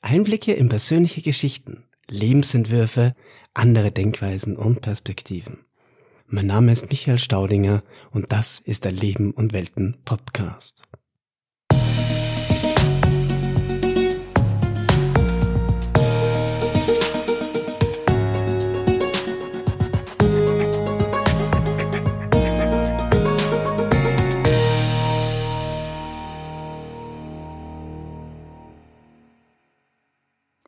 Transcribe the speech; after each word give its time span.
Einblicke 0.00 0.52
in 0.52 0.68
persönliche 0.68 1.22
Geschichten, 1.22 1.84
Lebensentwürfe, 2.08 3.16
andere 3.52 3.90
Denkweisen 3.90 4.56
und 4.56 4.80
Perspektiven. 4.80 5.64
Mein 6.26 6.46
Name 6.46 6.72
ist 6.72 6.88
Michael 6.88 7.18
Staudinger 7.18 7.82
und 8.12 8.30
das 8.30 8.60
ist 8.60 8.84
der 8.84 8.92
Leben 8.92 9.32
und 9.32 9.52
Welten 9.52 9.96
Podcast. 10.04 10.82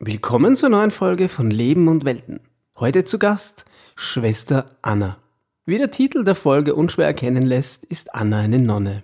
Willkommen 0.03 0.55
zur 0.55 0.69
neuen 0.69 0.89
Folge 0.89 1.29
von 1.29 1.51
Leben 1.51 1.87
und 1.87 2.05
Welten. 2.05 2.39
Heute 2.79 3.03
zu 3.03 3.19
Gast 3.19 3.65
Schwester 3.95 4.71
Anna. 4.81 5.19
Wie 5.63 5.77
der 5.77 5.91
Titel 5.91 6.23
der 6.23 6.33
Folge 6.33 6.73
unschwer 6.73 7.05
erkennen 7.05 7.45
lässt, 7.45 7.85
ist 7.85 8.15
Anna 8.15 8.39
eine 8.39 8.57
Nonne. 8.57 9.03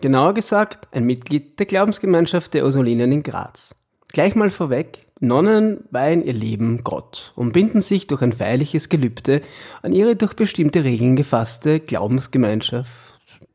Genauer 0.00 0.34
gesagt 0.34 0.86
ein 0.92 1.02
Mitglied 1.02 1.58
der 1.58 1.66
Glaubensgemeinschaft 1.66 2.54
der 2.54 2.64
Ursulinen 2.64 3.10
in 3.10 3.24
Graz. 3.24 3.74
Gleich 4.06 4.36
mal 4.36 4.50
vorweg, 4.50 5.08
Nonnen 5.18 5.82
weihen 5.90 6.24
ihr 6.24 6.32
Leben 6.32 6.82
Gott 6.84 7.32
und 7.34 7.52
binden 7.52 7.80
sich 7.80 8.06
durch 8.06 8.22
ein 8.22 8.32
feierliches 8.32 8.88
Gelübde 8.88 9.42
an 9.82 9.92
ihre 9.92 10.14
durch 10.14 10.34
bestimmte 10.34 10.84
Regeln 10.84 11.16
gefasste 11.16 11.80
Glaubensgemeinschaft, 11.80 12.92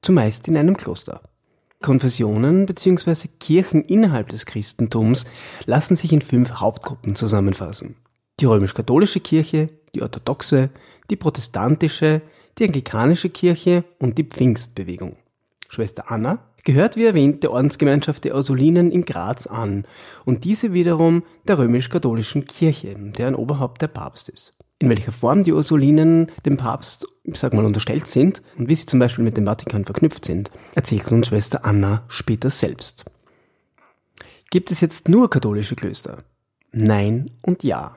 zumeist 0.02 0.46
in 0.50 0.58
einem 0.58 0.76
Kloster. 0.76 1.22
Konfessionen 1.82 2.66
bzw. 2.66 3.28
Kirchen 3.40 3.84
innerhalb 3.84 4.30
des 4.30 4.46
Christentums 4.46 5.26
lassen 5.66 5.96
sich 5.96 6.14
in 6.14 6.22
fünf 6.22 6.54
Hauptgruppen 6.54 7.16
zusammenfassen. 7.16 7.96
Die 8.40 8.46
römisch-katholische 8.46 9.20
Kirche, 9.20 9.70
die 9.94 10.02
orthodoxe, 10.02 10.70
die 11.10 11.16
protestantische, 11.16 12.22
die 12.58 12.66
anglikanische 12.66 13.30
Kirche 13.30 13.84
und 14.00 14.18
die 14.18 14.24
Pfingstbewegung. 14.24 15.16
Schwester 15.70 16.12
Anna 16.12 16.40
gehört 16.64 16.96
wie 16.96 17.06
erwähnt 17.06 17.44
der 17.44 17.52
Ordensgemeinschaft 17.52 18.24
der 18.24 18.36
Ursulinen 18.36 18.92
in 18.92 19.06
Graz 19.06 19.48
an 19.48 19.86
und 20.26 20.44
diese 20.44 20.74
wiederum 20.74 21.24
der 21.48 21.58
römisch-katholischen 21.58 22.46
Kirche, 22.46 22.96
deren 22.98 23.36
Oberhaupt 23.36 23.82
der 23.82 23.88
Papst 23.88 24.30
ist 24.30 24.61
in 24.82 24.90
welcher 24.90 25.12
Form 25.12 25.44
die 25.44 25.54
Ursulinen 25.54 26.32
dem 26.44 26.58
Papst, 26.58 27.08
ich 27.24 27.38
sag 27.38 27.54
mal, 27.54 27.66
unterstellt 27.66 28.08
sind 28.08 28.42
und 28.58 28.68
wie 28.68 28.76
sie 28.76 28.88
zum 28.88 29.00
Beispiel 29.00 29.24
mit 29.24 29.38
dem 29.38 29.46
Vatikan 29.46 29.86
verknüpft 29.86 30.26
sind, 30.26 30.50
erzählt 30.74 31.12
uns 31.12 31.28
Schwester 31.28 31.66
Anna 31.66 32.04
später 32.08 32.50
selbst. 32.50 33.06
Gibt 34.50 34.72
es 34.72 34.82
jetzt 34.82 35.08
nur 35.08 35.30
katholische 35.30 35.76
Klöster? 35.76 36.24
Nein 36.72 37.30
und 37.44 37.64
ja. 37.64 37.96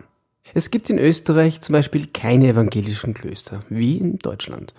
Es 0.53 0.71
gibt 0.71 0.91
in 0.91 0.99
Österreich 0.99 1.63
zum 1.63 1.73
Beispiel 1.73 2.07
keine 2.09 2.49
evangelischen 2.49 3.15
Klöster, 3.15 3.61
wie 3.71 3.97
in 3.97 4.19
Deutschland. 4.19 4.75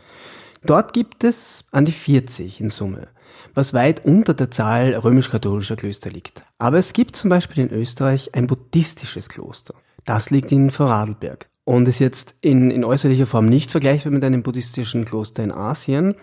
Dort 0.63 0.93
gibt 0.93 1.23
es 1.23 1.65
an 1.71 1.85
die 1.85 1.91
40 1.91 2.61
in 2.61 2.69
Summe, 2.69 3.07
was 3.55 3.73
weit 3.73 4.05
unter 4.05 4.35
der 4.35 4.51
Zahl 4.51 4.93
römisch-katholischer 4.93 5.75
Klöster 5.75 6.11
liegt. 6.11 6.45
Aber 6.59 6.77
es 6.77 6.93
gibt 6.93 7.15
zum 7.15 7.31
Beispiel 7.31 7.63
in 7.63 7.71
Österreich 7.71 8.35
ein 8.35 8.45
buddhistisches 8.45 9.27
Kloster. 9.27 9.73
Das 10.05 10.29
liegt 10.29 10.51
in 10.51 10.69
Vorarlberg 10.69 11.49
und 11.65 11.87
ist 11.87 11.99
jetzt 11.99 12.35
in, 12.41 12.71
in 12.71 12.85
äußerlicher 12.85 13.25
Form 13.25 13.47
nicht 13.47 13.71
vergleichbar 13.71 14.13
mit 14.13 14.23
einem 14.23 14.43
buddhistischen 14.43 15.03
Kloster 15.03 15.43
in 15.43 15.51
Asien, 15.51 16.15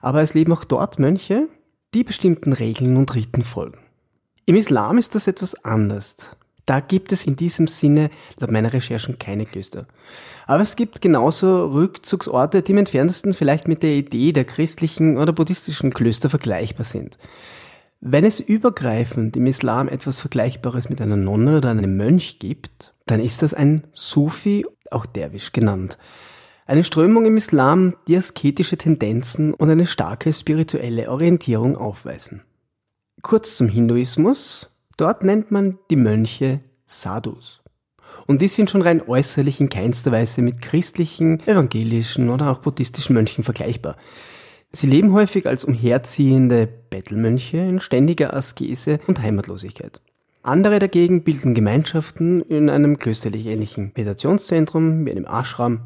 aber 0.00 0.22
es 0.22 0.34
leben 0.34 0.52
auch 0.52 0.64
dort 0.64 0.98
Mönche, 0.98 1.48
die 1.92 2.04
bestimmten 2.04 2.52
Regeln 2.52 2.96
und 2.96 3.14
Riten 3.14 3.42
folgen. 3.42 3.78
Im 4.46 4.56
Islam 4.56 4.98
ist 4.98 5.14
das 5.14 5.26
etwas 5.26 5.64
anders. 5.64 6.30
Da 6.66 6.80
gibt 6.80 7.12
es 7.12 7.26
in 7.26 7.36
diesem 7.36 7.66
Sinne, 7.66 8.10
laut 8.38 8.50
meiner 8.50 8.72
Recherchen, 8.72 9.18
keine 9.18 9.44
Klöster. 9.44 9.86
Aber 10.46 10.62
es 10.62 10.76
gibt 10.76 11.02
genauso 11.02 11.66
Rückzugsorte, 11.66 12.62
die 12.62 12.72
im 12.72 12.78
entferntesten 12.78 13.34
vielleicht 13.34 13.68
mit 13.68 13.82
der 13.82 13.92
Idee 13.92 14.32
der 14.32 14.44
christlichen 14.44 15.18
oder 15.18 15.32
buddhistischen 15.32 15.92
Klöster 15.92 16.30
vergleichbar 16.30 16.84
sind. 16.84 17.18
Wenn 18.00 18.24
es 18.24 18.40
übergreifend 18.40 19.36
im 19.36 19.46
Islam 19.46 19.88
etwas 19.88 20.20
Vergleichbares 20.20 20.90
mit 20.90 21.00
einer 21.00 21.16
Nonne 21.16 21.58
oder 21.58 21.70
einem 21.70 21.96
Mönch 21.96 22.38
gibt, 22.38 22.94
dann 23.06 23.20
ist 23.20 23.42
das 23.42 23.54
ein 23.54 23.86
Sufi 23.92 24.66
auch 24.94 25.06
Derwisch 25.06 25.52
genannt. 25.52 25.98
Eine 26.66 26.84
Strömung 26.84 27.26
im 27.26 27.36
Islam, 27.36 27.94
die 28.08 28.16
asketische 28.16 28.78
Tendenzen 28.78 29.52
und 29.52 29.68
eine 29.68 29.86
starke 29.86 30.32
spirituelle 30.32 31.10
Orientierung 31.10 31.76
aufweisen. 31.76 32.42
Kurz 33.20 33.56
zum 33.56 33.68
Hinduismus. 33.68 34.70
Dort 34.96 35.24
nennt 35.24 35.50
man 35.50 35.78
die 35.90 35.96
Mönche 35.96 36.60
Sadhus. 36.86 37.62
Und 38.26 38.40
die 38.40 38.48
sind 38.48 38.70
schon 38.70 38.82
rein 38.82 39.02
äußerlich 39.06 39.60
in 39.60 39.68
keinster 39.68 40.12
Weise 40.12 40.40
mit 40.40 40.62
christlichen, 40.62 41.40
evangelischen 41.46 42.30
oder 42.30 42.50
auch 42.50 42.58
buddhistischen 42.58 43.14
Mönchen 43.14 43.44
vergleichbar. 43.44 43.96
Sie 44.72 44.86
leben 44.86 45.12
häufig 45.12 45.46
als 45.46 45.64
umherziehende 45.64 46.66
Bettelmönche 46.66 47.58
in 47.58 47.80
ständiger 47.80 48.34
Askese 48.34 48.98
und 49.06 49.20
Heimatlosigkeit. 49.20 50.00
Andere 50.46 50.78
dagegen 50.78 51.24
bilden 51.24 51.54
Gemeinschaften 51.54 52.42
in 52.42 52.68
einem 52.68 52.98
klösterlich 52.98 53.46
ähnlichen 53.46 53.92
Meditationszentrum 53.96 55.06
wie 55.06 55.10
einem 55.10 55.24
Ashram 55.24 55.80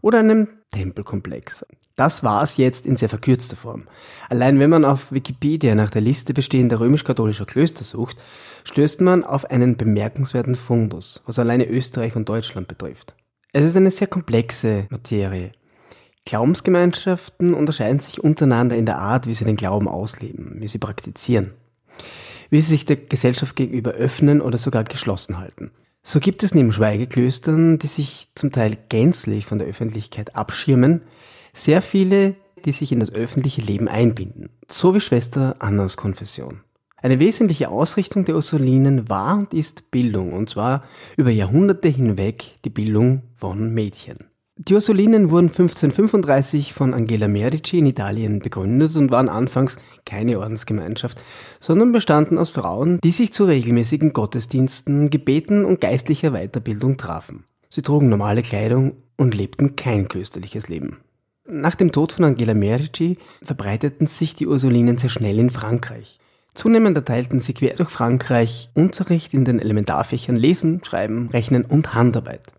oder 0.00 0.20
einem 0.20 0.46
Tempelkomplex. 0.70 1.66
Das 1.96 2.22
war's 2.22 2.56
jetzt 2.56 2.86
in 2.86 2.94
sehr 2.94 3.08
verkürzter 3.08 3.56
Form. 3.56 3.88
Allein 4.28 4.60
wenn 4.60 4.70
man 4.70 4.84
auf 4.84 5.10
Wikipedia 5.10 5.74
nach 5.74 5.90
der 5.90 6.02
Liste 6.02 6.32
bestehender 6.32 6.78
römisch-katholischer 6.78 7.46
Klöster 7.46 7.82
sucht, 7.82 8.18
stößt 8.62 9.00
man 9.00 9.24
auf 9.24 9.50
einen 9.50 9.76
bemerkenswerten 9.76 10.54
Fundus, 10.54 11.24
was 11.26 11.40
alleine 11.40 11.68
Österreich 11.68 12.14
und 12.14 12.28
Deutschland 12.28 12.68
betrifft. 12.68 13.16
Es 13.52 13.66
ist 13.66 13.76
eine 13.76 13.90
sehr 13.90 14.06
komplexe 14.06 14.86
Materie. 14.90 15.50
Glaubensgemeinschaften 16.26 17.54
unterscheiden 17.54 17.98
sich 17.98 18.22
untereinander 18.22 18.76
in 18.76 18.86
der 18.86 18.98
Art, 18.98 19.26
wie 19.26 19.34
sie 19.34 19.44
den 19.44 19.56
Glauben 19.56 19.88
ausleben, 19.88 20.60
wie 20.60 20.68
sie 20.68 20.78
praktizieren 20.78 21.54
wie 22.50 22.60
sie 22.60 22.70
sich 22.70 22.84
der 22.84 22.96
Gesellschaft 22.96 23.56
gegenüber 23.56 23.92
öffnen 23.92 24.40
oder 24.40 24.58
sogar 24.58 24.84
geschlossen 24.84 25.38
halten. 25.38 25.70
So 26.02 26.18
gibt 26.20 26.42
es 26.42 26.54
neben 26.54 26.72
Schweigeklöstern, 26.72 27.78
die 27.78 27.86
sich 27.86 28.28
zum 28.34 28.52
Teil 28.52 28.76
gänzlich 28.88 29.46
von 29.46 29.58
der 29.58 29.68
Öffentlichkeit 29.68 30.34
abschirmen, 30.34 31.02
sehr 31.52 31.82
viele, 31.82 32.36
die 32.64 32.72
sich 32.72 32.92
in 32.92 33.00
das 33.00 33.12
öffentliche 33.12 33.60
Leben 33.60 33.88
einbinden, 33.88 34.50
so 34.68 34.94
wie 34.94 35.00
Schwester 35.00 35.56
Annas 35.58 35.96
Konfession. 35.96 36.60
Eine 36.96 37.18
wesentliche 37.18 37.70
Ausrichtung 37.70 38.26
der 38.26 38.34
Ursulinen 38.34 39.08
war 39.08 39.38
und 39.38 39.54
ist 39.54 39.90
Bildung, 39.90 40.34
und 40.34 40.50
zwar 40.50 40.84
über 41.16 41.30
Jahrhunderte 41.30 41.88
hinweg 41.88 42.56
die 42.64 42.70
Bildung 42.70 43.22
von 43.36 43.72
Mädchen. 43.72 44.29
Die 44.62 44.74
Ursulinen 44.74 45.30
wurden 45.30 45.48
1535 45.48 46.74
von 46.74 46.92
Angela 46.92 47.28
Medici 47.28 47.78
in 47.78 47.86
Italien 47.86 48.40
begründet 48.40 48.94
und 48.94 49.10
waren 49.10 49.30
anfangs 49.30 49.78
keine 50.04 50.38
Ordensgemeinschaft, 50.38 51.22
sondern 51.60 51.92
bestanden 51.92 52.36
aus 52.36 52.50
Frauen, 52.50 53.00
die 53.02 53.12
sich 53.12 53.32
zu 53.32 53.46
regelmäßigen 53.46 54.12
Gottesdiensten, 54.12 55.08
Gebeten 55.08 55.64
und 55.64 55.80
geistlicher 55.80 56.32
Weiterbildung 56.32 56.98
trafen. 56.98 57.44
Sie 57.70 57.80
trugen 57.80 58.10
normale 58.10 58.42
Kleidung 58.42 58.96
und 59.16 59.34
lebten 59.34 59.76
kein 59.76 60.08
klösterliches 60.08 60.68
Leben. 60.68 60.98
Nach 61.48 61.74
dem 61.74 61.90
Tod 61.90 62.12
von 62.12 62.26
Angela 62.26 62.52
Medici 62.52 63.16
verbreiteten 63.42 64.08
sich 64.08 64.34
die 64.34 64.46
Ursulinen 64.46 64.98
sehr 64.98 65.08
schnell 65.08 65.38
in 65.38 65.48
Frankreich. 65.48 66.18
Zunehmend 66.52 66.98
erteilten 66.98 67.40
sie 67.40 67.54
quer 67.54 67.76
durch 67.76 67.88
Frankreich 67.88 68.68
Unterricht 68.74 69.32
in 69.32 69.46
den 69.46 69.58
Elementarfächern 69.58 70.36
Lesen, 70.36 70.84
Schreiben, 70.84 71.30
Rechnen 71.30 71.64
und 71.64 71.94
Handarbeit. 71.94 72.52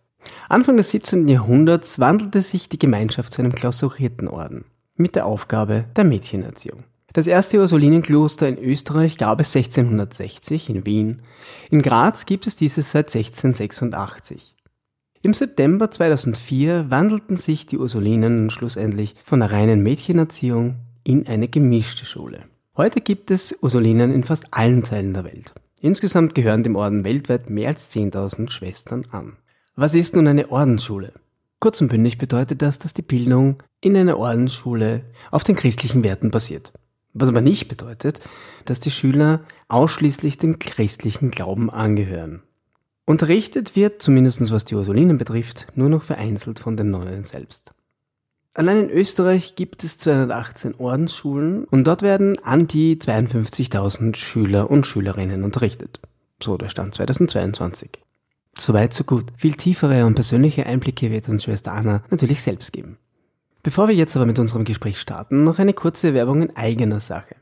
Anfang 0.50 0.78
des 0.78 0.92
17. 0.92 1.28
Jahrhunderts 1.28 2.00
wandelte 2.00 2.42
sich 2.42 2.70
die 2.70 2.80
Gemeinschaft 2.80 3.34
zu 3.34 3.42
einem 3.42 3.54
klausurierten 3.54 4.28
Orden 4.28 4.66
mit 4.96 5.16
der 5.16 5.26
Aufgabe 5.26 5.86
der 5.96 6.04
Mädchenerziehung. 6.04 6.84
Das 7.14 7.28
erste 7.28 7.59
Ursulinenkloster 7.59 8.48
in 8.48 8.58
Österreich 8.58 9.18
gab 9.18 9.42
es 9.42 9.56
1660 9.56 10.70
in 10.70 10.86
Wien. 10.86 11.22
In 11.70 11.82
Graz 11.82 12.26
gibt 12.26 12.48
es 12.48 12.56
dieses 12.56 12.92
seit 12.92 13.14
1686. 13.14 14.56
Im 15.22 15.34
September 15.34 15.91
2004 15.91 16.90
wandelten 16.90 17.38
sich 17.38 17.66
die 17.66 17.78
Ursulinen 17.78 18.50
schlussendlich 18.50 19.16
von 19.26 19.41
der 19.41 19.52
reinen 19.52 19.84
Mädchenerziehung 19.84 20.78
in 21.03 21.28
eine 21.28 21.47
gemischte 21.47 22.06
Schule. 22.06 22.46
Heute 22.78 23.02
gibt 23.02 23.29
es 23.29 23.58
Ursulinen 23.62 24.14
in 24.14 24.24
fast 24.24 24.46
allen 24.52 24.84
Teilen 24.84 25.14
der 25.14 25.26
Welt. 25.26 25.53
Insgesamt 25.82 26.34
gehören 26.34 26.64
dem 26.64 26.76
Orden 26.76 27.03
weltweit 27.03 27.50
mehr 27.50 27.67
als 27.70 27.91
10.000 27.94 28.50
Schwestern 28.50 29.06
an. 29.12 29.38
Was 29.81 29.95
ist 29.95 30.16
nun 30.16 30.28
eine 30.28 30.51
Ordensschule? 30.51 31.11
Kurz 31.59 31.81
und 31.81 31.87
bündig 31.87 32.19
bedeutet 32.19 32.61
das, 32.61 32.78
dass 32.78 32.93
die 32.93 33.01
Bildung 33.01 33.63
in 33.79 33.97
einer 33.97 34.19
Ordensschule 34.19 35.05
auf 35.31 35.43
den 35.43 35.55
christlichen 35.55 36.03
Werten 36.03 36.29
basiert. 36.29 36.72
Was 37.16 37.29
aber 37.29 37.41
nicht 37.41 37.67
bedeutet, 37.67 38.19
dass 38.66 38.79
die 38.79 38.91
Schüler 38.91 39.39
ausschließlich 39.69 40.37
dem 40.37 40.59
christlichen 40.59 41.31
Glauben 41.31 41.72
angehören. 41.72 42.43
Unterrichtet 43.05 43.75
wird, 43.75 44.03
zumindest 44.03 44.51
was 44.51 44.66
die 44.66 44.75
Ursulinen 44.75 45.17
betrifft, 45.17 45.66
nur 45.73 45.89
noch 45.89 46.03
vereinzelt 46.03 46.59
von 46.59 46.78
den 46.78 46.91
Nonnen 46.91 47.23
selbst. 47.23 47.72
Allein 48.53 48.83
in 48.83 48.89
Österreich 48.91 49.55
gibt 49.55 49.83
es 49.83 49.97
218 49.97 50.75
Ordensschulen 50.75 51.63
und 51.63 51.85
dort 51.85 52.03
werden 52.03 52.37
an 52.43 52.67
die 52.67 52.97
52.000 52.97 54.16
Schüler 54.16 54.69
und 54.69 54.85
Schülerinnen 54.85 55.43
unterrichtet. 55.43 56.01
So 56.39 56.55
der 56.55 56.69
Stand 56.69 56.93
2022. 56.93 57.99
Soweit, 58.61 58.93
so 58.93 59.03
gut. 59.03 59.34
Viel 59.37 59.55
tiefere 59.55 60.05
und 60.05 60.13
persönliche 60.13 60.67
Einblicke 60.67 61.09
wird 61.09 61.28
uns 61.28 61.46
Schwester 61.46 61.72
Anna 61.72 62.03
natürlich 62.11 62.43
selbst 62.43 62.72
geben. 62.72 62.99
Bevor 63.63 63.87
wir 63.87 63.96
jetzt 63.96 64.16
aber 64.16 64.28
mit 64.28 64.37
unserem 64.37 64.66
Gespräch 64.66 64.99
starten, 64.99 65.43
noch 65.43 65.58
eine 65.58 65.73
kurze 65.73 66.13
Werbung 66.13 66.43
in 66.43 66.55
eigener 66.55 66.99
Sache. 66.99 67.37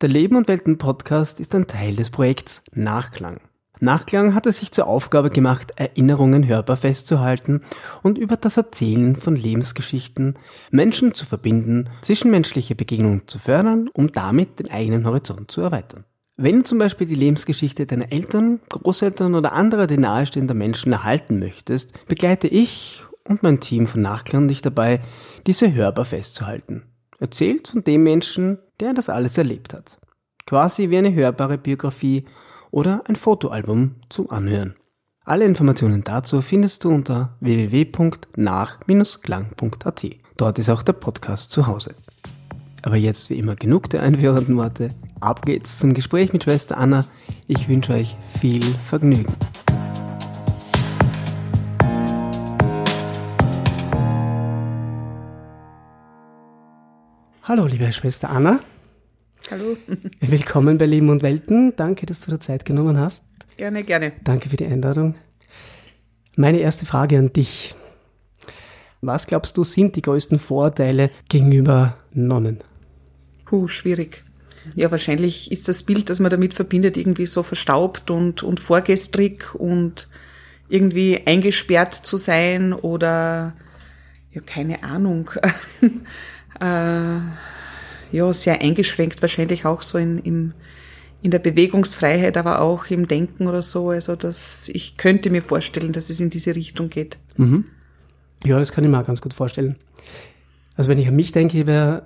Der 0.00 0.08
Leben 0.08 0.36
und 0.36 0.46
Welten 0.46 0.78
Podcast 0.78 1.40
ist 1.40 1.56
ein 1.56 1.66
Teil 1.66 1.96
des 1.96 2.10
Projekts 2.10 2.62
Nachklang. 2.72 3.40
Nachklang 3.80 4.32
hat 4.32 4.46
es 4.46 4.58
sich 4.58 4.70
zur 4.70 4.86
Aufgabe 4.86 5.30
gemacht, 5.30 5.72
Erinnerungen 5.74 6.46
hörbar 6.46 6.76
festzuhalten 6.76 7.62
und 8.04 8.16
über 8.16 8.36
das 8.36 8.56
Erzählen 8.56 9.16
von 9.16 9.34
Lebensgeschichten 9.34 10.38
Menschen 10.70 11.14
zu 11.14 11.26
verbinden, 11.26 11.90
zwischenmenschliche 12.02 12.76
Begegnungen 12.76 13.26
zu 13.26 13.40
fördern, 13.40 13.90
um 13.92 14.12
damit 14.12 14.60
den 14.60 14.70
eigenen 14.70 15.04
Horizont 15.04 15.50
zu 15.50 15.62
erweitern. 15.62 16.04
Wenn 16.42 16.60
du 16.60 16.64
zum 16.64 16.78
Beispiel 16.78 17.06
die 17.06 17.16
Lebensgeschichte 17.16 17.84
deiner 17.84 18.12
Eltern, 18.12 18.60
Großeltern 18.70 19.34
oder 19.34 19.52
anderer 19.52 19.86
dir 19.86 20.00
nahestehender 20.00 20.54
Menschen 20.54 20.90
erhalten 20.90 21.38
möchtest, 21.38 22.06
begleite 22.06 22.48
ich 22.48 23.04
und 23.28 23.42
mein 23.42 23.60
Team 23.60 23.86
von 23.86 24.00
Nachklang 24.00 24.48
dich 24.48 24.62
dabei, 24.62 25.02
diese 25.46 25.74
hörbar 25.74 26.06
festzuhalten. 26.06 26.84
Erzählt 27.18 27.68
von 27.68 27.84
dem 27.84 28.04
Menschen, 28.04 28.56
der 28.80 28.94
das 28.94 29.10
alles 29.10 29.36
erlebt 29.36 29.74
hat. 29.74 29.98
Quasi 30.46 30.88
wie 30.88 30.96
eine 30.96 31.12
hörbare 31.12 31.58
Biografie 31.58 32.24
oder 32.70 33.02
ein 33.04 33.16
Fotoalbum 33.16 33.96
zum 34.08 34.30
Anhören. 34.30 34.76
Alle 35.26 35.44
Informationen 35.44 36.04
dazu 36.04 36.40
findest 36.40 36.84
du 36.84 36.88
unter 36.88 37.36
www.nach-klang.at. 37.40 40.06
Dort 40.38 40.58
ist 40.58 40.70
auch 40.70 40.82
der 40.82 40.94
Podcast 40.94 41.52
zu 41.52 41.66
Hause. 41.66 41.96
Aber 42.82 42.96
jetzt 42.96 43.28
wie 43.28 43.38
immer 43.38 43.56
genug 43.56 43.90
der 43.90 44.02
einführenden 44.02 44.56
Worte. 44.56 44.88
Ab 45.20 45.44
geht's 45.44 45.78
zum 45.78 45.92
Gespräch 45.92 46.32
mit 46.32 46.44
Schwester 46.44 46.78
Anna. 46.78 47.04
Ich 47.46 47.68
wünsche 47.68 47.92
euch 47.92 48.16
viel 48.40 48.62
Vergnügen. 48.62 49.34
Hallo, 57.42 57.66
liebe 57.66 57.92
Schwester 57.92 58.30
Anna. 58.30 58.60
Hallo. 59.50 59.76
Willkommen 60.20 60.78
bei 60.78 60.86
Leben 60.86 61.10
und 61.10 61.22
Welten. 61.22 61.74
Danke, 61.76 62.06
dass 62.06 62.20
du 62.20 62.30
dir 62.30 62.40
Zeit 62.40 62.64
genommen 62.64 62.98
hast. 62.98 63.24
Gerne, 63.56 63.84
gerne. 63.84 64.12
Danke 64.24 64.48
für 64.48 64.56
die 64.56 64.66
Einladung. 64.66 65.16
Meine 66.36 66.60
erste 66.60 66.86
Frage 66.86 67.18
an 67.18 67.32
dich. 67.32 67.74
Was 69.02 69.26
glaubst 69.26 69.56
du 69.56 69.64
sind 69.64 69.96
die 69.96 70.02
größten 70.02 70.38
Vorteile 70.38 71.10
gegenüber 71.28 71.96
Nonnen? 72.12 72.62
Puh, 73.50 73.66
schwierig. 73.66 74.22
Ja, 74.76 74.92
wahrscheinlich 74.92 75.50
ist 75.50 75.68
das 75.68 75.82
Bild, 75.82 76.08
das 76.08 76.20
man 76.20 76.30
damit 76.30 76.54
verbindet, 76.54 76.96
irgendwie 76.96 77.26
so 77.26 77.42
verstaubt 77.42 78.12
und, 78.12 78.44
und 78.44 78.60
vorgestrig 78.60 79.56
und 79.56 80.06
irgendwie 80.68 81.22
eingesperrt 81.26 81.94
zu 81.94 82.16
sein 82.16 82.72
oder, 82.72 83.54
ja, 84.30 84.40
keine 84.40 84.84
Ahnung. 84.84 85.32
äh, 86.60 87.18
ja, 88.12 88.32
sehr 88.32 88.62
eingeschränkt 88.62 89.20
wahrscheinlich 89.20 89.64
auch 89.64 89.82
so 89.82 89.98
in, 89.98 90.18
im, 90.18 90.52
in 91.22 91.32
der 91.32 91.40
Bewegungsfreiheit, 91.40 92.36
aber 92.36 92.60
auch 92.60 92.86
im 92.86 93.08
Denken 93.08 93.48
oder 93.48 93.62
so. 93.62 93.90
Also 93.90 94.14
dass 94.14 94.68
ich 94.68 94.96
könnte 94.96 95.30
mir 95.30 95.42
vorstellen, 95.42 95.90
dass 95.90 96.08
es 96.08 96.20
in 96.20 96.30
diese 96.30 96.54
Richtung 96.54 96.88
geht. 96.88 97.18
Mhm. 97.36 97.64
Ja, 98.44 98.60
das 98.60 98.70
kann 98.70 98.84
ich 98.84 98.90
mir 98.90 99.00
auch 99.00 99.06
ganz 99.06 99.20
gut 99.20 99.34
vorstellen. 99.34 99.74
Also 100.76 100.88
wenn 100.88 101.00
ich 101.00 101.08
an 101.08 101.16
mich 101.16 101.32
denke, 101.32 101.66
wäre 101.66 102.04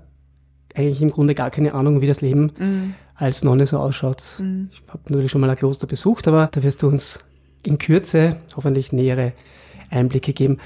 eigentlich 0.75 1.03
im 1.03 1.11
Grunde 1.11 1.35
gar 1.35 1.51
keine 1.51 1.75
Ahnung, 1.75 2.01
wie 2.01 2.07
das 2.07 2.21
Leben 2.21 2.53
mhm. 2.59 2.95
als 3.15 3.45
Nonne 3.45 3.67
so 3.67 3.79
ausschaut. 3.79 4.35
Mhm. 4.39 4.69
Ich 4.73 4.83
habe 4.89 5.03
natürlich 5.09 5.31
schon 5.31 5.41
mal 5.41 5.51
ein 5.51 5.57
Kloster 5.57 5.87
besucht, 5.87 6.29
aber 6.29 6.49
da 6.53 6.63
wirst 6.63 6.83
du 6.83 6.89
uns 6.89 7.21
in 7.63 7.79
Kürze 7.79 8.37
hoffentlich 8.57 8.93
nähere 8.93 9.33
Einblicke 9.91 10.33
geben. 10.33 10.59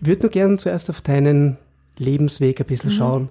Würde 0.00 0.22
nur 0.22 0.30
gerne 0.30 0.58
zuerst 0.58 0.90
auf 0.90 1.00
deinen 1.00 1.58
Lebensweg 1.96 2.60
ein 2.60 2.66
bisschen 2.66 2.90
mhm. 2.90 2.94
schauen. 2.94 3.28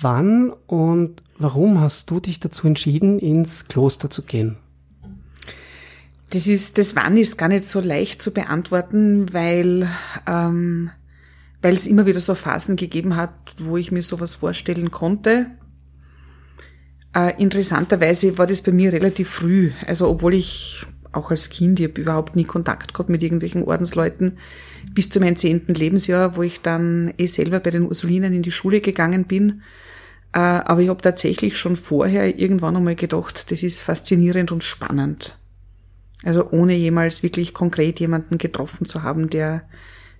Wann 0.00 0.52
und 0.66 1.22
warum 1.38 1.80
hast 1.80 2.10
du 2.10 2.20
dich 2.20 2.38
dazu 2.38 2.66
entschieden, 2.66 3.18
ins 3.18 3.68
Kloster 3.68 4.10
zu 4.10 4.22
gehen? 4.22 4.58
Das 6.30 6.46
ist, 6.46 6.76
das 6.76 6.96
Wann 6.96 7.16
ist 7.16 7.38
gar 7.38 7.48
nicht 7.48 7.64
so 7.64 7.80
leicht 7.80 8.20
zu 8.20 8.32
beantworten, 8.32 9.32
weil, 9.32 9.88
ähm, 10.26 10.90
weil 11.62 11.74
es 11.74 11.86
immer 11.86 12.06
wieder 12.06 12.20
so 12.20 12.34
Phasen 12.34 12.76
gegeben 12.76 13.16
hat, 13.16 13.32
wo 13.58 13.76
ich 13.76 13.92
mir 13.92 14.02
sowas 14.02 14.36
vorstellen 14.36 14.90
konnte. 14.90 15.46
Äh, 17.14 17.40
interessanterweise 17.42 18.38
war 18.38 18.46
das 18.46 18.62
bei 18.62 18.72
mir 18.72 18.92
relativ 18.92 19.30
früh. 19.30 19.72
Also 19.86 20.08
obwohl 20.08 20.34
ich 20.34 20.84
auch 21.12 21.30
als 21.30 21.48
Kind, 21.48 21.80
ich 21.80 21.96
überhaupt 21.96 22.36
nie 22.36 22.44
Kontakt 22.44 22.92
gehabt 22.92 23.08
mit 23.08 23.22
irgendwelchen 23.22 23.62
Ordensleuten, 23.62 24.38
bis 24.92 25.08
zu 25.08 25.18
meinem 25.18 25.36
zehnten 25.36 25.74
Lebensjahr, 25.74 26.36
wo 26.36 26.42
ich 26.42 26.60
dann 26.60 27.12
eh 27.16 27.26
selber 27.26 27.60
bei 27.60 27.70
den 27.70 27.86
Ursulinen 27.86 28.34
in 28.34 28.42
die 28.42 28.52
Schule 28.52 28.80
gegangen 28.80 29.24
bin 29.24 29.62
äh, 30.36 30.38
aber 30.38 30.82
ich 30.82 30.90
habe 30.90 31.00
tatsächlich 31.00 31.56
schon 31.56 31.76
vorher 31.76 32.38
irgendwann 32.38 32.76
einmal 32.76 32.94
gedacht, 32.94 33.50
das 33.50 33.62
ist 33.62 33.80
faszinierend 33.80 34.52
und 34.52 34.62
spannend. 34.62 35.38
Also 36.24 36.50
ohne 36.50 36.74
jemals 36.74 37.22
wirklich 37.22 37.54
konkret 37.54 38.00
jemanden 38.00 38.36
getroffen 38.36 38.86
zu 38.86 39.02
haben, 39.02 39.30
der, 39.30 39.62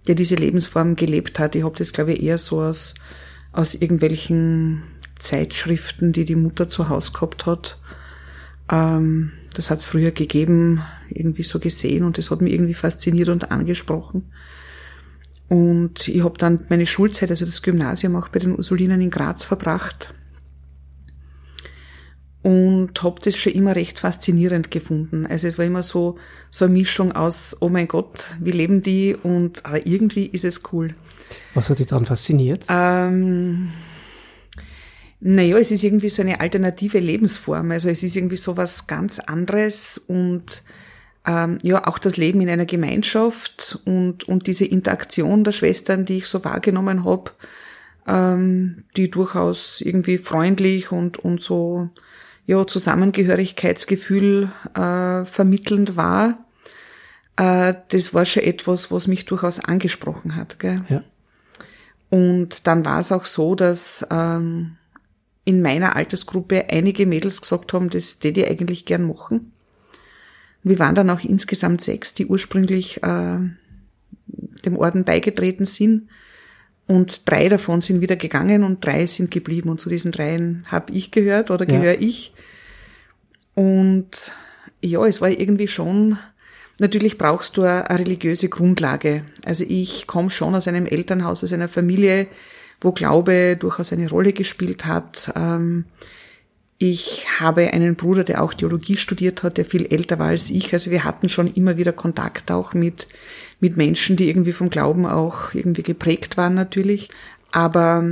der 0.06 0.14
diese 0.14 0.36
Lebensform 0.36 0.96
gelebt 0.96 1.38
hat. 1.38 1.54
Ich 1.54 1.64
habe 1.64 1.76
das, 1.76 1.92
glaube 1.92 2.12
ich, 2.12 2.22
eher 2.22 2.38
so 2.38 2.60
aus, 2.60 2.94
aus 3.52 3.74
irgendwelchen 3.74 4.82
Zeitschriften, 5.18 6.12
die 6.12 6.24
die 6.24 6.36
Mutter 6.36 6.68
zu 6.68 6.88
Hause 6.88 7.12
gehabt 7.12 7.46
hat. 7.46 7.78
Ähm, 8.70 9.32
das 9.54 9.70
hat 9.70 9.78
es 9.78 9.86
früher 9.86 10.10
gegeben, 10.10 10.82
irgendwie 11.08 11.42
so 11.42 11.58
gesehen 11.58 12.04
und 12.04 12.18
das 12.18 12.30
hat 12.30 12.42
mich 12.42 12.52
irgendwie 12.52 12.74
fasziniert 12.74 13.28
und 13.28 13.50
angesprochen. 13.50 14.30
Und 15.48 16.08
ich 16.08 16.24
habe 16.24 16.36
dann 16.38 16.64
meine 16.68 16.86
Schulzeit, 16.86 17.30
also 17.30 17.46
das 17.46 17.62
Gymnasium, 17.62 18.16
auch 18.16 18.28
bei 18.28 18.38
den 18.38 18.56
Ursulinen 18.56 19.00
in 19.00 19.10
Graz 19.10 19.44
verbracht. 19.44 20.12
Und 22.46 23.02
habe 23.02 23.20
das 23.24 23.36
schon 23.36 23.54
immer 23.54 23.74
recht 23.74 23.98
faszinierend 23.98 24.70
gefunden. 24.70 25.26
Also 25.26 25.48
es 25.48 25.58
war 25.58 25.64
immer 25.64 25.82
so, 25.82 26.16
so 26.48 26.66
eine 26.66 26.74
Mischung 26.74 27.10
aus, 27.10 27.56
oh 27.58 27.68
mein 27.68 27.88
Gott, 27.88 28.28
wie 28.38 28.52
leben 28.52 28.82
die? 28.82 29.16
Und 29.20 29.66
aber 29.66 29.84
irgendwie 29.84 30.26
ist 30.26 30.44
es 30.44 30.62
cool. 30.72 30.94
Was 31.54 31.70
hat 31.70 31.80
dich 31.80 31.88
dann 31.88 32.06
fasziniert? 32.06 32.64
Ähm, 32.68 33.72
naja, 35.18 35.58
es 35.58 35.72
ist 35.72 35.82
irgendwie 35.82 36.08
so 36.08 36.22
eine 36.22 36.38
alternative 36.38 37.00
Lebensform. 37.00 37.72
Also 37.72 37.88
es 37.88 38.04
ist 38.04 38.14
irgendwie 38.14 38.36
so 38.36 38.56
was 38.56 38.86
ganz 38.86 39.18
anderes 39.18 39.98
und 39.98 40.62
ähm, 41.26 41.58
ja 41.64 41.84
auch 41.88 41.98
das 41.98 42.16
Leben 42.16 42.40
in 42.42 42.48
einer 42.48 42.66
Gemeinschaft 42.66 43.80
und, 43.86 44.22
und 44.28 44.46
diese 44.46 44.66
Interaktion 44.66 45.42
der 45.42 45.50
Schwestern, 45.50 46.04
die 46.04 46.18
ich 46.18 46.26
so 46.26 46.44
wahrgenommen 46.44 47.04
habe, 47.04 47.32
ähm, 48.06 48.84
die 48.96 49.10
durchaus 49.10 49.80
irgendwie 49.80 50.18
freundlich 50.18 50.92
und, 50.92 51.18
und 51.18 51.42
so 51.42 51.90
ja, 52.46 52.66
Zusammengehörigkeitsgefühl 52.66 54.50
äh, 54.74 55.24
vermittelnd 55.24 55.96
war. 55.96 56.44
Äh, 57.36 57.74
das 57.88 58.14
war 58.14 58.24
schon 58.24 58.44
etwas, 58.44 58.90
was 58.90 59.08
mich 59.08 59.24
durchaus 59.26 59.60
angesprochen 59.60 60.36
hat. 60.36 60.58
Gell? 60.58 60.82
Ja. 60.88 61.02
Und 62.08 62.66
dann 62.66 62.84
war 62.84 63.00
es 63.00 63.12
auch 63.12 63.24
so, 63.24 63.54
dass 63.54 64.06
ähm, 64.10 64.76
in 65.44 65.60
meiner 65.60 65.96
Altersgruppe 65.96 66.66
einige 66.70 67.06
Mädels 67.06 67.40
gesagt 67.40 67.72
haben, 67.72 67.90
das 67.90 68.18
täte 68.18 68.40
ich 68.40 68.48
eigentlich 68.48 68.84
gern 68.84 69.06
machen. 69.06 69.52
Wir 70.62 70.78
waren 70.78 70.94
dann 70.94 71.10
auch 71.10 71.20
insgesamt 71.20 71.82
sechs, 71.82 72.14
die 72.14 72.26
ursprünglich 72.26 73.02
äh, 73.02 73.38
dem 74.64 74.76
Orden 74.76 75.04
beigetreten 75.04 75.64
sind. 75.64 76.08
Und 76.86 77.28
drei 77.28 77.48
davon 77.48 77.80
sind 77.80 78.00
wieder 78.00 78.16
gegangen 78.16 78.62
und 78.62 78.84
drei 78.84 79.06
sind 79.06 79.30
geblieben. 79.30 79.68
Und 79.68 79.80
zu 79.80 79.88
diesen 79.88 80.12
dreien 80.12 80.64
habe 80.68 80.92
ich 80.92 81.10
gehört 81.10 81.50
oder 81.50 81.66
gehöre 81.66 81.94
ja. 81.94 82.00
ich. 82.00 82.32
Und 83.54 84.32
ja, 84.82 85.04
es 85.04 85.20
war 85.20 85.30
irgendwie 85.30 85.66
schon, 85.66 86.18
natürlich 86.78 87.18
brauchst 87.18 87.56
du 87.56 87.62
eine, 87.62 87.90
eine 87.90 88.00
religiöse 88.00 88.48
Grundlage. 88.48 89.24
Also 89.44 89.64
ich 89.66 90.06
komme 90.06 90.30
schon 90.30 90.54
aus 90.54 90.68
einem 90.68 90.86
Elternhaus, 90.86 91.42
aus 91.42 91.52
einer 91.52 91.68
Familie, 91.68 92.28
wo 92.80 92.92
Glaube 92.92 93.56
durchaus 93.58 93.92
eine 93.92 94.08
Rolle 94.08 94.32
gespielt 94.32 94.84
hat. 94.84 95.32
Ähm, 95.34 95.86
ich 96.78 97.26
habe 97.40 97.72
einen 97.72 97.96
Bruder, 97.96 98.22
der 98.22 98.42
auch 98.42 98.52
Theologie 98.52 98.98
studiert 98.98 99.42
hat, 99.42 99.56
der 99.56 99.64
viel 99.64 99.86
älter 99.86 100.18
war 100.18 100.28
als 100.28 100.50
ich. 100.50 100.72
Also 100.74 100.90
wir 100.90 101.04
hatten 101.04 101.30
schon 101.30 101.52
immer 101.54 101.78
wieder 101.78 101.92
Kontakt 101.92 102.50
auch 102.50 102.74
mit, 102.74 103.08
mit 103.60 103.76
Menschen, 103.76 104.16
die 104.16 104.28
irgendwie 104.28 104.52
vom 104.52 104.70
Glauben 104.70 105.06
auch 105.06 105.54
irgendwie 105.54 105.82
geprägt 105.82 106.36
waren 106.36 106.54
natürlich. 106.54 107.10
Aber 107.52 108.04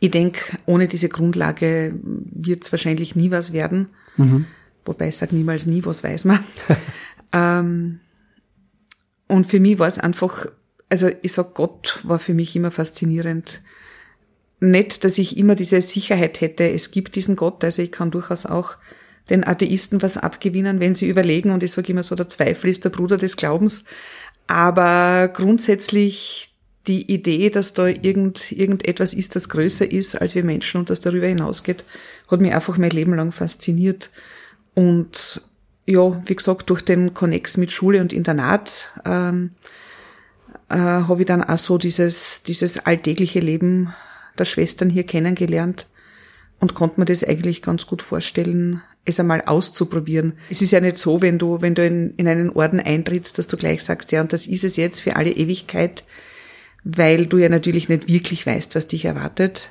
ich 0.00 0.10
denke, 0.10 0.58
ohne 0.66 0.88
diese 0.88 1.08
Grundlage 1.08 1.94
wird 2.02 2.64
es 2.64 2.72
wahrscheinlich 2.72 3.16
nie 3.16 3.30
was 3.30 3.52
werden. 3.52 3.88
Mhm. 4.16 4.46
Wobei 4.84 5.08
ich 5.08 5.16
sage 5.16 5.34
niemals 5.34 5.66
nie, 5.66 5.84
was 5.84 6.04
weiß 6.04 6.24
man. 6.24 6.44
ähm, 7.32 8.00
und 9.26 9.46
für 9.46 9.60
mich 9.60 9.78
war 9.78 9.88
es 9.88 9.98
einfach, 9.98 10.46
also 10.88 11.10
ich 11.22 11.32
sag, 11.32 11.54
Gott 11.54 12.00
war 12.02 12.18
für 12.18 12.34
mich 12.34 12.54
immer 12.54 12.70
faszinierend 12.70 13.62
nicht, 14.60 15.04
dass 15.04 15.18
ich 15.18 15.36
immer 15.36 15.54
diese 15.54 15.80
Sicherheit 15.82 16.40
hätte, 16.40 16.68
es 16.70 16.90
gibt 16.90 17.16
diesen 17.16 17.36
Gott, 17.36 17.62
also 17.64 17.82
ich 17.82 17.92
kann 17.92 18.10
durchaus 18.10 18.46
auch 18.46 18.76
den 19.30 19.46
Atheisten 19.46 20.02
was 20.02 20.16
abgewinnen, 20.16 20.80
wenn 20.80 20.94
sie 20.94 21.08
überlegen. 21.08 21.50
Und 21.50 21.62
ich 21.62 21.72
sage 21.72 21.92
immer 21.92 22.02
so, 22.02 22.14
der 22.14 22.28
Zweifel 22.28 22.70
ist 22.70 22.84
der 22.84 22.90
Bruder 22.90 23.16
des 23.16 23.36
Glaubens. 23.36 23.84
Aber 24.46 25.28
grundsätzlich 25.28 26.50
die 26.86 27.10
Idee, 27.10 27.48
dass 27.48 27.72
da 27.72 27.86
irgend, 27.86 28.52
irgendetwas 28.52 29.14
ist, 29.14 29.36
das 29.36 29.48
größer 29.48 29.90
ist 29.90 30.20
als 30.20 30.34
wir 30.34 30.44
Menschen 30.44 30.80
und 30.80 30.90
das 30.90 31.00
darüber 31.00 31.26
hinausgeht, 31.26 31.84
hat 32.30 32.40
mich 32.40 32.54
einfach 32.54 32.76
mein 32.76 32.90
Leben 32.90 33.14
lang 33.14 33.32
fasziniert. 33.32 34.10
Und 34.74 35.40
ja, 35.86 36.22
wie 36.26 36.36
gesagt, 36.36 36.68
durch 36.68 36.82
den 36.82 37.14
Konnex 37.14 37.56
mit 37.56 37.72
Schule 37.72 38.00
und 38.00 38.12
Internat 38.12 38.90
ähm, 39.06 39.52
äh, 40.68 40.76
habe 40.76 41.22
ich 41.22 41.26
dann 41.26 41.42
auch 41.42 41.58
so 41.58 41.78
dieses, 41.78 42.42
dieses 42.42 42.78
alltägliche 42.78 43.40
Leben 43.40 43.94
der 44.38 44.44
Schwestern 44.44 44.90
hier 44.90 45.04
kennengelernt 45.04 45.86
und 46.60 46.74
konnte 46.74 47.00
mir 47.00 47.06
das 47.06 47.24
eigentlich 47.24 47.62
ganz 47.62 47.86
gut 47.86 48.02
vorstellen, 48.02 48.82
es 49.04 49.20
einmal 49.20 49.42
auszuprobieren. 49.42 50.34
Es 50.50 50.62
ist 50.62 50.70
ja 50.70 50.80
nicht 50.80 50.98
so, 50.98 51.20
wenn 51.20 51.38
du, 51.38 51.60
wenn 51.60 51.74
du 51.74 51.86
in, 51.86 52.14
in 52.16 52.26
einen 52.26 52.50
Orden 52.50 52.80
eintrittst, 52.80 53.38
dass 53.38 53.48
du 53.48 53.56
gleich 53.56 53.82
sagst, 53.82 54.12
ja, 54.12 54.20
und 54.20 54.32
das 54.32 54.46
ist 54.46 54.64
es 54.64 54.76
jetzt 54.76 55.00
für 55.00 55.16
alle 55.16 55.30
Ewigkeit, 55.30 56.04
weil 56.84 57.26
du 57.26 57.38
ja 57.38 57.48
natürlich 57.48 57.88
nicht 57.88 58.08
wirklich 58.08 58.46
weißt, 58.46 58.74
was 58.74 58.86
dich 58.86 59.04
erwartet. 59.04 59.68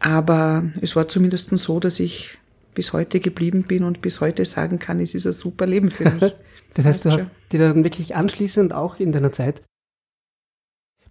Aber 0.00 0.64
es 0.80 0.96
war 0.96 1.08
zumindest 1.08 1.56
so, 1.56 1.80
dass 1.80 2.00
ich 2.00 2.38
bis 2.74 2.92
heute 2.92 3.20
geblieben 3.20 3.62
bin 3.62 3.84
und 3.84 4.02
bis 4.02 4.20
heute 4.20 4.44
sagen 4.44 4.78
kann, 4.78 5.00
es 5.00 5.14
ist 5.14 5.26
ein 5.26 5.32
super 5.32 5.66
Leben 5.66 5.88
für 5.88 6.10
mich. 6.10 6.34
das 6.74 6.84
heißt, 6.84 7.04
du 7.04 7.10
hast 7.12 7.26
dir 7.52 7.60
dann 7.60 7.84
wirklich 7.84 8.16
anschließend 8.16 8.72
auch 8.72 8.98
in 8.98 9.12
deiner 9.12 9.32
Zeit 9.32 9.62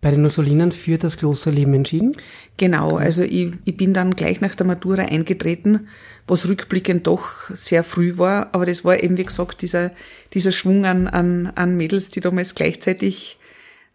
bei 0.03 0.11
den 0.11 0.23
Ursulinern 0.23 0.71
für 0.71 0.99
das 0.99 1.17
Klosterleben 1.17 1.73
entschieden? 1.73 2.15
Genau, 2.57 2.97
also 2.97 3.23
ich, 3.23 3.53
ich 3.65 3.75
bin 3.75 3.93
dann 3.93 4.15
gleich 4.15 4.41
nach 4.41 4.53
der 4.53 4.67
Matura 4.67 5.03
eingetreten, 5.03 5.87
was 6.27 6.47
rückblickend 6.47 7.07
doch 7.07 7.49
sehr 7.51 7.83
früh 7.83 8.17
war, 8.17 8.49
aber 8.51 8.65
das 8.65 8.85
war 8.85 9.01
eben, 9.01 9.17
wie 9.17 9.25
gesagt, 9.25 9.61
dieser, 9.61 9.91
dieser 10.33 10.51
Schwung 10.51 10.85
an, 10.85 11.07
an, 11.07 11.47
an 11.55 11.75
Mädels, 11.75 12.09
die 12.09 12.19
damals 12.19 12.53
gleichzeitig 12.53 13.39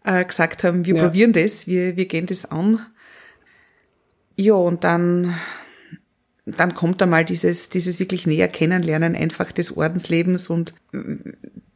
äh, 0.03 0.25
gesagt 0.25 0.63
haben, 0.63 0.85
wir 0.85 0.95
ja. 0.95 1.03
probieren 1.03 1.31
das, 1.31 1.67
wir, 1.67 1.95
wir 1.95 2.05
gehen 2.05 2.25
das 2.25 2.49
an. 2.51 2.85
Ja, 4.35 4.55
und 4.55 4.83
dann 4.83 5.35
dann 6.57 6.73
kommt 6.73 6.99
einmal 7.03 7.25
dieses, 7.25 7.69
dieses 7.69 7.99
wirklich 7.99 8.25
näher 8.25 8.47
kennenlernen 8.47 9.15
einfach 9.15 9.51
des 9.51 9.77
Ordenslebens 9.77 10.49
und 10.49 10.73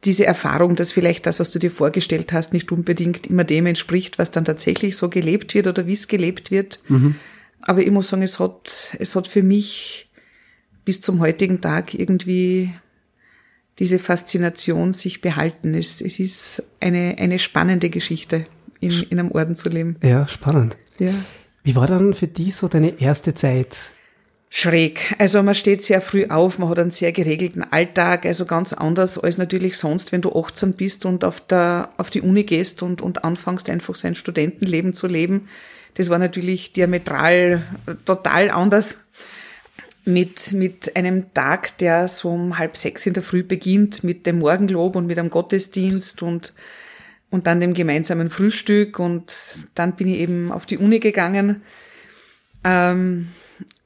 diese 0.04 0.26
Erfahrung, 0.26 0.76
dass 0.76 0.92
vielleicht 0.92 1.26
das, 1.26 1.40
was 1.40 1.50
du 1.50 1.58
dir 1.58 1.70
vorgestellt 1.70 2.32
hast, 2.32 2.52
nicht 2.52 2.70
unbedingt 2.72 3.26
immer 3.26 3.44
dem 3.44 3.66
entspricht, 3.66 4.18
was 4.18 4.30
dann 4.30 4.44
tatsächlich 4.44 4.96
so 4.96 5.08
gelebt 5.08 5.54
wird 5.54 5.66
oder 5.66 5.86
wie 5.86 5.94
es 5.94 6.08
gelebt 6.08 6.50
wird. 6.50 6.78
Mhm. 6.88 7.16
Aber 7.62 7.80
ich 7.80 7.90
muss 7.90 8.08
sagen, 8.08 8.22
es 8.22 8.38
hat, 8.38 8.94
es 8.98 9.14
hat 9.14 9.26
für 9.26 9.42
mich 9.42 10.10
bis 10.84 11.00
zum 11.00 11.20
heutigen 11.20 11.60
Tag 11.60 11.94
irgendwie 11.94 12.70
diese 13.78 13.98
Faszination 13.98 14.92
sich 14.92 15.20
behalten. 15.20 15.74
Es, 15.74 16.00
es 16.00 16.20
ist 16.20 16.62
eine, 16.80 17.16
eine 17.18 17.38
spannende 17.38 17.90
Geschichte, 17.90 18.46
in, 18.80 18.90
in 19.10 19.18
einem 19.18 19.32
Orden 19.32 19.56
zu 19.56 19.68
leben. 19.68 19.96
Ja, 20.02 20.28
spannend. 20.28 20.76
Ja. 20.98 21.12
Wie 21.62 21.74
war 21.74 21.86
dann 21.86 22.12
für 22.12 22.28
dich 22.28 22.54
so 22.54 22.68
deine 22.68 23.00
erste 23.00 23.34
Zeit 23.34 23.90
schräg. 24.56 25.16
Also 25.18 25.42
man 25.42 25.56
steht 25.56 25.82
sehr 25.82 26.00
früh 26.00 26.26
auf, 26.26 26.60
man 26.60 26.68
hat 26.68 26.78
einen 26.78 26.92
sehr 26.92 27.10
geregelten 27.10 27.64
Alltag, 27.64 28.24
also 28.24 28.46
ganz 28.46 28.72
anders 28.72 29.18
als 29.18 29.36
natürlich 29.36 29.76
sonst, 29.76 30.12
wenn 30.12 30.20
du 30.20 30.30
18 30.30 30.74
bist 30.74 31.04
und 31.06 31.24
auf, 31.24 31.40
der, 31.40 31.88
auf 31.96 32.08
die 32.08 32.20
Uni 32.20 32.44
gehst 32.44 32.80
und, 32.80 33.02
und 33.02 33.24
anfängst 33.24 33.68
einfach 33.68 33.96
so 33.96 34.06
ein 34.06 34.14
Studentenleben 34.14 34.94
zu 34.94 35.08
leben. 35.08 35.48
Das 35.94 36.08
war 36.08 36.20
natürlich 36.20 36.72
diametral 36.72 37.64
total 38.04 38.52
anders 38.52 38.98
mit, 40.04 40.52
mit 40.52 40.94
einem 40.94 41.34
Tag, 41.34 41.76
der 41.78 42.06
so 42.06 42.30
um 42.30 42.56
halb 42.56 42.76
sechs 42.76 43.06
in 43.06 43.14
der 43.14 43.24
Früh 43.24 43.42
beginnt, 43.42 44.04
mit 44.04 44.24
dem 44.24 44.38
Morgenlob 44.38 44.94
und 44.94 45.08
mit 45.08 45.18
einem 45.18 45.30
Gottesdienst 45.30 46.22
und, 46.22 46.54
und 47.28 47.48
dann 47.48 47.58
dem 47.58 47.74
gemeinsamen 47.74 48.30
Frühstück 48.30 49.00
und 49.00 49.32
dann 49.74 49.96
bin 49.96 50.06
ich 50.06 50.20
eben 50.20 50.52
auf 50.52 50.64
die 50.64 50.78
Uni 50.78 51.00
gegangen. 51.00 51.62
Ähm, 52.62 53.30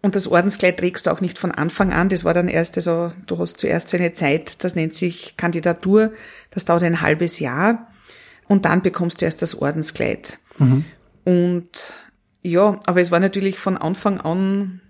und 0.00 0.14
das 0.14 0.28
Ordenskleid 0.28 0.78
trägst 0.78 1.06
du 1.06 1.10
auch 1.10 1.20
nicht 1.20 1.38
von 1.38 1.50
Anfang 1.50 1.92
an. 1.92 2.08
Das 2.08 2.24
war 2.24 2.32
dann 2.32 2.48
erst, 2.48 2.76
also 2.76 3.12
du 3.26 3.38
hast 3.38 3.58
zuerst 3.58 3.88
so 3.88 3.96
eine 3.96 4.12
Zeit, 4.12 4.62
das 4.62 4.76
nennt 4.76 4.94
sich 4.94 5.36
Kandidatur. 5.36 6.12
Das 6.50 6.64
dauert 6.64 6.84
ein 6.84 7.00
halbes 7.00 7.40
Jahr. 7.40 7.88
Und 8.46 8.64
dann 8.64 8.82
bekommst 8.82 9.20
du 9.20 9.24
erst 9.24 9.42
das 9.42 9.60
Ordenskleid. 9.60 10.38
Mhm. 10.58 10.84
Und 11.24 11.92
ja, 12.42 12.78
aber 12.86 13.00
es 13.00 13.10
war 13.10 13.20
natürlich 13.20 13.58
von 13.58 13.76
Anfang 13.76 14.20
an 14.20 14.80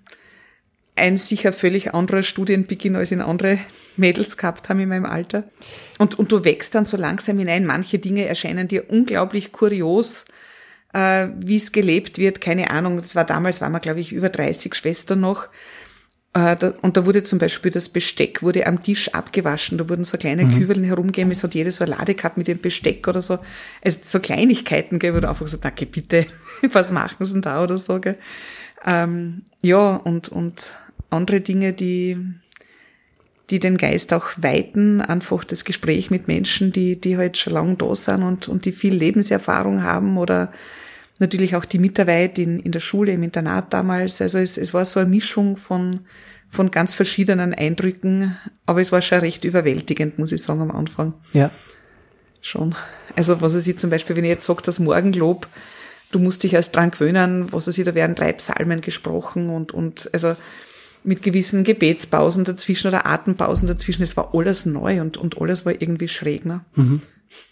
ein 0.95 1.17
sicher 1.17 1.53
völlig 1.53 1.95
anderer 1.95 2.23
Studienbeginn, 2.23 2.97
als 2.97 3.11
in 3.11 3.21
andere 3.21 3.61
Mädels 3.97 4.37
gehabt 4.37 4.69
haben 4.69 4.81
in 4.81 4.89
meinem 4.89 5.07
Alter. 5.07 5.45
Und, 5.99 6.19
und 6.19 6.31
du 6.31 6.45
wächst 6.45 6.75
dann 6.75 6.85
so 6.85 6.97
langsam 6.97 7.39
hinein. 7.39 7.65
Manche 7.65 7.99
Dinge 7.99 8.27
erscheinen 8.27 8.69
dir 8.69 8.91
unglaublich 8.91 9.53
kurios 9.53 10.27
äh, 10.93 11.29
wie 11.39 11.57
es 11.57 11.73
gelebt 11.73 12.19
wird, 12.19 12.41
keine 12.41 12.71
Ahnung. 12.71 12.97
Das 12.97 13.15
war 13.15 13.25
damals, 13.25 13.61
waren 13.61 13.73
wir, 13.73 13.81
glaube 13.81 14.01
ich, 14.01 14.13
über 14.13 14.29
30 14.29 14.75
Schwestern 14.75 15.21
noch. 15.21 15.49
Äh, 16.35 16.57
da, 16.57 16.75
und 16.83 16.97
da 16.97 17.07
wurde 17.07 17.25
zum 17.25 17.39
Beispiel 17.39 17.71
das 17.71 17.89
Besteck 17.89 18.43
wurde 18.43 18.67
am 18.67 18.83
Tisch 18.83 19.15
abgewaschen. 19.15 19.79
Da 19.79 19.89
wurden 19.89 20.05
so 20.05 20.19
kleine 20.19 20.45
mhm. 20.45 20.59
Kübeln 20.59 20.85
herumgegeben. 20.85 21.31
Es 21.31 21.43
hat 21.43 21.55
jedes 21.55 21.77
so 21.77 21.85
eine 21.85 21.97
Ladekarte 21.97 22.39
mit 22.39 22.49
dem 22.49 22.61
Besteck 22.61 23.09
oder 23.09 23.23
so. 23.23 23.39
Also 23.83 23.99
so 24.03 24.21
Kleinigkeiten, 24.21 24.99
gell, 24.99 25.15
wo 25.15 25.21
du 25.21 25.29
einfach 25.29 25.47
so, 25.47 25.57
danke, 25.57 25.87
bitte, 25.87 26.27
was 26.73 26.93
machen 26.93 27.25
sie 27.25 27.33
denn 27.35 27.43
da 27.43 27.63
oder 27.63 27.79
so, 27.79 27.99
gell. 28.01 28.19
Ähm, 28.85 29.43
ja, 29.63 29.97
und, 29.97 30.29
und 30.29 30.77
andere 31.11 31.41
Dinge, 31.41 31.73
die, 31.73 32.17
die 33.51 33.59
den 33.59 33.79
Geist 33.79 34.13
auch 34.13 34.27
weiten, 34.37 35.01
einfach 35.01 35.45
das 35.45 35.65
Gespräch 35.65 36.11
mit 36.11 36.29
Menschen, 36.29 36.73
die, 36.73 37.01
die 37.01 37.17
halt 37.17 37.39
schon 37.39 37.55
lange 37.55 37.77
da 37.77 37.95
sind 37.95 38.23
und, 38.23 38.49
und 38.49 38.65
die 38.65 38.73
viel 38.73 38.95
Lebenserfahrung 38.95 39.83
haben 39.83 40.19
oder 40.19 40.53
natürlich 41.19 41.57
auch 41.57 41.65
die 41.65 41.79
Mitarbeit 41.79 42.39
in, 42.39 42.61
in 42.61 42.73
der 42.73 42.81
Schule, 42.81 43.13
im 43.13 43.23
Internat 43.23 43.73
damals. 43.73 44.21
Also 44.21 44.39
es, 44.39 44.59
es 44.59 44.75
war 44.75 44.85
so 44.85 45.01
eine 45.01 45.09
Mischung 45.09 45.57
von, 45.57 46.01
von 46.49 46.71
ganz 46.71 46.95
verschiedenen 46.95 47.55
Eindrücken, 47.55 48.37
aber 48.67 48.81
es 48.81 48.93
war 48.93 49.03
schon 49.03 49.21
recht 49.21 49.45
überwältigend, 49.45 50.19
muss 50.19 50.33
ich 50.33 50.43
sagen, 50.43 50.61
am 50.61 50.71
Anfang. 50.71 51.15
Ja. 51.33 51.51
Schon. 52.43 52.75
Also 53.17 53.41
was 53.41 53.67
ich 53.67 53.79
zum 53.79 53.91
Beispiel, 53.91 54.15
wenn 54.15 54.25
ich 54.25 54.31
jetzt 54.31 54.47
sage, 54.47 54.63
das 54.65 54.79
Morgenlob, 54.79 55.49
du 56.13 56.19
musst 56.19 56.45
dich 56.45 56.55
erst 56.55 56.77
dran 56.77 56.91
gewöhnen, 56.91 57.53
was 57.53 57.67
ich, 57.67 57.85
da 57.85 57.95
werden 57.95 58.15
drei 58.15 58.33
Psalmen 58.35 58.81
gesprochen 58.81 59.51
und, 59.51 59.73
und 59.73 60.09
also 60.13 60.37
mit 61.09 61.23
gewissen 61.23 61.65
Gebetspausen 61.65 62.45
dazwischen 62.45 62.89
oder 62.89 63.07
Atempausen 63.07 63.67
dazwischen. 63.67 64.03
Es 64.03 64.17
war 64.19 64.35
alles 64.35 64.67
neu 64.67 65.01
und, 65.01 65.17
und 65.17 65.41
alles 65.41 65.65
war 65.65 65.73
irgendwie 65.73 66.07
schräg. 66.07 66.45
Ne? 66.45 66.61
Mhm. 66.75 67.01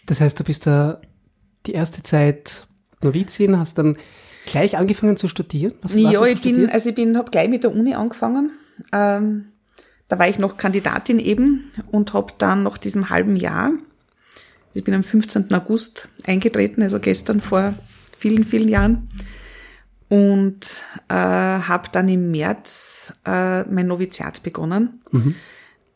Das 0.05 0.21
heißt, 0.21 0.39
du 0.39 0.43
bist 0.43 0.67
da 0.67 1.01
die 1.65 1.71
erste 1.71 2.03
Zeit 2.03 2.67
Novizin, 3.01 3.57
hast 3.57 3.79
dann 3.79 3.97
gleich 4.45 4.77
angefangen 4.77 5.17
zu 5.17 5.27
studieren? 5.27 5.73
Was, 5.81 5.95
ja, 5.95 6.21
was 6.21 6.29
ich 6.29 6.41
bin, 6.41 6.69
also 6.69 6.89
ich 6.89 6.95
bin, 6.95 7.17
habe 7.17 7.31
gleich 7.31 7.49
mit 7.49 7.63
der 7.63 7.73
Uni 7.73 7.95
angefangen. 7.95 8.51
Ähm, 8.93 9.45
da 10.07 10.19
war 10.19 10.29
ich 10.29 10.37
noch 10.37 10.57
Kandidatin 10.57 11.17
eben 11.17 11.71
und 11.91 12.13
habe 12.13 12.33
dann 12.37 12.61
nach 12.61 12.77
diesem 12.77 13.09
halben 13.09 13.35
Jahr, 13.35 13.71
ich 14.75 14.83
bin 14.83 14.93
am 14.93 15.03
15. 15.03 15.51
August 15.51 16.09
eingetreten, 16.23 16.83
also 16.83 16.99
gestern 16.99 17.41
vor 17.41 17.73
vielen, 18.19 18.43
vielen 18.43 18.69
Jahren, 18.69 19.09
und 20.09 20.83
äh, 21.09 21.13
habe 21.13 21.89
dann 21.91 22.07
im 22.07 22.31
März 22.31 23.13
äh, 23.25 23.63
mein 23.63 23.87
Noviziat 23.87 24.43
begonnen. 24.43 25.01
Mhm. 25.11 25.35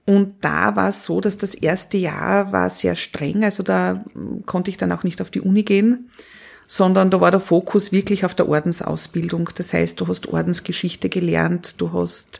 Und 0.05 0.35
da 0.41 0.75
war 0.75 0.89
es 0.89 1.05
so, 1.05 1.21
dass 1.21 1.37
das 1.37 1.55
erste 1.55 1.97
Jahr 1.97 2.51
war 2.51 2.69
sehr 2.69 2.95
streng, 2.95 3.43
also 3.43 3.63
da 3.63 4.03
konnte 4.45 4.71
ich 4.71 4.77
dann 4.77 4.91
auch 4.91 5.03
nicht 5.03 5.21
auf 5.21 5.29
die 5.29 5.41
Uni 5.41 5.63
gehen, 5.63 6.09
sondern 6.67 7.09
da 7.09 7.21
war 7.21 7.31
der 7.31 7.39
Fokus 7.39 7.91
wirklich 7.91 8.25
auf 8.25 8.33
der 8.33 8.49
Ordensausbildung. 8.49 9.49
Das 9.55 9.73
heißt, 9.73 9.99
du 10.01 10.07
hast 10.07 10.27
Ordensgeschichte 10.27 11.09
gelernt, 11.09 11.79
du 11.79 11.93
hast 11.93 12.39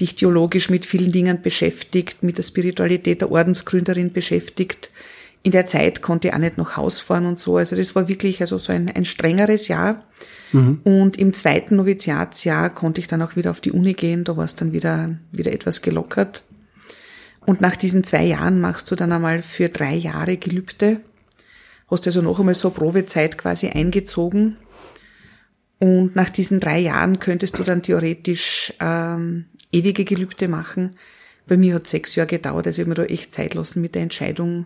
dich 0.00 0.16
theologisch 0.16 0.70
mit 0.70 0.84
vielen 0.84 1.12
Dingen 1.12 1.42
beschäftigt, 1.42 2.22
mit 2.22 2.38
der 2.38 2.42
Spiritualität 2.42 3.20
der 3.20 3.30
Ordensgründerin 3.30 4.12
beschäftigt. 4.12 4.90
In 5.44 5.52
der 5.52 5.66
Zeit 5.66 6.02
konnte 6.02 6.28
ich 6.28 6.34
auch 6.34 6.38
nicht 6.38 6.58
nach 6.58 6.76
Haus 6.76 7.00
fahren 7.00 7.26
und 7.26 7.38
so. 7.38 7.58
Also 7.58 7.76
das 7.76 7.94
war 7.94 8.08
wirklich 8.08 8.40
also 8.40 8.58
so 8.58 8.72
ein, 8.72 8.90
ein 8.90 9.04
strengeres 9.04 9.68
Jahr. 9.68 10.02
Mhm. 10.52 10.80
Und 10.84 11.18
im 11.18 11.34
zweiten 11.34 11.76
Noviziatsjahr 11.76 12.70
konnte 12.70 13.00
ich 13.00 13.06
dann 13.06 13.22
auch 13.22 13.36
wieder 13.36 13.50
auf 13.50 13.60
die 13.60 13.70
Uni 13.70 13.92
gehen. 13.92 14.24
Da 14.24 14.36
war 14.36 14.46
es 14.46 14.56
dann 14.56 14.72
wieder, 14.72 15.16
wieder 15.32 15.52
etwas 15.52 15.82
gelockert. 15.82 16.44
Und 17.44 17.60
nach 17.60 17.76
diesen 17.76 18.04
zwei 18.04 18.24
Jahren 18.24 18.60
machst 18.60 18.90
du 18.90 18.96
dann 18.96 19.12
einmal 19.12 19.42
für 19.42 19.68
drei 19.68 19.94
Jahre 19.94 20.38
Gelübde. 20.38 21.00
Hast 21.90 22.06
also 22.06 22.22
noch 22.22 22.40
einmal 22.40 22.54
so 22.54 22.70
Probezeit 22.70 23.36
quasi 23.36 23.68
eingezogen. 23.68 24.56
Und 25.78 26.16
nach 26.16 26.30
diesen 26.30 26.58
drei 26.58 26.78
Jahren 26.78 27.18
könntest 27.18 27.58
du 27.58 27.64
dann 27.64 27.82
theoretisch 27.82 28.72
ähm, 28.80 29.44
ewige 29.72 30.06
Gelübde 30.06 30.48
machen. 30.48 30.96
Bei 31.46 31.58
mir 31.58 31.74
hat 31.74 31.86
sechs 31.86 32.14
Jahre 32.14 32.28
gedauert, 32.28 32.66
also 32.66 32.80
ich 32.80 32.88
habe 32.88 32.98
mir 32.98 33.06
da 33.06 33.12
echt 33.12 33.34
Zeit 33.34 33.52
lassen 33.52 33.82
mit 33.82 33.94
der 33.94 34.02
Entscheidung, 34.02 34.64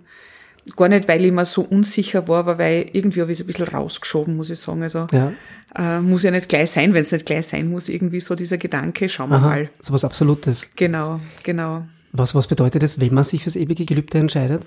gar 0.77 0.89
nicht, 0.89 1.09
weil 1.09 1.25
ich 1.25 1.33
mir 1.33 1.45
so 1.47 1.63
unsicher 1.63 2.27
war, 2.29 2.41
aber 2.41 2.59
weil 2.59 2.87
irgendwie 2.93 3.21
habe 3.21 3.33
ich 3.33 3.39
es 3.39 3.45
ein 3.45 3.47
bisschen 3.47 3.69
rausgeschoben, 3.69 4.37
muss 4.37 4.51
ich 4.51 4.59
sagen. 4.59 4.83
Also 4.83 5.07
Ja. 5.13 5.33
äh, 5.77 6.01
muss 6.01 6.23
ja 6.23 6.31
nicht 6.31 6.49
gleich 6.49 6.71
sein, 6.71 6.95
wenn 6.95 7.03
es 7.03 7.13
nicht 7.13 7.27
gleich 7.27 7.47
sein 7.47 7.69
muss, 7.71 7.89
irgendwie 7.89 8.21
so 8.21 8.35
dieser 8.35 8.59
Gedanke, 8.59 9.09
schauen 9.09 9.31
wir 9.31 9.39
mal. 9.39 9.71
So 9.81 9.93
was 9.93 10.05
Absolutes. 10.05 10.71
Genau, 10.77 11.21
genau. 11.43 11.85
Was, 12.13 12.35
was 12.35 12.47
bedeutet 12.49 12.83
es, 12.83 13.01
wenn 13.01 13.13
man 13.15 13.25
sich 13.25 13.43
fürs 13.43 13.57
ewige 13.57 13.85
Gelübde 13.85 14.19
entscheidet? 14.19 14.63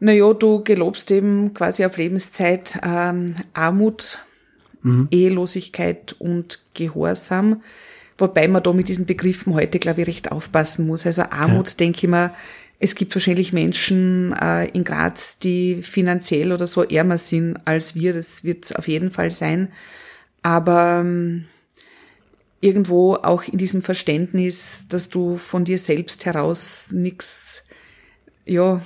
Naja, 0.00 0.32
du 0.32 0.64
gelobst 0.64 1.10
eben 1.10 1.54
quasi 1.54 1.84
auf 1.84 1.96
Lebenszeit 1.96 2.78
ähm, 2.82 3.36
Armut, 3.52 4.18
Ehelosigkeit 5.10 6.14
und 6.18 6.58
Gehorsam. 6.74 7.62
Wobei 8.18 8.46
man 8.48 8.62
da 8.62 8.72
mit 8.72 8.88
diesen 8.88 9.06
Begriffen 9.06 9.54
heute, 9.54 9.78
glaube 9.78 10.02
ich, 10.02 10.06
recht 10.08 10.30
aufpassen 10.30 10.86
muss. 10.86 11.04
Also 11.06 11.22
Armut, 11.30 11.80
denke 11.80 11.98
ich 12.04 12.08
mir, 12.10 12.32
es 12.78 12.94
gibt 12.94 13.14
wahrscheinlich 13.14 13.52
Menschen 13.52 14.32
äh, 14.32 14.66
in 14.68 14.84
Graz, 14.84 15.38
die 15.38 15.82
finanziell 15.82 16.52
oder 16.52 16.66
so 16.66 16.82
ärmer 16.82 17.18
sind 17.18 17.58
als 17.64 17.94
wir. 17.94 18.12
Das 18.12 18.44
wird 18.44 18.64
es 18.64 18.72
auf 18.72 18.88
jeden 18.88 19.10
Fall 19.10 19.30
sein. 19.30 19.72
Aber 20.42 21.00
ähm, 21.00 21.46
irgendwo 22.60 23.14
auch 23.14 23.44
in 23.44 23.58
diesem 23.58 23.82
Verständnis, 23.82 24.86
dass 24.88 25.08
du 25.08 25.36
von 25.36 25.64
dir 25.64 25.78
selbst 25.78 26.26
heraus 26.26 26.88
nichts, 26.92 27.62
ja, 28.44 28.82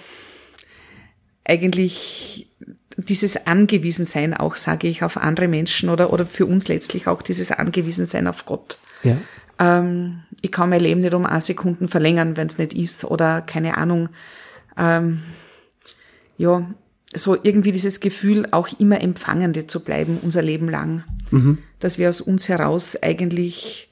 eigentlich 1.44 2.48
dieses 2.96 3.46
Angewiesensein 3.46 4.34
auch, 4.34 4.56
sage 4.56 4.88
ich, 4.88 5.02
auf 5.02 5.16
andere 5.16 5.48
Menschen 5.48 5.88
oder, 5.88 6.12
oder 6.12 6.26
für 6.26 6.46
uns 6.46 6.68
letztlich 6.68 7.06
auch 7.06 7.22
dieses 7.22 7.52
Angewiesensein 7.52 8.26
auf 8.26 8.44
Gott. 8.44 8.78
Ja. 9.04 9.16
Ähm, 9.58 10.24
ich 10.40 10.52
kann 10.52 10.70
mein 10.70 10.80
Leben 10.80 11.00
nicht 11.00 11.14
um 11.14 11.26
eine 11.26 11.40
Sekunden 11.40 11.88
verlängern, 11.88 12.36
wenn 12.36 12.46
es 12.46 12.58
nicht 12.58 12.74
ist 12.74 13.04
oder 13.04 13.42
keine 13.42 13.76
Ahnung. 13.76 14.08
Ähm, 14.76 15.22
ja, 16.36 16.68
so 17.14 17.36
irgendwie 17.42 17.72
dieses 17.72 18.00
Gefühl, 18.00 18.46
auch 18.50 18.68
immer 18.78 19.00
Empfangende 19.00 19.66
zu 19.66 19.82
bleiben, 19.82 20.18
unser 20.22 20.42
Leben 20.42 20.68
lang. 20.68 21.04
Dass 21.80 21.98
wir 21.98 22.08
aus 22.08 22.20
uns 22.20 22.48
heraus 22.48 22.96
eigentlich 23.02 23.88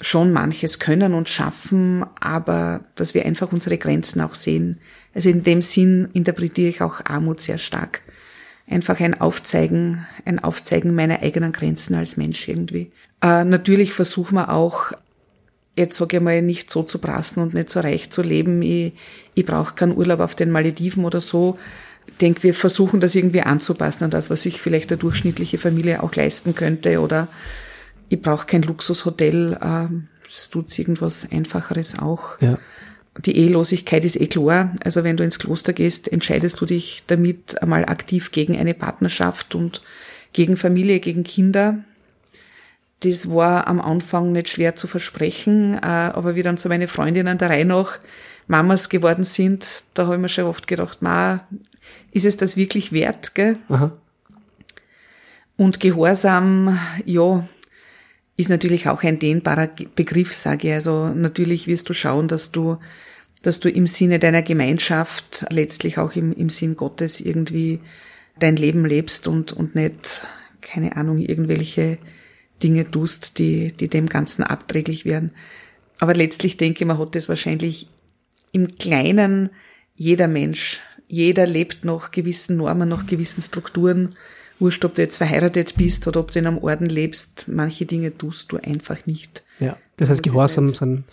schon 0.00 0.32
manches 0.32 0.78
können 0.80 1.14
und 1.14 1.28
schaffen, 1.28 2.04
aber 2.18 2.84
dass 2.96 3.14
wir 3.14 3.24
einfach 3.24 3.52
unsere 3.52 3.78
Grenzen 3.78 4.20
auch 4.20 4.34
sehen. 4.34 4.78
Also 5.14 5.30
in 5.30 5.44
dem 5.44 5.62
Sinn 5.62 6.08
interpretiere 6.12 6.68
ich 6.68 6.82
auch 6.82 7.04
Armut 7.04 7.40
sehr 7.40 7.58
stark. 7.58 8.00
Einfach 8.66 8.98
ein 8.98 9.20
Aufzeigen, 9.20 10.06
ein 10.24 10.38
Aufzeigen 10.38 10.94
meiner 10.94 11.22
eigenen 11.22 11.52
Grenzen 11.52 11.94
als 11.94 12.16
Mensch 12.16 12.48
irgendwie. 12.48 12.90
Äh, 13.22 13.44
natürlich 13.44 13.92
versuchen 13.92 14.34
wir 14.34 14.50
auch, 14.50 14.92
jetzt 15.76 15.96
sage 15.96 16.18
ich 16.18 16.22
mal, 16.22 16.42
nicht 16.42 16.70
so 16.70 16.82
zu 16.82 16.98
prassen 16.98 17.42
und 17.42 17.54
nicht 17.54 17.70
so 17.70 17.80
reich 17.80 18.10
zu 18.10 18.22
leben. 18.22 18.62
Ich, 18.62 18.92
ich 19.34 19.44
brauche 19.44 19.74
keinen 19.74 19.96
Urlaub 19.96 20.20
auf 20.20 20.34
den 20.34 20.50
Malediven 20.50 21.04
oder 21.04 21.20
so. 21.20 21.58
Ich 22.06 22.16
denke, 22.18 22.42
wir 22.42 22.54
versuchen 22.54 23.00
das 23.00 23.14
irgendwie 23.14 23.40
anzupassen 23.40 24.04
an 24.04 24.10
das, 24.10 24.30
was 24.30 24.42
sich 24.42 24.60
vielleicht 24.60 24.92
eine 24.92 24.98
durchschnittliche 24.98 25.58
Familie 25.58 26.02
auch 26.02 26.14
leisten 26.14 26.54
könnte. 26.54 27.00
Oder 27.00 27.28
ich 28.08 28.20
brauche 28.20 28.46
kein 28.46 28.62
Luxushotel. 28.62 29.58
ähm, 29.62 30.08
Es 30.28 30.50
tut 30.50 30.78
irgendwas 30.78 31.30
Einfacheres 31.32 31.98
auch. 31.98 32.40
Ja. 32.40 32.58
Die 33.24 33.36
Ehelosigkeit 33.36 34.04
ist 34.04 34.20
eh 34.20 34.26
klar. 34.26 34.74
Also 34.84 35.04
wenn 35.04 35.16
du 35.16 35.24
ins 35.24 35.38
Kloster 35.38 35.72
gehst, 35.72 36.12
entscheidest 36.12 36.60
du 36.60 36.66
dich 36.66 37.04
damit 37.06 37.62
einmal 37.62 37.84
aktiv 37.84 38.32
gegen 38.32 38.56
eine 38.56 38.74
Partnerschaft 38.74 39.54
und 39.54 39.82
gegen 40.32 40.56
Familie, 40.56 41.00
gegen 41.00 41.24
Kinder. 41.24 41.78
Das 43.04 43.30
war 43.30 43.66
am 43.66 43.82
Anfang 43.82 44.32
nicht 44.32 44.48
schwer 44.48 44.76
zu 44.76 44.86
versprechen, 44.86 45.74
äh, 45.74 45.78
aber 45.84 46.36
wie 46.36 46.42
dann 46.42 46.56
so 46.56 46.70
meine 46.70 46.88
Freundinnen 46.88 47.36
der 47.36 47.50
Reihe 47.50 47.66
nach 47.66 47.98
Mamas 48.46 48.88
geworden 48.88 49.24
sind, 49.24 49.66
da 49.92 50.04
habe 50.06 50.14
ich 50.14 50.20
mir 50.22 50.30
schon 50.30 50.44
oft 50.44 50.66
gedacht, 50.66 51.02
ma, 51.02 51.46
ist 52.12 52.24
es 52.24 52.38
das 52.38 52.56
wirklich 52.56 52.92
wert, 52.92 53.34
gell? 53.34 53.58
Aha. 53.68 53.92
Und 55.56 55.80
Gehorsam, 55.80 56.78
ja, 57.04 57.46
ist 58.36 58.48
natürlich 58.48 58.88
auch 58.88 59.02
ein 59.02 59.18
dehnbarer 59.18 59.68
Begriff, 59.94 60.34
sage 60.34 60.68
ich. 60.68 60.74
Also 60.74 61.08
natürlich 61.08 61.66
wirst 61.66 61.90
du 61.90 61.94
schauen, 61.94 62.26
dass 62.26 62.52
du, 62.52 62.78
dass 63.42 63.60
du 63.60 63.68
im 63.68 63.86
Sinne 63.86 64.18
deiner 64.18 64.42
Gemeinschaft, 64.42 65.44
letztlich 65.50 65.98
auch 65.98 66.16
im, 66.16 66.32
im 66.32 66.48
Sinn 66.48 66.74
Gottes 66.74 67.20
irgendwie 67.20 67.80
dein 68.38 68.56
Leben 68.56 68.86
lebst 68.86 69.28
und, 69.28 69.52
und 69.52 69.74
nicht, 69.74 70.22
keine 70.62 70.96
Ahnung, 70.96 71.18
irgendwelche 71.18 71.98
Dinge 72.62 72.90
tust, 72.90 73.38
die, 73.38 73.72
die 73.72 73.88
dem 73.88 74.08
Ganzen 74.08 74.42
abträglich 74.42 75.04
wären. 75.04 75.30
Aber 76.00 76.14
letztlich 76.14 76.56
denke 76.56 76.80
ich, 76.84 76.86
man 76.86 76.98
hat 76.98 77.14
das 77.14 77.28
wahrscheinlich 77.28 77.88
im 78.52 78.78
Kleinen 78.78 79.50
jeder 79.96 80.28
Mensch. 80.28 80.80
Jeder 81.08 81.46
lebt 81.46 81.84
nach 81.84 82.10
gewissen 82.10 82.56
Normen, 82.56 82.88
nach 82.88 83.06
gewissen 83.06 83.42
Strukturen. 83.42 84.16
Wurscht, 84.60 84.84
ob 84.84 84.94
du 84.94 85.02
jetzt 85.02 85.16
verheiratet 85.16 85.74
bist 85.76 86.06
oder 86.06 86.20
ob 86.20 86.30
du 86.30 86.38
in 86.38 86.46
einem 86.46 86.58
Orden 86.58 86.86
lebst. 86.86 87.46
Manche 87.48 87.86
Dinge 87.86 88.16
tust 88.16 88.50
du 88.52 88.56
einfach 88.58 89.04
nicht. 89.06 89.42
Ja. 89.58 89.76
Das 89.96 90.08
heißt, 90.08 90.24
Das 90.24 90.32
Gehorsam 90.32 90.74
sind, 90.74 91.04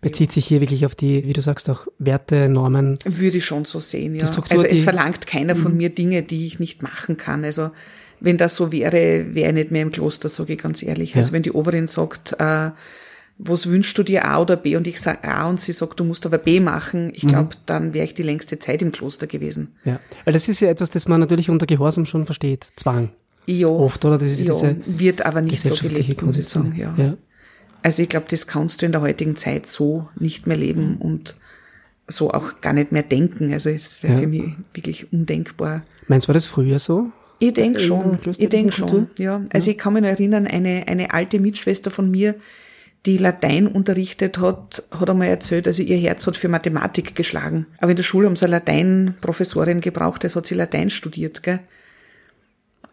bezieht 0.00 0.32
sich 0.32 0.46
hier 0.46 0.60
wirklich 0.60 0.84
auf 0.86 0.94
die, 0.94 1.24
wie 1.26 1.32
du 1.32 1.40
sagst, 1.42 1.70
auch 1.70 1.86
Werte, 1.98 2.48
Normen. 2.48 2.98
Würde 3.04 3.38
ich 3.38 3.44
schon 3.44 3.64
so 3.64 3.80
sehen, 3.80 4.14
ja. 4.14 4.26
Struktur, 4.26 4.52
also 4.52 4.66
es 4.66 4.80
Mhm. 4.80 4.84
verlangt 4.84 5.26
keiner 5.26 5.56
von 5.56 5.76
mir 5.76 5.90
Dinge, 5.90 6.22
die 6.22 6.46
ich 6.46 6.58
nicht 6.58 6.82
machen 6.82 7.16
kann. 7.16 7.44
Also 7.44 7.70
wenn 8.20 8.36
das 8.38 8.54
so 8.56 8.72
wäre, 8.72 9.34
wäre 9.34 9.48
ich 9.48 9.54
nicht 9.54 9.70
mehr 9.70 9.82
im 9.82 9.90
Kloster, 9.92 10.28
sage 10.28 10.54
ich 10.54 10.58
ganz 10.58 10.82
ehrlich. 10.82 11.16
Also 11.16 11.28
Ja. 11.28 11.32
wenn 11.34 11.42
die 11.42 11.52
Oberin 11.52 11.86
sagt, 11.88 12.34
äh, 12.38 12.70
was 13.38 13.68
wünschst 13.68 13.98
du 13.98 14.02
dir 14.02 14.24
A 14.24 14.40
oder 14.40 14.56
B 14.56 14.76
und 14.76 14.86
ich 14.86 14.98
sage 14.98 15.24
A 15.24 15.46
und 15.48 15.60
sie 15.60 15.72
sagt, 15.72 16.00
du 16.00 16.04
musst 16.04 16.24
aber 16.24 16.38
B 16.38 16.58
machen, 16.60 17.06
Mhm. 17.08 17.12
ich 17.14 17.26
glaube, 17.26 17.50
dann 17.66 17.92
wäre 17.92 18.06
ich 18.06 18.14
die 18.14 18.22
längste 18.22 18.58
Zeit 18.58 18.80
im 18.80 18.92
Kloster 18.92 19.26
gewesen. 19.26 19.74
Ja. 19.84 20.00
Weil 20.24 20.32
das 20.32 20.48
ist 20.48 20.60
ja 20.60 20.68
etwas, 20.70 20.88
das 20.90 21.06
man 21.06 21.20
natürlich 21.20 21.50
unter 21.50 21.66
Gehorsam 21.66 22.06
schon 22.06 22.24
versteht. 22.24 22.68
Zwang. 22.76 23.10
Ja, 23.46 23.68
Oft, 23.68 24.04
oder? 24.04 24.18
Das 24.18 24.28
ist 24.30 24.40
ja 24.40 24.52
diese 24.52 24.76
wird 24.86 25.24
aber 25.24 25.40
nicht 25.42 25.66
so 25.66 25.74
gelebt, 25.74 26.22
muss 26.22 26.38
ich 26.38 26.48
sagen. 26.48 26.74
Ja. 26.76 26.94
Ja. 26.96 27.16
Also 27.82 28.02
ich 28.02 28.08
glaube, 28.08 28.26
das 28.28 28.46
kannst 28.48 28.80
du 28.82 28.86
in 28.86 28.92
der 28.92 29.02
heutigen 29.02 29.36
Zeit 29.36 29.66
so 29.68 30.08
nicht 30.18 30.46
mehr 30.48 30.56
leben 30.56 30.96
und 30.96 31.36
so 32.08 32.32
auch 32.32 32.60
gar 32.60 32.72
nicht 32.72 32.90
mehr 32.90 33.02
denken. 33.04 33.52
Also 33.52 33.70
das 33.70 34.02
wäre 34.02 34.14
Ja. 34.14 34.20
für 34.20 34.26
mich 34.26 34.44
wirklich 34.74 35.12
undenkbar. 35.12 35.82
Meinst 36.08 36.24
du, 36.26 36.28
war 36.28 36.34
das 36.34 36.46
früher 36.46 36.78
so? 36.78 37.10
Ich 37.38 37.52
denke 37.52 37.78
der 37.78 37.86
schon, 37.86 38.18
ich 38.38 38.48
denke 38.48 38.72
schon, 38.72 39.10
ja. 39.18 39.44
Also 39.52 39.70
ich 39.70 39.78
kann 39.78 39.92
mich 39.92 40.02
noch 40.02 40.08
erinnern, 40.08 40.46
eine, 40.46 40.84
eine 40.88 41.12
alte 41.12 41.38
Mitschwester 41.38 41.90
von 41.90 42.10
mir, 42.10 42.34
die 43.04 43.18
Latein 43.18 43.66
unterrichtet 43.66 44.38
hat, 44.38 44.82
hat 44.98 45.10
einmal 45.10 45.28
erzählt, 45.28 45.66
also 45.66 45.82
ihr 45.82 45.96
Herz 45.96 46.26
hat 46.26 46.36
für 46.36 46.48
Mathematik 46.48 47.14
geschlagen. 47.14 47.66
Aber 47.78 47.90
in 47.90 47.96
der 47.96 48.02
Schule 48.02 48.26
haben 48.26 48.36
sie 48.36 48.46
eine 48.46 48.56
Latein-Professorin 48.56 49.80
gebraucht, 49.80 50.24
das 50.24 50.34
hat 50.34 50.46
sie 50.46 50.54
Latein 50.54 50.90
studiert, 50.90 51.42
gell. 51.42 51.60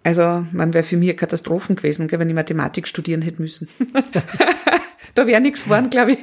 Also, 0.05 0.45
man 0.51 0.73
wäre 0.73 0.83
für 0.83 0.97
mich 0.97 1.15
Katastrophen 1.15 1.77
gewesen, 1.77 2.09
gell, 2.09 2.19
wenn 2.19 2.29
ich 2.29 2.35
Mathematik 2.35 2.87
studieren 2.87 3.21
hätte 3.21 3.41
müssen. 3.41 3.69
da 5.15 5.25
wäre 5.25 5.41
nichts 5.41 5.63
geworden, 5.63 5.89
glaube 5.89 6.13
ich. 6.13 6.19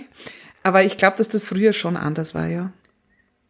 Aber 0.62 0.84
ich 0.84 0.98
glaube, 0.98 1.16
dass 1.16 1.28
das 1.28 1.46
früher 1.46 1.72
schon 1.72 1.96
anders 1.96 2.34
war, 2.34 2.46
ja. 2.46 2.72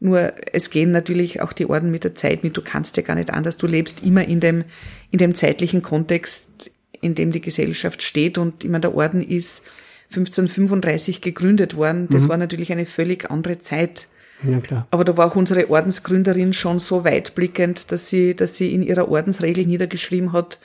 Nur 0.00 0.32
es 0.52 0.70
gehen 0.70 0.92
natürlich 0.92 1.42
auch 1.42 1.52
die 1.52 1.66
Orden 1.66 1.90
mit 1.90 2.04
der 2.04 2.14
Zeit 2.14 2.42
mit. 2.42 2.56
Du 2.56 2.62
kannst 2.62 2.96
ja 2.96 3.02
gar 3.02 3.14
nicht 3.14 3.30
anders. 3.30 3.58
Du 3.58 3.66
lebst 3.66 4.02
immer 4.02 4.24
in 4.24 4.40
dem, 4.40 4.64
in 5.10 5.18
dem 5.18 5.34
zeitlichen 5.34 5.82
Kontext, 5.82 6.70
in 7.02 7.14
dem 7.14 7.32
die 7.32 7.42
Gesellschaft 7.42 8.02
steht. 8.02 8.38
Und 8.38 8.64
immer 8.64 8.80
der 8.80 8.94
Orden 8.94 9.22
ist 9.22 9.66
1535 10.08 11.20
gegründet 11.20 11.76
worden. 11.76 12.08
Das 12.10 12.28
war 12.28 12.38
natürlich 12.38 12.72
eine 12.72 12.86
völlig 12.86 13.30
andere 13.30 13.58
Zeit. 13.58 14.06
Ja, 14.42 14.60
klar. 14.60 14.86
Aber 14.90 15.04
da 15.04 15.16
war 15.16 15.26
auch 15.26 15.36
unsere 15.36 15.68
Ordensgründerin 15.68 16.54
schon 16.54 16.78
so 16.78 17.04
weitblickend, 17.04 17.92
dass 17.92 18.08
sie, 18.08 18.34
dass 18.34 18.56
sie 18.56 18.74
in 18.74 18.82
ihrer 18.82 19.08
Ordensregel 19.08 19.66
niedergeschrieben 19.66 20.32
hat, 20.32 20.58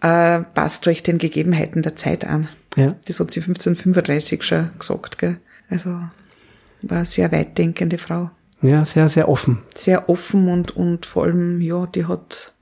äh, 0.00 0.40
passt 0.40 0.86
euch 0.88 1.02
den 1.02 1.18
Gegebenheiten 1.18 1.82
der 1.82 1.96
Zeit 1.96 2.24
an. 2.24 2.48
Ja. 2.76 2.96
Das 3.06 3.20
hat 3.20 3.30
sie 3.30 3.40
1535 3.40 4.42
schon 4.42 4.70
gesagt, 4.78 5.18
gell? 5.18 5.36
Also, 5.70 5.90
war 6.82 6.98
eine 6.98 7.06
sehr 7.06 7.30
weitdenkende 7.32 7.98
Frau. 7.98 8.30
Ja, 8.64 8.86
sehr, 8.86 9.10
sehr 9.10 9.28
offen. 9.28 9.58
Sehr 9.74 10.08
offen 10.08 10.48
und, 10.48 10.74
und 10.74 11.04
vor 11.04 11.24
allem, 11.24 11.60
ja, 11.60 11.84
die 11.84 12.06
hat, 12.06 12.54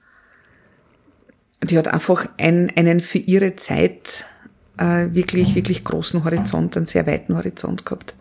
die 1.63 1.79
hat 1.79 1.87
einfach 1.87 2.29
ein, 2.39 2.73
einen 2.75 2.99
für 2.99 3.19
ihre 3.19 3.55
Zeit 3.55 4.25
äh, 4.79 5.15
wirklich, 5.15 5.55
wirklich 5.55 5.85
großen 5.85 6.25
Horizont, 6.25 6.77
einen 6.77 6.87
sehr 6.87 7.07
weiten 7.07 7.37
Horizont 7.37 7.87
gehabt. 7.87 8.17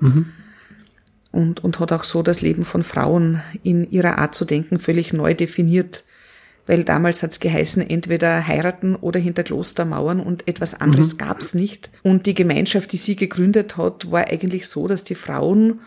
Und, 1.31 1.63
und 1.63 1.79
hat 1.79 1.91
auch 1.91 2.03
so 2.03 2.21
das 2.21 2.41
Leben 2.41 2.65
von 2.65 2.83
Frauen 2.83 3.41
in 3.63 3.89
ihrer 3.89 4.19
Art 4.19 4.35
zu 4.35 4.45
denken 4.45 4.77
völlig 4.77 5.11
neu 5.11 5.33
definiert. 5.33 6.03
Weil 6.67 6.83
damals 6.83 7.23
hat's 7.23 7.39
geheißen, 7.39 7.89
entweder 7.89 8.45
heiraten 8.45 8.95
oder 8.95 9.19
hinter 9.19 9.41
Klostermauern 9.41 10.19
und 10.19 10.47
etwas 10.47 10.79
anderes 10.79 11.17
gab's 11.17 11.55
nicht. 11.55 11.89
Und 12.03 12.27
die 12.27 12.35
Gemeinschaft, 12.35 12.91
die 12.91 12.97
sie 12.97 13.15
gegründet 13.15 13.77
hat, 13.77 14.11
war 14.11 14.27
eigentlich 14.27 14.67
so, 14.67 14.87
dass 14.87 15.03
die 15.03 15.15
Frauen 15.15 15.79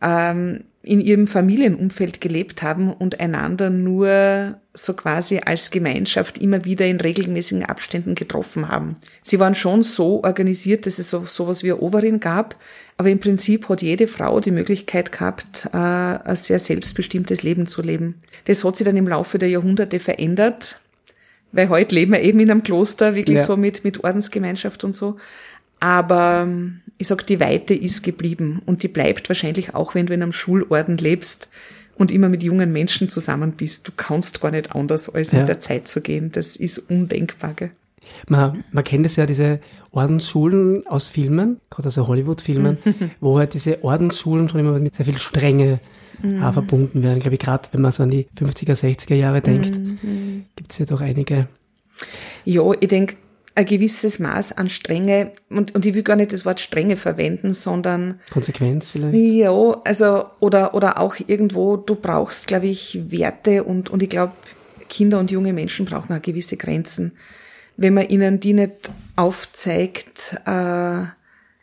ähm, 0.00 0.62
in 0.82 1.00
ihrem 1.00 1.28
Familienumfeld 1.28 2.20
gelebt 2.20 2.62
haben 2.62 2.92
und 2.92 3.20
einander 3.20 3.70
nur 3.70 4.58
so 4.74 4.94
quasi 4.94 5.40
als 5.44 5.70
Gemeinschaft 5.70 6.38
immer 6.38 6.64
wieder 6.64 6.86
in 6.86 7.00
regelmäßigen 7.00 7.64
Abständen 7.64 8.14
getroffen 8.16 8.68
haben. 8.68 8.96
Sie 9.22 9.38
waren 9.38 9.54
schon 9.54 9.82
so 9.82 10.24
organisiert, 10.24 10.86
dass 10.86 10.98
es 10.98 11.10
so 11.10 11.24
sowas 11.28 11.62
wie 11.62 11.72
eine 11.72 11.80
Oberin 11.80 12.18
gab, 12.18 12.56
aber 12.96 13.10
im 13.10 13.20
Prinzip 13.20 13.68
hat 13.68 13.82
jede 13.82 14.08
Frau 14.08 14.40
die 14.40 14.50
Möglichkeit 14.50 15.12
gehabt, 15.12 15.68
äh, 15.72 15.76
ein 15.76 16.36
sehr 16.36 16.58
selbstbestimmtes 16.58 17.42
Leben 17.42 17.66
zu 17.66 17.82
leben. 17.82 18.16
Das 18.46 18.64
hat 18.64 18.76
sich 18.76 18.84
dann 18.84 18.96
im 18.96 19.08
Laufe 19.08 19.38
der 19.38 19.50
Jahrhunderte 19.50 20.00
verändert, 20.00 20.80
weil 21.52 21.68
heute 21.68 21.94
leben 21.94 22.12
wir 22.12 22.22
eben 22.22 22.40
in 22.40 22.50
einem 22.50 22.62
Kloster, 22.64 23.14
wirklich 23.14 23.38
ja. 23.38 23.44
so 23.44 23.56
mit, 23.56 23.84
mit 23.84 24.02
Ordensgemeinschaft 24.02 24.82
und 24.82 24.96
so. 24.96 25.16
Aber 25.78 26.42
ähm, 26.44 26.81
ich 26.98 27.08
sag, 27.08 27.26
die 27.26 27.40
Weite 27.40 27.74
ist 27.74 28.02
geblieben 28.02 28.62
und 28.66 28.82
die 28.82 28.88
bleibt 28.88 29.28
wahrscheinlich 29.28 29.74
auch, 29.74 29.94
wenn 29.94 30.06
du 30.06 30.14
in 30.14 30.22
einem 30.22 30.32
Schulorden 30.32 30.96
lebst 30.96 31.48
und 31.96 32.10
immer 32.10 32.28
mit 32.28 32.42
jungen 32.42 32.72
Menschen 32.72 33.08
zusammen 33.08 33.52
bist. 33.52 33.88
Du 33.88 33.92
kannst 33.96 34.40
gar 34.40 34.50
nicht 34.50 34.74
anders, 34.74 35.12
als 35.12 35.32
ja. 35.32 35.40
mit 35.40 35.48
der 35.48 35.60
Zeit 35.60 35.88
zu 35.88 36.00
gehen. 36.00 36.32
Das 36.32 36.56
ist 36.56 36.78
undenkbar. 36.78 37.54
Gell? 37.54 37.70
Man, 38.28 38.64
man 38.72 38.84
kennt 38.84 39.06
es 39.06 39.16
ja, 39.16 39.26
diese 39.26 39.60
Ordensschulen 39.90 40.86
aus 40.86 41.08
Filmen, 41.08 41.60
gerade 41.70 41.88
aus 41.88 41.96
Hollywood-Filmen, 41.96 42.78
wo 43.20 43.38
halt 43.38 43.54
diese 43.54 43.82
Ordensschulen 43.84 44.48
schon 44.48 44.60
immer 44.60 44.78
mit 44.78 44.96
sehr 44.96 45.06
viel 45.06 45.18
Strenge 45.18 45.80
mhm. 46.22 46.38
verbunden 46.52 47.02
werden. 47.02 47.18
Ich 47.18 47.22
glaube, 47.22 47.38
gerade 47.38 47.68
wenn 47.72 47.82
man 47.82 47.92
so 47.92 48.02
an 48.02 48.10
die 48.10 48.26
50er, 48.38 48.74
60er 48.74 49.14
Jahre 49.14 49.40
denkt, 49.40 49.78
mhm. 49.78 50.44
gibt 50.56 50.72
es 50.72 50.78
ja 50.78 50.86
doch 50.86 51.00
einige. 51.00 51.48
Ja, 52.44 52.62
ich 52.80 52.88
denke, 52.88 53.16
ein 53.54 53.66
gewisses 53.66 54.18
Maß 54.18 54.52
an 54.52 54.70
Strenge, 54.70 55.32
und, 55.50 55.74
und 55.74 55.84
ich 55.84 55.94
will 55.94 56.02
gar 56.02 56.16
nicht 56.16 56.32
das 56.32 56.46
Wort 56.46 56.60
Strenge 56.60 56.96
verwenden, 56.96 57.52
sondern 57.52 58.20
Konsequenz 58.30 58.92
vielleicht. 58.92 59.14
Ja, 59.14 59.80
also, 59.84 60.24
oder, 60.40 60.74
oder 60.74 60.98
auch 60.98 61.16
irgendwo, 61.26 61.76
du 61.76 61.94
brauchst, 61.94 62.46
glaube 62.46 62.66
ich, 62.66 62.98
Werte 63.10 63.64
und, 63.64 63.90
und 63.90 64.02
ich 64.02 64.08
glaube, 64.08 64.32
Kinder 64.88 65.18
und 65.18 65.30
junge 65.30 65.52
Menschen 65.52 65.86
brauchen 65.86 66.14
auch 66.14 66.22
gewisse 66.22 66.56
Grenzen. 66.56 67.12
Wenn 67.76 67.94
man 67.94 68.08
ihnen 68.08 68.40
die 68.40 68.52
nicht 68.52 68.90
aufzeigt, 69.16 70.36
äh, 70.46 71.04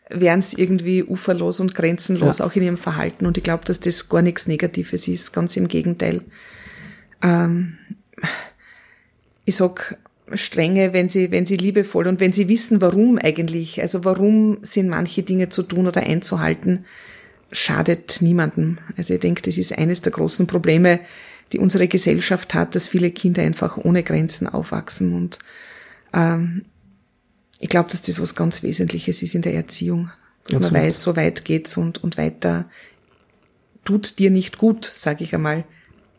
werden 0.09 0.41
sie 0.41 0.59
irgendwie 0.59 1.03
uferlos 1.03 1.59
und 1.59 1.75
grenzenlos, 1.75 2.39
ja. 2.39 2.45
auch 2.45 2.53
in 2.53 2.63
ihrem 2.63 2.77
Verhalten. 2.77 3.25
Und 3.25 3.37
ich 3.37 3.43
glaube, 3.43 3.65
dass 3.65 3.79
das 3.79 4.09
gar 4.09 4.23
nichts 4.23 4.47
Negatives 4.47 5.07
ist, 5.07 5.33
ganz 5.33 5.55
im 5.55 5.67
Gegenteil. 5.67 6.21
Ähm, 7.21 7.77
ich 9.45 9.55
sag, 9.55 9.97
Strenge, 10.33 10.93
wenn 10.93 11.09
sie, 11.09 11.31
wenn 11.31 11.45
sie 11.45 11.57
liebevoll 11.57 12.07
und 12.07 12.19
wenn 12.19 12.33
sie 12.33 12.47
wissen, 12.47 12.81
warum 12.81 13.17
eigentlich, 13.17 13.81
also 13.81 14.03
warum 14.05 14.59
sind 14.61 14.89
manche 14.89 15.23
Dinge 15.23 15.49
zu 15.49 15.63
tun 15.63 15.87
oder 15.87 16.01
einzuhalten, 16.01 16.85
schadet 17.51 18.21
niemandem. 18.21 18.77
Also 18.97 19.15
ich 19.15 19.19
denke, 19.19 19.41
das 19.41 19.57
ist 19.57 19.77
eines 19.77 20.01
der 20.01 20.11
großen 20.11 20.47
Probleme, 20.47 20.99
die 21.51 21.59
unsere 21.59 21.87
Gesellschaft 21.87 22.53
hat, 22.53 22.75
dass 22.75 22.87
viele 22.87 23.11
Kinder 23.11 23.41
einfach 23.41 23.77
ohne 23.77 24.03
Grenzen 24.03 24.47
aufwachsen 24.47 25.13
und 25.13 25.39
ähm, 26.13 26.65
ich 27.59 27.69
glaube, 27.69 27.89
dass 27.89 28.01
das 28.01 28.21
was 28.21 28.35
ganz 28.35 28.63
Wesentliches 28.63 29.21
ist 29.21 29.35
in 29.35 29.41
der 29.41 29.53
Erziehung, 29.53 30.11
dass 30.45 30.57
Absolut. 30.57 30.71
man 30.71 30.83
weiß, 30.83 31.01
so 31.01 31.15
weit 31.15 31.43
geht's 31.43 31.75
und 31.75 32.01
und 32.03 32.17
weiter 32.17 32.69
tut 33.83 34.19
dir 34.19 34.29
nicht 34.29 34.57
gut, 34.57 34.85
sage 34.85 35.23
ich 35.23 35.33
einmal. 35.33 35.65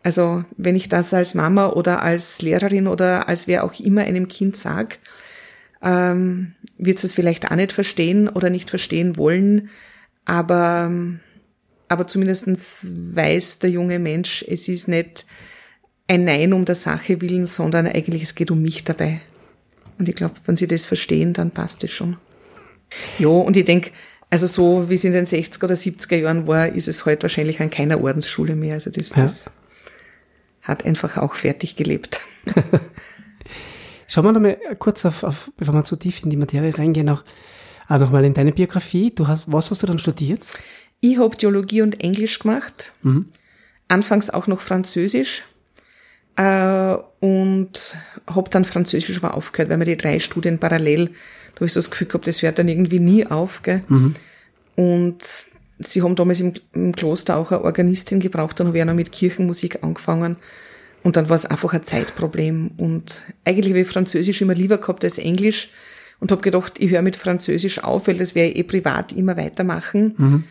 Also 0.02 0.44
wenn 0.56 0.76
ich 0.76 0.88
das 0.88 1.12
als 1.12 1.34
Mama 1.34 1.70
oder 1.70 2.02
als 2.02 2.40
Lehrerin 2.40 2.86
oder 2.86 3.28
als 3.28 3.46
wer 3.46 3.64
auch 3.64 3.78
immer 3.80 4.02
einem 4.02 4.28
Kind 4.28 4.56
sag, 4.56 4.98
ähm, 5.82 6.54
wird 6.78 7.02
es 7.04 7.14
vielleicht 7.14 7.50
auch 7.50 7.56
nicht 7.56 7.72
verstehen 7.72 8.28
oder 8.28 8.50
nicht 8.50 8.70
verstehen 8.70 9.16
wollen, 9.16 9.68
aber, 10.24 10.90
aber 11.88 12.06
zumindestens 12.06 12.90
weiß 13.14 13.58
der 13.58 13.70
junge 13.70 13.98
Mensch, 13.98 14.44
es 14.48 14.68
ist 14.68 14.88
nicht 14.88 15.26
ein 16.06 16.24
Nein 16.24 16.52
um 16.52 16.64
der 16.64 16.74
Sache 16.74 17.20
willen, 17.20 17.46
sondern 17.46 17.86
eigentlich 17.86 18.22
es 18.22 18.34
geht 18.34 18.50
um 18.50 18.62
mich 18.62 18.84
dabei. 18.84 19.20
Und 19.98 20.08
ich 20.08 20.16
glaube, 20.16 20.34
wenn 20.46 20.56
sie 20.56 20.66
das 20.66 20.86
verstehen, 20.86 21.34
dann 21.34 21.50
passt 21.50 21.84
es 21.84 21.92
schon. 21.92 22.16
Ja, 23.18 23.28
und 23.28 23.56
ich 23.56 23.64
denk, 23.64 23.92
also 24.30 24.46
so 24.46 24.88
wie 24.88 24.94
es 24.94 25.04
in 25.04 25.12
den 25.12 25.26
60er 25.26 25.64
oder 25.64 25.74
70er 25.74 26.16
Jahren 26.16 26.46
war, 26.46 26.68
ist 26.68 26.88
es 26.88 27.04
heute 27.04 27.22
wahrscheinlich 27.22 27.60
an 27.60 27.70
keiner 27.70 28.02
Ordensschule 28.02 28.56
mehr. 28.56 28.74
Also 28.74 28.90
das, 28.90 29.10
ja. 29.10 29.22
das 29.22 29.50
hat 30.70 30.84
einfach 30.84 31.16
auch 31.16 31.34
fertig 31.34 31.76
gelebt. 31.76 32.20
Schauen 34.06 34.24
wir 34.24 34.32
nochmal 34.32 34.58
kurz 34.78 35.04
auf, 35.04 35.22
auf, 35.22 35.50
bevor 35.56 35.74
wir 35.74 35.84
zu 35.84 35.96
tief 35.96 36.22
in 36.24 36.30
die 36.30 36.36
Materie 36.36 36.76
reingehen, 36.76 37.08
auch, 37.08 37.22
auch 37.88 37.98
nochmal 37.98 38.24
in 38.24 38.34
deine 38.34 38.52
Biografie. 38.52 39.12
Du 39.14 39.28
hast, 39.28 39.52
was 39.52 39.70
hast 39.70 39.82
du 39.82 39.86
dann 39.86 39.98
studiert? 39.98 40.44
Ich 41.00 41.18
habe 41.18 41.36
Theologie 41.36 41.82
und 41.82 42.02
Englisch 42.02 42.38
gemacht. 42.38 42.92
Mhm. 43.02 43.26
Anfangs 43.88 44.30
auch 44.30 44.46
noch 44.46 44.60
Französisch. 44.60 45.44
Äh, 46.36 46.96
und 47.20 47.96
habe 48.26 48.50
dann 48.50 48.64
Französisch 48.64 49.18
aber 49.18 49.34
aufgehört, 49.34 49.70
weil 49.70 49.76
mir 49.76 49.84
die 49.84 49.96
drei 49.96 50.18
Studien 50.18 50.58
parallel, 50.58 51.06
da 51.06 51.56
habe 51.56 51.66
ich 51.66 51.72
so 51.72 51.78
das 51.78 51.90
Gefühl 51.90 52.06
gehabt, 52.06 52.26
das 52.26 52.42
hört 52.42 52.58
dann 52.58 52.68
irgendwie 52.68 52.98
nie 52.98 53.26
auf. 53.26 53.62
Gell? 53.62 53.82
Mhm. 53.88 54.14
Und 54.74 55.18
sie 55.80 56.02
haben 56.02 56.14
damals 56.14 56.40
im, 56.40 56.54
im 56.72 56.94
Kloster 56.94 57.36
auch 57.36 57.50
eine 57.50 57.62
Organistin 57.62 58.20
gebraucht, 58.20 58.60
dann 58.60 58.68
habe 58.68 58.76
ich 58.76 58.82
auch 58.82 58.86
noch 58.86 58.94
mit 58.94 59.12
Kirchenmusik 59.12 59.82
angefangen. 59.82 60.36
Und 61.02 61.16
dann 61.16 61.28
war 61.28 61.36
es 61.36 61.46
einfach 61.46 61.72
ein 61.72 61.82
Zeitproblem. 61.82 62.72
Und 62.76 63.22
eigentlich 63.44 63.72
habe 63.72 63.80
ich 63.80 63.88
Französisch 63.88 64.40
immer 64.42 64.54
lieber 64.54 64.78
gehabt 64.78 65.02
als 65.02 65.18
Englisch 65.18 65.70
und 66.20 66.30
habe 66.30 66.42
gedacht, 66.42 66.74
ich 66.78 66.90
höre 66.90 67.02
mit 67.02 67.16
Französisch 67.16 67.82
auf, 67.82 68.06
weil 68.06 68.18
das 68.18 68.34
werde 68.34 68.50
ich 68.50 68.58
eh 68.58 68.62
privat 68.62 69.12
immer 69.12 69.36
weitermachen, 69.36 70.14
mhm. 70.16 70.44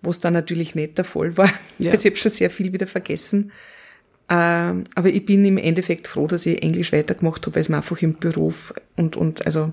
was 0.00 0.18
dann 0.18 0.32
natürlich 0.32 0.74
nicht 0.74 0.96
der 0.96 1.04
Fall 1.04 1.36
war. 1.36 1.50
Ja. 1.78 1.90
Also 1.90 2.08
ich 2.08 2.14
habe 2.14 2.20
schon 2.20 2.32
sehr 2.32 2.50
viel 2.50 2.72
wieder 2.72 2.86
vergessen. 2.86 3.52
Ähm, 4.30 4.84
aber 4.94 5.08
ich 5.08 5.26
bin 5.26 5.44
im 5.44 5.58
Endeffekt 5.58 6.06
froh, 6.06 6.26
dass 6.26 6.46
ich 6.46 6.62
Englisch 6.62 6.92
weitergemacht 6.92 7.44
habe, 7.46 7.56
weil 7.56 7.62
es 7.62 7.68
mir 7.68 7.76
einfach 7.76 8.00
im 8.00 8.16
Beruf 8.18 8.72
und, 8.96 9.16
und 9.16 9.44
also 9.44 9.72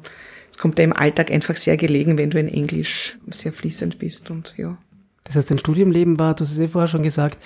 es 0.51 0.57
kommt 0.57 0.79
da 0.79 0.83
im 0.83 0.93
Alltag 0.93 1.31
einfach 1.31 1.55
sehr 1.55 1.77
gelegen, 1.77 2.17
wenn 2.17 2.31
du 2.31 2.39
in 2.39 2.47
Englisch 2.47 3.17
sehr 3.29 3.53
fließend 3.53 3.99
bist 3.99 4.31
und 4.31 4.55
ja. 4.57 4.77
Das 5.27 5.35
heißt, 5.35 5.51
dein 5.51 5.59
Studiumleben 5.59 6.17
war, 6.17 6.33
du 6.33 6.43
hast 6.43 6.51
es 6.51 6.59
eh 6.59 6.67
vorher 6.67 6.87
schon 6.87 7.03
gesagt, 7.03 7.37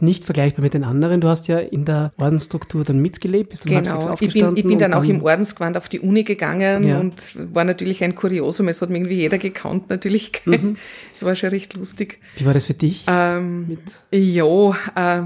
nicht 0.00 0.24
vergleichbar 0.24 0.62
mit 0.62 0.74
den 0.74 0.84
anderen. 0.84 1.20
Du 1.20 1.28
hast 1.28 1.48
ja 1.48 1.58
in 1.58 1.84
der 1.84 2.12
Ordensstruktur 2.18 2.84
dann 2.84 3.00
mitgelebt, 3.00 3.50
bist 3.50 3.64
du 3.64 3.70
genau. 3.70 4.14
ich 4.20 4.32
bin, 4.32 4.56
ich 4.56 4.64
bin 4.64 4.78
dann 4.78 4.94
auch 4.94 5.04
im 5.04 5.22
Ordensgewand 5.22 5.76
auf 5.76 5.88
die 5.88 6.00
Uni 6.00 6.24
gegangen 6.24 6.86
ja. 6.86 6.98
und 6.98 7.14
war 7.54 7.64
natürlich 7.64 8.04
ein 8.04 8.14
Kuriosum. 8.14 8.68
Es 8.68 8.82
hat 8.82 8.90
mir 8.90 8.98
irgendwie 8.98 9.16
jeder 9.16 9.38
gekannt, 9.38 9.88
natürlich. 9.90 10.32
Mhm. 10.44 10.76
Das 11.12 11.24
war 11.24 11.34
schon 11.34 11.50
recht 11.50 11.74
lustig. 11.74 12.18
Wie 12.36 12.44
war 12.44 12.52
das 12.52 12.66
für 12.66 12.74
dich? 12.74 13.04
Ähm, 13.08 13.78
ja, 14.12 14.70
äh, 14.94 15.22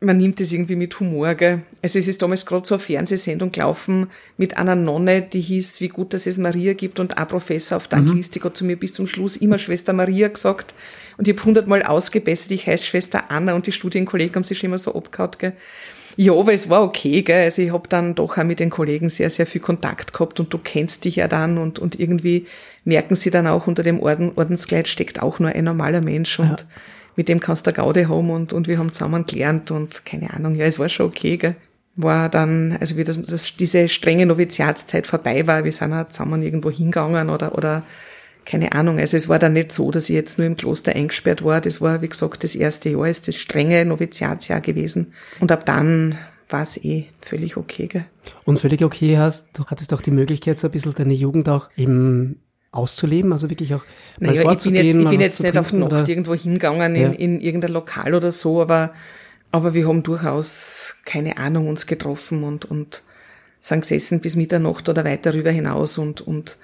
man 0.00 0.16
nimmt 0.16 0.40
es 0.40 0.52
irgendwie 0.52 0.76
mit 0.76 1.00
Humor, 1.00 1.34
gell? 1.34 1.62
Also 1.82 1.98
es 1.98 2.06
ist 2.06 2.22
damals 2.22 2.46
gerade 2.46 2.66
so 2.66 2.76
eine 2.76 2.82
Fernsehsendung 2.82 3.50
gelaufen 3.50 4.08
mit 4.36 4.56
einer 4.56 4.76
Nonne, 4.76 5.22
die 5.22 5.40
hieß, 5.40 5.80
wie 5.80 5.88
gut, 5.88 6.14
dass 6.14 6.26
es 6.26 6.38
Maria 6.38 6.74
gibt 6.74 7.00
und 7.00 7.18
ein 7.18 7.26
Professor 7.26 7.76
auf 7.76 7.88
der 7.88 7.98
mhm. 7.98 8.08
Anglistik 8.08 8.44
hat 8.44 8.56
zu 8.56 8.64
mir 8.64 8.76
bis 8.76 8.92
zum 8.92 9.08
Schluss 9.08 9.36
immer 9.36 9.58
Schwester 9.58 9.92
Maria 9.92 10.28
gesagt 10.28 10.74
und 11.16 11.26
ich 11.26 11.34
habe 11.34 11.44
hundertmal 11.44 11.82
ausgebessert, 11.82 12.52
ich 12.52 12.66
heiße 12.68 12.86
Schwester 12.86 13.24
Anna 13.28 13.54
und 13.54 13.66
die 13.66 13.72
Studienkollegen 13.72 14.36
haben 14.36 14.44
sich 14.44 14.58
schon 14.58 14.68
immer 14.68 14.78
so 14.78 14.94
abgehauen, 14.94 15.32
gell? 15.38 15.52
Ja, 16.16 16.32
aber 16.32 16.52
es 16.52 16.68
war 16.68 16.82
okay, 16.82 17.22
gell? 17.22 17.44
Also 17.44 17.62
ich 17.62 17.72
habe 17.72 17.88
dann 17.88 18.14
doch 18.14 18.38
auch 18.38 18.44
mit 18.44 18.60
den 18.60 18.70
Kollegen 18.70 19.08
sehr, 19.10 19.30
sehr 19.30 19.46
viel 19.46 19.60
Kontakt 19.60 20.12
gehabt 20.12 20.38
und 20.40 20.52
du 20.52 20.58
kennst 20.58 21.04
dich 21.04 21.16
ja 21.16 21.28
dann 21.28 21.58
und, 21.58 21.78
und 21.78 21.98
irgendwie 21.98 22.46
merken 22.84 23.14
sie 23.14 23.30
dann 23.30 23.46
auch, 23.46 23.66
unter 23.66 23.82
dem 23.82 24.00
Orden, 24.00 24.32
Ordenskleid 24.34 24.86
steckt 24.88 25.20
auch 25.22 25.38
nur 25.38 25.50
ein 25.50 25.64
normaler 25.64 26.00
Mensch 26.00 26.38
und 26.38 26.60
ja 26.60 26.66
mit 27.18 27.28
dem 27.28 27.40
kannst 27.40 27.66
du 27.66 27.72
Gaude 27.72 28.08
haben 28.08 28.30
und, 28.30 28.52
und 28.52 28.68
wir 28.68 28.78
haben 28.78 28.92
zusammen 28.92 29.26
gelernt 29.26 29.72
und 29.72 30.06
keine 30.06 30.32
Ahnung, 30.32 30.54
ja, 30.54 30.66
es 30.66 30.78
war 30.78 30.88
schon 30.88 31.06
okay, 31.06 31.36
gell. 31.36 31.56
War 31.96 32.28
dann, 32.28 32.78
also 32.78 32.96
wie 32.96 33.02
das, 33.02 33.20
das 33.20 33.56
diese 33.56 33.88
strenge 33.88 34.24
Noviziatszeit 34.24 35.04
vorbei 35.04 35.44
war, 35.48 35.64
wir 35.64 35.72
sind 35.72 35.92
auch 35.92 36.06
zusammen 36.06 36.42
irgendwo 36.42 36.70
hingegangen 36.70 37.28
oder, 37.28 37.58
oder 37.58 37.82
keine 38.44 38.70
Ahnung. 38.70 39.00
Also 39.00 39.16
es 39.16 39.28
war 39.28 39.40
dann 39.40 39.54
nicht 39.54 39.72
so, 39.72 39.90
dass 39.90 40.08
ich 40.08 40.14
jetzt 40.14 40.38
nur 40.38 40.46
im 40.46 40.56
Kloster 40.56 40.94
eingesperrt 40.94 41.44
war. 41.44 41.60
Das 41.60 41.80
war, 41.80 42.02
wie 42.02 42.08
gesagt, 42.08 42.44
das 42.44 42.54
erste 42.54 42.90
Jahr 42.90 43.08
ist 43.08 43.26
das 43.26 43.34
strenge 43.34 43.84
Noviziatsjahr 43.84 44.60
gewesen. 44.60 45.12
Und 45.40 45.50
ab 45.50 45.66
dann 45.66 46.16
war 46.48 46.62
es 46.62 46.76
eh 46.76 47.06
völlig 47.20 47.56
okay. 47.56 47.88
Gell? 47.88 48.04
Und 48.44 48.60
völlig 48.60 48.84
okay 48.84 49.18
hast, 49.18 49.48
du 49.54 49.64
hattest 49.66 49.92
auch 49.92 50.02
die 50.02 50.12
Möglichkeit, 50.12 50.60
so 50.60 50.68
ein 50.68 50.70
bisschen 50.70 50.94
deine 50.94 51.14
Jugend 51.14 51.48
auch 51.48 51.68
im 51.74 52.36
auszuleben, 52.70 53.32
also 53.32 53.48
wirklich 53.50 53.74
auch 53.74 53.84
mal 54.20 54.34
naja, 54.34 54.52
ich 54.52 54.62
bin 54.62 54.74
jetzt, 54.74 54.96
ich 54.96 55.08
bin 55.08 55.20
jetzt 55.20 55.42
nicht 55.42 55.56
auf 55.58 55.72
Nacht 55.72 56.08
irgendwo 56.08 56.34
hingegangen 56.34 56.94
in, 56.94 57.02
ja. 57.02 57.18
in 57.18 57.40
irgendein 57.40 57.72
Lokal 57.72 58.14
oder 58.14 58.30
so, 58.32 58.60
aber, 58.60 58.92
aber 59.50 59.74
wir 59.74 59.88
haben 59.88 60.02
durchaus, 60.02 60.96
keine 61.04 61.38
Ahnung, 61.38 61.68
uns 61.68 61.86
getroffen 61.86 62.44
und, 62.44 62.64
und 62.66 63.02
sind 63.60 63.80
gesessen 63.80 64.20
bis 64.20 64.36
Mitternacht 64.36 64.88
oder 64.88 65.04
weiter 65.04 65.32
darüber 65.32 65.50
hinaus 65.50 65.98
und, 65.98 66.20
und 66.20 66.56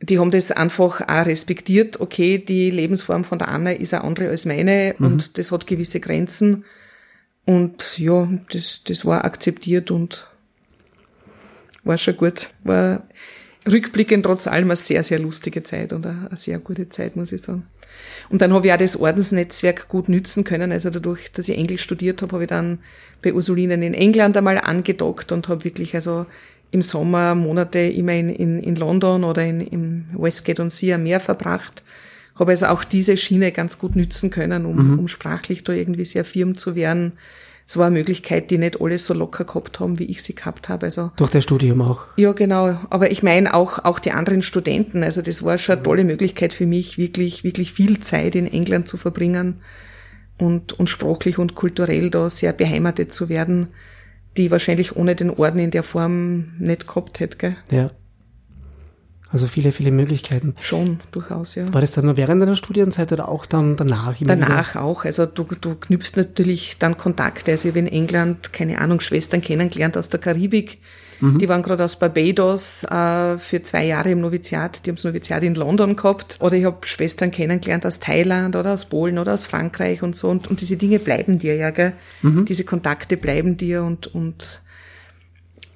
die 0.00 0.18
haben 0.18 0.30
das 0.30 0.50
einfach 0.52 1.00
auch 1.02 1.26
respektiert. 1.26 2.00
Okay, 2.00 2.38
die 2.38 2.70
Lebensform 2.70 3.24
von 3.24 3.38
der 3.38 3.48
Anna 3.48 3.72
ist 3.72 3.94
eine 3.94 4.04
andere 4.04 4.28
als 4.28 4.44
meine 4.44 4.94
mhm. 4.98 5.06
und 5.06 5.38
das 5.38 5.52
hat 5.52 5.66
gewisse 5.66 6.00
Grenzen. 6.00 6.64
Und 7.44 7.98
ja, 7.98 8.28
das, 8.50 8.82
das 8.84 9.04
war 9.04 9.24
akzeptiert 9.24 9.90
und 9.90 10.26
war 11.84 11.96
schon 11.96 12.16
gut. 12.16 12.48
War, 12.64 13.04
rückblickend 13.70 14.24
trotz 14.24 14.46
allem 14.46 14.70
eine 14.70 14.76
sehr, 14.76 15.02
sehr 15.02 15.18
lustige 15.18 15.62
Zeit 15.62 15.92
und 15.92 16.06
eine, 16.06 16.28
sehr 16.34 16.58
gute 16.58 16.88
Zeit, 16.88 17.16
muss 17.16 17.32
ich 17.32 17.42
sagen. 17.42 17.66
Und 18.28 18.42
dann 18.42 18.52
habe 18.52 18.66
ich 18.66 18.72
auch 18.72 18.78
das 18.78 18.98
Ordensnetzwerk 18.98 19.88
gut 19.88 20.08
nützen 20.08 20.44
können. 20.44 20.72
Also 20.72 20.90
dadurch, 20.90 21.32
dass 21.32 21.48
ich 21.48 21.56
Englisch 21.56 21.82
studiert 21.82 22.22
habe, 22.22 22.32
habe 22.32 22.44
ich 22.44 22.48
dann 22.48 22.78
bei 23.22 23.32
Ursulinen 23.32 23.82
in 23.82 23.94
England 23.94 24.36
einmal 24.36 24.58
angedockt 24.58 25.32
und 25.32 25.48
habe 25.48 25.64
wirklich 25.64 25.94
also 25.94 26.26
im 26.70 26.82
Sommer 26.82 27.34
Monate 27.34 27.78
immer 27.78 28.12
in, 28.12 28.28
in, 28.28 28.62
in 28.62 28.76
London 28.76 29.24
oder 29.24 29.44
in, 29.44 29.60
in 29.60 30.04
Westgate 30.12 30.60
und 30.60 30.70
Sea 30.70 30.98
Meer 30.98 31.20
verbracht. 31.20 31.82
Habe 32.34 32.50
also 32.50 32.66
auch 32.66 32.84
diese 32.84 33.16
Schiene 33.16 33.50
ganz 33.50 33.78
gut 33.78 33.96
nützen 33.96 34.30
können, 34.30 34.66
um, 34.66 34.92
mhm. 34.92 34.98
um 34.98 35.08
sprachlich 35.08 35.64
da 35.64 35.72
irgendwie 35.72 36.04
sehr 36.04 36.24
firm 36.24 36.54
zu 36.54 36.74
werden 36.74 37.12
es 37.68 37.76
war 37.76 37.86
eine 37.86 37.98
Möglichkeit, 37.98 38.50
die 38.50 38.58
nicht 38.58 38.80
alle 38.80 38.98
so 38.98 39.12
locker 39.12 39.44
gehabt 39.44 39.80
haben, 39.80 39.98
wie 39.98 40.04
ich 40.04 40.22
sie 40.22 40.36
gehabt 40.36 40.68
habe. 40.68 40.86
Also 40.86 41.10
durch 41.16 41.30
das 41.30 41.42
Studium 41.42 41.82
auch. 41.82 42.04
Ja, 42.16 42.32
genau. 42.32 42.78
Aber 42.90 43.10
ich 43.10 43.24
meine 43.24 43.54
auch 43.54 43.84
auch 43.84 43.98
die 43.98 44.12
anderen 44.12 44.42
Studenten. 44.42 45.02
Also 45.02 45.20
das 45.20 45.42
war 45.42 45.58
schon 45.58 45.74
eine 45.74 45.82
tolle 45.82 46.04
Möglichkeit 46.04 46.54
für 46.54 46.66
mich, 46.66 46.96
wirklich 46.96 47.42
wirklich 47.42 47.72
viel 47.72 47.98
Zeit 48.00 48.36
in 48.36 48.46
England 48.46 48.86
zu 48.86 48.96
verbringen 48.96 49.60
und 50.38 50.78
und 50.78 50.88
sprachlich 50.88 51.38
und 51.38 51.56
kulturell 51.56 52.10
da 52.10 52.30
sehr 52.30 52.52
beheimatet 52.52 53.12
zu 53.12 53.28
werden, 53.28 53.68
die 54.36 54.52
wahrscheinlich 54.52 54.94
ohne 54.94 55.16
den 55.16 55.30
Orden 55.30 55.58
in 55.58 55.72
der 55.72 55.82
Form 55.82 56.52
nicht 56.60 56.86
gehabt 56.86 57.18
hätte. 57.18 57.36
Gell? 57.36 57.56
Ja. 57.70 57.90
Also 59.32 59.48
viele, 59.48 59.72
viele 59.72 59.90
Möglichkeiten. 59.90 60.54
Schon, 60.60 61.00
durchaus, 61.10 61.56
ja. 61.56 61.72
War 61.74 61.80
das 61.80 61.92
dann 61.92 62.04
nur 62.04 62.16
während 62.16 62.40
deiner 62.40 62.54
Studienzeit 62.54 63.12
oder 63.12 63.28
auch 63.28 63.44
dann 63.44 63.76
danach? 63.76 64.14
danach 64.20 64.74
wieder? 64.74 64.84
auch. 64.84 65.04
Also 65.04 65.26
du, 65.26 65.44
du 65.60 65.74
knüpfst 65.74 66.12
natürlich 66.16 66.78
dann 66.78 66.96
Kontakte. 66.96 67.50
Also 67.50 67.68
ich 67.68 67.72
habe 67.72 67.80
in 67.80 67.88
England, 67.88 68.52
keine 68.52 68.78
Ahnung, 68.78 69.00
Schwestern 69.00 69.40
kennengelernt 69.40 69.96
aus 69.96 70.08
der 70.08 70.20
Karibik. 70.20 70.78
Mhm. 71.20 71.38
Die 71.38 71.48
waren 71.48 71.62
gerade 71.62 71.84
aus 71.84 71.98
Barbados 71.98 72.84
äh, 72.84 73.38
für 73.38 73.62
zwei 73.62 73.86
Jahre 73.86 74.10
im 74.10 74.20
Noviziat. 74.20 74.86
Die 74.86 74.90
haben 74.90 74.96
das 74.96 75.04
Noviziat 75.04 75.42
in 75.42 75.54
London 75.54 75.96
gehabt. 75.96 76.36
Oder 76.40 76.56
ich 76.56 76.64
habe 76.64 76.86
Schwestern 76.86 77.30
kennengelernt 77.30 77.84
aus 77.84 77.98
Thailand 77.98 78.54
oder 78.54 78.74
aus 78.74 78.84
Polen 78.84 79.18
oder 79.18 79.34
aus 79.34 79.44
Frankreich 79.44 80.02
und 80.02 80.14
so. 80.14 80.28
Und, 80.28 80.48
und 80.48 80.60
diese 80.60 80.76
Dinge 80.76 80.98
bleiben 80.98 81.38
dir 81.38 81.56
ja, 81.56 81.70
gell? 81.70 81.94
Mhm. 82.22 82.44
Diese 82.44 82.64
Kontakte 82.64 83.16
bleiben 83.16 83.56
dir 83.56 83.82
und, 83.82 84.14
und 84.14 84.62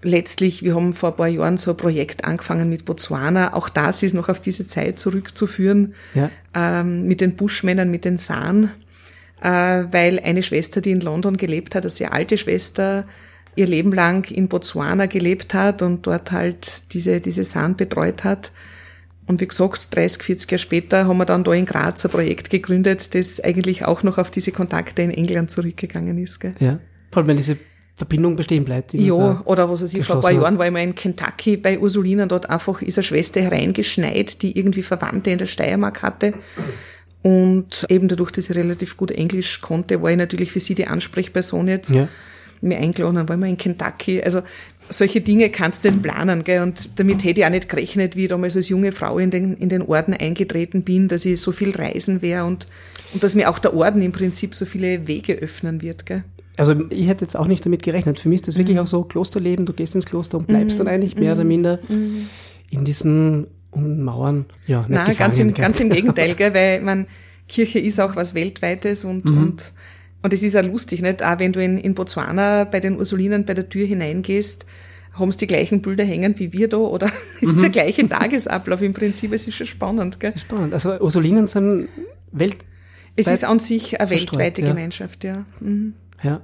letztlich, 0.02 0.62
wir 0.62 0.74
haben 0.74 0.92
vor 0.92 1.10
ein 1.10 1.16
paar 1.16 1.28
Jahren 1.28 1.58
so 1.58 1.72
ein 1.72 1.76
Projekt 1.76 2.24
angefangen 2.24 2.68
mit 2.68 2.84
Botswana. 2.84 3.54
Auch 3.54 3.68
das 3.68 4.02
ist 4.02 4.14
noch 4.14 4.28
auf 4.28 4.40
diese 4.40 4.66
Zeit 4.66 4.98
zurückzuführen, 4.98 5.94
ja. 6.14 6.30
ähm, 6.54 7.06
mit 7.06 7.20
den 7.20 7.36
Buschmännern, 7.36 7.90
mit 7.90 8.04
den 8.04 8.16
Saan, 8.16 8.70
äh, 9.42 9.48
weil 9.48 10.20
eine 10.20 10.42
Schwester, 10.42 10.80
die 10.80 10.92
in 10.92 11.00
London 11.00 11.36
gelebt 11.36 11.74
hat, 11.74 11.84
eine 11.84 11.90
sehr 11.90 12.12
alte 12.12 12.38
Schwester, 12.38 13.06
ihr 13.56 13.66
Leben 13.66 13.92
lang 13.92 14.30
in 14.30 14.48
Botswana 14.48 15.06
gelebt 15.06 15.54
hat 15.54 15.82
und 15.82 16.06
dort 16.06 16.32
halt 16.32 16.92
diese, 16.94 17.20
diese 17.20 17.44
Saan 17.44 17.76
betreut 17.76 18.24
hat. 18.24 18.52
Und 19.26 19.40
wie 19.40 19.46
gesagt, 19.46 19.94
30, 19.94 20.22
40 20.22 20.50
Jahre 20.50 20.58
später 20.58 21.06
haben 21.06 21.18
wir 21.18 21.24
dann 21.24 21.44
da 21.44 21.52
in 21.52 21.64
Graz 21.64 22.04
ein 22.04 22.10
Projekt 22.10 22.50
gegründet, 22.50 23.14
das 23.14 23.38
eigentlich 23.38 23.84
auch 23.84 24.02
noch 24.02 24.18
auf 24.18 24.30
diese 24.30 24.50
Kontakte 24.50 25.02
in 25.02 25.10
England 25.10 25.50
zurückgegangen 25.50 26.18
ist. 26.18 26.40
Gell? 26.40 26.54
Ja, 26.58 26.80
vor 27.12 27.22
allem 27.22 27.36
diese 27.36 27.56
Verbindung 28.00 28.34
bestehen 28.34 28.64
bleibt. 28.64 28.94
Ja, 28.94 29.42
oder 29.44 29.68
was 29.68 29.82
weiß 29.82 29.92
ich, 29.92 30.06
vor 30.06 30.16
ein 30.16 30.22
paar 30.22 30.32
Jahren 30.32 30.58
war 30.58 30.66
ich 30.66 30.72
mal 30.72 30.82
in 30.82 30.94
Kentucky 30.94 31.58
bei 31.58 31.78
Ursulina, 31.78 32.24
dort 32.24 32.48
einfach 32.48 32.80
ist 32.80 32.96
eine 32.96 33.04
Schwester 33.04 33.42
hereingeschneit, 33.42 34.40
die 34.40 34.58
irgendwie 34.58 34.82
Verwandte 34.82 35.30
in 35.30 35.38
der 35.38 35.46
Steiermark 35.46 36.02
hatte. 36.02 36.32
Und 37.22 37.86
eben 37.90 38.08
dadurch, 38.08 38.30
dass 38.30 38.48
ich 38.48 38.56
relativ 38.56 38.96
gut 38.96 39.10
Englisch 39.10 39.60
konnte, 39.60 40.00
war 40.02 40.10
ich 40.10 40.16
natürlich 40.16 40.50
für 40.50 40.60
sie 40.60 40.74
die 40.74 40.86
Ansprechperson 40.86 41.68
jetzt. 41.68 41.90
Ja. 41.90 42.08
Mir 42.62 42.78
eingeladen, 42.78 43.16
dann 43.16 43.28
waren 43.28 43.40
wir 43.40 43.48
in 43.48 43.56
Kentucky. 43.56 44.22
Also 44.22 44.42
solche 44.88 45.20
Dinge 45.20 45.50
kannst 45.50 45.84
du 45.84 45.90
nicht 45.90 46.02
planen, 46.02 46.44
gell? 46.44 46.62
Und 46.62 46.98
damit 46.98 47.24
hätte 47.24 47.40
ich 47.40 47.46
auch 47.46 47.50
nicht 47.50 47.68
gerechnet, 47.68 48.16
wie 48.16 48.24
ich 48.24 48.28
damals 48.28 48.56
als 48.56 48.68
junge 48.68 48.92
Frau 48.92 49.18
in 49.18 49.30
den, 49.30 49.56
in 49.56 49.68
den 49.68 49.82
Orden 49.82 50.14
eingetreten 50.14 50.82
bin, 50.82 51.08
dass 51.08 51.24
ich 51.24 51.40
so 51.40 51.52
viel 51.52 51.70
reisen 51.70 52.20
wäre 52.20 52.44
und, 52.44 52.66
und 53.14 53.22
dass 53.22 53.34
mir 53.34 53.50
auch 53.50 53.58
der 53.58 53.74
Orden 53.74 54.02
im 54.02 54.12
Prinzip 54.12 54.54
so 54.54 54.66
viele 54.66 55.06
Wege 55.06 55.34
öffnen 55.34 55.80
wird, 55.80 56.04
gell? 56.06 56.24
Also 56.60 56.74
ich 56.90 57.08
hätte 57.08 57.24
jetzt 57.24 57.36
auch 57.36 57.46
nicht 57.46 57.64
damit 57.64 57.82
gerechnet. 57.82 58.20
Für 58.20 58.28
mich 58.28 58.42
ist 58.42 58.48
das 58.48 58.58
wirklich 58.58 58.76
mhm. 58.76 58.82
auch 58.82 58.86
so 58.86 59.02
Klosterleben, 59.02 59.64
du 59.64 59.72
gehst 59.72 59.94
ins 59.94 60.04
Kloster 60.04 60.36
und 60.36 60.46
bleibst 60.46 60.78
mhm. 60.78 60.84
dann 60.84 60.94
eigentlich 60.94 61.16
mehr 61.16 61.32
oder 61.32 61.42
mhm. 61.42 61.48
minder 61.48 61.78
mhm. 61.88 62.28
in 62.68 62.84
diesen 62.84 63.46
Mauern, 63.74 64.46
ja, 64.66 64.80
nicht 64.80 64.90
Nein, 64.90 65.16
ganz 65.16 65.38
im, 65.38 65.54
ganz 65.54 65.80
im 65.80 65.88
Gegenteil, 65.90 66.34
gell, 66.34 66.52
weil 66.52 66.82
man, 66.82 67.06
Kirche 67.48 67.78
ist 67.78 67.98
auch 67.98 68.14
was 68.14 68.34
Weltweites 68.34 69.04
und, 69.04 69.24
mhm. 69.24 69.38
und, 69.38 69.72
und 70.22 70.32
es 70.32 70.42
ist 70.42 70.52
ja 70.52 70.60
lustig, 70.60 71.00
nicht? 71.00 71.24
Auch 71.24 71.38
wenn 71.38 71.52
du 71.52 71.64
in, 71.64 71.78
in 71.78 71.94
Botswana 71.94 72.64
bei 72.64 72.80
den 72.80 72.98
Ursulinen 72.98 73.46
bei 73.46 73.54
der 73.54 73.68
Tür 73.68 73.86
hineingehst, 73.86 74.66
haben 75.14 75.32
sie 75.32 75.38
die 75.38 75.46
gleichen 75.46 75.80
Bilder 75.80 76.04
hängen 76.04 76.38
wie 76.38 76.52
wir 76.52 76.68
da 76.68 76.76
oder 76.76 77.10
ist 77.40 77.56
mhm. 77.56 77.62
der 77.62 77.70
gleiche 77.70 78.06
Tagesablauf 78.06 78.82
im 78.82 78.92
Prinzip? 78.92 79.32
Es 79.32 79.46
ist 79.46 79.54
schon 79.54 79.66
spannend, 79.66 80.20
gell? 80.20 80.34
Spannend. 80.36 80.74
Also 80.74 81.00
Ursulinen 81.00 81.46
sind 81.46 81.88
Welt. 82.32 82.58
Es 83.16 83.28
ist 83.28 83.44
an 83.44 83.58
sich 83.58 84.00
eine 84.00 84.10
weltweite 84.10 84.62
ja. 84.62 84.68
Gemeinschaft, 84.68 85.24
ja. 85.24 85.44
Mhm. 85.60 85.94
Ja. 86.22 86.42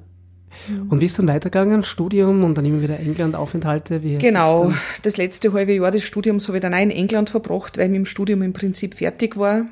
Mhm. 0.69 0.89
Und 0.89 1.01
wie 1.01 1.07
ist 1.07 1.19
dann 1.19 1.29
weitergegangen? 1.29 1.83
Studium 1.83 2.45
und 2.45 2.57
dann 2.57 2.65
immer 2.65 2.83
wieder 2.83 2.99
England-Aufenthalte? 2.99 4.01
Genau, 4.01 4.73
das 5.03 5.17
letzte 5.17 5.53
halbe 5.53 5.75
Jahr 5.75 5.91
des 5.91 6.03
Studiums 6.03 6.49
habe 6.49 6.59
ich 6.59 6.63
dann 6.63 6.75
auch 6.75 6.81
in 6.81 6.91
England 6.91 7.31
verbracht, 7.31 7.79
weil 7.79 7.85
ich 7.85 7.91
mit 7.91 7.99
dem 7.99 8.07
Studium 8.07 8.43
im 8.43 8.53
Prinzip 8.53 8.95
fertig 8.95 9.37
war. 9.37 9.67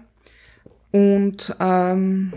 Und 0.92 1.55
ähm, 1.61 2.33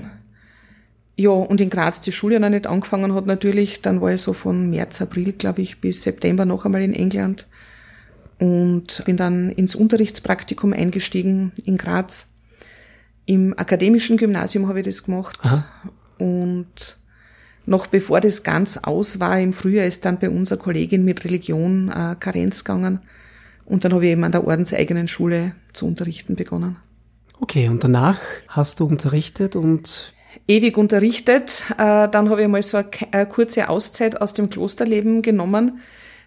ja, 1.16 1.32
und 1.32 1.60
in 1.62 1.70
Graz 1.70 2.00
die 2.02 2.12
Schule 2.12 2.40
noch 2.40 2.50
nicht 2.50 2.68
angefangen 2.68 3.14
hat 3.14 3.26
natürlich. 3.26 3.82
Dann 3.82 4.02
war 4.02 4.14
ich 4.14 4.22
so 4.22 4.34
von 4.34 4.70
März, 4.70 5.02
April, 5.02 5.34
glaube 5.34 5.62
ich, 5.62 5.82
bis 5.82 6.04
September 6.04 6.46
noch 6.46 6.64
einmal 6.64 6.84
in 6.84 6.94
England. 6.94 7.48
Und 8.40 9.04
bin 9.06 9.18
dann 9.18 9.52
ins 9.52 9.74
Unterrichtspraktikum 9.74 10.74
eingestiegen 10.74 11.52
in 11.66 11.78
Graz. 11.78 12.34
Im 13.26 13.58
akademischen 13.58 14.18
Gymnasium 14.18 14.68
habe 14.68 14.80
ich 14.80 14.86
das 14.86 15.04
gemacht. 15.04 15.40
Aha. 15.42 15.66
Und 16.20 16.98
noch 17.68 17.88
bevor 17.88 18.22
das 18.22 18.44
ganz 18.44 18.78
aus 18.78 19.20
war, 19.20 19.40
im 19.40 19.54
Frühjahr 19.54 19.86
ist 19.86 20.06
dann 20.06 20.20
bei 20.20 20.30
unserer 20.30 20.58
Kollegin 20.58 21.04
mit 21.04 21.26
Religion 21.26 21.90
äh, 21.90 22.16
Karenz 22.18 22.64
gegangen. 22.64 23.00
Und 23.66 23.84
dann 23.84 23.94
habe 23.94 24.06
ich 24.06 24.12
eben 24.14 24.24
an 24.24 24.32
der 24.32 24.48
ordenseigenen 24.48 25.10
Schule 25.10 25.54
zu 25.74 25.86
unterrichten 25.86 26.36
begonnen. 26.36 26.78
Okay, 27.40 27.68
und 27.68 27.84
danach 27.84 28.20
hast 28.48 28.80
du 28.80 28.86
unterrichtet 28.86 29.58
und 29.58 30.14
ewig 30.48 30.78
unterrichtet. 30.78 31.64
Äh, 31.78 32.08
dann 32.08 32.30
habe 32.30 32.42
ich 32.42 32.48
mal 32.48 32.64
so 32.64 32.78
eine, 32.78 32.88
eine, 33.12 33.26
kurze 33.26 33.68
Auszeit 33.68 34.22
aus 34.22 34.34
dem 34.34 34.50
Klosterleben 34.50 35.22
genommen. 35.22 35.82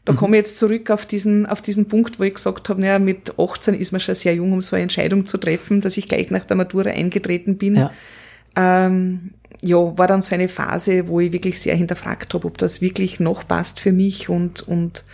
Da 0.04 0.12
mhm. 0.12 0.16
komme 0.16 0.36
ich 0.36 0.40
jetzt 0.42 0.58
zurück 0.58 0.90
auf 0.90 1.06
diesen, 1.06 1.46
auf 1.46 1.62
diesen 1.62 1.88
Punkt, 1.88 2.20
wo 2.20 2.24
ich 2.24 2.34
gesagt 2.34 2.68
habe, 2.68 2.82
naja, 2.82 2.98
mit 2.98 3.38
18 3.38 3.72
ist 3.74 3.92
man 3.92 4.00
schon 4.02 4.14
sehr 4.14 4.34
jung, 4.34 4.52
um 4.52 4.60
so 4.60 4.76
eine 4.76 4.82
Entscheidung 4.82 5.24
zu 5.24 5.38
treffen, 5.38 5.80
dass 5.80 5.96
ich 5.96 6.06
gleich 6.06 6.30
nach 6.30 6.44
der 6.44 6.58
Matura 6.58 6.90
eingetreten 6.90 7.56
bin. 7.56 7.76
Ja. 7.76 7.90
Ähm, 8.56 9.30
ja, 9.62 9.76
war 9.98 10.06
dann 10.06 10.22
so 10.22 10.34
eine 10.34 10.48
Phase, 10.48 11.08
wo 11.08 11.20
ich 11.20 11.32
wirklich 11.32 11.60
sehr 11.60 11.76
hinterfragt 11.76 12.32
habe, 12.32 12.46
ob 12.46 12.58
das 12.58 12.80
wirklich 12.80 13.20
noch 13.20 13.46
passt 13.46 13.80
für 13.80 13.92
mich 13.92 14.28
und, 14.28 14.62
und 14.62 15.04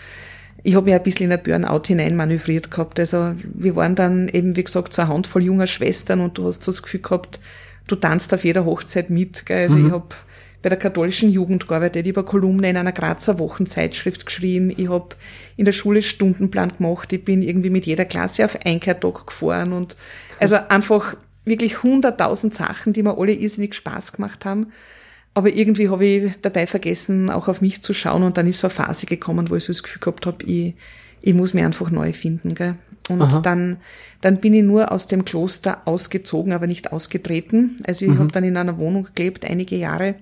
ich 0.63 0.75
habe 0.75 0.87
mich 0.87 0.95
ein 0.95 1.03
bisschen 1.03 1.27
in 1.27 1.33
ein 1.33 1.43
Burnout 1.43 1.83
hinein 1.87 2.17
manövriert 2.17 2.71
gehabt. 2.71 2.99
Also 2.99 3.35
wir 3.43 3.77
waren 3.77 3.95
dann 3.95 4.29
eben, 4.29 4.57
wie 4.57 4.65
gesagt, 4.65 4.93
so 4.93 5.03
eine 5.03 5.13
Handvoll 5.13 5.45
junger 5.45 5.67
Schwestern 5.67 6.21
und 6.21 6.39
du 6.39 6.47
hast 6.47 6.63
so 6.63 6.73
das 6.73 6.83
Gefühl 6.83 7.03
gehabt, 7.03 7.41
du 7.87 7.95
tanzt 7.95 8.35
auf 8.35 8.45
jeder 8.45 8.65
Hochzeit 8.65 9.11
mit. 9.11 9.47
Gell? 9.47 9.63
Also 9.63 9.77
mhm. 9.77 9.87
ich 9.87 9.93
habe 9.93 10.09
bei 10.63 10.69
der 10.69 10.79
katholischen 10.79 11.31
Jugend 11.31 11.69
gearbeitet, 11.69 12.07
ich 12.07 12.17
habe 12.17 12.25
Kolumne 12.25 12.69
in 12.71 12.77
einer 12.77 12.91
Grazer 12.91 13.39
Wochenzeitschrift 13.39 14.27
geschrieben, 14.27 14.73
ich 14.77 14.89
habe 14.89 15.11
in 15.57 15.65
der 15.65 15.73
Schule 15.73 16.03
Stundenplan 16.03 16.73
gemacht, 16.77 17.13
ich 17.13 17.25
bin 17.25 17.43
irgendwie 17.43 17.71
mit 17.71 17.87
jeder 17.87 18.05
Klasse 18.05 18.45
auf 18.45 18.59
Einkehrtag 18.65 19.29
gefahren 19.29 19.73
und 19.73 19.97
also 20.41 20.57
einfach 20.69 21.15
wirklich 21.47 21.83
hunderttausend 21.83 22.55
Sachen, 22.55 22.93
die 22.93 23.03
mir 23.03 23.17
alle 23.17 23.33
irrsinnig 23.33 23.75
Spaß 23.75 24.13
gemacht 24.13 24.45
haben. 24.45 24.73
Aber 25.33 25.49
irgendwie 25.55 25.89
habe 25.89 26.05
ich 26.05 26.33
dabei 26.43 26.67
vergessen, 26.67 27.31
auch 27.31 27.49
auf 27.49 27.61
mich 27.61 27.83
zu 27.83 27.95
schauen. 27.95 28.23
Und 28.23 28.37
dann 28.37 28.47
ist 28.47 28.59
so 28.59 28.69
eine 28.69 28.75
Phase 28.75 29.07
gekommen, 29.07 29.49
wo 29.49 29.57
ich 29.57 29.65
so 29.65 29.73
das 29.73 29.83
Gefühl 29.83 30.01
gehabt 30.01 30.27
habe, 30.27 30.45
ich, 30.45 30.75
ich 31.21 31.35
muss 31.35 31.55
mich 31.55 31.65
einfach 31.65 31.91
neu 31.91 32.13
finden. 32.13 32.55
Gell? 32.55 32.75
Und 33.09 33.47
dann, 33.47 33.77
dann 34.21 34.39
bin 34.39 34.55
ich 34.55 34.65
nur 34.65 34.91
aus 34.91 35.07
dem 35.07 35.25
Kloster 35.25 35.83
ausgezogen, 35.85 36.53
aber 36.53 36.67
nicht 36.67 36.93
ausgetreten. 36.93 37.77
Also 37.87 38.05
ich 38.05 38.13
mhm. 38.13 38.19
habe 38.19 38.33
dann 38.33 38.45
in 38.45 38.57
einer 38.57 38.79
Wohnung 38.79 39.09
gelebt, 39.15 39.45
einige 39.45 39.77
Jahre. 39.77 40.17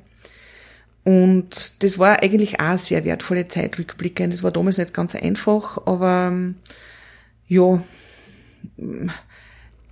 Und 1.04 1.82
das 1.82 1.98
war 1.98 2.22
eigentlich 2.22 2.60
auch 2.60 2.64
eine 2.64 2.78
sehr 2.78 3.04
wertvolle 3.04 3.46
Zeit 3.46 3.78
rückblickend. 3.78 4.32
Das 4.32 4.42
war 4.42 4.50
damals 4.50 4.78
nicht 4.78 4.94
ganz 4.94 5.14
einfach, 5.14 5.86
aber 5.86 6.32
ja, 7.46 7.82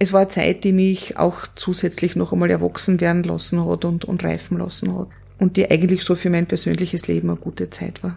es 0.02 0.12
war 0.12 0.22
eine 0.22 0.28
Zeit, 0.28 0.64
die 0.64 0.72
mich 0.72 1.16
auch 1.16 1.46
zusätzlich 1.54 2.16
noch 2.16 2.32
einmal 2.32 2.50
erwachsen 2.50 3.00
werden 3.00 3.22
lassen 3.22 3.64
hat 3.64 3.84
und, 3.84 4.04
und 4.04 4.24
reifen 4.24 4.58
lassen 4.58 4.98
hat. 4.98 5.06
Und 5.38 5.56
die 5.56 5.70
eigentlich 5.70 6.02
so 6.02 6.16
für 6.16 6.28
mein 6.28 6.46
persönliches 6.46 7.06
Leben 7.06 7.30
eine 7.30 7.38
gute 7.38 7.70
Zeit 7.70 8.02
war. 8.02 8.16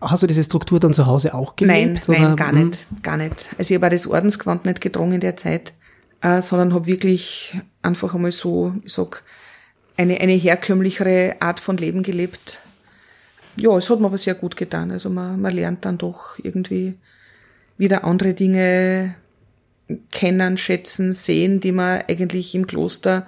Hast 0.00 0.22
du 0.22 0.26
diese 0.26 0.42
Struktur 0.42 0.80
dann 0.80 0.94
zu 0.94 1.06
Hause 1.06 1.34
auch 1.34 1.54
gelebt? 1.56 2.08
Nein, 2.08 2.22
nein, 2.22 2.36
gar 2.36 2.52
nicht, 2.52 2.86
gar 3.02 3.16
nicht. 3.18 3.50
Also 3.58 3.74
ich 3.74 3.80
habe 3.80 3.90
das 3.90 4.06
Ordensgewand 4.06 4.64
nicht 4.64 4.80
gedrungen 4.80 5.12
in 5.12 5.20
der 5.20 5.36
Zeit, 5.36 5.74
äh, 6.22 6.40
sondern 6.40 6.72
habe 6.72 6.86
wirklich 6.86 7.58
einfach 7.82 8.14
einmal 8.14 8.32
so, 8.32 8.72
ich 8.82 8.92
sag, 8.94 9.22
eine, 9.98 10.18
eine 10.18 10.32
herkömmlichere 10.32 11.36
Art 11.40 11.60
von 11.60 11.76
Leben 11.76 12.02
gelebt. 12.02 12.60
Ja, 13.56 13.76
es 13.76 13.90
hat 13.90 14.00
mir 14.00 14.06
aber 14.06 14.18
sehr 14.18 14.34
gut 14.34 14.56
getan. 14.56 14.90
Also 14.90 15.10
man, 15.10 15.38
man 15.40 15.54
lernt 15.54 15.84
dann 15.84 15.98
doch 15.98 16.38
irgendwie 16.42 16.94
wieder 17.76 18.02
andere 18.04 18.32
Dinge 18.32 19.14
kennen, 20.10 20.56
schätzen, 20.56 21.12
sehen, 21.12 21.60
die 21.60 21.72
man 21.72 22.02
eigentlich 22.08 22.54
im 22.54 22.66
Kloster, 22.66 23.26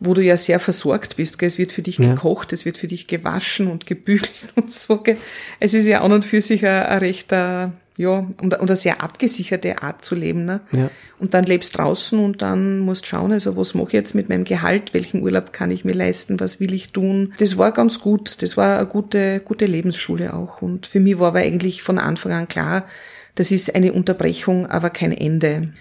wo 0.00 0.14
du 0.14 0.22
ja 0.22 0.36
sehr 0.36 0.58
versorgt 0.58 1.16
bist. 1.16 1.38
Gell? 1.38 1.46
Es 1.46 1.58
wird 1.58 1.72
für 1.72 1.82
dich 1.82 1.98
ja. 1.98 2.14
gekocht, 2.14 2.52
es 2.52 2.64
wird 2.64 2.76
für 2.76 2.88
dich 2.88 3.06
gewaschen 3.06 3.68
und 3.68 3.86
gebügelt 3.86 4.32
und 4.56 4.70
so. 4.70 4.98
Gell? 4.98 5.16
Es 5.60 5.74
ist 5.74 5.86
ja 5.86 6.00
an 6.02 6.12
und 6.12 6.24
für 6.24 6.40
sich 6.40 6.66
ein, 6.66 6.82
ein 6.82 6.98
rechter 6.98 7.72
ja, 7.96 8.10
und, 8.40 8.40
und 8.40 8.54
eine 8.54 8.76
sehr 8.76 9.02
abgesicherte 9.02 9.82
Art 9.82 10.04
zu 10.04 10.14
leben. 10.14 10.44
Ne? 10.44 10.60
Ja. 10.72 10.90
Und 11.18 11.34
dann 11.34 11.44
lebst 11.44 11.76
draußen 11.76 12.18
und 12.18 12.42
dann 12.42 12.78
musst 12.78 13.06
schauen, 13.06 13.32
also 13.32 13.56
was 13.56 13.74
mache 13.74 13.88
ich 13.88 13.92
jetzt 13.92 14.14
mit 14.14 14.28
meinem 14.28 14.44
Gehalt, 14.44 14.94
welchen 14.94 15.22
Urlaub 15.22 15.52
kann 15.52 15.70
ich 15.70 15.84
mir 15.84 15.92
leisten, 15.92 16.40
was 16.40 16.58
will 16.58 16.72
ich 16.72 16.92
tun. 16.92 17.34
Das 17.38 17.58
war 17.58 17.72
ganz 17.72 18.00
gut, 18.00 18.42
das 18.42 18.56
war 18.56 18.78
eine 18.78 18.86
gute, 18.86 19.40
gute 19.40 19.66
Lebensschule 19.66 20.32
auch. 20.32 20.62
Und 20.62 20.86
für 20.86 21.00
mich 21.00 21.18
war 21.18 21.28
aber 21.28 21.40
eigentlich 21.40 21.82
von 21.82 21.98
Anfang 21.98 22.32
an 22.32 22.48
klar, 22.48 22.86
das 23.34 23.50
ist 23.50 23.74
eine 23.74 23.92
Unterbrechung, 23.92 24.66
aber 24.66 24.90
kein 24.90 25.12
Ende. 25.12 25.72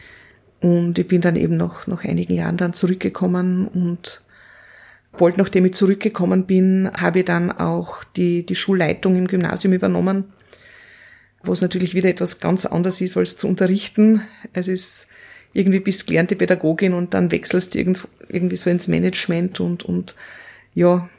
Und 0.62 1.00
ich 1.00 1.08
bin 1.08 1.22
dann 1.22 1.36
eben 1.36 1.58
noch 1.58 1.88
nach 1.88 2.04
einigen 2.04 2.34
Jahren 2.34 2.58
dann 2.58 2.74
zurückgekommen 2.74 3.68
und 3.68 4.22
bald 5.18 5.38
nachdem 5.38 5.66
ich 5.66 5.74
zurückgekommen 5.74 6.46
bin, 6.46 6.90
habe 6.96 7.20
ich 7.20 7.26
dann 7.26 7.52
auch 7.52 8.04
die, 8.16 8.46
die 8.46 8.56
Schulleitung 8.56 9.16
im 9.16 9.28
Gymnasium 9.28 9.74
übernommen 9.74 10.26
wo 11.44 11.52
es 11.52 11.62
natürlich 11.62 11.96
wieder 11.96 12.10
etwas 12.10 12.40
ganz 12.40 12.66
anderes 12.66 13.02
ist, 13.02 13.18
als 13.18 13.38
zu 13.38 13.48
unterrichten. 13.48 14.22
Es 14.54 14.68
ist 14.68 15.08
irgendwie 15.54 15.80
bist 15.80 16.08
gelernte 16.08 16.36
Pädagogin 16.36 16.94
und 16.94 17.14
dann 17.14 17.32
wechselst 17.32 17.76
du 17.76 17.80
irgendwie 18.30 18.56
so 18.56 18.70
ins 18.70 18.88
Management 18.88 19.60
und, 19.60 19.84
und 19.84 20.16
ja, 20.74 21.10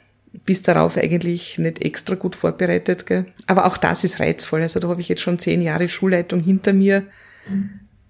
bist 0.45 0.69
darauf 0.69 0.97
eigentlich 0.97 1.59
nicht 1.59 1.83
extra 1.83 2.15
gut 2.15 2.37
vorbereitet. 2.37 3.07
Gell? 3.07 3.27
Aber 3.47 3.67
auch 3.67 3.77
das 3.77 4.05
ist 4.05 4.21
reizvoll. 4.21 4.63
Also 4.63 4.81
da 4.81 4.89
habe 4.89 5.01
ich 5.01 5.09
jetzt 5.09 5.23
schon 5.23 5.39
zehn 5.39 5.63
Jahre 5.63 5.89
Schulleitung 5.89 6.41
hinter 6.41 6.73
mir. 6.73 7.05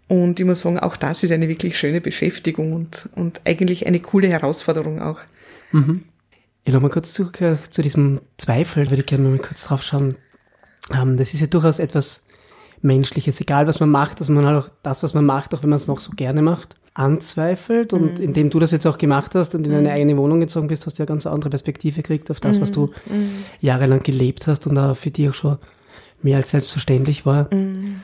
Und 0.08 0.38
ich 0.38 0.46
muss 0.46 0.60
sagen, 0.60 0.78
auch 0.78 0.96
das 0.96 1.22
ist 1.22 1.32
eine 1.32 1.48
wirklich 1.48 1.78
schöne 1.78 2.00
Beschäftigung 2.00 2.72
und, 2.72 3.08
und 3.14 3.40
eigentlich 3.44 3.86
eine 3.86 4.00
coole 4.00 4.28
Herausforderung 4.28 5.00
auch. 5.00 5.20
Mhm. 5.72 6.02
Ich 6.64 6.72
nochmal 6.72 6.90
kurz 6.90 7.14
zurück 7.14 7.38
zu 7.70 7.82
diesem 7.82 8.20
Zweifel, 8.36 8.90
würde 8.90 9.02
ich 9.02 9.06
gerne 9.06 9.28
mal 9.28 9.38
kurz 9.38 9.64
drauf 9.64 9.82
schauen. 9.82 10.16
Ähm, 10.92 11.16
das 11.16 11.34
ist 11.34 11.40
ja 11.40 11.46
durchaus 11.46 11.78
etwas 11.78 12.28
Menschliches, 12.82 13.40
egal 13.40 13.66
was 13.66 13.80
man 13.80 13.88
macht, 13.90 14.20
dass 14.20 14.28
man 14.28 14.44
halt 14.44 14.64
auch 14.64 14.70
das, 14.82 15.02
was 15.02 15.14
man 15.14 15.24
macht, 15.24 15.54
auch 15.54 15.62
wenn 15.62 15.70
man 15.70 15.78
es 15.78 15.86
noch 15.86 16.00
so 16.00 16.12
gerne 16.12 16.42
macht, 16.42 16.76
anzweifelt. 16.94 17.92
Und 17.92 18.18
mhm. 18.18 18.24
indem 18.24 18.50
du 18.50 18.58
das 18.58 18.70
jetzt 18.70 18.86
auch 18.86 18.98
gemacht 18.98 19.34
hast 19.34 19.54
und 19.54 19.66
in 19.66 19.72
eine 19.72 19.88
mhm. 19.88 19.94
eigene 19.94 20.16
Wohnung 20.16 20.40
gezogen 20.40 20.68
bist, 20.68 20.86
hast 20.86 20.98
du 20.98 21.02
ja 21.02 21.06
ganz 21.06 21.26
andere 21.26 21.50
Perspektive 21.50 22.02
gekriegt 22.02 22.30
auf 22.30 22.40
das, 22.40 22.56
mhm. 22.56 22.62
was 22.62 22.72
du 22.72 22.90
mhm. 23.06 23.44
jahrelang 23.60 24.00
gelebt 24.00 24.46
hast 24.46 24.66
und 24.66 24.74
da 24.74 24.94
für 24.94 25.10
dich 25.10 25.28
auch 25.30 25.34
schon 25.34 25.58
mehr 26.22 26.36
als 26.36 26.50
selbstverständlich 26.50 27.26
war. 27.26 27.52
Mhm. 27.52 28.00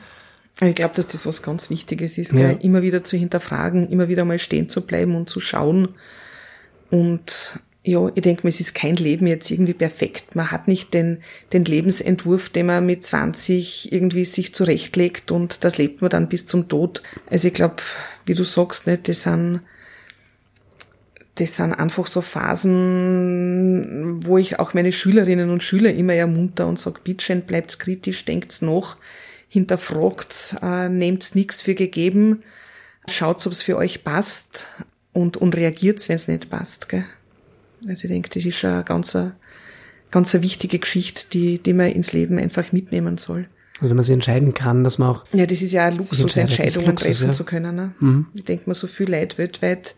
Ich 0.61 0.75
glaube, 0.75 0.93
dass 0.93 1.07
das 1.07 1.25
was 1.25 1.41
ganz 1.41 1.69
Wichtiges 1.69 2.17
ist, 2.17 2.33
ja. 2.33 2.49
immer 2.49 2.81
wieder 2.81 3.01
zu 3.03 3.15
hinterfragen, 3.15 3.87
immer 3.87 4.09
wieder 4.09 4.25
mal 4.25 4.39
stehen 4.39 4.67
zu 4.67 4.85
bleiben 4.85 5.15
und 5.15 5.29
zu 5.29 5.39
schauen 5.39 5.89
und 6.89 7.59
ja, 7.83 8.09
ich 8.13 8.21
denke 8.21 8.41
mir, 8.43 8.49
es 8.49 8.59
ist 8.59 8.75
kein 8.75 8.95
Leben 8.95 9.25
jetzt 9.25 9.49
irgendwie 9.49 9.73
perfekt. 9.73 10.35
Man 10.35 10.51
hat 10.51 10.67
nicht 10.67 10.93
den, 10.93 11.21
den 11.53 11.63
Lebensentwurf, 11.63 12.49
den 12.49 12.65
man 12.65 12.85
mit 12.85 13.05
20 13.05 13.93
irgendwie 13.93 14.25
sich 14.25 14.53
zurechtlegt 14.53 15.31
und 15.31 15.63
das 15.63 15.77
lebt 15.77 16.01
man 16.01 16.09
dann 16.09 16.27
bis 16.27 16.45
zum 16.45 16.67
Tod. 16.67 17.01
Also 17.29 17.47
ich 17.47 17.53
glaube, 17.53 17.77
wie 18.25 18.33
du 18.33 18.43
sagst, 18.43 18.85
nicht, 18.85 19.07
das 19.07 19.23
sind, 19.23 19.61
das 21.35 21.55
sind 21.55 21.71
einfach 21.71 22.05
so 22.05 22.21
Phasen, 22.21 24.25
wo 24.25 24.37
ich 24.37 24.59
auch 24.59 24.73
meine 24.73 24.91
Schülerinnen 24.91 25.49
und 25.49 25.63
Schüler 25.63 25.93
immer 25.93 26.13
ermunter 26.13 26.67
und 26.67 26.81
sage, 26.81 26.99
bitte 27.01 27.33
bleibt's 27.37 27.79
kritisch, 27.79 28.25
denkt's 28.25 28.61
noch, 28.61 28.97
hinterfragt's, 29.47 30.57
äh, 30.61 30.89
nehmt's 30.89 31.33
nichts 31.33 31.61
für 31.61 31.75
gegeben, 31.75 32.43
schaut's, 33.07 33.47
ob's 33.47 33.61
für 33.61 33.77
euch 33.77 34.03
passt 34.03 34.67
und, 35.13 35.37
und 35.37 35.55
reagiert's, 35.55 36.09
wenn's 36.09 36.27
nicht 36.27 36.49
passt. 36.49 36.89
Gell? 36.89 37.05
Also 37.87 38.05
ich 38.05 38.11
denke, 38.11 38.29
das 38.29 38.45
ist 38.45 38.57
schon 38.57 38.71
eine 38.71 38.83
ganz, 38.83 39.17
ganz 40.11 40.35
eine 40.35 40.43
wichtige 40.43 40.79
Geschichte, 40.79 41.23
die, 41.31 41.59
die 41.59 41.73
man 41.73 41.91
ins 41.91 42.13
Leben 42.13 42.37
einfach 42.37 42.71
mitnehmen 42.71 43.17
soll. 43.17 43.47
Also 43.79 43.89
wenn 43.89 43.95
man 43.95 44.03
sich 44.03 44.13
entscheiden 44.13 44.53
kann, 44.53 44.83
dass 44.83 44.97
man 44.97 45.09
auch. 45.09 45.25
Ja, 45.31 45.45
das 45.45 45.61
ist 45.61 45.71
ja 45.71 45.85
eine 45.85 45.97
Luxusentscheidungen 45.97 46.95
treffen 46.97 47.27
ja. 47.27 47.33
zu 47.33 47.45
können. 47.45 47.75
Ne? 47.75 47.91
Mhm. 47.99 48.27
Ich 48.33 48.43
denke 48.43 48.63
mal, 48.67 48.73
so 48.73 48.87
viel 48.87 49.09
Leid 49.09 49.37
weltweit 49.37 49.95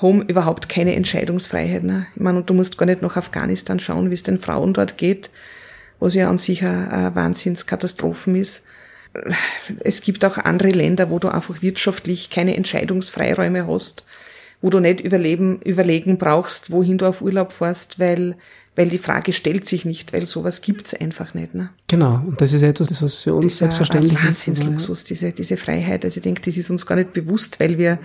haben 0.00 0.22
überhaupt 0.22 0.70
keine 0.70 0.94
Entscheidungsfreiheit. 0.94 1.84
Ne? 1.84 2.06
Ich 2.14 2.22
meine, 2.22 2.38
und 2.38 2.48
du 2.48 2.54
musst 2.54 2.78
gar 2.78 2.86
nicht 2.86 3.02
nach 3.02 3.16
Afghanistan 3.16 3.78
schauen, 3.78 4.10
wie 4.10 4.14
es 4.14 4.22
den 4.22 4.38
Frauen 4.38 4.72
dort 4.72 4.96
geht, 4.96 5.28
was 6.00 6.14
ja 6.14 6.30
an 6.30 6.38
sich 6.38 6.64
eine, 6.64 6.90
eine 6.90 7.14
Wahnsinnskatastrophen 7.14 8.34
ist. 8.34 8.62
Es 9.80 10.00
gibt 10.00 10.24
auch 10.24 10.38
andere 10.38 10.70
Länder, 10.70 11.10
wo 11.10 11.18
du 11.18 11.28
einfach 11.28 11.60
wirtschaftlich 11.60 12.30
keine 12.30 12.56
Entscheidungsfreiräume 12.56 13.66
hast 13.66 14.06
wo 14.62 14.70
du 14.70 14.80
nicht 14.80 15.00
überleben, 15.00 15.60
überlegen 15.62 16.16
brauchst, 16.16 16.70
wohin 16.70 16.96
du 16.96 17.06
auf 17.06 17.20
Urlaub 17.20 17.52
fährst, 17.52 17.98
weil, 17.98 18.36
weil 18.76 18.88
die 18.88 18.98
Frage 18.98 19.32
stellt 19.32 19.66
sich 19.66 19.84
nicht, 19.84 20.12
weil 20.12 20.26
sowas 20.26 20.62
gibt's 20.62 20.94
einfach 20.94 21.34
nicht. 21.34 21.54
Ne? 21.54 21.70
Genau, 21.88 22.22
und 22.24 22.40
das 22.40 22.52
ist 22.52 22.62
etwas, 22.62 23.02
was 23.02 23.16
für 23.16 23.34
uns 23.34 23.46
Dieser 23.46 23.66
selbstverständlich 23.66 24.14
ist. 24.14 24.24
Wahnsinnsluxus, 24.24 25.04
diese, 25.04 25.32
diese 25.32 25.56
Freiheit. 25.56 26.04
Also 26.04 26.18
ich 26.18 26.22
denke, 26.22 26.42
das 26.42 26.56
ist 26.56 26.70
uns 26.70 26.86
gar 26.86 26.94
nicht 26.94 27.12
bewusst, 27.12 27.60
weil 27.60 27.76
wir 27.76 27.98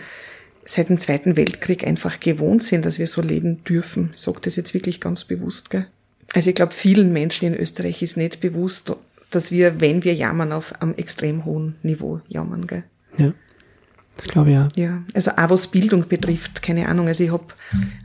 seit 0.66 0.90
dem 0.90 1.00
Zweiten 1.00 1.38
Weltkrieg 1.38 1.86
einfach 1.86 2.20
gewohnt 2.20 2.64
sind, 2.64 2.86
dass 2.86 3.00
wir 3.00 3.08
so 3.08 3.22
leben 3.22 3.64
dürfen. 3.64 4.12
Ich 4.16 4.22
sage 4.22 4.40
das 4.42 4.56
jetzt 4.56 4.74
wirklich 4.74 5.00
ganz 5.00 5.24
bewusst. 5.24 5.70
Gell? 5.70 5.88
Also 6.34 6.50
ich 6.50 6.56
glaube, 6.56 6.74
vielen 6.74 7.14
Menschen 7.14 7.48
in 7.48 7.56
Österreich 7.56 8.02
ist 8.02 8.18
nicht 8.18 8.42
bewusst, 8.42 8.94
dass 9.30 9.52
wir, 9.52 9.80
wenn 9.80 10.04
wir 10.04 10.14
jammern, 10.14 10.52
auf 10.52 10.82
einem 10.82 10.96
extrem 10.96 11.46
hohen 11.46 11.76
Niveau 11.84 12.20
jammern. 12.28 12.68
Gell? 12.68 12.84
Ja. 13.18 13.34
Das 14.18 14.28
glaube 14.28 14.50
ich 14.50 14.56
ja. 14.56 14.68
Ja, 14.76 15.04
also 15.14 15.32
auch 15.32 15.50
was 15.50 15.68
Bildung 15.68 16.08
betrifft, 16.08 16.62
keine 16.62 16.88
Ahnung. 16.90 17.08
Also 17.08 17.24
ich 17.24 17.32
habe 17.32 17.46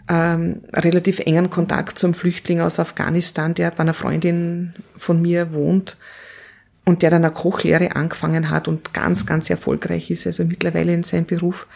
ähm, 0.08 0.60
relativ 0.72 1.20
engen 1.20 1.50
Kontakt 1.50 1.98
zum 1.98 2.14
Flüchtling 2.14 2.60
aus 2.60 2.78
Afghanistan, 2.78 3.54
der 3.54 3.70
bei 3.70 3.80
einer 3.80 3.94
Freundin 3.94 4.74
von 4.96 5.20
mir 5.20 5.54
wohnt 5.54 5.96
und 6.84 7.02
der 7.02 7.10
dann 7.10 7.24
eine 7.24 7.32
Kochlehre 7.32 7.96
angefangen 7.96 8.50
hat 8.50 8.68
und 8.68 8.92
ganz, 8.92 9.24
ganz 9.26 9.48
erfolgreich 9.48 10.10
ist, 10.10 10.26
also 10.26 10.44
mittlerweile 10.44 10.92
in 10.92 11.02
seinem 11.02 11.26
Beruf, 11.26 11.66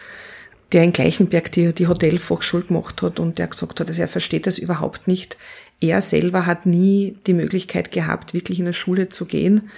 der 0.71 0.83
in 0.83 0.93
Gleichenberg 0.93 1.51
die, 1.51 1.73
die 1.73 1.87
Hotelfachschule 1.87 2.63
gemacht 2.63 3.01
hat 3.01 3.19
und 3.19 3.39
der 3.39 3.47
gesagt 3.47 3.79
hat, 3.79 3.89
dass 3.89 3.97
er 3.97 4.07
versteht 4.07 4.45
das 4.45 4.57
überhaupt 4.57 5.07
nicht. 5.07 5.37
Er 5.79 6.01
selber 6.01 6.45
hat 6.45 6.65
nie 6.65 7.17
die 7.25 7.33
Möglichkeit 7.33 7.91
gehabt, 7.91 8.33
wirklich 8.33 8.59
in 8.59 8.65
eine 8.65 8.73
Schule 8.73 9.09
zu 9.09 9.25
gehen 9.25 9.69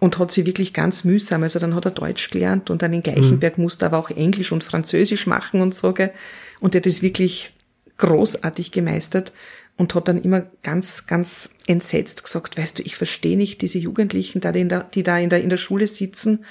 und 0.00 0.18
hat 0.18 0.32
sie 0.32 0.46
wirklich 0.46 0.74
ganz 0.74 1.04
mühsam. 1.04 1.44
Also 1.44 1.58
dann 1.60 1.74
hat 1.74 1.84
er 1.84 1.92
Deutsch 1.92 2.30
gelernt 2.30 2.70
und 2.70 2.82
dann 2.82 2.92
in 2.92 3.02
Gleichenberg 3.02 3.58
mhm. 3.58 3.64
musste 3.64 3.84
er 3.84 3.92
aber 3.92 3.98
auch 3.98 4.10
Englisch 4.10 4.50
und 4.50 4.64
Französisch 4.64 5.26
machen 5.26 5.60
und 5.60 5.74
so. 5.74 5.92
Gell? 5.92 6.10
Und 6.58 6.74
er 6.74 6.80
hat 6.80 6.86
das 6.86 7.02
wirklich 7.02 7.52
großartig 7.98 8.72
gemeistert 8.72 9.32
und 9.76 9.94
hat 9.94 10.08
dann 10.08 10.20
immer 10.20 10.46
ganz, 10.62 11.06
ganz 11.06 11.54
entsetzt 11.66 12.24
gesagt, 12.24 12.58
weißt 12.58 12.78
du, 12.78 12.82
ich 12.82 12.96
verstehe 12.96 13.36
nicht 13.36 13.62
diese 13.62 13.78
Jugendlichen, 13.78 14.40
die 14.40 14.68
da, 14.68 14.82
die 14.82 15.02
da 15.02 15.18
in 15.18 15.30
der, 15.30 15.42
in 15.42 15.50
der 15.50 15.58
Schule 15.58 15.86
sitzen 15.86 16.44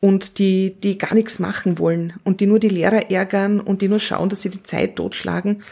und 0.00 0.38
die, 0.38 0.76
die 0.80 0.96
gar 0.98 1.14
nichts 1.14 1.40
machen 1.40 1.78
wollen 1.78 2.14
und 2.22 2.40
die 2.40 2.46
nur 2.46 2.60
die 2.60 2.68
Lehrer 2.68 3.10
ärgern 3.10 3.60
und 3.60 3.82
die 3.82 3.88
nur 3.88 4.00
schauen, 4.00 4.28
dass 4.28 4.42
sie 4.42 4.50
die 4.50 4.62
Zeit 4.62 4.96
totschlagen. 4.96 5.62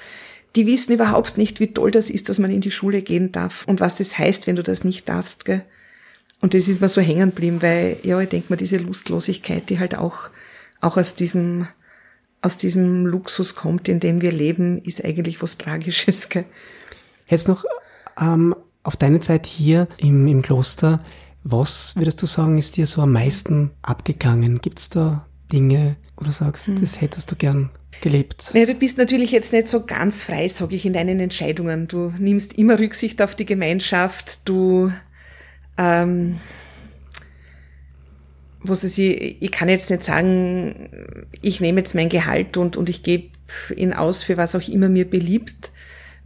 Die 0.57 0.67
wissen 0.67 0.93
überhaupt 0.93 1.37
nicht, 1.39 1.61
wie 1.61 1.73
toll 1.73 1.91
das 1.91 2.11
ist, 2.11 2.29
dass 2.29 2.39
man 2.39 2.51
in 2.51 2.61
die 2.61 2.71
Schule 2.71 3.03
gehen 3.03 3.33
darf 3.33 3.65
und 3.67 3.81
was 3.81 3.97
das 3.97 4.19
heißt, 4.19 4.47
wenn 4.47 4.57
du 4.57 4.63
das 4.63 4.83
nicht 4.83 5.09
darfst. 5.09 5.45
Gell? 5.45 5.65
Und 6.45 6.53
das 6.53 6.69
ist 6.69 6.83
mir 6.83 6.91
so 6.91 7.01
hängen 7.01 7.31
geblieben, 7.31 7.63
weil, 7.63 7.97
ja, 8.03 8.21
ich 8.21 8.29
denke 8.29 8.53
mir, 8.53 8.59
diese 8.59 8.77
Lustlosigkeit, 8.77 9.71
die 9.71 9.79
halt 9.79 9.97
auch, 9.97 10.29
auch 10.83 10.99
aus 10.99 11.15
diesem, 11.15 11.67
aus 12.43 12.59
diesem 12.59 13.07
Luxus 13.07 13.55
kommt, 13.55 13.89
in 13.89 13.99
dem 13.99 14.21
wir 14.21 14.31
leben, 14.31 14.77
ist 14.77 15.03
eigentlich 15.03 15.41
was 15.41 15.57
Tragisches. 15.57 16.29
Gell? 16.29 16.45
Jetzt 17.27 17.49
noch 17.49 17.65
ähm, 18.21 18.55
auf 18.83 18.99
deine 18.99 19.21
Zeit 19.21 19.47
hier 19.47 19.89
im, 19.97 20.27
im 20.27 20.43
Kloster, 20.43 21.03
was 21.45 21.97
würdest 21.97 22.21
du 22.21 22.27
sagen, 22.27 22.59
ist 22.59 22.77
dir 22.77 22.87
so 22.87 23.01
am 23.01 23.13
meisten 23.13 23.71
abgegangen? 23.81 24.61
Gibt 24.61 24.81
es 24.81 24.91
da 24.91 25.27
Dinge, 25.51 25.97
wo 26.15 26.25
du 26.25 26.31
sagst, 26.31 26.67
hm. 26.67 26.79
das 26.79 27.01
hättest 27.01 27.31
du 27.31 27.37
gern 27.37 27.71
gelebt? 28.03 28.51
Ja, 28.53 28.67
du 28.67 28.75
bist 28.75 28.99
natürlich 28.99 29.31
jetzt 29.31 29.55
nicht 29.55 29.69
so 29.69 29.87
ganz 29.87 30.23
frei, 30.23 30.47
sage 30.49 30.77
ich, 30.77 30.85
in 30.85 30.93
deinen 30.93 31.21
Entscheidungen. 31.21 31.89
Du 31.89 32.13
nimmst 32.19 32.59
immer 32.59 32.79
Rücksicht 32.79 33.23
auf 33.23 33.35
die 33.35 33.47
Gemeinschaft, 33.47 34.47
du 34.47 34.93
ähm, 35.79 36.41
was 38.65 38.83
ist 38.83 38.99
ich, 38.99 39.43
ich 39.43 39.53
kann 39.53 39.69
jetzt 39.69 39.91
nicht 39.91 40.03
sagen, 40.03 40.89
ich 41.43 41.61
nehme 41.61 41.81
jetzt 41.81 41.95
mein 41.95 42.09
Gehalt 42.09 42.57
und, 42.57 42.77
und 42.77 42.89
ich 42.89 43.03
gebe 43.03 43.29
ihn 43.77 43.93
aus 43.93 44.23
für 44.23 44.37
was 44.37 44.55
auch 44.55 44.67
immer 44.69 44.89
mir 44.89 45.09
beliebt. 45.09 45.71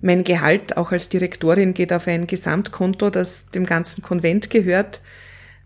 Mein 0.00 0.22
Gehalt 0.22 0.76
auch 0.76 0.92
als 0.92 1.08
Direktorin 1.08 1.74
geht 1.74 1.92
auf 1.92 2.06
ein 2.06 2.28
Gesamtkonto, 2.28 3.10
das 3.10 3.50
dem 3.50 3.66
ganzen 3.66 4.02
Konvent 4.02 4.50
gehört. 4.50 5.00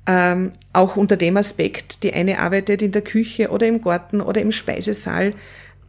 Ähm, 0.06 0.52
auch 0.72 0.96
unter 0.96 1.16
dem 1.16 1.36
Aspekt, 1.36 2.02
die 2.02 2.12
eine 2.12 2.38
arbeitet 2.38 2.82
in 2.82 2.92
der 2.92 3.02
Küche 3.02 3.50
oder 3.50 3.68
im 3.68 3.82
Garten 3.82 4.20
oder 4.20 4.40
im 4.40 4.50
Speisesaal 4.50 5.34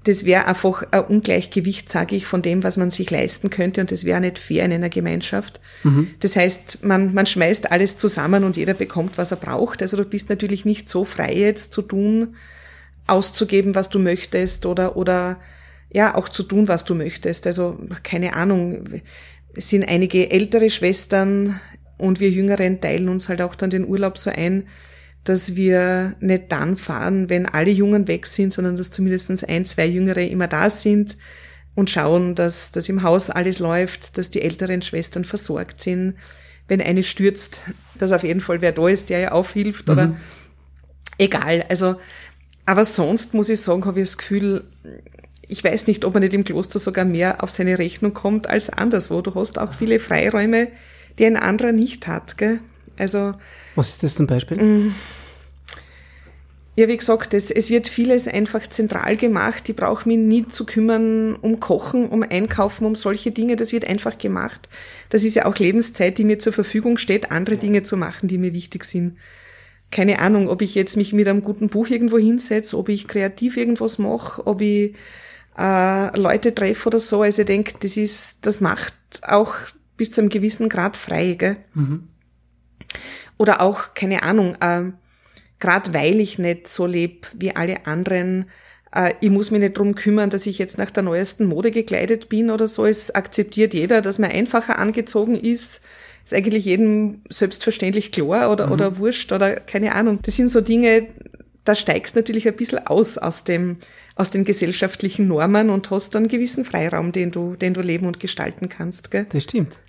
das 0.03 0.25
wäre 0.25 0.45
einfach 0.45 0.83
ein 0.91 1.05
Ungleichgewicht, 1.05 1.89
sage 1.89 2.15
ich, 2.15 2.25
von 2.25 2.41
dem, 2.41 2.63
was 2.63 2.77
man 2.77 2.91
sich 2.91 3.09
leisten 3.09 3.49
könnte 3.49 3.81
und 3.81 3.91
das 3.91 4.03
wäre 4.03 4.19
nicht 4.19 4.37
fair 4.37 4.65
in 4.65 4.73
einer 4.73 4.89
Gemeinschaft. 4.89 5.61
Mhm. 5.83 6.09
Das 6.19 6.35
heißt, 6.35 6.83
man, 6.83 7.13
man 7.13 7.25
schmeißt 7.25 7.71
alles 7.71 7.97
zusammen 7.97 8.43
und 8.43 8.57
jeder 8.57 8.73
bekommt, 8.73 9.17
was 9.17 9.31
er 9.31 9.37
braucht. 9.37 9.81
Also 9.81 9.95
du 9.95 10.03
bist 10.03 10.29
natürlich 10.29 10.65
nicht 10.65 10.89
so 10.89 11.05
frei 11.05 11.33
jetzt 11.33 11.71
zu 11.71 11.81
tun, 11.81 12.35
auszugeben, 13.07 13.75
was 13.75 13.89
du 13.89 13.99
möchtest 13.99 14.65
oder, 14.65 14.97
oder 14.97 15.39
ja, 15.91 16.15
auch 16.15 16.27
zu 16.27 16.43
tun, 16.43 16.67
was 16.67 16.83
du 16.83 16.95
möchtest. 16.95 17.47
Also 17.47 17.77
keine 18.03 18.33
Ahnung, 18.33 18.83
es 19.55 19.69
sind 19.69 19.87
einige 19.87 20.31
ältere 20.31 20.69
Schwestern 20.69 21.59
und 21.97 22.19
wir 22.19 22.29
Jüngeren 22.29 22.81
teilen 22.81 23.07
uns 23.07 23.29
halt 23.29 23.41
auch 23.41 23.55
dann 23.55 23.69
den 23.69 23.87
Urlaub 23.87 24.17
so 24.17 24.29
ein, 24.29 24.67
dass 25.23 25.55
wir 25.55 26.15
nicht 26.19 26.51
dann 26.51 26.75
fahren, 26.75 27.29
wenn 27.29 27.45
alle 27.45 27.71
Jungen 27.71 28.07
weg 28.07 28.25
sind, 28.25 28.51
sondern 28.51 28.75
dass 28.75 28.91
zumindest 28.91 29.47
ein, 29.47 29.65
zwei 29.65 29.85
Jüngere 29.85 30.21
immer 30.21 30.47
da 30.47 30.69
sind 30.69 31.17
und 31.75 31.89
schauen, 31.89 32.35
dass, 32.35 32.71
dass 32.71 32.89
im 32.89 33.03
Haus 33.03 33.29
alles 33.29 33.59
läuft, 33.59 34.17
dass 34.17 34.29
die 34.29 34.41
älteren 34.41 34.81
Schwestern 34.81 35.23
versorgt 35.23 35.81
sind. 35.81 36.15
Wenn 36.67 36.81
eine 36.81 37.03
stürzt, 37.03 37.61
dass 37.97 38.11
auf 38.11 38.23
jeden 38.23 38.41
Fall 38.41 38.61
wer 38.61 38.71
da 38.71 38.87
ist, 38.87 39.09
der 39.09 39.19
ja 39.19 39.31
aufhilft 39.31 39.89
oder 39.89 40.07
mhm. 40.07 40.17
egal. 41.17 41.65
Also, 41.69 41.95
aber 42.65 42.85
sonst 42.85 43.33
muss 43.33 43.49
ich 43.49 43.59
sagen, 43.59 43.85
habe 43.85 44.01
ich 44.01 44.09
das 44.09 44.17
Gefühl, 44.17 44.65
ich 45.47 45.63
weiß 45.63 45.87
nicht, 45.87 46.05
ob 46.05 46.13
man 46.13 46.23
nicht 46.23 46.33
im 46.33 46.45
Kloster 46.45 46.79
sogar 46.79 47.05
mehr 47.05 47.43
auf 47.43 47.51
seine 47.51 47.77
Rechnung 47.77 48.13
kommt 48.13 48.47
als 48.47 48.69
anderswo. 48.69 49.21
Du 49.21 49.35
hast 49.35 49.59
auch 49.59 49.73
viele 49.73 49.99
Freiräume, 49.99 50.69
die 51.19 51.25
ein 51.25 51.37
anderer 51.37 51.71
nicht 51.71 52.07
hat. 52.07 52.37
Gell? 52.37 52.59
Also, 52.97 53.33
Was 53.75 53.89
ist 53.89 54.03
das 54.03 54.15
zum 54.15 54.27
Beispiel? 54.27 54.57
Mm. 54.57 54.95
Ja, 56.75 56.87
wie 56.87 56.97
gesagt, 56.97 57.35
es, 57.35 57.51
es 57.51 57.69
wird 57.69 57.87
vieles 57.87 58.27
einfach 58.27 58.65
zentral 58.65 59.15
gemacht. 59.15 59.69
Ich 59.69 59.75
brauche 59.75 60.07
mich 60.09 60.17
nie 60.17 60.47
zu 60.47 60.65
kümmern 60.65 61.35
um 61.35 61.59
Kochen, 61.59 62.09
um 62.09 62.23
Einkaufen, 62.23 62.85
um 62.85 62.95
solche 62.95 63.31
Dinge. 63.31 63.55
Das 63.55 63.71
wird 63.71 63.87
einfach 63.87 64.17
gemacht. 64.17 64.69
Das 65.09 65.23
ist 65.23 65.35
ja 65.35 65.45
auch 65.45 65.55
Lebenszeit, 65.55 66.17
die 66.17 66.23
mir 66.23 66.39
zur 66.39 66.51
Verfügung 66.51 66.97
steht, 66.97 67.31
andere 67.31 67.57
Dinge 67.57 67.83
zu 67.83 67.95
machen, 67.95 68.27
die 68.27 68.39
mir 68.39 68.53
wichtig 68.53 68.85
sind. 68.85 69.17
Keine 69.91 70.17
Ahnung, 70.17 70.49
ob 70.49 70.63
ich 70.63 70.73
jetzt 70.73 70.97
mich 70.97 71.13
mit 71.13 71.27
einem 71.27 71.43
guten 71.43 71.69
Buch 71.69 71.89
irgendwo 71.89 72.17
hinsetze, 72.17 72.75
ob 72.75 72.89
ich 72.89 73.07
kreativ 73.07 73.55
irgendwas 73.55 73.99
mache, 73.99 74.47
ob 74.47 74.59
ich 74.61 74.95
äh, 75.55 76.19
Leute 76.19 76.55
treffe 76.55 76.87
oder 76.87 76.99
so. 76.99 77.21
Also 77.21 77.43
ich 77.43 77.47
denke, 77.47 77.75
das 77.79 77.97
ist, 77.97 78.37
das 78.41 78.61
macht 78.61 78.95
auch 79.21 79.53
bis 79.95 80.11
zu 80.11 80.21
einem 80.21 80.31
gewissen 80.31 80.69
Grad 80.69 80.97
frei, 80.97 81.33
gell? 81.33 81.57
Mhm. 81.75 82.07
Oder 83.43 83.59
auch, 83.59 83.93
keine 83.93 84.23
Ahnung, 84.23 84.55
äh, 84.61 84.83
gerade 85.59 85.93
weil 85.93 86.21
ich 86.21 86.39
nicht 86.39 86.69
so 86.69 86.85
lebe 86.85 87.27
wie 87.33 87.53
alle 87.53 87.85
anderen, 87.85 88.45
äh, 88.95 89.15
ich 89.19 89.31
muss 89.31 89.51
mich 89.51 89.59
nicht 89.59 89.77
drum 89.77 89.95
kümmern, 89.95 90.29
dass 90.29 90.45
ich 90.45 90.57
jetzt 90.59 90.77
nach 90.77 90.89
der 90.89 91.03
neuesten 91.03 91.47
Mode 91.47 91.71
gekleidet 91.71 92.29
bin 92.29 92.49
oder 92.49 92.69
so. 92.69 92.85
Es 92.85 93.13
akzeptiert 93.13 93.73
jeder, 93.73 94.01
dass 94.01 94.17
man 94.17 94.31
einfacher 94.31 94.79
angezogen 94.79 95.35
ist. 95.35 95.81
Ist 96.23 96.33
eigentlich 96.33 96.63
jedem 96.63 97.19
selbstverständlich 97.29 98.13
klar 98.13 98.49
oder, 98.49 98.67
mhm. 98.67 98.71
oder 98.71 98.97
wurscht 98.97 99.33
oder 99.33 99.57
keine 99.57 99.93
Ahnung. 99.93 100.19
Das 100.21 100.37
sind 100.37 100.47
so 100.47 100.61
Dinge, 100.61 101.07
da 101.65 101.75
steigst 101.75 102.15
natürlich 102.15 102.47
ein 102.47 102.55
bisschen 102.55 102.87
aus 102.87 103.17
aus 103.17 103.43
dem, 103.43 103.75
aus 104.15 104.29
den 104.29 104.45
gesellschaftlichen 104.45 105.27
Normen 105.27 105.69
und 105.69 105.91
hast 105.91 106.15
dann 106.15 106.23
einen 106.23 106.29
gewissen 106.29 106.63
Freiraum, 106.63 107.11
den 107.11 107.31
du, 107.31 107.57
den 107.57 107.73
du 107.73 107.81
leben 107.81 108.07
und 108.07 108.21
gestalten 108.21 108.69
kannst. 108.69 109.11
Gell? 109.11 109.25
Das 109.33 109.43
stimmt. 109.43 109.79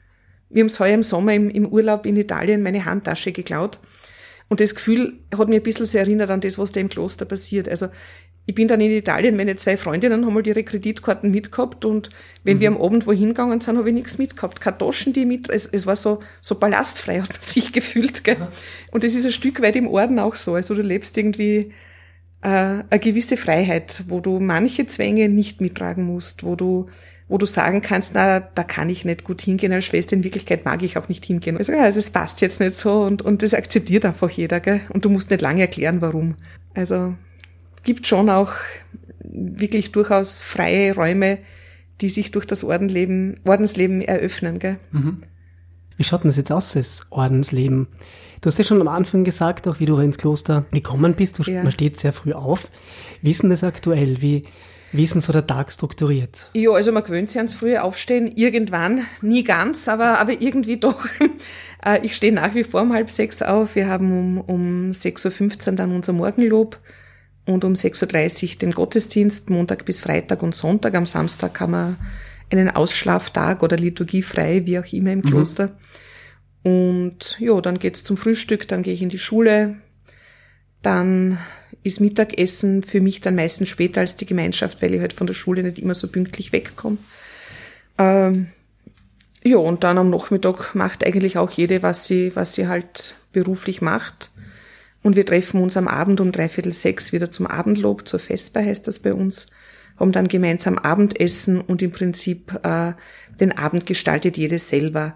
Wir 0.54 0.60
haben 0.60 0.68
es 0.68 0.80
heuer 0.80 0.94
im 0.94 1.02
Sommer 1.02 1.34
im, 1.34 1.50
im 1.50 1.66
Urlaub 1.66 2.06
in 2.06 2.16
Italien 2.16 2.62
meine 2.62 2.84
Handtasche 2.84 3.32
geklaut. 3.32 3.78
Und 4.48 4.60
das 4.60 4.74
Gefühl 4.74 5.14
hat 5.36 5.48
mir 5.48 5.56
ein 5.56 5.62
bisschen 5.62 5.86
so 5.86 5.98
erinnert 5.98 6.30
an 6.30 6.40
das, 6.40 6.58
was 6.58 6.72
da 6.72 6.80
im 6.80 6.88
Kloster 6.88 7.24
passiert. 7.24 7.68
Also 7.68 7.88
ich 8.46 8.54
bin 8.54 8.68
dann 8.68 8.80
in 8.80 8.90
Italien, 8.90 9.36
meine 9.36 9.56
zwei 9.56 9.76
Freundinnen 9.76 10.24
haben 10.24 10.34
halt 10.34 10.46
ihre 10.46 10.64
Kreditkarten 10.64 11.30
mitgehabt 11.30 11.84
und 11.84 12.10
wenn 12.44 12.58
mhm. 12.58 12.60
wir 12.60 12.68
am 12.68 12.80
Abend 12.80 13.06
wohin 13.06 13.28
gegangen 13.28 13.60
sind, 13.62 13.78
habe 13.78 13.88
ich 13.88 13.94
nichts 13.94 14.18
mitgehabt. 14.18 14.60
Keine 14.60 14.76
Taschen, 14.78 15.12
die 15.14 15.24
mit, 15.24 15.48
es, 15.48 15.66
es 15.66 15.86
war 15.86 15.96
so, 15.96 16.20
so 16.42 16.56
ballastfrei 16.56 17.20
hat 17.20 17.32
man 17.32 17.40
sich 17.40 17.72
gefühlt, 17.72 18.22
gell? 18.22 18.36
Und 18.92 19.02
das 19.02 19.14
ist 19.14 19.24
ein 19.24 19.32
Stück 19.32 19.62
weit 19.62 19.76
im 19.76 19.88
Orden 19.88 20.18
auch 20.18 20.34
so. 20.34 20.54
Also 20.54 20.74
du 20.74 20.82
lebst 20.82 21.16
irgendwie, 21.16 21.72
äh, 22.44 22.84
eine 22.90 23.00
gewisse 23.00 23.38
Freiheit, 23.38 24.04
wo 24.08 24.20
du 24.20 24.38
manche 24.38 24.86
Zwänge 24.86 25.28
nicht 25.30 25.62
mittragen 25.62 26.04
musst, 26.04 26.44
wo 26.44 26.54
du 26.54 26.88
wo 27.28 27.38
du 27.38 27.46
sagen 27.46 27.80
kannst, 27.80 28.14
na, 28.14 28.40
da 28.40 28.64
kann 28.64 28.90
ich 28.90 29.04
nicht 29.04 29.24
gut 29.24 29.40
hingehen 29.40 29.72
als 29.72 29.86
Schwester, 29.86 30.14
in 30.14 30.24
Wirklichkeit 30.24 30.64
mag 30.64 30.82
ich 30.82 30.98
auch 30.98 31.08
nicht 31.08 31.24
hingehen. 31.24 31.56
Also 31.56 31.72
ja, 31.72 31.90
das 31.90 32.10
passt 32.10 32.40
jetzt 32.42 32.60
nicht 32.60 32.76
so 32.76 33.02
und, 33.02 33.22
und 33.22 33.42
das 33.42 33.54
akzeptiert 33.54 34.04
einfach 34.04 34.30
jeder, 34.30 34.60
gell? 34.60 34.82
Und 34.90 35.04
du 35.04 35.10
musst 35.10 35.30
nicht 35.30 35.40
lange 35.40 35.62
erklären, 35.62 36.00
warum. 36.00 36.36
Also 36.74 37.14
gibt 37.82 38.06
schon 38.06 38.28
auch 38.28 38.52
wirklich 39.20 39.92
durchaus 39.92 40.38
freie 40.38 40.94
Räume, 40.94 41.38
die 42.00 42.08
sich 42.08 42.30
durch 42.30 42.46
das 42.46 42.62
Ordenleben, 42.62 43.38
Ordensleben 43.44 44.02
eröffnen, 44.02 44.58
gell? 44.58 44.78
Mhm. 44.92 45.22
Wie 45.96 46.04
schaut 46.04 46.24
denn 46.24 46.28
das 46.28 46.36
jetzt 46.36 46.52
aus, 46.52 46.72
das 46.72 47.06
Ordensleben? 47.10 47.86
Du 48.40 48.48
hast 48.48 48.58
ja 48.58 48.64
schon 48.64 48.80
am 48.80 48.88
Anfang 48.88 49.24
gesagt, 49.24 49.68
auch 49.68 49.80
wie 49.80 49.86
du 49.86 49.96
ins 49.98 50.18
Kloster 50.18 50.66
gekommen 50.72 51.14
bist. 51.14 51.38
Du, 51.38 51.50
ja. 51.50 51.62
Man 51.62 51.72
steht 51.72 52.00
sehr 52.00 52.12
früh 52.12 52.32
auf. 52.32 52.68
Wie 53.22 53.30
ist 53.30 53.42
denn 53.42 53.50
das 53.50 53.64
aktuell? 53.64 54.20
Wie, 54.20 54.44
wie 54.94 55.04
ist 55.04 55.14
denn 55.14 55.20
so 55.20 55.32
der 55.32 55.46
Tag 55.46 55.72
strukturiert? 55.72 56.50
Ja, 56.54 56.70
also 56.70 56.92
man 56.92 57.02
gewöhnt 57.02 57.28
sich 57.28 57.38
ans 57.38 57.52
frühe 57.52 57.82
Aufstehen. 57.82 58.28
Irgendwann, 58.28 59.06
nie 59.22 59.42
ganz, 59.42 59.88
aber, 59.88 60.18
aber 60.18 60.40
irgendwie 60.40 60.78
doch. 60.78 61.06
Äh, 61.86 62.00
ich 62.02 62.16
stehe 62.16 62.32
nach 62.32 62.54
wie 62.54 62.64
vor 62.64 62.80
um 62.80 62.94
halb 62.94 63.10
sechs 63.10 63.42
auf. 63.42 63.74
Wir 63.74 63.90
haben 63.90 64.10
um, 64.10 64.40
um 64.40 64.90
6.15 64.90 65.68
Uhr 65.68 65.76
dann 65.76 65.92
unser 65.92 66.14
Morgenlob 66.14 66.80
und 67.44 67.62
um 67.62 67.74
6.30 67.74 68.52
Uhr 68.52 68.58
den 68.58 68.72
Gottesdienst, 68.72 69.50
Montag 69.50 69.84
bis 69.84 70.00
Freitag 70.00 70.42
und 70.42 70.54
Sonntag. 70.54 70.94
Am 70.94 71.04
Samstag 71.04 71.60
haben 71.60 71.72
wir 71.72 71.98
einen 72.50 72.70
Ausschlaftag 72.70 73.62
oder 73.62 73.76
Liturgie 73.76 74.22
frei, 74.22 74.62
wie 74.64 74.78
auch 74.78 74.90
immer 74.94 75.12
im 75.12 75.18
mhm. 75.18 75.24
Kloster. 75.24 75.76
Und 76.62 77.36
ja, 77.38 77.60
dann 77.60 77.78
geht's 77.78 78.02
zum 78.02 78.16
Frühstück, 78.16 78.66
dann 78.66 78.82
gehe 78.82 78.94
ich 78.94 79.02
in 79.02 79.10
die 79.10 79.18
Schule. 79.18 79.76
Dann 80.80 81.38
ist 81.84 82.00
Mittagessen 82.00 82.82
für 82.82 83.00
mich 83.00 83.20
dann 83.20 83.36
meistens 83.36 83.68
später 83.68 84.00
als 84.00 84.16
die 84.16 84.26
Gemeinschaft, 84.26 84.82
weil 84.82 84.94
ich 84.94 85.00
halt 85.00 85.12
von 85.12 85.26
der 85.26 85.34
Schule 85.34 85.62
nicht 85.62 85.78
immer 85.78 85.94
so 85.94 86.08
pünktlich 86.08 86.52
wegkomme. 86.52 86.98
Ähm, 87.98 88.48
ja, 89.44 89.58
und 89.58 89.84
dann 89.84 89.98
am 89.98 90.10
Nachmittag 90.10 90.74
macht 90.74 91.06
eigentlich 91.06 91.36
auch 91.36 91.50
jede, 91.50 91.82
was 91.82 92.06
sie, 92.06 92.34
was 92.34 92.54
sie 92.54 92.66
halt 92.66 93.14
beruflich 93.32 93.82
macht. 93.82 94.30
Und 95.02 95.16
wir 95.16 95.26
treffen 95.26 95.60
uns 95.60 95.76
am 95.76 95.86
Abend 95.86 96.20
um 96.22 96.32
dreiviertel 96.32 96.72
sechs 96.72 97.12
wieder 97.12 97.30
zum 97.30 97.46
Abendlob, 97.46 98.08
zur 98.08 98.18
Vesper 98.18 98.64
heißt 98.64 98.88
das 98.88 99.00
bei 99.00 99.12
uns, 99.12 99.50
haben 100.00 100.12
dann 100.12 100.28
gemeinsam 100.28 100.78
Abendessen 100.78 101.60
und 101.60 101.82
im 101.82 101.90
Prinzip 101.90 102.58
äh, 102.62 102.94
den 103.38 103.52
Abend 103.52 103.84
gestaltet 103.84 104.38
jede 104.38 104.58
selber 104.58 105.14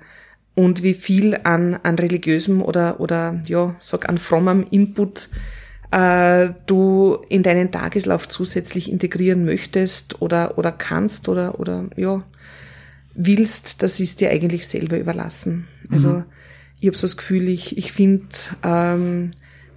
und 0.54 0.82
wie 0.82 0.94
viel 0.94 1.38
an, 1.44 1.78
an 1.82 1.94
religiösem 1.94 2.60
oder, 2.60 3.00
oder, 3.00 3.40
ja, 3.46 3.76
sag 3.80 4.08
an 4.08 4.18
frommem 4.18 4.66
Input 4.70 5.30
äh, 5.90 6.50
du 6.66 7.18
in 7.28 7.42
deinen 7.42 7.70
Tageslauf 7.70 8.28
zusätzlich 8.28 8.90
integrieren 8.90 9.44
möchtest 9.44 10.20
oder, 10.20 10.58
oder 10.58 10.72
kannst 10.72 11.28
oder, 11.28 11.58
oder, 11.58 11.86
ja, 11.96 12.22
willst, 13.14 13.82
das 13.82 13.98
ist 14.00 14.20
dir 14.20 14.30
eigentlich 14.30 14.68
selber 14.68 14.98
überlassen. 14.98 15.66
Also, 15.90 16.08
mhm. 16.08 16.24
ich 16.80 16.88
habe 16.88 16.96
so 16.96 17.06
das 17.06 17.16
Gefühl, 17.16 17.48
ich, 17.48 17.76
ich 17.78 17.92
finde, 17.92 18.28
ähm, 18.62 19.30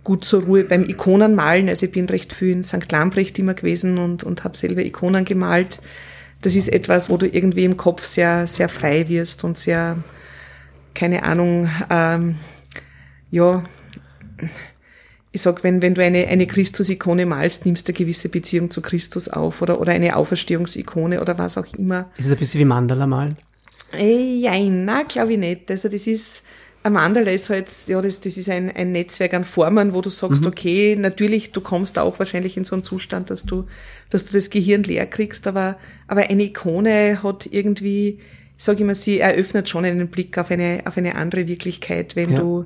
gut 0.04 0.26
zur 0.26 0.44
Ruhe 0.44 0.64
beim 0.64 0.84
Ikonenmalen. 0.84 1.70
Also 1.70 1.86
ich 1.86 1.92
bin 1.92 2.06
recht 2.06 2.34
viel 2.34 2.52
in 2.52 2.64
St. 2.64 2.92
Lambrecht 2.92 3.38
immer 3.40 3.54
gewesen 3.54 3.98
und, 3.98 4.24
und 4.24 4.44
habe 4.44 4.58
selber 4.58 4.84
Ikonen 4.84 5.26
gemalt. 5.26 5.80
Das 6.42 6.56
ist 6.56 6.70
etwas, 6.70 7.10
wo 7.10 7.18
du 7.18 7.28
irgendwie 7.28 7.66
im 7.66 7.78
Kopf 7.78 8.04
sehr, 8.04 8.48
sehr 8.48 8.68
frei 8.68 9.08
wirst 9.10 9.44
und 9.44 9.58
sehr, 9.58 9.98
keine 10.96 11.24
Ahnung, 11.24 11.70
ähm, 11.90 12.38
ja, 13.30 13.64
ich 15.34 15.42
sag, 15.42 15.64
wenn, 15.64 15.82
wenn 15.82 15.94
du 15.94 16.04
eine, 16.04 16.28
eine 16.28 16.46
Christus-Ikone 16.46 17.26
malst, 17.26 17.66
nimmst 17.66 17.88
du 17.88 17.92
eine 17.92 17.98
gewisse 17.98 18.30
Beziehung 18.30 18.70
zu 18.70 18.82
Christus 18.82 19.30
auf 19.30 19.62
oder, 19.62 19.80
oder 19.80 19.94
eine 19.94 20.16
Auferstehungsikone 20.16 21.22
oder 21.22 21.38
was 21.38 21.58
auch 21.58 21.68
immer. 21.78 22.10
Ist 22.18 22.26
es 22.26 22.32
ein 22.34 22.38
bisschen 22.38 22.60
wie 22.60 22.66
Mandala 22.66 23.08
malen? 23.08 23.38
Äh, 23.94 24.36
ja, 24.40 24.58
na, 24.60 25.04
glaube 25.04 25.34
ich 25.34 25.40
nicht. 25.40 25.72
Also 25.72 25.88
das 25.88 26.06
ist, 26.06 26.44
ein 26.84 26.94
Mandala 26.94 27.32
ist 27.32 27.50
halt, 27.50 27.68
ja, 27.88 28.02
das, 28.02 28.20
das 28.20 28.38
ist 28.38 28.50
ein, 28.50 28.72
ein 28.72 28.92
Netzwerk 28.92 29.34
an 29.34 29.46
Formen, 29.46 29.94
wo 29.94 30.02
du 30.02 30.10
sagst, 30.10 30.42
mhm. 30.42 30.48
okay, 30.48 30.98
natürlich, 30.98 31.54
du 31.54 31.62
kommst 31.62 31.98
auch 31.98 32.20
wahrscheinlich 32.20 32.58
in 32.58 32.66
so 32.66 32.76
einen 32.76 32.84
Zustand, 32.84 33.30
dass 33.30 33.46
du, 33.46 33.66
dass 34.10 34.26
du 34.26 34.34
das 34.34 34.50
Gehirn 34.50 34.84
leer 34.84 35.06
kriegst, 35.06 35.48
aber, 35.48 35.78
aber 36.08 36.30
eine 36.30 36.44
Ikone 36.44 37.24
hat 37.24 37.48
irgendwie, 37.50 38.20
ich 38.58 38.64
sage 38.64 38.82
immer, 38.82 38.96
sie 38.96 39.20
eröffnet 39.20 39.70
schon 39.70 39.86
einen 39.86 40.10
Blick 40.10 40.38
auf 40.38 40.52
eine, 40.52 40.82
auf 40.86 40.98
eine 40.98 41.16
andere 41.16 41.48
Wirklichkeit, 41.48 42.18
wenn 42.18 42.32
ja. 42.32 42.40
du, 42.40 42.66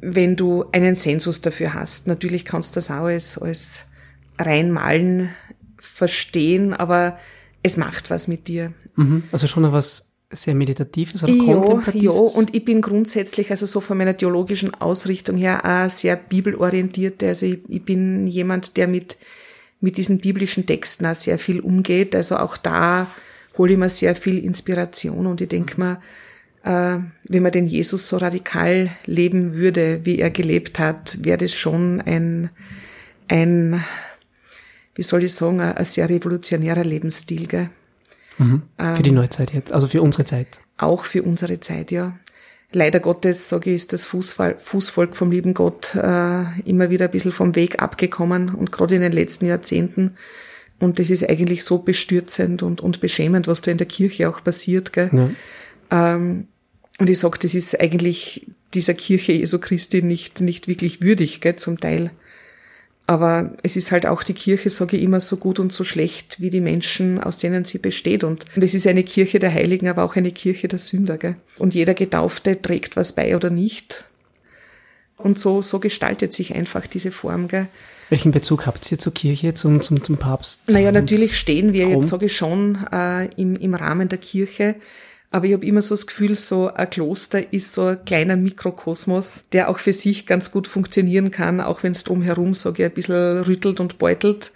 wenn 0.00 0.36
du 0.36 0.64
einen 0.72 0.94
Sensus 0.94 1.40
dafür 1.40 1.74
hast. 1.74 2.06
Natürlich 2.06 2.44
kannst 2.44 2.74
du 2.74 2.78
das 2.78 2.90
auch 2.90 3.04
als, 3.04 3.38
als 3.38 3.84
reinmalen 4.38 5.30
verstehen, 5.78 6.74
aber 6.74 7.18
es 7.62 7.76
macht 7.76 8.10
was 8.10 8.28
mit 8.28 8.48
dir. 8.48 8.72
Mhm. 8.96 9.24
Also 9.32 9.46
schon 9.46 9.70
was 9.72 10.08
sehr 10.30 10.54
meditatives 10.54 11.22
oder 11.24 11.32
ja, 11.32 11.54
kontemplatives? 11.54 12.04
Ja, 12.04 12.10
und 12.10 12.54
ich 12.54 12.64
bin 12.64 12.80
grundsätzlich, 12.80 13.50
also 13.50 13.66
so 13.66 13.80
von 13.80 13.96
meiner 13.96 14.16
theologischen 14.16 14.74
Ausrichtung 14.74 15.36
her, 15.36 15.62
auch 15.64 15.90
sehr 15.90 16.16
bibelorientiert. 16.16 17.22
Also 17.22 17.46
ich, 17.46 17.60
ich 17.68 17.82
bin 17.82 18.26
jemand, 18.26 18.76
der 18.76 18.88
mit, 18.88 19.16
mit 19.80 19.96
diesen 19.96 20.20
biblischen 20.20 20.66
Texten 20.66 21.06
auch 21.06 21.14
sehr 21.14 21.38
viel 21.38 21.60
umgeht. 21.60 22.14
Also 22.14 22.36
auch 22.36 22.56
da 22.56 23.06
hole 23.56 23.72
ich 23.72 23.78
mir 23.78 23.88
sehr 23.88 24.14
viel 24.16 24.38
Inspiration 24.44 25.26
und 25.26 25.40
ich 25.40 25.48
denke 25.48 25.80
mir, 25.80 26.00
äh, 26.64 26.98
wenn 27.24 27.42
man 27.42 27.52
den 27.52 27.66
Jesus 27.66 28.08
so 28.08 28.16
radikal 28.16 28.90
leben 29.06 29.54
würde, 29.54 30.00
wie 30.04 30.18
er 30.18 30.30
gelebt 30.30 30.78
hat, 30.78 31.18
wäre 31.22 31.38
das 31.38 31.54
schon 31.54 32.00
ein, 32.00 32.50
ein, 33.28 33.84
wie 34.94 35.02
soll 35.02 35.24
ich 35.24 35.34
sagen, 35.34 35.60
ein, 35.60 35.76
ein 35.76 35.84
sehr 35.84 36.08
revolutionärer 36.08 36.84
Lebensstil. 36.84 37.46
Gell? 37.46 37.70
Mhm. 38.38 38.62
Ähm, 38.78 38.96
für 38.96 39.02
die 39.02 39.10
Neuzeit 39.10 39.52
jetzt, 39.52 39.72
also 39.72 39.86
für 39.86 40.02
unsere 40.02 40.24
Zeit. 40.24 40.60
Auch 40.76 41.04
für 41.04 41.22
unsere 41.22 41.60
Zeit, 41.60 41.90
ja. 41.90 42.18
Leider 42.72 43.00
Gottes, 43.00 43.48
sage 43.48 43.70
ich, 43.70 43.76
ist 43.76 43.92
das 43.94 44.04
Fußvolk 44.04 45.16
vom 45.16 45.30
lieben 45.30 45.54
Gott 45.54 45.94
äh, 45.94 46.42
immer 46.66 46.90
wieder 46.90 47.06
ein 47.06 47.10
bisschen 47.10 47.32
vom 47.32 47.56
Weg 47.56 47.82
abgekommen 47.82 48.54
und 48.54 48.72
gerade 48.72 48.94
in 48.94 49.00
den 49.00 49.12
letzten 49.12 49.46
Jahrzehnten. 49.46 50.12
Und 50.78 50.98
das 50.98 51.08
ist 51.08 51.28
eigentlich 51.28 51.64
so 51.64 51.78
bestürzend 51.78 52.62
und, 52.62 52.82
und 52.82 53.00
beschämend, 53.00 53.48
was 53.48 53.62
da 53.62 53.70
in 53.70 53.78
der 53.78 53.86
Kirche 53.86 54.28
auch 54.28 54.44
passiert. 54.44 54.92
Gell? 54.92 55.08
Ja. 55.12 55.30
Ähm, 55.90 56.48
und 56.98 57.08
ich 57.08 57.18
sage, 57.18 57.38
das 57.40 57.54
ist 57.54 57.80
eigentlich 57.80 58.46
dieser 58.74 58.94
Kirche 58.94 59.32
Jesu 59.32 59.58
Christi 59.58 60.02
nicht, 60.02 60.40
nicht 60.40 60.68
wirklich 60.68 61.00
würdig, 61.00 61.40
gell, 61.40 61.56
zum 61.56 61.80
Teil. 61.80 62.10
Aber 63.06 63.52
es 63.62 63.76
ist 63.76 63.90
halt 63.90 64.04
auch 64.04 64.22
die 64.22 64.34
Kirche, 64.34 64.68
sage 64.68 64.98
ich 64.98 65.02
immer, 65.02 65.22
so 65.22 65.38
gut 65.38 65.58
und 65.58 65.72
so 65.72 65.82
schlecht 65.82 66.42
wie 66.42 66.50
die 66.50 66.60
Menschen, 66.60 67.18
aus 67.18 67.38
denen 67.38 67.64
sie 67.64 67.78
besteht. 67.78 68.22
Und 68.22 68.44
es 68.54 68.74
ist 68.74 68.86
eine 68.86 69.02
Kirche 69.02 69.38
der 69.38 69.52
Heiligen, 69.52 69.88
aber 69.88 70.04
auch 70.04 70.16
eine 70.16 70.30
Kirche 70.30 70.68
der 70.68 70.78
Sünder. 70.78 71.16
Gell? 71.16 71.36
Und 71.56 71.74
jeder 71.74 71.94
Getaufte 71.94 72.60
trägt 72.60 72.96
was 72.96 73.14
bei 73.14 73.34
oder 73.34 73.48
nicht. 73.48 74.04
Und 75.16 75.38
so, 75.38 75.62
so 75.62 75.78
gestaltet 75.80 76.34
sich 76.34 76.54
einfach 76.54 76.86
diese 76.86 77.10
Form. 77.10 77.48
Gell? 77.48 77.68
Welchen 78.10 78.30
Bezug 78.30 78.66
habt 78.66 78.92
ihr 78.92 78.98
zur 78.98 79.14
Kirche, 79.14 79.54
zum, 79.54 79.80
zum, 79.80 80.02
zum 80.02 80.18
Papst? 80.18 80.68
Naja, 80.68 80.92
natürlich 80.92 81.38
stehen 81.38 81.72
wir 81.72 81.86
Rom? 81.86 81.94
jetzt, 81.94 82.08
sage 82.08 82.26
ich 82.26 82.36
schon, 82.36 82.86
äh, 82.92 83.24
im, 83.36 83.56
im 83.56 83.74
Rahmen 83.74 84.10
der 84.10 84.18
Kirche. 84.18 84.74
Aber 85.30 85.46
ich 85.46 85.52
habe 85.52 85.66
immer 85.66 85.82
so 85.82 85.94
das 85.94 86.06
Gefühl, 86.06 86.36
so 86.36 86.72
ein 86.72 86.88
Kloster 86.88 87.52
ist 87.52 87.72
so 87.72 87.84
ein 87.86 88.04
kleiner 88.04 88.36
Mikrokosmos, 88.36 89.44
der 89.52 89.68
auch 89.68 89.78
für 89.78 89.92
sich 89.92 90.26
ganz 90.26 90.50
gut 90.50 90.66
funktionieren 90.66 91.30
kann, 91.30 91.60
auch 91.60 91.82
wenn 91.82 91.92
es 91.92 92.04
drumherum, 92.04 92.54
sage 92.54 92.82
ich, 92.82 92.88
ein 92.88 92.94
bisschen 92.94 93.40
rüttelt 93.40 93.80
und 93.80 93.98
beutelt. 93.98 94.52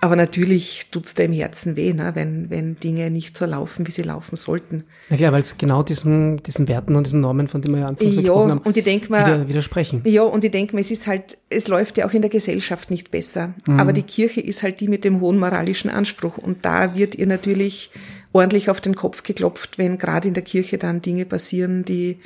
Aber 0.00 0.14
natürlich 0.14 0.86
tut's 0.92 1.14
da 1.14 1.24
im 1.24 1.32
Herzen 1.32 1.74
weh, 1.74 1.92
ne, 1.92 2.12
wenn, 2.14 2.50
wenn 2.50 2.76
Dinge 2.76 3.10
nicht 3.10 3.36
so 3.36 3.46
laufen, 3.46 3.84
wie 3.86 3.90
sie 3.90 4.02
laufen 4.02 4.36
sollten. 4.36 4.84
Na 5.08 5.16
klar, 5.16 5.32
weil 5.32 5.40
es 5.40 5.58
genau 5.58 5.82
diesen, 5.82 6.40
diesen 6.44 6.68
Werten 6.68 6.94
und 6.94 7.04
diesen 7.04 7.20
Normen, 7.20 7.48
von 7.48 7.62
denen 7.62 7.74
wir 7.74 7.80
ja 7.80 7.88
anfangs 7.88 8.14
ja, 8.14 8.20
gesprochen 8.20 8.50
haben, 8.52 8.60
und 8.60 8.76
ich 8.76 8.84
denk 8.84 9.10
mal, 9.10 9.26
wieder, 9.26 9.48
widersprechen. 9.48 10.02
Ja, 10.04 10.22
und 10.22 10.44
ich 10.44 10.52
denke 10.52 10.76
mal, 10.76 10.80
es 10.80 10.92
ist 10.92 11.08
halt, 11.08 11.38
es 11.50 11.66
läuft 11.66 11.98
ja 11.98 12.06
auch 12.06 12.12
in 12.12 12.22
der 12.22 12.30
Gesellschaft 12.30 12.92
nicht 12.92 13.10
besser. 13.10 13.54
Mhm. 13.66 13.80
Aber 13.80 13.92
die 13.92 14.04
Kirche 14.04 14.40
ist 14.40 14.62
halt 14.62 14.78
die 14.78 14.86
mit 14.86 15.02
dem 15.02 15.20
hohen 15.20 15.36
moralischen 15.36 15.90
Anspruch. 15.90 16.38
Und 16.38 16.64
da 16.64 16.94
wird 16.94 17.16
ihr 17.16 17.26
natürlich 17.26 17.90
ordentlich 18.32 18.70
auf 18.70 18.80
den 18.80 18.94
Kopf 18.94 19.22
geklopft, 19.22 19.78
wenn 19.78 19.98
gerade 19.98 20.28
in 20.28 20.34
der 20.34 20.42
Kirche 20.42 20.78
dann 20.78 21.02
Dinge 21.02 21.24
passieren, 21.24 21.84
die, 21.84 22.18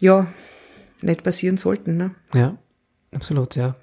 ja, 0.00 0.26
nicht 1.02 1.22
passieren 1.22 1.56
sollten. 1.56 1.96
Ne? 1.96 2.10
Ja, 2.34 2.56
absolut, 3.12 3.54
ja 3.56 3.76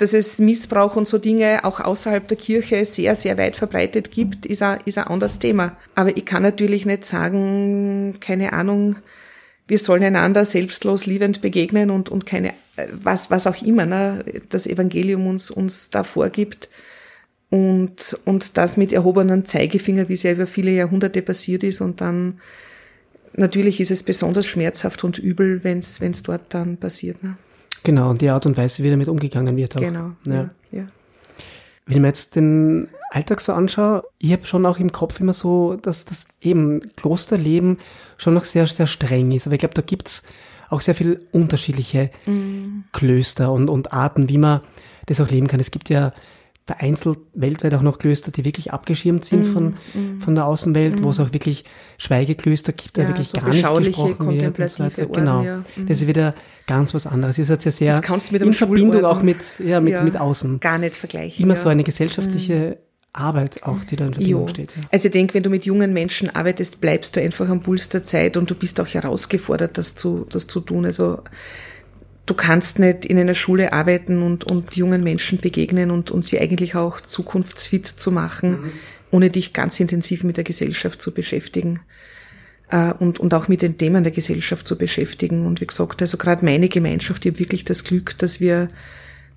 dass 0.00 0.14
es 0.14 0.38
Missbrauch 0.38 0.96
und 0.96 1.06
so 1.06 1.18
Dinge 1.18 1.64
auch 1.64 1.78
außerhalb 1.78 2.26
der 2.26 2.38
Kirche 2.38 2.84
sehr, 2.86 3.14
sehr 3.14 3.36
weit 3.36 3.54
verbreitet 3.54 4.10
gibt, 4.10 4.46
ist 4.46 4.62
ein, 4.62 4.78
ist 4.86 4.96
ein 4.96 5.06
anderes 5.06 5.38
Thema. 5.38 5.76
Aber 5.94 6.16
ich 6.16 6.24
kann 6.24 6.42
natürlich 6.42 6.86
nicht 6.86 7.04
sagen, 7.04 8.16
keine 8.18 8.54
Ahnung, 8.54 8.96
wir 9.68 9.78
sollen 9.78 10.02
einander 10.02 10.46
selbstlos 10.46 11.04
liebend 11.04 11.42
begegnen 11.42 11.90
und, 11.90 12.08
und 12.08 12.24
keine, 12.24 12.54
was, 12.92 13.30
was 13.30 13.46
auch 13.46 13.62
immer, 13.62 13.84
ne, 13.84 14.24
das 14.48 14.66
Evangelium 14.66 15.26
uns, 15.26 15.50
uns 15.50 15.90
da 15.90 16.02
vorgibt. 16.02 16.70
Und, 17.50 18.16
und 18.24 18.56
das 18.56 18.76
mit 18.76 18.92
erhobenem 18.92 19.44
Zeigefinger, 19.44 20.08
wie 20.08 20.14
es 20.14 20.22
ja 20.22 20.32
über 20.32 20.46
viele 20.46 20.70
Jahrhunderte 20.70 21.20
passiert 21.20 21.64
ist. 21.64 21.80
Und 21.80 22.00
dann, 22.00 22.38
natürlich 23.34 23.80
ist 23.80 23.90
es 23.90 24.04
besonders 24.04 24.46
schmerzhaft 24.46 25.02
und 25.02 25.18
übel, 25.18 25.62
wenn 25.64 25.80
es 25.80 26.22
dort 26.22 26.42
dann 26.54 26.76
passiert. 26.76 27.22
Ne? 27.24 27.36
Genau, 27.82 28.10
und 28.10 28.20
die 28.20 28.30
Art 28.30 28.46
und 28.46 28.56
Weise, 28.56 28.82
wie 28.84 28.90
damit 28.90 29.08
umgegangen 29.08 29.56
wird 29.56 29.76
auch. 29.76 29.80
Genau, 29.80 30.12
ja. 30.26 30.50
ja. 30.70 30.86
Wenn 31.86 31.96
ich 31.96 32.00
mir 32.00 32.08
jetzt 32.08 32.36
den 32.36 32.88
Alltag 33.10 33.40
so 33.40 33.52
anschaue, 33.52 34.04
ich 34.18 34.32
habe 34.32 34.46
schon 34.46 34.64
auch 34.64 34.78
im 34.78 34.92
Kopf 34.92 35.18
immer 35.18 35.34
so, 35.34 35.74
dass 35.74 36.04
das 36.04 36.26
eben 36.40 36.80
Klosterleben 36.94 37.78
schon 38.16 38.34
noch 38.34 38.44
sehr, 38.44 38.68
sehr 38.68 38.86
streng 38.86 39.32
ist. 39.32 39.46
Aber 39.46 39.54
ich 39.54 39.60
glaube, 39.60 39.74
da 39.74 39.82
gibt's 39.82 40.22
auch 40.68 40.80
sehr 40.82 40.94
viel 40.94 41.26
unterschiedliche 41.32 42.10
mm. 42.26 42.84
Klöster 42.92 43.50
und, 43.50 43.68
und 43.68 43.92
Arten, 43.92 44.28
wie 44.28 44.38
man 44.38 44.60
das 45.06 45.20
auch 45.20 45.28
leben 45.28 45.48
kann. 45.48 45.58
Es 45.58 45.72
gibt 45.72 45.88
ja 45.88 46.12
vereinzelt 46.66 47.18
weltweit 47.34 47.74
auch 47.74 47.82
noch 47.82 47.98
Klöster, 47.98 48.30
die 48.30 48.44
wirklich 48.44 48.72
abgeschirmt 48.72 49.24
sind 49.24 49.48
mm, 49.48 49.52
von, 49.52 49.68
mm. 49.68 50.20
von 50.20 50.34
der 50.34 50.46
Außenwelt, 50.46 51.00
mm. 51.00 51.04
wo 51.04 51.10
es 51.10 51.18
auch 51.18 51.32
wirklich 51.32 51.64
Schweigeklöster 51.98 52.72
gibt, 52.72 52.96
da 52.96 53.02
ja, 53.02 53.08
wirklich 53.08 53.28
so 53.28 53.38
gar 53.38 53.48
nicht 53.50 53.64
gesprochen 53.64 54.40
wird 54.40 54.58
und 54.60 54.70
so 54.70 54.84
weiter. 54.84 55.06
Genau. 55.06 55.42
Ja. 55.42 55.58
Mm. 55.76 55.86
Das 55.88 56.00
ist 56.00 56.06
wieder 56.06 56.34
ganz 56.66 56.94
was 56.94 57.06
anderes. 57.06 57.36
Das 57.36 57.48
ist 57.48 57.64
ja 57.64 57.72
sehr 57.72 57.90
das 57.90 58.02
kannst 58.02 58.28
du 58.28 58.34
mit 58.34 58.42
in 58.42 58.54
Verbindung 58.54 59.04
auch 59.04 59.22
mit, 59.22 59.38
ja, 59.58 59.80
mit, 59.80 59.94
ja, 59.94 60.02
mit 60.02 60.16
außen. 60.16 60.60
Gar 60.60 60.78
nicht 60.78 60.94
vergleichen. 60.94 61.42
Immer 61.42 61.56
so 61.56 61.68
eine 61.68 61.82
gesellschaftliche 61.82 62.78
mm. 62.78 62.90
Arbeit 63.12 63.64
auch, 63.64 63.82
die 63.82 63.96
da 63.96 64.06
in 64.06 64.14
Verbindung 64.14 64.42
jo. 64.42 64.48
steht. 64.48 64.76
Ja. 64.76 64.82
Also 64.92 65.06
ich 65.06 65.12
denke, 65.12 65.34
wenn 65.34 65.42
du 65.42 65.50
mit 65.50 65.66
jungen 65.66 65.92
Menschen 65.92 66.30
arbeitest, 66.30 66.80
bleibst 66.80 67.16
du 67.16 67.20
einfach 67.20 67.48
am 67.48 67.62
Puls 67.62 67.88
der 67.88 68.04
Zeit 68.04 68.36
und 68.36 68.48
du 68.48 68.54
bist 68.54 68.80
auch 68.80 68.86
herausgefordert, 68.86 69.76
das 69.76 69.96
zu, 69.96 70.26
das 70.30 70.46
zu 70.46 70.60
tun. 70.60 70.84
Also 70.84 71.18
du 72.26 72.34
kannst 72.34 72.78
nicht 72.78 73.04
in 73.04 73.18
einer 73.18 73.34
Schule 73.34 73.72
arbeiten 73.72 74.22
und, 74.22 74.44
und 74.44 74.76
jungen 74.76 75.02
Menschen 75.02 75.38
begegnen 75.38 75.90
und, 75.90 76.10
und 76.10 76.24
sie 76.24 76.40
eigentlich 76.40 76.74
auch 76.74 77.00
zukunftsfit 77.00 77.86
zu 77.86 78.12
machen, 78.12 78.50
mhm. 78.50 78.72
ohne 79.10 79.30
dich 79.30 79.52
ganz 79.52 79.80
intensiv 79.80 80.24
mit 80.24 80.36
der 80.36 80.44
Gesellschaft 80.44 81.02
zu 81.02 81.12
beschäftigen 81.12 81.80
äh, 82.70 82.92
und, 82.92 83.18
und 83.18 83.34
auch 83.34 83.48
mit 83.48 83.62
den 83.62 83.78
Themen 83.78 84.04
der 84.04 84.12
Gesellschaft 84.12 84.66
zu 84.66 84.78
beschäftigen. 84.78 85.46
Und 85.46 85.60
wie 85.60 85.66
gesagt, 85.66 86.00
also 86.00 86.16
gerade 86.16 86.44
meine 86.44 86.68
Gemeinschaft, 86.68 87.24
ich 87.24 87.32
habe 87.32 87.40
wirklich 87.40 87.64
das 87.64 87.84
Glück, 87.84 88.16
dass 88.18 88.40
wir, 88.40 88.68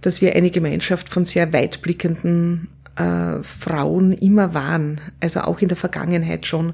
dass 0.02 0.22
wir 0.22 0.36
eine 0.36 0.52
Gemeinschaft 0.52 1.10
von 1.10 1.26
sehr 1.26 1.52
weitblickenden 1.54 2.68
äh, 2.96 3.42
Frauen 3.42 4.12
immer 4.14 4.54
waren, 4.54 5.02
also 5.20 5.42
auch 5.42 5.62
in 5.62 5.68
der 5.68 5.78
Vergangenheit 5.78 6.46
schon. 6.46 6.74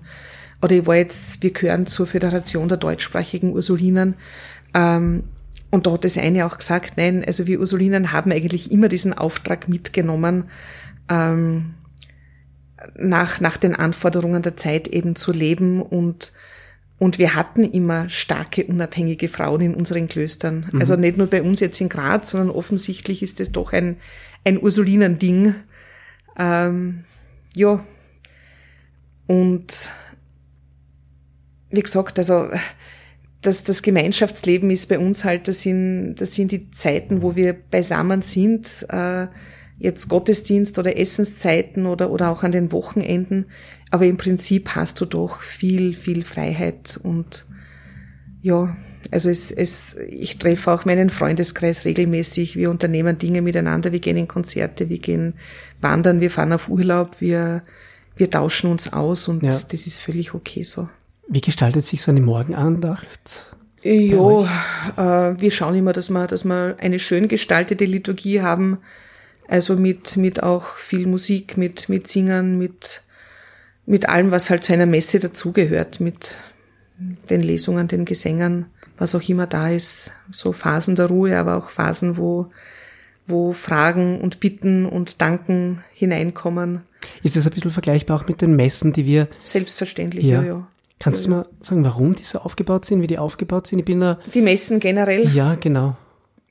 Oder 0.62 0.76
ich 0.76 0.86
war 0.86 0.97
jetzt, 0.97 1.41
wir 1.41 1.51
gehören 1.51 1.88
zur 1.88 2.07
Föderation 2.07 2.68
der 2.68 2.78
deutschsprachigen 2.78 3.53
Ursulinen. 3.53 4.16
Ähm, 4.74 5.24
und 5.72 5.88
da 5.88 5.91
hat 5.91 6.05
das 6.05 6.17
eine 6.17 6.45
auch 6.45 6.57
gesagt, 6.57 6.97
nein, 6.97 7.24
also 7.26 7.47
wir 7.47 7.59
Ursulinen 7.59 8.11
haben 8.11 8.32
eigentlich 8.32 8.72
immer 8.72 8.88
diesen 8.88 9.13
Auftrag 9.13 9.70
mitgenommen, 9.70 10.45
ähm, 11.09 11.76
nach, 12.95 13.39
nach 13.39 13.57
den 13.57 13.76
Anforderungen 13.76 14.41
der 14.41 14.55
Zeit 14.55 14.88
eben 14.88 15.15
zu 15.15 15.32
leben 15.32 15.82
und 15.82 16.32
und 16.99 17.17
wir 17.17 17.34
hatten 17.34 17.63
immer 17.63 18.09
starke, 18.09 18.65
unabhängige 18.65 19.30
Frauen 19.30 19.61
in 19.61 19.74
unseren 19.74 20.09
Klöstern. 20.09 20.67
Mhm. 20.70 20.82
Also 20.82 20.97
nicht 20.97 21.17
nur 21.17 21.28
bei 21.28 21.41
uns 21.41 21.61
jetzt 21.61 21.80
in 21.80 21.88
Graz, 21.88 22.32
sondern 22.32 22.49
offensichtlich 22.49 23.24
ist 23.24 23.39
es 23.39 23.53
doch 23.53 23.72
ein, 23.72 23.95
ein 24.43 24.61
Ursulinending. 24.61 25.55
Ähm, 26.38 27.05
ja. 27.55 27.82
Und 29.28 29.91
wie 31.70 31.82
gesagt, 31.82 32.17
also 32.17 32.49
das, 33.41 33.63
das 33.63 33.81
Gemeinschaftsleben 33.81 34.69
ist 34.69 34.89
bei 34.89 34.99
uns 34.99 35.23
halt, 35.23 35.47
das 35.47 35.61
sind, 35.61 36.15
das 36.15 36.35
sind 36.35 36.51
die 36.51 36.71
Zeiten, 36.71 37.21
wo 37.21 37.35
wir 37.35 37.53
beisammen 37.53 38.21
sind, 38.21 38.85
äh, 38.89 39.27
jetzt 39.77 40.09
Gottesdienst 40.09 40.77
oder 40.77 40.97
Essenszeiten 40.97 41.85
oder, 41.85 42.11
oder 42.11 42.29
auch 42.29 42.43
an 42.43 42.51
den 42.51 42.71
Wochenenden. 42.71 43.45
Aber 43.91 44.05
im 44.05 44.17
Prinzip 44.17 44.75
hast 44.75 44.99
du 44.99 45.05
doch 45.05 45.41
viel, 45.41 45.93
viel 45.93 46.23
Freiheit 46.23 46.99
und 47.01 47.45
ja, 48.41 48.75
also 49.11 49.29
es, 49.29 49.51
es, 49.51 49.97
ich 50.09 50.37
treffe 50.37 50.71
auch 50.71 50.85
meinen 50.85 51.09
Freundeskreis 51.09 51.85
regelmäßig. 51.85 52.57
Wir 52.57 52.69
unternehmen 52.69 53.17
Dinge 53.17 53.41
miteinander. 53.41 53.91
Wir 53.91 53.99
gehen 53.99 54.17
in 54.17 54.27
Konzerte, 54.27 54.89
wir 54.89 54.99
gehen 54.99 55.33
wandern, 55.81 56.19
wir 56.19 56.29
fahren 56.29 56.53
auf 56.53 56.69
Urlaub, 56.69 57.21
wir, 57.21 57.63
wir 58.17 58.29
tauschen 58.29 58.69
uns 58.69 58.91
aus 58.91 59.27
und 59.29 59.43
ja. 59.43 59.51
das 59.51 59.87
ist 59.87 59.99
völlig 59.99 60.33
okay 60.33 60.63
so. 60.63 60.89
Wie 61.30 61.41
gestaltet 61.41 61.86
sich 61.86 62.01
so 62.01 62.09
eine 62.09 62.21
Morgenandacht? 62.21 63.45
Ja, 63.84 64.43
äh, 64.97 65.39
wir 65.39 65.51
schauen 65.51 65.75
immer, 65.75 65.93
dass 65.93 66.09
wir, 66.09 66.25
dass 66.25 66.43
wir 66.43 66.75
eine 66.80 66.97
schön 66.97 67.27
gestaltete 67.27 67.86
Liturgie 67.86 68.41
haben. 68.41 68.80
Also 69.47 69.75
mit, 69.75 70.17
mit 70.17 70.41
auch 70.41 70.75
viel 70.75 71.07
Musik, 71.07 71.55
mit, 71.55 71.88
mit 71.88 72.07
Singern, 72.07 72.57
mit, 72.57 73.03
mit 73.86 74.09
allem, 74.09 74.32
was 74.32 74.49
halt 74.49 74.63
zu 74.63 74.73
einer 74.73 74.88
Messe 74.88 75.19
dazugehört, 75.19 75.99
mit 75.99 76.36
den 77.30 77.41
Lesungen, 77.41 77.88
den 77.88 78.05
Gesängen, 78.05 78.65
was 78.97 79.13
auch 79.13 79.27
immer 79.30 79.45
da 79.45 79.69
ist. 79.69 80.11
So 80.32 80.51
Phasen 80.51 80.95
der 80.95 81.07
Ruhe, 81.07 81.38
aber 81.38 81.57
auch 81.57 81.69
Phasen, 81.69 82.17
wo, 82.17 82.47
wo 83.27 83.53
Fragen 83.53 84.19
und 84.19 84.39
Bitten 84.39 84.86
und 84.86 85.21
Danken 85.21 85.84
hineinkommen. 85.93 86.82
Ist 87.21 87.36
das 87.36 87.45
ein 87.45 87.53
bisschen 87.53 87.71
vergleichbar 87.71 88.19
auch 88.19 88.27
mit 88.27 88.41
den 88.41 88.55
Messen, 88.55 88.93
die 88.93 89.05
wir. 89.05 89.27
Selbstverständlich, 89.43 90.25
ja, 90.25 90.43
ja. 90.43 90.67
Kannst 90.99 91.25
du 91.25 91.29
mal 91.29 91.45
sagen, 91.61 91.83
warum 91.83 92.15
die 92.15 92.23
so 92.23 92.39
aufgebaut 92.39 92.85
sind, 92.85 93.01
wie 93.01 93.07
die 93.07 93.17
aufgebaut 93.17 93.67
sind? 93.67 93.79
Ich 93.79 93.85
bin 93.85 94.01
da. 94.01 94.19
Die 94.33 94.41
Messen 94.41 94.79
generell? 94.79 95.27
Ja, 95.33 95.55
genau. 95.55 95.95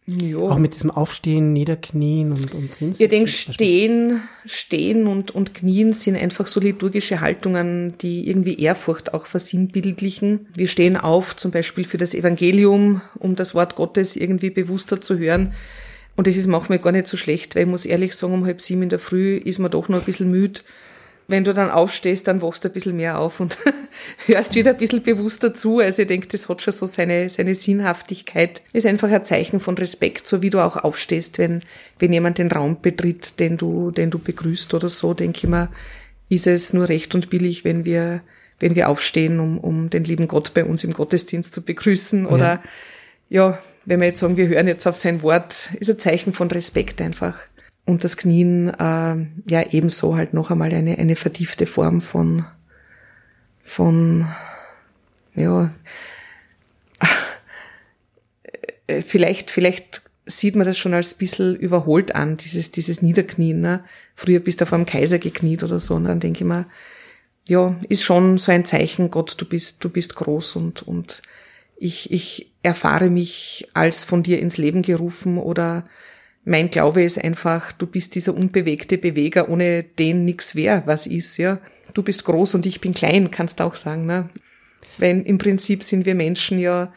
Ja. 0.07 0.38
Auch 0.38 0.57
mit 0.57 0.74
diesem 0.74 0.90
Aufstehen, 0.90 1.53
Niederknien 1.53 2.32
und, 2.32 2.55
und 2.55 2.74
Hinsetzen. 2.76 3.05
Ich 3.05 3.11
denke, 3.11 3.30
Stehen, 3.30 4.22
Stehen 4.46 5.07
und, 5.07 5.32
und 5.32 5.53
Knien 5.53 5.92
sind 5.92 6.16
einfach 6.16 6.46
so 6.46 6.61
liturgische 6.61 7.20
Haltungen, 7.20 7.99
die 7.99 8.26
irgendwie 8.26 8.59
Ehrfurcht 8.59 9.12
auch 9.12 9.26
versinnbildlichen. 9.26 10.46
Wir 10.55 10.66
stehen 10.66 10.96
auf, 10.96 11.36
zum 11.36 11.51
Beispiel 11.51 11.84
für 11.84 11.99
das 11.99 12.14
Evangelium, 12.14 13.03
um 13.16 13.36
das 13.36 13.55
Wort 13.55 13.74
Gottes 13.74 14.16
irgendwie 14.16 14.49
bewusster 14.49 15.03
zu 15.03 15.18
hören. 15.18 15.53
Und 16.16 16.26
das 16.26 16.38
ist 16.38 16.46
manchmal 16.46 16.78
gar 16.78 16.92
nicht 16.92 17.07
so 17.07 17.18
schlecht, 17.18 17.55
weil 17.55 17.64
ich 17.64 17.68
muss 17.68 17.84
ehrlich 17.84 18.14
sagen, 18.14 18.32
um 18.32 18.46
halb 18.46 18.62
sieben 18.62 18.84
in 18.84 18.88
der 18.88 18.99
Früh 19.01 19.36
ist 19.36 19.59
man 19.59 19.70
doch 19.70 19.90
noch 19.90 19.99
ein 19.99 20.05
bisschen 20.07 20.30
müde. 20.30 20.61
Wenn 21.31 21.45
du 21.45 21.53
dann 21.53 21.70
aufstehst, 21.70 22.26
dann 22.26 22.41
wachst 22.41 22.64
du 22.64 22.68
ein 22.68 22.72
bisschen 22.72 22.97
mehr 22.97 23.18
auf 23.18 23.39
und 23.39 23.59
hörst 24.26 24.55
wieder 24.55 24.70
ein 24.70 24.79
bisschen 24.79 25.03
bewusster 25.03 25.53
zu. 25.53 25.79
Also 25.79 26.03
ich 26.03 26.09
denke, 26.09 26.26
das 26.26 26.49
hat 26.49 26.62
schon 26.62 26.72
so 26.72 26.87
seine, 26.87 27.29
seine 27.29 27.55
Sinnhaftigkeit. 27.55 28.62
Ist 28.72 28.87
einfach 28.87 29.11
ein 29.11 29.24
Zeichen 29.24 29.61
von 29.61 29.76
Respekt, 29.76 30.26
so 30.26 30.41
wie 30.41 30.49
du 30.49 30.59
auch 30.59 30.76
aufstehst, 30.76 31.39
wenn, 31.39 31.61
wenn 31.99 32.14
jemand 32.14 32.39
den 32.39 32.51
Raum 32.51 32.79
betritt, 32.81 33.41
den 33.41 33.59
du, 33.59 33.91
den 33.91 34.11
du 34.11 34.18
begrüßt 34.18 34.72
oder 34.72 34.89
so, 34.89 35.12
denke 35.12 35.41
ich 35.43 35.51
mir, 35.51 35.68
ist 36.31 36.47
es 36.47 36.72
nur 36.72 36.89
recht 36.89 37.14
und 37.14 37.29
billig, 37.29 37.62
wenn 37.62 37.85
wir, 37.85 38.22
wenn 38.59 38.74
wir 38.74 38.89
aufstehen, 38.89 39.39
um, 39.39 39.59
um 39.59 39.91
den 39.91 40.05
lieben 40.05 40.29
Gott 40.29 40.55
bei 40.55 40.64
uns 40.64 40.83
im 40.83 40.95
Gottesdienst 40.95 41.53
zu 41.53 41.61
begrüßen 41.61 42.24
oder, 42.24 42.62
ja, 43.29 43.51
ja 43.51 43.59
wenn 43.85 44.01
wir 44.01 44.09
jetzt 44.09 44.20
sagen, 44.20 44.39
wir 44.39 44.49
hören 44.49 44.68
jetzt 44.68 44.87
auf 44.87 44.97
sein 44.97 45.22
Wort, 45.22 45.70
ist 45.79 45.91
ein 45.91 45.99
Zeichen 45.99 46.33
von 46.33 46.51
Respekt 46.51 47.03
einfach. 47.03 47.39
Und 47.89 48.05
das 48.05 48.18
Knien, 48.18 48.68
äh, 48.68 49.16
ja, 49.51 49.62
ebenso 49.70 50.14
halt 50.14 50.34
noch 50.34 50.51
einmal 50.51 50.74
eine, 50.74 50.99
eine 50.99 51.16
vertiefte 51.16 51.64
Form 51.64 52.03
von, 52.03 52.45
von, 53.62 54.28
ja, 55.34 55.72
äh, 58.89 59.01
vielleicht, 59.01 59.51
vielleicht 59.51 60.03
sieht 60.26 60.55
man 60.55 60.66
das 60.66 60.76
schon 60.76 60.93
als 60.93 61.14
bisschen 61.14 61.57
überholt 61.57 62.14
an, 62.14 62.36
dieses, 62.36 62.70
dieses 62.72 63.01
Niederknien. 63.01 63.62
Ne? 63.62 63.82
Früher 64.14 64.41
bist 64.41 64.61
du 64.61 64.66
vor 64.66 64.76
einem 64.76 64.84
Kaiser 64.84 65.18
gekniet 65.18 65.62
oder 65.62 65.80
so. 65.80 65.95
Und 65.95 66.05
dann 66.05 66.20
denke 66.20 66.41
ich 66.41 66.47
mir, 66.47 66.66
ja, 67.49 67.74
ist 67.89 68.05
schon 68.05 68.36
so 68.36 68.53
ein 68.53 68.66
Zeichen, 68.66 69.11
Gott, 69.11 69.34
du 69.39 69.47
bist, 69.47 69.82
du 69.82 69.89
bist 69.89 70.14
groß 70.14 70.57
und, 70.57 70.82
und 70.82 71.22
ich, 71.78 72.12
ich 72.12 72.53
erfahre 72.62 73.09
mich 73.09 73.66
als 73.72 74.05
von 74.05 74.22
dir 74.22 74.41
ins 74.41 74.59
Leben 74.59 74.82
gerufen 74.82 75.39
oder 75.39 75.89
mein 76.49 76.70
Glaube 76.70 77.03
ist 77.03 77.22
einfach, 77.22 77.72
du 77.72 77.86
bist 77.86 78.14
dieser 78.14 78.34
unbewegte 78.34 78.96
Beweger, 78.96 79.51
ohne 79.51 79.82
den 79.82 80.24
nix 80.24 80.57
wäre, 80.57 80.82
was 80.86 81.07
ist, 81.07 81.36
ja. 81.36 81.59
Du 81.94 82.03
bist 82.03 82.24
groß 82.24 82.55
und 82.55 82.64
ich 82.64 82.80
bin 82.80 82.94
klein, 82.94 83.30
kannst 83.30 83.61
du 83.61 83.64
auch 83.64 83.76
sagen, 83.76 84.07
ne? 84.07 84.28
Weil 84.96 85.20
im 85.22 85.38
Prinzip 85.38 85.82
sind 85.82 86.07
wir 86.07 86.14
Menschen 86.14 86.59
ja 86.59 86.92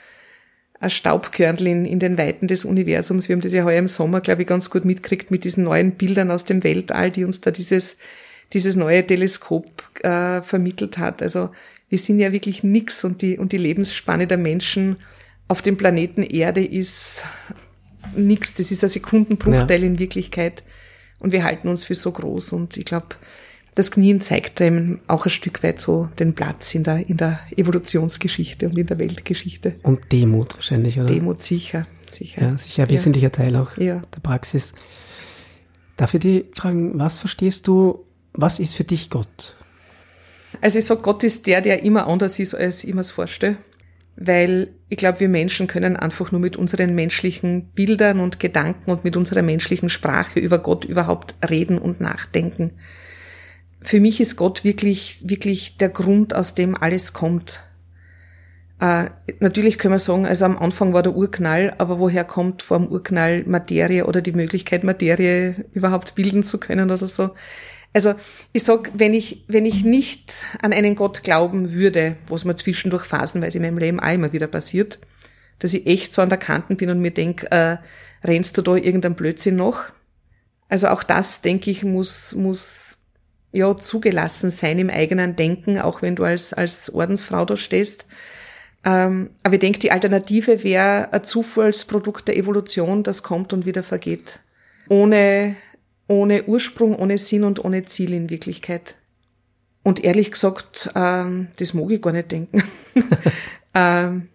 ein 0.80 0.90
Staubkörnchen 0.90 1.68
in, 1.68 1.86
in 1.86 2.00
den 2.00 2.18
Weiten 2.18 2.48
des 2.48 2.66
Universums. 2.66 3.28
Wir 3.28 3.36
haben 3.36 3.42
das 3.42 3.54
ja 3.54 3.64
heuer 3.64 3.80
im 3.80 3.88
Sommer, 3.88 4.22
glaube 4.22 4.44
ich, 4.44 4.48
ganz 4.48 4.70
gut 4.70 4.86
mitgekriegt 4.86 5.32
mit 5.32 5.44
diesen 5.44 5.66
neuen 5.66 5.92
Bildern 5.92 6.32
aus 6.32 6.46
dem 6.46 6.64
Weltall, 6.64 7.12
die 7.12 7.26
uns 7.26 7.42
da 7.42 7.52
dieses, 7.52 7.98
dieses 8.54 8.76
neue 8.76 9.06
Teleskop 9.06 9.84
äh, 10.04 10.42
vermittelt 10.42 10.98
hat. 10.98 11.22
Also 11.22 11.50
wir 11.90 12.00
sind 12.00 12.20
ja 12.20 12.32
wirklich 12.32 12.64
nix 12.64 13.04
und 13.04 13.22
die, 13.22 13.38
und 13.38 13.52
die 13.52 13.58
Lebensspanne 13.58 14.28
der 14.28 14.38
Menschen 14.38 14.98
auf 15.48 15.62
dem 15.62 15.78
Planeten 15.78 16.24
Erde 16.24 16.66
ist 16.66 17.24
nix. 18.16 18.54
Das 18.54 18.72
ist 18.72 18.84
ein 18.84 18.90
Sekundenbruchteil 18.90 19.82
ja. 19.82 19.88
in 19.88 20.00
Wirklichkeit. 20.00 20.64
Und 21.20 21.32
wir 21.32 21.44
halten 21.44 21.68
uns 21.68 21.86
für 21.86 21.96
so 21.96 22.12
groß. 22.12 22.54
Und 22.54 22.78
ich 22.78 22.86
glaube, 22.86 23.16
das 23.76 23.92
Knien 23.92 24.22
zeigt 24.22 24.62
einem 24.62 25.00
auch 25.08 25.26
ein 25.26 25.30
Stück 25.30 25.64
weit 25.64 25.80
so 25.80 26.10
den 26.20 26.34
Platz 26.34 26.76
in 26.76 26.84
der, 26.84 27.08
in 27.08 27.18
der 27.18 27.40
Evolutionsgeschichte 27.56 28.68
und 28.68 28.78
in 28.78 28.86
der 28.86 29.00
Weltgeschichte. 29.00 29.76
Und 29.84 30.12
Demut 30.12 30.56
wahrscheinlich, 30.56 31.00
oder? 31.00 31.08
Demut 31.08 31.42
sicher, 31.42 31.88
sicher. 32.12 32.42
Ja, 32.42 32.58
sicher, 32.58 32.90
wesentlicher 32.90 33.28
ja. 33.28 33.30
Teil 33.30 33.56
auch 33.56 33.78
ja. 33.78 34.02
der 34.14 34.20
Praxis. 34.22 34.74
Darf 35.96 36.14
ich 36.14 36.20
dich 36.20 36.46
fragen, 36.56 37.00
was 37.00 37.20
verstehst 37.20 37.68
du, 37.68 38.06
was 38.34 38.60
ist 38.60 38.74
für 38.74 38.84
dich 38.84 39.10
Gott? 39.10 39.56
Also 40.60 40.80
ich 40.80 40.86
sage, 40.86 41.02
Gott 41.02 41.24
ist 41.24 41.48
der, 41.48 41.62
der 41.62 41.84
immer 41.84 42.08
anders 42.08 42.40
ist, 42.40 42.54
als 42.54 42.84
ich 42.84 42.94
mir 42.94 43.02
es 43.02 43.12
vorstelle. 43.12 43.58
Weil 44.16 44.70
ich 44.90 44.98
glaube, 44.98 45.22
wir 45.22 45.30
Menschen 45.30 45.68
können 45.68 45.96
einfach 45.96 46.32
nur 46.32 46.42
mit 46.42 46.58
unseren 46.58 46.94
menschlichen 46.94 47.66
Bildern 47.74 48.20
und 48.20 48.40
Gedanken 48.40 48.92
und 48.92 49.04
mit 49.04 49.16
unserer 49.16 49.42
menschlichen 49.42 49.90
Sprache 49.90 50.40
über 50.40 50.60
Gott 50.60 50.86
überhaupt 50.86 51.36
reden 51.50 51.78
und 51.78 52.02
nachdenken. 52.02 52.72
Für 53.82 54.00
mich 54.00 54.20
ist 54.20 54.36
Gott 54.36 54.64
wirklich, 54.64 55.28
wirklich 55.28 55.78
der 55.78 55.90
Grund, 55.90 56.36
aus 56.36 56.54
dem 56.54 56.76
alles 56.76 57.14
kommt. 57.14 57.62
Äh, 58.80 59.12
natürlich 59.40 59.78
können 59.78 59.94
wir 59.94 60.00
sagen, 60.00 60.26
also 60.26 60.46
am 60.46 60.58
Anfang 60.58 60.94
war 60.94 61.04
der 61.04 61.16
Urknall, 61.16 61.74
aber 61.78 62.00
woher 62.00 62.24
kommt 62.24 62.62
vor 62.64 62.78
dem 62.78 62.88
Urknall 62.88 63.44
Materie 63.46 64.06
oder 64.06 64.22
die 64.22 64.32
Möglichkeit, 64.32 64.84
Materie 64.84 65.66
überhaupt 65.72 66.16
bilden 66.16 66.44
zu 66.44 66.60
können 66.60 66.92
oder 66.92 67.08
so? 67.08 67.30
Also 67.94 68.16
ich 68.54 68.64
sag, 68.64 68.92
wenn 68.94 69.14
ich, 69.14 69.44
wenn 69.48 69.66
ich 69.66 69.84
nicht 69.84 70.46
an 70.62 70.74
einen 70.74 70.96
Gott 70.96 71.24
glauben 71.24 71.74
würde, 71.74 72.16
was 72.30 72.46
mir 72.46 72.56
zwischendurch 72.56 73.04
phasenweise 73.04 73.58
in 73.58 73.64
meinem 73.64 73.78
Leben 73.78 74.00
auch 74.00 74.12
immer 74.12 74.32
wieder 74.32 74.48
passiert, 74.48 75.00
dass 75.60 75.74
ich 75.74 75.86
echt 75.86 76.14
so 76.14 76.22
an 76.22 76.30
der 76.30 76.38
Kanten 76.38 76.78
bin 76.78 76.90
und 76.90 77.00
mir 77.00 77.12
denk, 77.12 77.44
äh, 77.52 77.78
rennst 78.24 78.58
du 78.58 78.62
da 78.62 78.76
irgendein 78.76 79.16
Blödsinn 79.16 79.58
noch? 79.58 79.84
Also 80.70 80.88
auch 80.88 81.04
das, 81.04 81.42
denke 81.42 81.70
ich, 81.70 81.84
muss, 81.84 82.34
muss 82.34 82.98
ja 83.52 83.76
zugelassen 83.76 84.50
sein 84.50 84.80
im 84.80 84.90
eigenen 84.90 85.36
Denken, 85.36 85.78
auch 85.78 86.02
wenn 86.02 86.16
du 86.16 86.24
als, 86.24 86.54
als 86.54 86.94
Ordensfrau 86.94 87.44
da 87.44 87.58
stehst. 87.58 88.06
Ähm, 88.86 89.32
aber 89.44 89.56
ich 89.56 89.60
denke, 89.60 89.80
die 89.80 89.92
Alternative 89.92 90.64
wäre 90.64 91.12
ein 91.12 91.24
Zufallsprodukt 91.24 92.28
der 92.28 92.38
Evolution, 92.38 93.04
das 93.04 93.22
kommt 93.22 93.54
und 93.54 93.66
wieder 93.66 93.84
vergeht. 93.84 94.40
Ohne 94.90 95.56
ohne 96.12 96.44
Ursprung, 96.44 96.94
ohne 96.94 97.18
Sinn 97.18 97.46
und 97.46 97.64
ohne 97.64 97.86
Ziel 97.86 98.14
in 98.14 98.30
Wirklichkeit. 98.30 98.96
Und 99.82 100.04
ehrlich 100.04 100.32
gesagt, 100.32 100.92
ähm, 100.94 101.48
das 101.56 101.74
mag 101.74 101.90
ich 101.90 102.02
gar 102.02 102.12
nicht 102.12 102.32
denken. 102.32 102.64
ähm, 103.74 104.28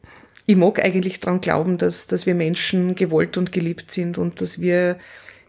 ich 0.46 0.56
mag 0.56 0.82
eigentlich 0.82 1.20
dran 1.20 1.42
glauben, 1.42 1.76
dass, 1.76 2.06
dass 2.06 2.24
wir 2.24 2.34
Menschen 2.34 2.94
gewollt 2.94 3.36
und 3.36 3.52
geliebt 3.52 3.90
sind 3.90 4.16
und 4.16 4.40
dass 4.40 4.60
wir, 4.60 4.98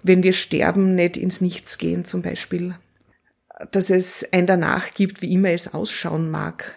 wenn 0.04 0.22
wir 0.22 0.34
sterben, 0.34 0.96
nicht 0.96 1.16
ins 1.16 1.40
Nichts 1.40 1.78
gehen 1.78 2.04
zum 2.04 2.22
Beispiel. 2.22 2.76
Dass 3.72 3.90
es 3.90 4.28
ein 4.34 4.46
danach 4.46 4.94
gibt, 4.94 5.22
wie 5.22 5.34
immer 5.34 5.52
es 5.52 5.74
ausschauen 5.74 6.30
mag. 6.30 6.76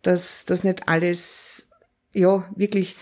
Dass 0.00 0.46
das 0.46 0.64
nicht 0.64 0.88
alles, 0.88 1.70
ja, 2.14 2.48
wirklich 2.56 2.96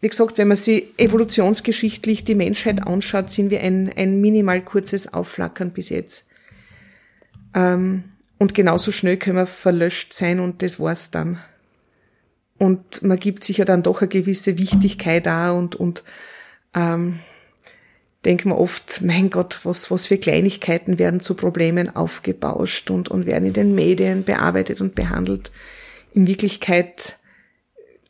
wie 0.00 0.08
gesagt, 0.08 0.38
wenn 0.38 0.48
man 0.48 0.56
sich 0.56 0.84
evolutionsgeschichtlich 0.98 2.24
die 2.24 2.34
Menschheit 2.34 2.86
anschaut, 2.86 3.30
sind 3.30 3.50
wir 3.50 3.62
ein, 3.62 3.90
ein 3.96 4.20
minimal 4.20 4.62
kurzes 4.62 5.12
Aufflackern 5.12 5.70
bis 5.70 5.88
jetzt. 5.88 6.28
Ähm, 7.54 8.04
und 8.38 8.54
genauso 8.54 8.92
schnell 8.92 9.16
können 9.16 9.36
wir 9.36 9.46
verlöscht 9.46 10.12
sein 10.12 10.40
und 10.40 10.60
das 10.62 10.78
war's 10.78 11.10
dann. 11.10 11.38
Und 12.58 13.02
man 13.02 13.18
gibt 13.18 13.44
sich 13.44 13.58
ja 13.58 13.64
dann 13.64 13.82
doch 13.82 14.00
eine 14.00 14.08
gewisse 14.08 14.58
Wichtigkeit 14.58 15.26
da 15.26 15.52
und, 15.52 15.74
und 15.74 16.04
ähm, 16.74 17.20
denkt 18.24 18.44
man 18.44 18.58
oft, 18.58 19.02
mein 19.02 19.30
Gott, 19.30 19.60
was, 19.62 19.90
was 19.90 20.06
für 20.06 20.18
Kleinigkeiten 20.18 20.98
werden 20.98 21.20
zu 21.20 21.34
Problemen 21.34 21.94
aufgebauscht 21.94 22.90
und, 22.90 23.08
und 23.08 23.24
werden 23.24 23.46
in 23.46 23.52
den 23.52 23.74
Medien 23.74 24.24
bearbeitet 24.24 24.80
und 24.80 24.94
behandelt. 24.94 25.52
In 26.12 26.26
Wirklichkeit 26.26 27.16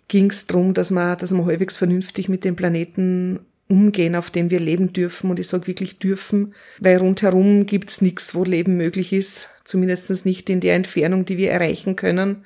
ging 0.08 0.30
es 0.30 0.46
darum, 0.46 0.74
dass 0.74 0.90
wir, 0.90 1.16
dass 1.16 1.32
wir 1.32 1.44
halbwegs 1.44 1.76
vernünftig 1.76 2.28
mit 2.28 2.44
dem 2.44 2.56
Planeten 2.56 3.40
umgehen, 3.68 4.14
auf 4.14 4.30
dem 4.30 4.50
wir 4.50 4.60
leben 4.60 4.92
dürfen. 4.92 5.30
Und 5.30 5.38
ich 5.38 5.48
sage 5.48 5.66
wirklich 5.66 5.98
dürfen, 5.98 6.54
weil 6.78 6.98
rundherum 6.98 7.66
gibt's 7.66 8.00
nichts, 8.00 8.34
wo 8.34 8.44
Leben 8.44 8.76
möglich 8.76 9.12
ist. 9.12 9.48
Zumindest 9.64 10.24
nicht 10.24 10.48
in 10.48 10.60
der 10.60 10.76
Entfernung, 10.76 11.24
die 11.24 11.36
wir 11.36 11.50
erreichen 11.50 11.96
können. 11.96 12.44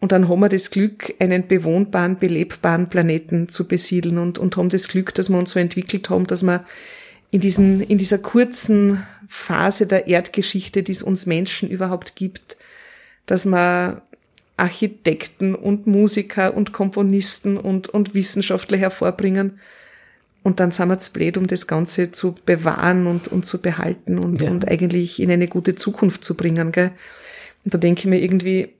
Und 0.00 0.10
dann 0.10 0.28
haben 0.28 0.40
wir 0.40 0.48
das 0.48 0.72
Glück, 0.72 1.14
einen 1.20 1.46
bewohnbaren, 1.46 2.18
belebbaren 2.18 2.88
Planeten 2.88 3.48
zu 3.48 3.68
besiedeln 3.68 4.18
und, 4.18 4.36
und 4.36 4.56
haben 4.56 4.68
das 4.68 4.88
Glück, 4.88 5.14
dass 5.14 5.28
wir 5.28 5.38
uns 5.38 5.52
so 5.52 5.60
entwickelt 5.60 6.10
haben, 6.10 6.26
dass 6.26 6.42
wir 6.42 6.64
in, 7.30 7.40
diesen, 7.40 7.80
in 7.80 7.98
dieser 7.98 8.18
kurzen 8.18 9.06
Phase 9.28 9.86
der 9.86 10.08
Erdgeschichte, 10.08 10.82
die 10.82 10.90
es 10.90 11.04
uns 11.04 11.26
Menschen 11.26 11.70
überhaupt 11.70 12.16
gibt, 12.16 12.56
dass 13.26 13.46
wir 13.46 14.02
Architekten 14.56 15.54
und 15.54 15.86
Musiker 15.86 16.54
und 16.54 16.72
Komponisten 16.72 17.56
und, 17.56 17.88
und 17.88 18.14
Wissenschaftler 18.14 18.78
hervorbringen. 18.78 19.58
Und 20.42 20.60
dann 20.60 20.72
sind 20.72 20.88
wir 20.88 20.98
zu 20.98 21.12
blöd, 21.12 21.36
um 21.36 21.46
das 21.46 21.66
Ganze 21.66 22.10
zu 22.10 22.34
bewahren 22.44 23.06
und, 23.06 23.28
und 23.28 23.46
zu 23.46 23.62
behalten 23.62 24.18
und, 24.18 24.42
ja. 24.42 24.50
und 24.50 24.68
eigentlich 24.68 25.20
in 25.20 25.30
eine 25.30 25.48
gute 25.48 25.74
Zukunft 25.74 26.24
zu 26.24 26.36
bringen. 26.36 26.72
Gell? 26.72 26.90
Und 27.64 27.74
da 27.74 27.78
denke 27.78 28.00
ich 28.00 28.06
mir 28.06 28.20
irgendwie, 28.20 28.70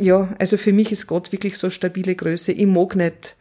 ja, 0.00 0.34
also 0.38 0.56
für 0.56 0.72
mich 0.72 0.92
ist 0.92 1.06
Gott 1.06 1.32
wirklich 1.32 1.58
so 1.58 1.70
stabile 1.70 2.14
Größe. 2.14 2.52
Ich 2.52 2.66
mag 2.66 2.94
nicht 2.96 3.36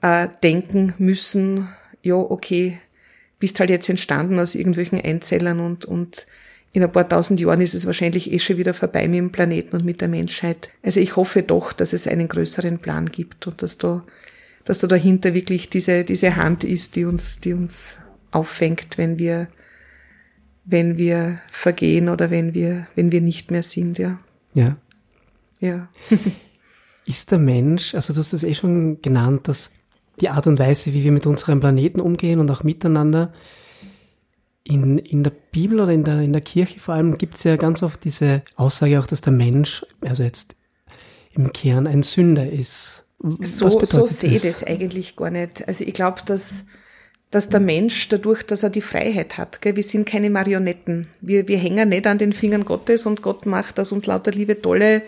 äh, 0.00 0.28
denken 0.42 0.94
müssen, 0.98 1.68
ja, 2.02 2.14
okay, 2.14 2.78
bist 3.38 3.60
halt 3.60 3.70
jetzt 3.70 3.88
entstanden 3.88 4.38
aus 4.38 4.54
irgendwelchen 4.54 5.00
Einzellern 5.00 5.60
und, 5.60 5.84
und 5.84 6.26
in 6.76 6.82
ein 6.82 6.92
paar 6.92 7.08
tausend 7.08 7.40
Jahren 7.40 7.62
ist 7.62 7.72
es 7.72 7.86
wahrscheinlich 7.86 8.30
eh 8.30 8.38
schon 8.38 8.58
wieder 8.58 8.74
vorbei 8.74 9.08
mit 9.08 9.16
dem 9.16 9.32
Planeten 9.32 9.76
und 9.76 9.86
mit 9.86 10.02
der 10.02 10.08
Menschheit. 10.08 10.68
Also 10.82 11.00
ich 11.00 11.16
hoffe 11.16 11.42
doch, 11.42 11.72
dass 11.72 11.94
es 11.94 12.06
einen 12.06 12.28
größeren 12.28 12.80
Plan 12.80 13.10
gibt 13.10 13.46
und 13.46 13.62
dass 13.62 13.78
da, 13.78 14.04
dass 14.66 14.80
da 14.80 14.86
dahinter 14.86 15.32
wirklich 15.32 15.70
diese, 15.70 16.04
diese 16.04 16.36
Hand 16.36 16.64
ist, 16.64 16.94
die 16.94 17.06
uns, 17.06 17.40
die 17.40 17.54
uns 17.54 18.00
auffängt, 18.30 18.98
wenn 18.98 19.18
wir, 19.18 19.48
wenn 20.66 20.98
wir 20.98 21.40
vergehen 21.50 22.10
oder 22.10 22.30
wenn 22.30 22.52
wir, 22.52 22.86
wenn 22.94 23.10
wir 23.10 23.22
nicht 23.22 23.50
mehr 23.50 23.62
sind, 23.62 23.96
ja. 23.96 24.18
Ja. 24.52 24.76
Ja. 25.60 25.88
ist 27.06 27.30
der 27.30 27.38
Mensch, 27.38 27.94
also 27.94 28.12
du 28.12 28.18
hast 28.18 28.34
das 28.34 28.42
eh 28.42 28.52
schon 28.52 29.00
genannt, 29.00 29.48
dass 29.48 29.72
die 30.20 30.28
Art 30.28 30.46
und 30.46 30.58
Weise, 30.58 30.92
wie 30.92 31.04
wir 31.04 31.12
mit 31.12 31.24
unserem 31.24 31.58
Planeten 31.58 32.00
umgehen 32.00 32.38
und 32.38 32.50
auch 32.50 32.64
miteinander. 32.64 33.32
In, 34.68 34.98
in 34.98 35.22
der 35.22 35.30
Bibel 35.30 35.80
oder 35.80 35.92
in 35.92 36.02
der, 36.02 36.20
in 36.20 36.32
der 36.32 36.42
Kirche 36.42 36.80
vor 36.80 36.94
allem 36.94 37.18
gibt 37.18 37.36
es 37.36 37.44
ja 37.44 37.54
ganz 37.54 37.84
oft 37.84 38.02
diese 38.02 38.42
Aussage 38.56 38.98
auch, 38.98 39.06
dass 39.06 39.20
der 39.20 39.32
Mensch, 39.32 39.86
also 40.00 40.24
jetzt 40.24 40.56
im 41.32 41.52
Kern 41.52 41.86
ein 41.86 42.02
Sünder 42.02 42.50
ist. 42.50 43.06
so, 43.20 43.68
so 43.68 44.06
sehe 44.06 44.32
ich 44.32 44.42
das 44.42 44.64
eigentlich 44.64 45.14
gar 45.14 45.30
nicht. 45.30 45.68
Also 45.68 45.84
ich 45.84 45.94
glaube, 45.94 46.22
dass 46.26 46.64
dass 47.30 47.48
der 47.48 47.60
Mensch 47.60 48.08
dadurch, 48.08 48.44
dass 48.44 48.62
er 48.62 48.70
die 48.70 48.80
Freiheit 48.80 49.36
hat, 49.36 49.60
gell, 49.60 49.74
wir 49.76 49.82
sind 49.82 50.06
keine 50.08 50.30
Marionetten. 50.30 51.08
Wir, 51.20 51.48
wir 51.48 51.58
hängen 51.58 51.88
nicht 51.88 52.06
an 52.06 52.18
den 52.18 52.32
Fingern 52.32 52.64
Gottes 52.64 53.04
und 53.04 53.20
Gott 53.20 53.46
macht 53.46 53.80
aus 53.80 53.90
uns 53.90 54.06
lauter 54.06 54.30
liebe, 54.30 54.62
tolle, 54.62 55.02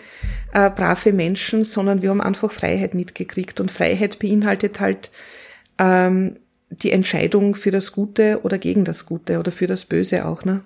äh, 0.53 0.69
brave 0.69 1.13
Menschen, 1.13 1.63
sondern 1.63 2.01
wir 2.01 2.09
haben 2.09 2.21
einfach 2.21 2.51
Freiheit 2.51 2.93
mitgekriegt. 2.93 3.59
Und 3.61 3.71
Freiheit 3.71 4.19
beinhaltet 4.19 4.81
halt 4.81 5.11
ähm, 5.79 6.35
die 6.69 6.91
Entscheidung 6.91 7.55
für 7.55 7.71
das 7.71 7.91
Gute 7.91 8.41
oder 8.43 8.57
gegen 8.57 8.83
das 8.83 9.05
Gute 9.05 9.39
oder 9.39 9.51
für 9.51 9.67
das 9.67 9.85
Böse 9.85 10.25
auch. 10.25 10.45
Ne? 10.45 10.61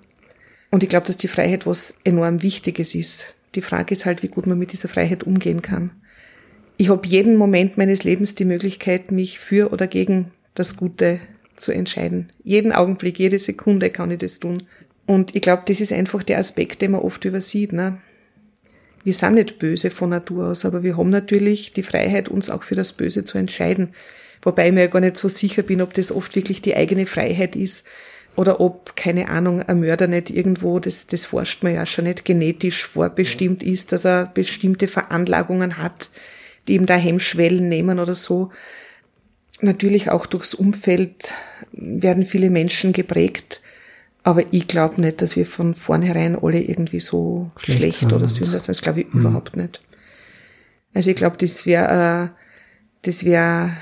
Und 0.70 0.82
ich 0.82 0.88
glaube, 0.88 1.06
dass 1.06 1.16
die 1.16 1.28
Freiheit 1.28 1.66
was 1.66 2.00
enorm 2.04 2.42
Wichtiges 2.42 2.94
ist. 2.94 3.26
Die 3.54 3.62
Frage 3.62 3.94
ist 3.94 4.06
halt, 4.06 4.22
wie 4.22 4.28
gut 4.28 4.46
man 4.46 4.58
mit 4.58 4.72
dieser 4.72 4.88
Freiheit 4.88 5.22
umgehen 5.22 5.62
kann. 5.62 5.90
Ich 6.76 6.88
habe 6.88 7.06
jeden 7.06 7.36
Moment 7.36 7.78
meines 7.78 8.02
Lebens 8.02 8.34
die 8.34 8.44
Möglichkeit, 8.44 9.12
mich 9.12 9.38
für 9.38 9.72
oder 9.72 9.86
gegen 9.86 10.32
das 10.54 10.76
Gute 10.76 11.20
zu 11.56 11.72
entscheiden. 11.72 12.32
Jeden 12.42 12.72
Augenblick, 12.72 13.18
jede 13.18 13.38
Sekunde 13.38 13.90
kann 13.90 14.10
ich 14.10 14.18
das 14.18 14.40
tun. 14.40 14.64
Und 15.06 15.36
ich 15.36 15.42
glaube, 15.42 15.62
das 15.66 15.80
ist 15.80 15.92
einfach 15.92 16.22
der 16.22 16.38
Aspekt, 16.38 16.82
den 16.82 16.92
man 16.92 17.02
oft 17.02 17.24
übersieht. 17.24 17.72
Ne? 17.72 17.98
Wir 19.04 19.12
sind 19.12 19.34
nicht 19.34 19.58
böse 19.58 19.90
von 19.90 20.10
Natur 20.10 20.48
aus, 20.48 20.64
aber 20.64 20.82
wir 20.82 20.96
haben 20.96 21.10
natürlich 21.10 21.72
die 21.72 21.82
Freiheit, 21.82 22.28
uns 22.28 22.50
auch 22.50 22.62
für 22.62 22.74
das 22.74 22.92
Böse 22.92 23.24
zu 23.24 23.38
entscheiden. 23.38 23.90
Wobei 24.44 24.68
ich 24.68 24.72
mir 24.72 24.82
ja 24.82 24.86
gar 24.86 25.00
nicht 25.00 25.16
so 25.16 25.28
sicher 25.28 25.62
bin, 25.62 25.82
ob 25.82 25.94
das 25.94 26.12
oft 26.12 26.36
wirklich 26.36 26.62
die 26.62 26.76
eigene 26.76 27.06
Freiheit 27.06 27.56
ist 27.56 27.86
oder 28.36 28.60
ob, 28.60 28.94
keine 28.94 29.28
Ahnung, 29.28 29.62
ein 29.62 29.80
Mörder 29.80 30.06
nicht 30.06 30.30
irgendwo, 30.30 30.78
das, 30.78 31.06
das 31.06 31.24
forscht 31.24 31.62
man 31.62 31.74
ja 31.74 31.86
schon 31.86 32.04
nicht, 32.04 32.24
genetisch 32.24 32.84
vorbestimmt 32.84 33.62
ist, 33.62 33.92
dass 33.92 34.04
er 34.04 34.26
bestimmte 34.26 34.86
Veranlagungen 34.86 35.78
hat, 35.78 36.10
die 36.68 36.74
ihm 36.74 36.86
da 36.86 36.94
Hemmschwellen 36.94 37.68
nehmen 37.68 37.98
oder 37.98 38.14
so 38.14 38.50
natürlich 39.60 40.10
auch 40.10 40.26
durchs 40.26 40.54
Umfeld 40.54 41.32
werden 41.72 42.26
viele 42.26 42.50
Menschen 42.50 42.92
geprägt. 42.92 43.60
Aber 44.22 44.42
ich 44.52 44.68
glaube 44.68 45.00
nicht, 45.00 45.20
dass 45.20 45.36
wir 45.36 45.46
von 45.46 45.74
vornherein 45.74 46.36
alle 46.40 46.60
irgendwie 46.60 47.00
so 47.00 47.50
schlecht, 47.58 47.78
schlecht 47.78 48.12
oder 48.12 48.26
Sünder 48.26 48.58
sind. 48.58 48.68
Das 48.68 48.82
glaube 48.82 49.02
ich 49.02 49.12
mhm. 49.12 49.20
überhaupt 49.20 49.56
nicht. 49.56 49.82
Also 50.94 51.10
ich 51.10 51.16
glaube, 51.16 51.36
das 51.36 51.66
wäre, 51.66 52.30
äh, 52.30 52.36
das 53.02 53.24
wäre, 53.24 53.72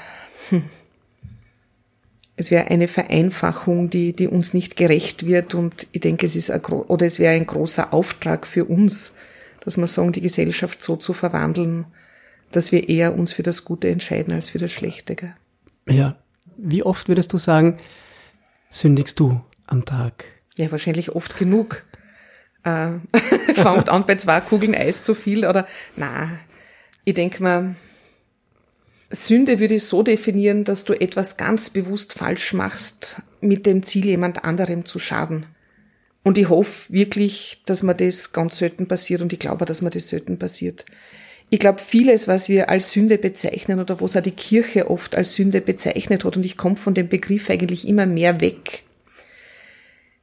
es 2.42 2.50
wäre 2.50 2.70
eine 2.70 2.88
Vereinfachung, 2.88 3.88
die, 3.88 4.12
die 4.14 4.26
uns 4.26 4.52
nicht 4.52 4.76
gerecht 4.76 5.26
wird. 5.26 5.54
Und 5.54 5.86
ich 5.92 6.00
denke, 6.00 6.26
es 6.26 6.34
ist 6.34 6.50
ein, 6.50 6.60
oder 6.60 7.06
es 7.06 7.20
wäre 7.20 7.34
ein 7.34 7.46
großer 7.46 7.92
Auftrag 7.92 8.46
für 8.46 8.64
uns, 8.64 9.14
dass 9.60 9.76
wir 9.76 9.86
sagen, 9.86 10.10
die 10.10 10.20
Gesellschaft 10.20 10.82
so 10.82 10.96
zu 10.96 11.12
verwandeln, 11.12 11.86
dass 12.50 12.72
wir 12.72 12.88
eher 12.88 13.14
uns 13.16 13.32
für 13.32 13.44
das 13.44 13.64
Gute 13.64 13.88
entscheiden 13.88 14.34
als 14.34 14.50
für 14.50 14.58
das 14.58 14.72
Schlechte. 14.72 15.14
Gell? 15.14 15.34
Ja. 15.88 16.16
Wie 16.56 16.82
oft 16.82 17.08
würdest 17.08 17.32
du 17.32 17.38
sagen, 17.38 17.78
sündigst 18.70 19.20
du 19.20 19.40
am 19.66 19.84
Tag? 19.84 20.24
Ja, 20.56 20.70
wahrscheinlich 20.72 21.14
oft 21.14 21.38
genug. 21.38 21.84
Äh, 22.64 22.90
fangt 23.54 23.88
an 23.88 24.04
bei 24.04 24.16
zwei 24.16 24.40
Kugeln 24.40 24.74
Eis 24.74 25.04
zu 25.04 25.14
viel 25.14 25.46
oder 25.46 25.66
na, 25.96 26.28
ich 27.04 27.14
denke 27.14 27.40
mal, 27.42 27.76
Sünde 29.12 29.60
würde 29.60 29.74
ich 29.74 29.84
so 29.84 30.02
definieren, 30.02 30.64
dass 30.64 30.84
du 30.84 30.94
etwas 30.94 31.36
ganz 31.36 31.70
bewusst 31.70 32.14
falsch 32.14 32.52
machst, 32.52 33.22
mit 33.40 33.66
dem 33.66 33.82
Ziel, 33.82 34.06
jemand 34.06 34.44
anderem 34.44 34.84
zu 34.84 34.98
schaden. 34.98 35.46
Und 36.24 36.38
ich 36.38 36.48
hoffe 36.48 36.92
wirklich, 36.92 37.62
dass 37.66 37.82
mir 37.82 37.94
das 37.94 38.32
ganz 38.32 38.58
selten 38.58 38.88
passiert 38.88 39.22
und 39.22 39.32
ich 39.32 39.38
glaube, 39.38 39.64
dass 39.64 39.82
mir 39.82 39.90
das 39.90 40.08
selten 40.08 40.38
passiert 40.38 40.84
ich 41.52 41.58
glaube, 41.58 41.82
vieles, 41.82 42.28
was 42.28 42.48
wir 42.48 42.70
als 42.70 42.92
Sünde 42.92 43.18
bezeichnen 43.18 43.78
oder 43.78 44.00
was 44.00 44.16
auch 44.16 44.22
die 44.22 44.30
Kirche 44.30 44.88
oft 44.90 45.14
als 45.14 45.34
Sünde 45.34 45.60
bezeichnet 45.60 46.24
hat, 46.24 46.38
und 46.38 46.46
ich 46.46 46.56
komme 46.56 46.76
von 46.76 46.94
dem 46.94 47.08
Begriff 47.08 47.50
eigentlich 47.50 47.86
immer 47.86 48.06
mehr 48.06 48.40
weg, 48.40 48.84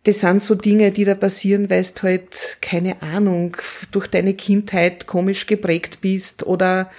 das 0.06 0.22
sind 0.22 0.42
so 0.42 0.56
Dinge, 0.56 0.90
die 0.90 1.04
da 1.04 1.14
passieren, 1.14 1.70
weil 1.70 1.84
du 1.84 2.02
halt, 2.02 2.58
keine 2.62 3.04
Ahnung, 3.04 3.56
durch 3.92 4.08
deine 4.08 4.34
Kindheit 4.34 5.06
komisch 5.06 5.46
geprägt 5.46 6.00
bist 6.02 6.48
oder 6.48 6.90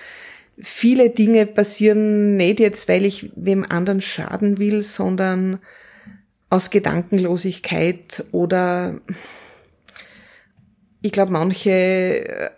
viele 0.63 1.11
Dinge 1.11 1.47
passieren 1.47 2.37
nicht 2.37 2.61
jetzt, 2.61 2.89
weil 2.89 3.05
ich 3.05 3.31
wem 3.37 3.65
anderen 3.69 4.01
schaden 4.01 4.59
will, 4.59 4.83
sondern 4.83 5.59
aus 6.49 6.71
Gedankenlosigkeit 6.71 8.25
oder 8.33 9.01
ich 11.03 11.13
glaube, 11.13 11.33
manche 11.33 12.51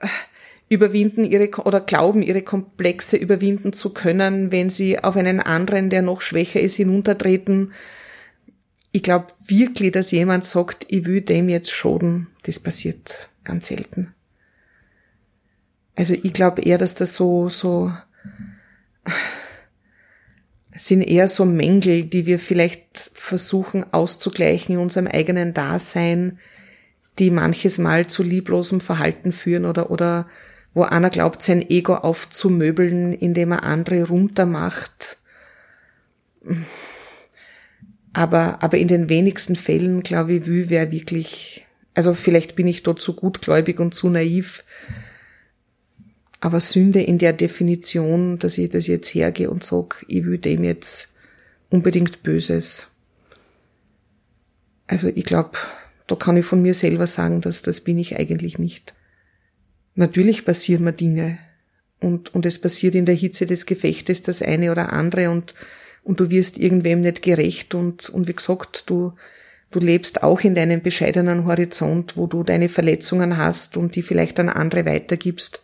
überwinden 0.68 1.24
ihre 1.24 1.50
oder 1.64 1.80
glauben 1.80 2.22
ihre 2.22 2.42
Komplexe 2.42 3.16
überwinden 3.16 3.74
zu 3.74 3.92
können, 3.92 4.50
wenn 4.50 4.70
sie 4.70 4.98
auf 4.98 5.16
einen 5.16 5.38
anderen, 5.38 5.90
der 5.90 6.00
noch 6.00 6.22
schwächer 6.22 6.60
ist, 6.60 6.76
hinuntertreten. 6.76 7.72
Ich 8.90 9.02
glaube 9.02 9.26
wirklich, 9.46 9.92
dass 9.92 10.10
jemand 10.10 10.46
sagt, 10.46 10.86
ich 10.88 11.04
will 11.04 11.20
dem 11.20 11.48
jetzt 11.50 11.70
schoden. 11.70 12.28
Das 12.44 12.58
passiert 12.58 13.28
ganz 13.44 13.66
selten. 13.66 14.14
Also 16.02 16.14
ich 16.20 16.32
glaube 16.32 16.62
eher, 16.62 16.78
dass 16.78 16.96
das 16.96 17.14
so, 17.14 17.48
so, 17.48 17.92
sind 20.74 21.02
eher 21.02 21.28
so 21.28 21.44
Mängel, 21.44 22.02
die 22.06 22.26
wir 22.26 22.40
vielleicht 22.40 23.12
versuchen 23.14 23.84
auszugleichen 23.92 24.74
in 24.74 24.80
unserem 24.80 25.06
eigenen 25.06 25.54
Dasein, 25.54 26.40
die 27.20 27.30
manches 27.30 27.78
Mal 27.78 28.08
zu 28.08 28.24
lieblosem 28.24 28.80
Verhalten 28.80 29.30
führen 29.30 29.64
oder, 29.64 29.92
oder 29.92 30.26
wo 30.74 30.82
einer 30.82 31.08
glaubt, 31.08 31.40
sein 31.40 31.62
Ego 31.70 31.94
aufzumöbeln, 31.94 33.12
indem 33.12 33.52
er 33.52 33.62
andere 33.62 34.02
runtermacht. 34.02 35.18
Aber, 38.12 38.60
aber 38.60 38.76
in 38.76 38.88
den 38.88 39.08
wenigsten 39.08 39.54
Fällen, 39.54 40.02
glaube 40.02 40.32
ich, 40.32 40.46
will 40.46 40.68
wer 40.68 40.90
wirklich, 40.90 41.64
also 41.94 42.12
vielleicht 42.12 42.56
bin 42.56 42.66
ich 42.66 42.82
dort 42.82 43.00
zu 43.00 43.14
gutgläubig 43.14 43.78
und 43.78 43.94
zu 43.94 44.08
naiv, 44.08 44.64
aber 46.42 46.60
Sünde 46.60 47.00
in 47.00 47.18
der 47.18 47.32
Definition, 47.32 48.36
dass 48.40 48.58
ich 48.58 48.68
das 48.68 48.88
jetzt 48.88 49.14
hergehe 49.14 49.48
und 49.48 49.62
sag, 49.62 50.04
ich 50.08 50.24
will 50.24 50.38
dem 50.38 50.64
jetzt 50.64 51.14
unbedingt 51.70 52.24
Böses. 52.24 52.96
Also 54.88 55.06
ich 55.06 55.22
glaube, 55.22 55.52
da 56.08 56.16
kann 56.16 56.36
ich 56.36 56.44
von 56.44 56.60
mir 56.60 56.74
selber 56.74 57.06
sagen, 57.06 57.42
dass 57.42 57.62
das 57.62 57.82
bin 57.82 57.96
ich 57.96 58.18
eigentlich 58.18 58.58
nicht. 58.58 58.92
Natürlich 59.94 60.44
passieren 60.44 60.82
mir 60.82 60.92
Dinge 60.92 61.38
und, 62.00 62.34
und 62.34 62.44
es 62.44 62.60
passiert 62.60 62.96
in 62.96 63.04
der 63.04 63.14
Hitze 63.14 63.46
des 63.46 63.64
Gefechtes 63.64 64.24
das 64.24 64.42
eine 64.42 64.72
oder 64.72 64.92
andere 64.92 65.30
und, 65.30 65.54
und 66.02 66.18
du 66.18 66.28
wirst 66.28 66.58
irgendwem 66.58 67.02
nicht 67.02 67.22
gerecht 67.22 67.76
und, 67.76 68.08
und 68.10 68.26
wie 68.26 68.34
gesagt, 68.34 68.90
du, 68.90 69.12
du 69.70 69.78
lebst 69.78 70.24
auch 70.24 70.40
in 70.40 70.56
deinem 70.56 70.82
bescheidenen 70.82 71.46
Horizont, 71.46 72.16
wo 72.16 72.26
du 72.26 72.42
deine 72.42 72.68
Verletzungen 72.68 73.36
hast 73.36 73.76
und 73.76 73.94
die 73.94 74.02
vielleicht 74.02 74.40
an 74.40 74.48
andere 74.48 74.84
weitergibst, 74.84 75.62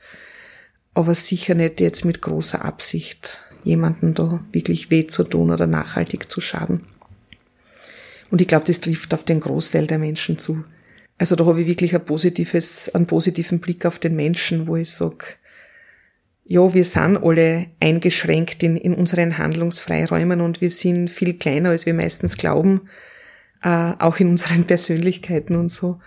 aber 0.99 1.15
sicher 1.15 1.55
nicht 1.55 1.81
jetzt 1.81 2.05
mit 2.05 2.21
großer 2.23 2.65
Absicht, 2.65 3.39
jemanden 3.63 4.15
da 4.15 4.45
wirklich 4.51 4.91
weh 4.91 5.07
zu 5.07 5.23
tun 5.23 5.53
oder 5.53 5.69
nachhaltig 5.69 6.29
zu 6.29 6.41
schaden. 6.41 6.87
Und 8.33 8.41
ich 8.41 8.49
glaube, 8.49 8.67
das 8.67 8.81
trifft 8.81 9.15
auf 9.15 9.23
den 9.23 9.39
Großteil 9.39 9.87
der 9.87 10.01
Menschen 10.01 10.39
zu. 10.39 10.65
Also 11.17 11.37
da 11.37 11.47
habe 11.47 11.61
ich 11.61 11.69
wirklich 11.69 11.95
ein 11.95 12.05
positives, 12.05 12.93
einen 12.93 13.07
positiven 13.07 13.61
Blick 13.61 13.87
auf 13.87 14.01
den 14.01 14.17
Menschen, 14.17 14.67
wo 14.67 14.75
ich 14.75 14.91
sag, 14.91 15.39
ja, 16.45 16.75
wir 16.75 16.85
sind 16.85 17.19
alle 17.19 17.67
eingeschränkt 17.79 18.65
in, 18.65 18.77
in 18.77 18.93
unseren 18.93 19.39
Handlungsfreiräumen 19.39 20.41
und 20.41 20.61
wir 20.61 20.73
sind 20.73 21.11
viel 21.11 21.35
kleiner, 21.35 21.71
als 21.71 21.87
wir 21.87 21.95
meistens 21.95 22.37
glauben, 22.37 22.89
äh, 23.63 23.93
auch 24.01 24.19
in 24.19 24.31
unseren 24.31 24.65
Persönlichkeiten 24.67 25.55
und 25.55 25.71
so. 25.71 26.01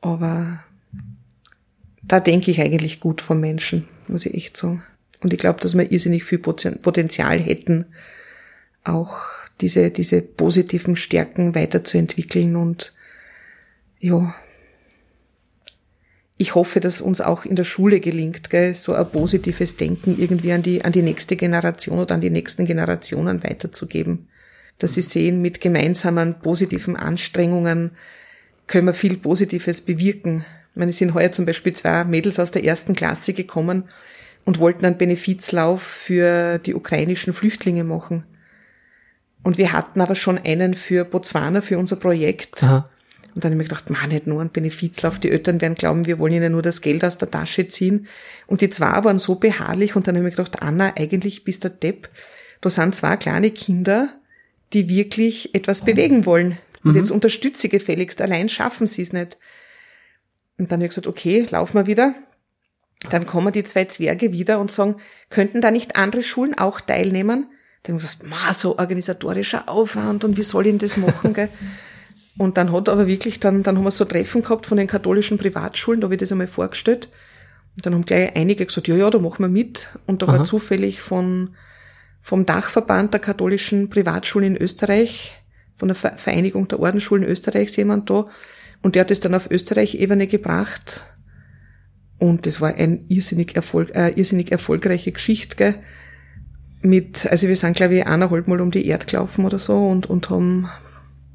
Aber 0.00 0.64
da 2.02 2.18
denke 2.18 2.50
ich 2.50 2.60
eigentlich 2.60 2.98
gut 2.98 3.20
vom 3.20 3.38
Menschen, 3.38 3.86
muss 4.10 4.26
ich 4.26 4.34
echt 4.34 4.56
sagen. 4.56 4.82
Und 5.20 5.32
ich 5.32 5.38
glaube, 5.38 5.60
dass 5.60 5.76
wir 5.76 5.90
irrsinnig 5.90 6.24
viel 6.24 6.38
Potenzial 6.38 7.38
hätten, 7.38 7.86
auch 8.84 9.18
diese, 9.60 9.90
diese 9.90 10.22
positiven 10.22 10.96
Stärken 10.96 11.54
weiterzuentwickeln 11.54 12.56
und 12.56 12.94
ja, 14.00 14.34
ich 16.40 16.54
hoffe, 16.54 16.80
dass 16.80 17.02
uns 17.02 17.20
auch 17.20 17.44
in 17.44 17.54
der 17.54 17.64
Schule 17.64 18.00
gelingt, 18.00 18.48
gell, 18.48 18.74
so 18.74 18.94
ein 18.94 19.10
positives 19.10 19.76
Denken 19.76 20.16
irgendwie 20.18 20.52
an 20.52 20.62
die, 20.62 20.82
an 20.82 20.92
die 20.92 21.02
nächste 21.02 21.36
Generation 21.36 21.98
oder 21.98 22.14
an 22.14 22.22
die 22.22 22.30
nächsten 22.30 22.64
Generationen 22.64 23.44
weiterzugeben. 23.44 24.26
Dass 24.78 24.94
sie 24.94 25.02
sehen, 25.02 25.42
mit 25.42 25.60
gemeinsamen 25.60 26.40
positiven 26.40 26.96
Anstrengungen 26.96 27.90
können 28.66 28.86
wir 28.86 28.94
viel 28.94 29.18
Positives 29.18 29.82
bewirken. 29.82 30.46
Ich 30.72 30.76
meine, 30.76 30.90
es 30.90 30.98
sind 30.98 31.14
heuer 31.14 31.32
zum 31.32 31.46
Beispiel 31.46 31.72
zwei 31.72 32.04
Mädels 32.04 32.38
aus 32.38 32.50
der 32.50 32.64
ersten 32.64 32.94
Klasse 32.94 33.32
gekommen 33.32 33.84
und 34.44 34.58
wollten 34.58 34.86
einen 34.86 34.98
Benefizlauf 34.98 35.82
für 35.82 36.58
die 36.58 36.74
ukrainischen 36.74 37.32
Flüchtlinge 37.32 37.84
machen. 37.84 38.24
Und 39.42 39.58
wir 39.58 39.72
hatten 39.72 40.00
aber 40.00 40.14
schon 40.14 40.38
einen 40.38 40.74
für 40.74 41.04
Botswana, 41.04 41.62
für 41.62 41.78
unser 41.78 41.96
Projekt. 41.96 42.62
Aha. 42.62 42.88
Und 43.34 43.44
dann 43.44 43.52
habe 43.52 43.62
ich 43.62 43.68
mir 43.68 43.74
gedacht, 43.74 43.90
man, 43.90 44.08
nicht 44.08 44.26
nur 44.26 44.40
ein 44.40 44.50
Benefizlauf. 44.50 45.18
Die 45.18 45.30
Eltern 45.30 45.60
werden 45.60 45.74
glauben, 45.74 46.06
wir 46.06 46.18
wollen 46.18 46.34
ihnen 46.34 46.52
nur 46.52 46.62
das 46.62 46.82
Geld 46.82 47.04
aus 47.04 47.18
der 47.18 47.30
Tasche 47.30 47.68
ziehen. 47.68 48.06
Und 48.46 48.60
die 48.60 48.70
zwei 48.70 49.04
waren 49.04 49.18
so 49.18 49.36
beharrlich. 49.36 49.94
Und 49.94 50.06
dann 50.06 50.16
habe 50.16 50.28
ich 50.28 50.36
mir 50.36 50.42
gedacht, 50.42 50.62
Anna, 50.62 50.94
eigentlich 50.96 51.44
bist 51.44 51.64
du 51.64 51.70
Depp. 51.70 52.08
Da 52.60 52.70
sind 52.70 52.94
zwei 52.94 53.16
kleine 53.16 53.50
Kinder, 53.50 54.10
die 54.72 54.88
wirklich 54.88 55.54
etwas 55.54 55.84
bewegen 55.84 56.26
wollen. 56.26 56.58
Und 56.82 56.92
mhm. 56.92 56.96
jetzt 56.98 57.10
unterstütze 57.10 57.68
gefälligst. 57.68 58.20
Allein 58.20 58.48
schaffen 58.48 58.86
sie 58.86 59.02
es 59.02 59.12
nicht. 59.12 59.38
Und 60.60 60.70
dann 60.70 60.80
habe 60.80 60.84
ich 60.84 60.90
gesagt, 60.90 61.06
okay, 61.06 61.46
laufen 61.50 61.74
wir 61.74 61.86
wieder. 61.86 62.14
Dann 63.08 63.24
kommen 63.24 63.50
die 63.50 63.64
zwei 63.64 63.86
Zwerge 63.86 64.30
wieder 64.30 64.60
und 64.60 64.70
sagen, 64.70 64.96
könnten 65.30 65.62
da 65.62 65.70
nicht 65.70 65.96
andere 65.96 66.22
Schulen 66.22 66.52
auch 66.58 66.82
teilnehmen? 66.82 67.46
Dann 67.82 67.94
habe 67.94 68.04
ich 68.04 68.12
gesagt, 68.12 68.28
ma, 68.28 68.52
so 68.52 68.78
organisatorischer 68.78 69.70
Aufwand 69.70 70.22
und 70.22 70.36
wie 70.36 70.42
soll 70.42 70.66
ich 70.66 70.72
denn 70.72 70.78
das 70.78 70.98
machen? 70.98 71.32
Gell? 71.32 71.48
Und 72.38 72.56
dann 72.56 72.72
hat 72.72 72.88
aber 72.88 73.06
wirklich, 73.06 73.40
dann, 73.40 73.62
dann 73.62 73.76
haben 73.76 73.84
wir 73.84 73.90
so 73.90 74.04
Treffen 74.04 74.42
gehabt 74.42 74.64
von 74.64 74.78
den 74.78 74.86
katholischen 74.86 75.36
Privatschulen, 75.36 76.00
da 76.00 76.06
habe 76.06 76.14
ich 76.14 76.20
das 76.20 76.32
einmal 76.32 76.46
vorgestellt. 76.46 77.08
Und 77.76 77.84
dann 77.84 77.92
haben 77.92 78.04
gleich 78.04 78.34
einige 78.34 78.64
gesagt, 78.64 78.88
ja, 78.88 78.94
ja, 78.94 79.10
da 79.10 79.18
machen 79.18 79.42
wir 79.42 79.48
mit. 79.48 79.88
Und 80.06 80.22
da 80.22 80.26
Aha. 80.26 80.38
war 80.38 80.44
zufällig 80.44 81.02
von, 81.02 81.50
vom 82.22 82.46
Dachverband 82.46 83.12
der 83.12 83.20
katholischen 83.20 83.90
Privatschulen 83.90 84.54
in 84.54 84.62
Österreich, 84.62 85.32
von 85.76 85.88
der 85.88 85.96
Vereinigung 85.96 86.68
der 86.68 86.80
Ordensschulen 86.80 87.24
Österreichs 87.24 87.76
jemand 87.76 88.08
da. 88.08 88.28
Und 88.82 88.94
der 88.94 89.00
hat 89.00 89.10
es 89.10 89.20
dann 89.20 89.34
auf 89.34 89.50
Österreich-Ebene 89.50 90.26
gebracht. 90.26 91.02
Und 92.18 92.46
das 92.46 92.60
war 92.60 92.74
ein 92.74 93.04
irrsinnig, 93.08 93.56
Erfolg, 93.56 93.94
äh, 93.94 94.10
irrsinnig 94.10 94.52
erfolgreiche 94.52 95.12
Geschichte, 95.12 95.56
gell? 95.56 95.74
Mit, 96.82 97.26
also 97.26 97.46
wir 97.46 97.56
sind, 97.56 97.76
glaube 97.76 97.94
ich, 97.94 98.06
eineinhalb 98.06 98.48
Mal 98.48 98.60
um 98.60 98.70
die 98.70 98.86
Erde 98.86 99.04
gelaufen 99.04 99.44
oder 99.44 99.58
so 99.58 99.86
und, 99.86 100.08
und 100.08 100.30
haben, 100.30 100.68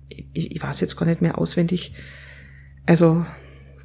ich, 0.09 0.55
ich 0.55 0.63
weiß 0.63 0.81
jetzt 0.81 0.95
gar 0.95 1.05
nicht 1.05 1.21
mehr 1.21 1.37
auswendig, 1.37 1.93
also 2.87 3.25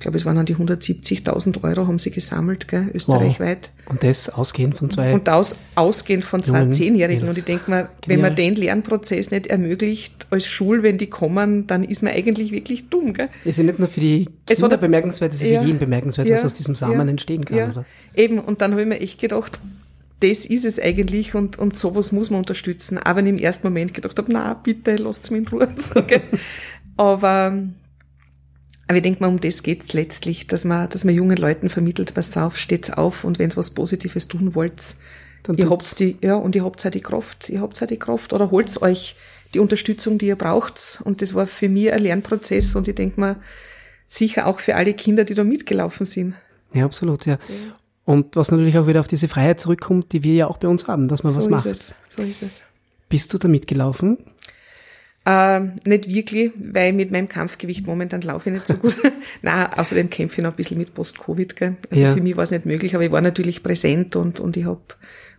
ich 0.01 0.03
glaube, 0.03 0.17
es 0.17 0.25
waren 0.25 0.39
an 0.39 0.47
die 0.47 0.57
170.000 0.57 1.63
Euro 1.63 1.87
haben 1.87 1.99
sie 1.99 2.11
gesammelt, 2.11 2.69
gell, 2.69 2.91
österreichweit. 2.95 3.69
Wow. 3.85 3.93
Und 3.93 4.03
das 4.03 4.31
ausgehend 4.31 4.75
von 4.75 4.89
zwei. 4.89 5.13
Und 5.13 5.29
aus, 5.29 5.57
ausgehend 5.75 6.25
von 6.25 6.43
zwei 6.43 6.65
Zehnjährigen. 6.71 7.29
Und 7.29 7.37
ich 7.37 7.45
denke 7.45 7.71
mal, 7.71 7.91
wenn 8.07 8.23
man 8.23 8.35
den 8.35 8.55
Lernprozess 8.55 9.31
nicht 9.31 9.49
ermöglicht 9.49 10.27
als 10.31 10.47
Schul, 10.47 10.83
wenn 10.83 10.97
die 10.97 11.09
kommen, 11.09 11.67
dann 11.67 11.85
ist 11.85 12.03
man 12.03 12.15
eigentlich 12.15 12.51
wirklich 12.51 12.89
dumm, 12.89 13.13
gell? 13.13 13.29
Das 13.45 13.51
ist 13.51 13.59
ja 13.59 13.65
nicht 13.65 13.79
nur 13.79 13.89
für 13.89 14.01
die 14.01 14.27
Kinder 14.47 14.79
bemerkenswert, 14.79 15.35
es 15.35 15.43
ist 15.43 15.51
ja, 15.51 15.61
für 15.61 15.67
jeden 15.67 15.79
bemerkenswert, 15.79 16.29
ja, 16.29 16.33
was 16.33 16.47
aus 16.47 16.55
diesem 16.55 16.75
Samen 16.75 16.95
ja, 17.07 17.07
entstehen 17.07 17.45
kann, 17.45 17.59
ja. 17.59 17.69
oder? 17.69 17.85
Eben, 18.15 18.39
und 18.39 18.63
dann 18.63 18.71
habe 18.71 18.81
ich 18.81 18.89
mir 18.89 19.01
echt 19.01 19.21
gedacht, 19.21 19.61
das 20.21 20.47
ist 20.47 20.65
es 20.65 20.81
eigentlich 20.81 21.35
und, 21.35 21.59
und 21.59 21.77
sowas 21.77 22.11
muss 22.11 22.31
man 22.31 22.39
unterstützen. 22.39 22.97
Aber 22.97 23.19
wenn 23.19 23.27
ich 23.27 23.35
im 23.35 23.39
ersten 23.39 23.67
Moment 23.67 23.93
gedacht 23.93 24.17
habe, 24.17 24.33
na 24.33 24.55
bitte, 24.55 24.97
lasst 24.97 25.31
mich 25.31 25.43
in 25.43 25.49
Ruhe. 25.49 25.69
So, 25.77 26.03
Aber 26.97 27.63
aber 28.91 28.97
ich 28.97 29.05
denke 29.05 29.20
mal, 29.20 29.28
um 29.28 29.38
das 29.38 29.62
geht's 29.62 29.93
letztlich, 29.93 30.49
dass 30.49 30.64
man, 30.64 30.88
dass 30.88 31.05
man 31.05 31.14
jungen 31.14 31.36
Leuten 31.36 31.68
vermittelt, 31.68 32.12
passt 32.12 32.36
auf, 32.36 32.59
steht's 32.59 32.91
auf 32.91 33.22
und 33.22 33.38
wenn's 33.38 33.57
was 33.57 33.70
Positives 33.70 34.26
tun 34.26 34.57
wollt, 34.57 34.97
dann 35.45 35.57
ihr 35.57 35.70
habt 35.70 36.01
die, 36.01 36.16
ja, 36.20 36.34
und 36.34 36.57
ihr 36.57 36.64
habt 36.64 36.82
halt 36.82 36.95
die 36.95 37.01
Kraft, 37.01 37.49
ihr 37.51 37.61
habt 37.61 37.80
halt 37.80 37.93
die 37.93 38.01
Kraft 38.01 38.32
oder 38.32 38.51
holt's 38.51 38.82
euch 38.82 39.14
die 39.55 39.61
Unterstützung, 39.61 40.18
die 40.18 40.26
ihr 40.26 40.34
braucht. 40.34 41.03
Und 41.05 41.22
das 41.22 41.34
war 41.34 41.47
für 41.47 41.68
mich 41.68 41.93
ein 41.93 42.03
Lernprozess 42.03 42.74
und 42.74 42.88
ich 42.88 42.97
denke 42.97 43.20
mal, 43.20 43.36
sicher 44.09 44.49
auch 44.49 44.59
für 44.59 44.74
alle 44.74 44.93
Kinder, 44.93 45.22
die 45.22 45.34
da 45.34 45.45
mitgelaufen 45.45 46.05
sind. 46.05 46.34
Ja, 46.74 46.84
absolut, 46.84 47.26
ja. 47.26 47.34
ja. 47.34 47.74
Und 48.05 48.34
was 48.34 48.51
natürlich 48.51 48.76
auch 48.76 48.88
wieder 48.88 48.99
auf 48.99 49.07
diese 49.07 49.28
Freiheit 49.28 49.61
zurückkommt, 49.61 50.11
die 50.11 50.24
wir 50.24 50.34
ja 50.34 50.47
auch 50.49 50.59
bei 50.59 50.66
uns 50.66 50.88
haben, 50.88 51.07
dass 51.07 51.22
man 51.22 51.32
so 51.32 51.38
was 51.38 51.49
macht. 51.49 51.62
So 51.62 51.70
ist 51.70 51.95
es, 52.09 52.16
so 52.16 52.22
ist 52.24 52.43
es. 52.43 52.62
Bist 53.09 53.32
du 53.32 53.38
da 53.38 53.47
mitgelaufen? 53.47 54.18
Äh, 55.25 55.61
nicht 55.87 56.12
wirklich, 56.12 56.53
weil 56.57 56.93
mit 56.93 57.11
meinem 57.11 57.29
Kampfgewicht 57.29 57.87
momentan 57.87 58.23
laufe 58.23 58.49
ich 58.49 58.55
nicht 58.55 58.66
so 58.66 58.75
gut. 58.75 58.97
Na, 59.43 59.79
außerdem 59.79 60.09
kämpfe 60.09 60.39
ich 60.39 60.43
noch 60.43 60.53
ein 60.53 60.57
bisschen 60.57 60.79
mit 60.79 60.95
Post-Covid. 60.95 61.55
Also 61.91 62.03
ja. 62.03 62.14
für 62.14 62.23
mich 62.23 62.37
war 62.37 62.45
es 62.45 62.51
nicht 62.51 62.64
möglich, 62.64 62.95
aber 62.95 63.05
ich 63.05 63.12
war 63.12 63.21
natürlich 63.21 63.62
präsent 63.62 64.16
und, 64.16 64.41
und 64.41 64.57
ich 64.57 64.64
habe 64.64 64.81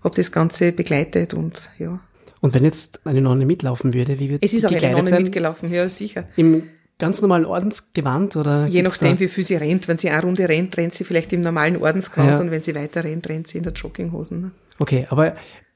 hab 0.04 0.16
das 0.16 0.32
Ganze 0.32 0.72
begleitet 0.72 1.34
und 1.34 1.70
ja. 1.80 2.00
Und 2.42 2.54
wenn 2.54 2.64
jetzt 2.64 3.06
eine 3.06 3.22
Nonne 3.22 3.46
mitlaufen 3.46 3.94
würde, 3.94 4.20
wie 4.20 4.30
wird 4.30 4.44
Es 4.44 4.54
ist 4.54 4.66
auch 4.66 4.72
eine 4.72 4.92
Nonne 4.92 5.08
sein? 5.08 5.24
mitgelaufen, 5.24 5.72
ja, 5.72 5.88
sicher. 5.90 6.28
Im 6.36 6.64
ganz 7.02 7.20
normalen 7.22 7.46
Ordensgewand 7.46 8.36
oder? 8.36 8.68
Je 8.68 8.84
nachdem, 8.84 9.20
wie 9.20 9.28
viel 9.28 9.44
sie 9.44 9.56
rennt. 9.56 9.88
Wenn 9.88 9.98
sie 9.98 10.12
eine 10.12 10.22
Runde 10.22 10.48
rennt, 10.48 10.78
rennt 10.78 10.94
sie 10.94 11.04
vielleicht 11.04 11.34
im 11.34 11.42
normalen 11.42 11.78
Ordensgewand 11.78 12.30
ja. 12.30 12.40
und 12.40 12.52
wenn 12.52 12.62
sie 12.62 12.76
weiter 12.76 13.04
rennt, 13.04 13.28
rennt 13.28 13.48
sie 13.48 13.58
in 13.58 13.64
der 13.64 13.74
Jogginghosen. 13.74 14.42
Ne? 14.42 14.52
Okay, 14.78 15.08
aber 15.10 15.36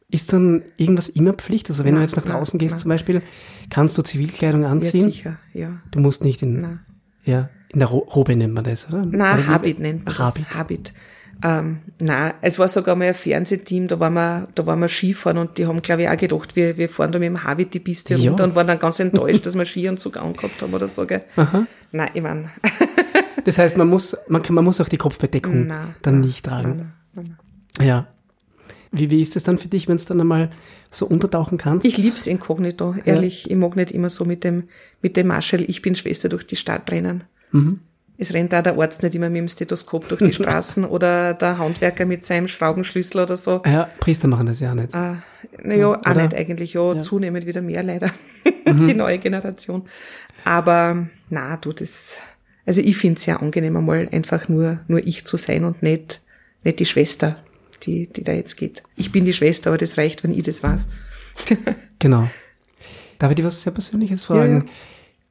ist 0.10 0.34
dann 0.34 0.64
irgendwas 0.78 1.10
immer 1.10 1.34
Pflicht? 1.34 1.70
Also 1.70 1.84
wenn 1.84 1.96
nein, 1.96 2.04
du 2.04 2.08
jetzt 2.08 2.16
nach 2.16 2.26
draußen 2.26 2.58
nein, 2.58 2.66
gehst 2.66 2.74
nein. 2.74 2.82
zum 2.82 2.90
Beispiel, 2.90 3.22
kannst 3.70 3.98
du 3.98 4.02
Zivilkleidung 4.02 4.66
anziehen? 4.66 5.06
Ja, 5.06 5.10
sicher, 5.10 5.38
ja. 5.54 5.78
Du 5.92 6.00
musst 6.00 6.24
nicht 6.24 6.42
in, 6.42 6.62
nein. 6.62 6.80
ja, 7.24 7.50
in 7.70 7.80
der 7.80 7.90
Robe 7.90 8.36
nennt 8.36 8.54
man 8.54 8.64
das, 8.64 8.88
oder? 8.88 9.06
Nein, 9.06 9.48
Habit 9.48 9.80
nennt 9.80 10.06
man 10.06 10.18
Habit. 10.18 10.42
das. 10.42 10.56
Habit. 10.56 10.94
Ähm, 11.44 11.80
na, 12.00 12.34
es 12.42 12.60
war 12.60 12.68
sogar 12.68 12.96
mal 12.96 13.10
ein 13.10 13.14
Fernsehteam, 13.14 13.88
da 13.88 14.00
waren 14.00 14.14
wir, 14.14 14.48
da 14.56 14.66
waren 14.66 14.80
wir 14.80 14.88
Skifahren 14.88 15.38
und 15.38 15.58
die 15.58 15.68
haben, 15.68 15.82
glaube 15.82 16.04
ich, 16.04 16.10
auch 16.10 16.18
gedacht, 16.18 16.56
wir, 16.56 16.78
wir 16.78 16.88
fahren 16.88 17.12
da 17.12 17.20
mit 17.20 17.28
dem 17.28 17.44
Habit 17.44 17.74
die 17.74 17.80
Piste 17.80 18.16
ja. 18.16 18.30
runter 18.30 18.46
und 18.46 18.56
waren 18.56 18.68
dann 18.68 18.80
ganz 18.80 19.00
enttäuscht, 19.00 19.46
dass 19.46 19.58
wir 19.58 19.66
Skianzug 19.66 20.18
angehabt 20.18 20.62
haben 20.62 20.74
oder 20.74 20.88
so, 20.88 21.06
gell? 21.06 21.24
Aha. 21.36 21.68
Nein, 21.92 22.10
ich 22.14 22.22
meine. 22.22 22.52
das 23.44 23.58
heißt, 23.58 23.76
man 23.76 23.90
muss, 23.90 24.16
man, 24.30 24.44
kann, 24.44 24.56
man 24.56 24.64
muss 24.64 24.80
auch 24.80 24.88
die 24.88 24.98
Kopfbedeckung 24.98 25.68
nein, 25.68 25.96
dann 26.04 26.16
nein, 26.16 26.28
nicht 26.28 26.46
tragen. 26.46 26.94
Nein, 27.14 27.38
ja. 27.82 28.08
Wie, 28.98 29.10
wie 29.10 29.22
ist 29.22 29.36
es 29.36 29.44
dann 29.44 29.58
für 29.58 29.68
dich, 29.68 29.88
wenn 29.88 29.96
es 29.96 30.06
dann 30.06 30.20
einmal 30.20 30.50
so 30.92 31.06
untertauchen 31.06 31.58
kannst? 31.58 31.86
Ich 31.86 31.98
lieb's 31.98 32.28
inkognito, 32.28 32.96
ehrlich. 33.06 33.46
Ja. 33.46 33.52
Ich 33.52 33.58
mag 33.58 33.76
nicht 33.76 33.92
immer 33.92 34.10
so 34.10 34.26
mit 34.26 34.44
dem, 34.44 34.66
mit 35.02 35.18
dem 35.18 35.28
Marschall, 35.28 35.62
ich 35.62 35.82
bin 35.82 35.96
Schwester 35.96 36.30
durch 36.30 36.46
die 36.46 36.56
Stadt 36.56 36.90
rennen. 36.92 37.24
Mhm. 37.52 37.80
Es 38.18 38.34
rennt 38.34 38.54
da 38.54 38.62
der 38.62 38.80
Arzt 38.80 39.04
nicht 39.04 39.14
immer 39.16 39.30
mit 39.30 39.40
dem 39.40 39.48
Stethoskop 39.50 40.08
durch 40.08 40.22
die 40.22 40.34
Straßen 40.42 40.86
oder 40.86 41.34
der 41.34 41.58
Handwerker 41.58 42.06
mit 42.06 42.24
seinem 42.24 42.48
Schraubenschlüssel 42.48 43.22
oder 43.22 43.36
so. 43.36 43.62
Ja, 43.66 43.90
Priester 44.00 44.28
machen 44.28 44.48
das 44.48 44.60
ja 44.60 44.72
auch 44.72 44.76
nicht. 44.76 44.94
Ah, 44.94 45.22
naja, 45.62 45.92
ja, 45.92 46.02
auch 46.02 46.16
nicht 46.16 46.34
eigentlich, 46.34 46.74
ja, 46.74 46.94
ja, 46.94 47.02
zunehmend 47.02 47.46
wieder 47.46 47.62
mehr 47.62 47.84
leider, 47.84 48.12
mhm. 48.66 48.86
die 48.88 48.94
neue 48.94 49.18
Generation. 49.18 49.84
Aber 50.46 51.08
na, 51.30 51.58
du, 51.58 51.74
das, 51.74 52.16
also 52.66 52.80
ich 52.80 52.96
find's 52.96 53.26
ja 53.26 53.38
angenehm, 53.38 53.76
einmal 53.76 54.08
einfach 54.12 54.48
nur, 54.48 54.80
nur 54.88 55.06
ich 55.06 55.26
zu 55.26 55.36
sein 55.38 55.66
und 55.66 55.84
nicht, 55.84 56.22
nicht 56.64 56.80
die 56.80 56.86
Schwester 56.86 57.38
die, 57.78 58.08
die 58.08 58.24
da 58.24 58.34
jetzt 58.34 58.56
geht. 58.56 58.84
Ich 58.96 59.12
bin 59.12 59.26
die 59.26 59.34
Schwester, 59.34 59.70
aber 59.70 59.78
das 59.78 59.98
reicht, 59.98 60.24
wenn 60.24 60.32
ich 60.32 60.44
das 60.44 60.64
weiß. 60.64 60.88
genau. 62.00 62.30
Darf 63.20 63.32
ich 63.32 63.36
dir 63.36 63.46
was 63.46 63.62
sehr 63.62 63.74
Persönliches 63.74 64.24
fragen? 64.24 64.60
Ja, 64.60 64.66
ja. 64.66 64.72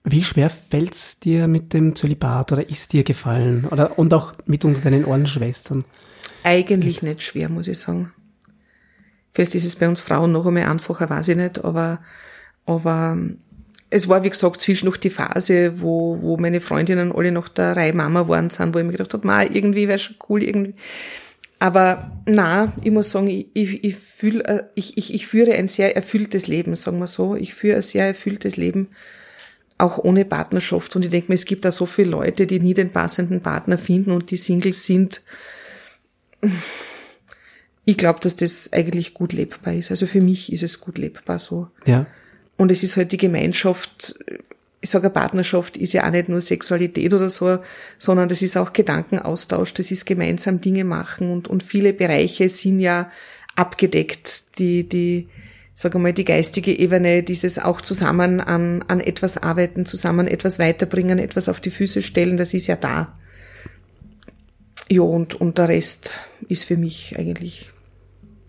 Wie 0.06 0.22
schwer 0.22 0.50
fällt's 0.50 1.18
dir 1.18 1.48
mit 1.48 1.72
dem 1.72 1.96
Zölibat 1.96 2.52
oder 2.52 2.68
ist 2.68 2.92
dir 2.92 3.04
gefallen? 3.04 3.66
Oder, 3.70 3.98
und 3.98 4.12
auch 4.12 4.34
mit 4.44 4.64
unter 4.64 4.82
deinen 4.82 5.06
Ordensschwestern? 5.06 5.84
Eigentlich 6.42 7.02
nicht 7.02 7.22
schwer, 7.22 7.48
muss 7.48 7.68
ich 7.68 7.78
sagen. 7.78 8.12
Vielleicht 9.32 9.54
ist 9.54 9.64
es 9.64 9.76
bei 9.76 9.88
uns 9.88 10.00
Frauen 10.00 10.30
noch 10.30 10.46
einmal 10.46 10.64
einfacher, 10.64 11.08
weiß 11.08 11.28
ich 11.28 11.36
nicht, 11.36 11.64
aber, 11.64 12.00
aber 12.66 13.16
es 13.90 14.08
war, 14.08 14.24
wie 14.24 14.30
gesagt, 14.30 14.60
zwischendurch 14.60 14.98
die 14.98 15.10
Phase, 15.10 15.80
wo, 15.80 16.20
wo 16.20 16.36
meine 16.36 16.60
Freundinnen 16.60 17.12
alle 17.12 17.32
noch 17.32 17.48
der 17.48 17.76
Reihe 17.76 17.92
Mama 17.92 18.28
waren 18.28 18.50
sind, 18.50 18.74
wo 18.74 18.78
ich 18.78 18.84
mir 18.84 18.92
gedacht 18.92 19.14
habe, 19.14 19.54
irgendwie 19.54 19.88
wäre 19.88 19.98
schon 19.98 20.16
cool, 20.28 20.42
irgendwie. 20.42 20.74
Aber 21.64 22.12
na, 22.26 22.74
ich 22.82 22.90
muss 22.90 23.08
sagen, 23.08 23.26
ich, 23.26 23.46
ich, 23.54 23.82
ich, 23.84 23.96
fühl, 23.96 24.42
äh, 24.42 24.64
ich, 24.74 24.98
ich, 24.98 25.14
ich 25.14 25.26
führe 25.26 25.54
ein 25.54 25.68
sehr 25.68 25.96
erfülltes 25.96 26.46
Leben, 26.46 26.74
sagen 26.74 26.98
wir 26.98 27.06
so. 27.06 27.36
Ich 27.36 27.54
führe 27.54 27.76
ein 27.76 27.82
sehr 27.82 28.06
erfülltes 28.06 28.58
Leben, 28.58 28.88
auch 29.78 29.96
ohne 29.96 30.26
Partnerschaft. 30.26 30.94
Und 30.94 31.06
ich 31.06 31.10
denke 31.10 31.32
mir, 31.32 31.36
es 31.36 31.46
gibt 31.46 31.64
da 31.64 31.72
so 31.72 31.86
viele 31.86 32.10
Leute, 32.10 32.46
die 32.46 32.60
nie 32.60 32.74
den 32.74 32.90
passenden 32.90 33.40
Partner 33.40 33.78
finden 33.78 34.10
und 34.10 34.30
die 34.30 34.36
Singles 34.36 34.84
sind. 34.84 35.22
Ich 37.86 37.96
glaube, 37.96 38.20
dass 38.20 38.36
das 38.36 38.70
eigentlich 38.74 39.14
gut 39.14 39.32
lebbar 39.32 39.72
ist. 39.72 39.90
Also 39.90 40.06
für 40.06 40.20
mich 40.20 40.52
ist 40.52 40.62
es 40.62 40.80
gut 40.80 40.98
lebbar 40.98 41.38
so. 41.38 41.68
Ja. 41.86 42.04
Und 42.58 42.72
es 42.72 42.82
ist 42.82 42.98
halt 42.98 43.10
die 43.12 43.16
Gemeinschaft, 43.16 44.22
ich 44.84 44.90
sage, 44.90 45.08
Partnerschaft 45.08 45.78
ist 45.78 45.94
ja 45.94 46.06
auch 46.06 46.10
nicht 46.10 46.28
nur 46.28 46.42
Sexualität 46.42 47.14
oder 47.14 47.30
so, 47.30 47.60
sondern 47.96 48.28
das 48.28 48.42
ist 48.42 48.54
auch 48.58 48.74
Gedankenaustausch, 48.74 49.72
das 49.72 49.90
ist 49.90 50.04
gemeinsam 50.04 50.60
Dinge 50.60 50.84
machen 50.84 51.30
und, 51.30 51.48
und 51.48 51.62
viele 51.62 51.94
Bereiche 51.94 52.50
sind 52.50 52.80
ja 52.80 53.10
abgedeckt, 53.56 54.58
die, 54.58 54.86
die, 54.86 55.28
sage 55.72 55.98
mal, 55.98 56.12
die 56.12 56.26
geistige 56.26 56.78
Ebene, 56.78 57.22
dieses 57.22 57.58
auch 57.58 57.80
zusammen 57.80 58.42
an, 58.42 58.84
an 58.86 59.00
etwas 59.00 59.42
arbeiten, 59.42 59.86
zusammen 59.86 60.28
etwas 60.28 60.58
weiterbringen, 60.58 61.18
etwas 61.18 61.48
auf 61.48 61.60
die 61.60 61.70
Füße 61.70 62.02
stellen, 62.02 62.36
das 62.36 62.52
ist 62.52 62.66
ja 62.66 62.76
da. 62.76 63.18
Ja, 64.90 65.00
und, 65.00 65.32
und 65.34 65.56
der 65.56 65.70
Rest 65.70 66.20
ist 66.46 66.64
für 66.64 66.76
mich 66.76 67.18
eigentlich 67.18 67.72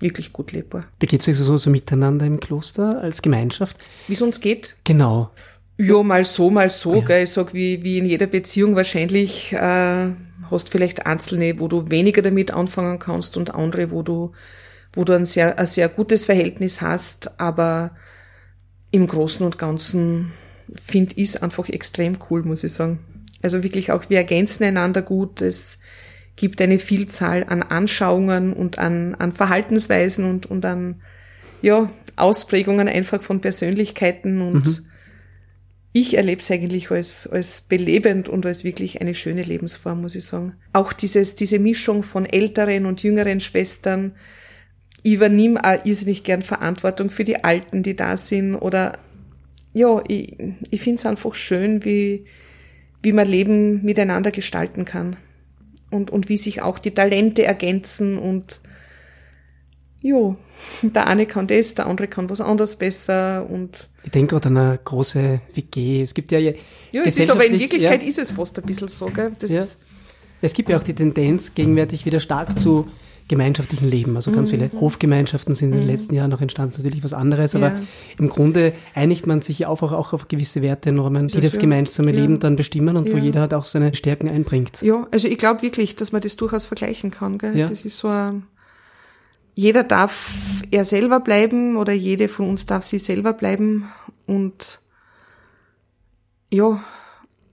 wirklich 0.02 0.34
gut 0.34 0.52
lebbar. 0.52 0.84
Wie 1.00 1.06
geht's 1.06 1.30
euch 1.30 1.38
so, 1.38 1.58
so 1.58 1.70
miteinander 1.70 2.26
im 2.26 2.42
Kloster 2.42 3.00
als 3.02 3.22
Gemeinschaft? 3.22 3.78
Wie 4.10 4.14
es 4.14 4.22
uns 4.22 4.42
geht? 4.42 4.76
Genau. 4.84 5.32
Ja, 5.78 6.04
mal 6.04 6.24
so, 6.26 6.50
mal 6.50 6.70
so. 6.70 6.96
Ja. 6.96 7.02
Gell. 7.02 7.24
Ich 7.24 7.32
sag, 7.32 7.54
wie, 7.54 7.84
wie 7.84 7.98
in 7.98 8.06
jeder 8.06 8.28
Beziehung 8.28 8.76
wahrscheinlich 8.76 9.52
äh, 9.54 10.08
hast 10.50 10.70
vielleicht 10.70 11.06
einzelne, 11.06 11.60
wo 11.60 11.68
du 11.68 11.90
weniger 11.90 12.22
damit 12.22 12.52
anfangen 12.52 13.00
kannst 13.00 13.38
und 13.38 13.54
andere, 13.54 13.92
wo 13.92 14.02
du, 14.02 14.32
wo 14.94 15.04
du 15.04 15.14
ein 15.14 15.26
sehr, 15.26 15.60
ein 15.60 15.66
sehr 15.66 15.90
gutes 15.90 16.26
Verhältnis 16.26 16.82
hast, 16.82 17.40
aber 17.40 17.92
im 18.92 19.08
Großen 19.08 19.46
und 19.46 19.58
Ganzen 19.58 20.32
finde 20.82 21.16
ich 21.18 21.30
es 21.30 21.42
einfach 21.42 21.68
extrem 21.70 22.18
cool, 22.30 22.44
muss 22.44 22.64
ich 22.64 22.74
sagen. 22.74 23.00
Also 23.42 23.62
wirklich 23.62 23.92
auch, 23.92 24.10
wir 24.10 24.18
ergänzen 24.18 24.64
einander 24.64 25.02
gut. 25.02 25.42
Es 25.42 25.80
gibt 26.36 26.62
eine 26.62 26.80
Vielzahl 26.80 27.44
an 27.44 27.64
Anschauungen 27.64 28.54
und 28.54 28.80
an, 28.80 29.16
an 29.16 29.32
Verhaltensweisen 29.32 30.26
und, 30.26 30.46
und 30.46 30.66
an 30.66 31.02
ja, 31.62 31.90
Ausprägungen 32.16 32.88
einfach 32.88 33.22
von 33.22 33.42
Persönlichkeiten 33.42 34.42
und 34.42 34.66
mhm. 34.66 34.86
Ich 35.98 36.18
erlebe 36.18 36.42
es 36.42 36.52
eigentlich 36.52 36.92
als, 36.92 37.26
als 37.26 37.62
belebend 37.62 38.28
und 38.28 38.46
als 38.46 38.66
wirklich 38.66 39.00
eine 39.00 39.16
schöne 39.16 39.44
Lebensform, 39.44 40.02
muss 40.02 40.16
ich 40.16 40.26
sagen. 40.26 40.56
Auch 40.74 40.92
dieses, 40.92 41.36
diese 41.36 41.58
Mischung 41.58 42.04
von 42.04 42.26
älteren 42.26 42.86
und 42.86 43.02
jüngeren 43.02 43.40
Schwestern. 43.40 44.12
Ich 45.04 45.14
übernehme 45.14 45.64
auch 45.64 45.86
irrsinnig 45.86 46.26
gern 46.26 46.42
Verantwortung 46.42 47.10
für 47.10 47.24
die 47.24 47.46
Alten, 47.46 47.82
die 47.82 47.96
da 47.96 48.18
sind 48.18 48.56
oder 48.56 49.00
ja, 49.72 50.04
ich, 50.06 50.36
ich 50.70 50.82
finde 50.82 51.00
es 51.00 51.06
einfach 51.06 51.34
schön, 51.34 51.86
wie, 51.86 52.26
wie 53.02 53.14
man 53.14 53.26
Leben 53.26 53.82
miteinander 53.86 54.32
gestalten 54.32 54.84
kann. 54.84 55.16
Und, 55.92 56.12
und 56.12 56.28
wie 56.28 56.38
sich 56.38 56.62
auch 56.62 56.78
die 56.78 56.92
Talente 56.92 57.46
ergänzen 57.46 58.18
und 58.18 58.60
jo, 60.04 60.36
der 60.82 61.08
eine 61.08 61.26
kann 61.26 61.48
das, 61.48 61.76
der 61.76 61.88
andere 61.88 62.08
kann 62.08 62.30
was 62.30 62.42
anderes 62.42 62.76
besser 62.76 63.46
und. 63.50 63.88
Ich 64.04 64.12
denke 64.12 64.36
gerade 64.36 64.50
an 64.50 64.58
eine 64.58 64.80
große 64.84 65.42
WG. 65.54 66.02
Es 66.02 66.14
gibt 66.14 66.32
ja. 66.32 66.40
Ja, 66.40 66.52
es 67.04 67.18
ist 67.18 67.30
aber 67.30 67.46
in 67.46 67.60
Wirklichkeit 67.60 68.04
ja, 68.04 68.10
ist 68.10 68.20
es 68.20 68.32
fast 68.32 68.58
ein 68.60 68.66
bisschen 68.66 68.88
so, 68.88 69.08
gell? 69.08 69.32
Das 69.40 69.52
ja. 69.52 69.66
Es 70.42 70.54
gibt 70.54 70.70
ja 70.70 70.78
auch 70.78 70.84
die 70.84 70.94
Tendenz, 70.94 71.56
gegenwärtig 71.56 72.06
wieder 72.06 72.20
stark 72.20 72.60
zu 72.60 72.88
gemeinschaftlichen 73.28 73.90
Leben. 73.90 74.16
Also 74.16 74.32
ganz 74.32 74.50
mhm. 74.50 74.56
viele 74.56 74.72
Hofgemeinschaften 74.80 75.56
sind 75.56 75.72
in 75.72 75.80
den 75.80 75.84
mhm. 75.86 75.92
letzten 75.92 76.14
Jahren 76.14 76.30
noch 76.30 76.42
entstanden, 76.42 76.76
natürlich 76.78 77.04
was 77.04 77.14
anderes, 77.14 77.56
aber 77.56 77.70
ja. 77.70 77.82
im 78.20 78.30
Grunde 78.30 78.74
einigt 78.94 79.26
man 79.26 79.42
sich 79.42 79.66
auch, 79.66 79.82
auch 79.82 80.14
auf 80.14 80.28
gewisse 80.28 80.62
Werte, 80.62 80.92
Normen, 80.92 81.28
die 81.28 81.42
das, 81.42 81.54
das 81.54 81.60
gemeinsame 81.60 82.12
ja. 82.12 82.22
Leben 82.22 82.40
dann 82.40 82.56
bestimmen 82.56 82.96
und 82.96 83.12
wo 83.12 83.18
jeder 83.18 83.42
halt 83.42 83.54
auch 83.54 83.66
seine 83.66 83.94
Stärken 83.96 84.30
einbringt. 84.30 84.82
Ja, 84.82 85.08
also 85.12 85.28
ich 85.28 85.38
glaube 85.38 85.64
wirklich, 85.64 85.96
dass 85.96 86.12
man 86.12 86.22
das 86.22 86.36
durchaus 86.36 86.66
vergleichen 86.66 87.10
kann. 87.10 87.40
Gell? 87.40 87.58
Ja. 87.58 87.66
Das 87.66 87.84
ist 87.84 87.98
so 87.98 88.10
ein, 88.10 88.44
jeder 89.56 89.84
darf 89.84 90.34
er 90.70 90.86
selber 90.86 91.20
bleiben 91.20 91.78
oder 91.78 91.94
jede 91.94 92.28
von 92.28 92.50
uns 92.50 92.66
darf 92.66 92.84
sie 92.84 93.00
selber 93.00 93.34
bleiben 93.34 93.92
und 94.28 94.82
ja, 96.54 96.84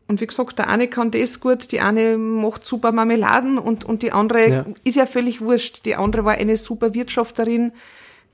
und 0.08 0.20
wie 0.20 0.26
gesagt, 0.26 0.58
der 0.58 0.68
eine 0.68 0.88
kann 0.88 1.10
das 1.10 1.40
gut, 1.40 1.72
die 1.72 1.80
eine 1.80 2.18
macht 2.18 2.66
super 2.66 2.92
Marmeladen 2.92 3.56
und, 3.56 3.84
und 3.84 4.02
die 4.02 4.12
andere 4.12 4.48
ja. 4.48 4.66
ist 4.84 4.96
ja 4.96 5.06
völlig 5.06 5.40
wurscht. 5.40 5.86
Die 5.86 5.94
andere 5.94 6.26
war 6.26 6.34
eine 6.34 6.58
super 6.58 6.92
Wirtschafterin. 6.92 7.72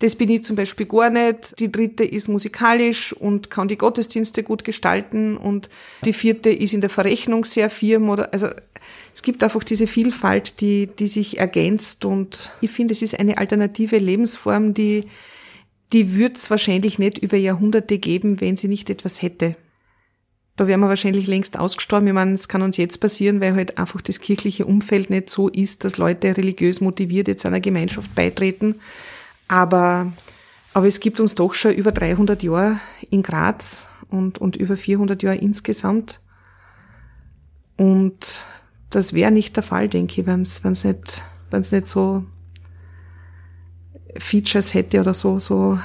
Das 0.01 0.16
bin 0.16 0.29
ich 0.29 0.43
zum 0.43 0.57
Beispiel 0.57 0.87
gar 0.87 1.11
nicht. 1.11 1.59
Die 1.61 1.71
dritte 1.71 2.05
ist 2.05 2.29
musikalisch 2.29 3.12
und 3.12 3.51
kann 3.51 3.69
die 3.69 3.79
Gottesdienste 3.79 4.43
gut 4.43 4.64
gestalten 4.64 5.37
und 5.37 5.69
die 6.05 6.12
vierte 6.12 6.51
ist 6.51 6.75
in 6.75 6.81
der 6.81 6.91
Verrechnung 6.91 7.45
sehr 7.45 7.71
firm 7.71 8.11
oder, 8.11 8.33
also, 8.33 8.49
es 9.14 9.22
gibt 9.22 9.43
einfach 9.43 9.64
diese 9.64 9.86
Vielfalt, 9.86 10.61
die, 10.61 10.86
die 10.86 11.09
sich 11.09 11.39
ergänzt 11.39 12.05
und 12.05 12.53
ich 12.61 12.70
finde, 12.70 12.93
es 12.93 13.03
ist 13.03 13.18
eine 13.18 13.39
alternative 13.39 13.99
Lebensform, 13.99 14.74
die, 14.74 15.07
die 15.93 16.16
wird 16.16 16.36
es 16.36 16.51
wahrscheinlich 16.51 16.99
nicht 16.99 17.18
über 17.18 17.36
Jahrhunderte 17.36 17.99
geben, 17.99 18.41
wenn 18.41 18.57
sie 18.57 18.68
nicht 18.68 18.91
etwas 18.91 19.22
hätte 19.22 19.57
da 20.59 20.66
wären 20.66 20.80
wir 20.80 20.89
wahrscheinlich 20.89 21.28
längst 21.28 21.59
ausgestorben. 21.59 22.09
Ich 22.09 22.14
meine, 22.14 22.34
es 22.34 22.49
kann 22.49 22.62
uns 22.62 22.76
jetzt 22.76 22.99
passieren, 22.99 23.41
weil 23.41 23.55
halt 23.55 23.78
einfach 23.78 24.01
das 24.01 24.20
kirchliche 24.20 24.66
Umfeld 24.66 25.09
nicht 25.09 25.30
so 25.30 25.49
ist, 25.49 25.84
dass 25.84 25.99
Leute 25.99 26.36
religiös 26.36 26.80
motiviert 26.80 27.28
jetzt 27.28 27.47
einer 27.47 27.61
Gemeinschaft 27.61 28.12
beitreten. 28.14 28.74
Aber, 29.47 30.12
aber 30.74 30.89
es 30.89 30.99
gibt 30.99 31.20
uns 31.20 31.36
doch 31.36 31.55
schon 31.55 31.72
über 31.72 31.93
300 31.93 32.43
Jahre 32.43 32.80
in 33.09 33.22
Graz 33.22 33.84
und, 34.11 34.39
und 34.39 34.57
über 34.57 34.76
400 34.76 35.22
Jahre 35.22 35.36
insgesamt. 35.36 36.18
Und 37.76 38.43
das 38.91 39.12
wäre 39.12 39.30
nicht 39.30 39.57
der 39.57 39.62
Fall, 39.62 39.89
denke 39.89 40.20
ich, 40.20 40.26
wenn 40.26 40.43
es 40.43 40.84
nicht, 40.84 41.22
wenn's 41.51 41.72
nicht 41.72 41.89
so 41.89 42.24
Features 44.16 44.74
hätte 44.74 45.01
oder 45.01 45.14
so, 45.14 45.39
so 45.39 45.78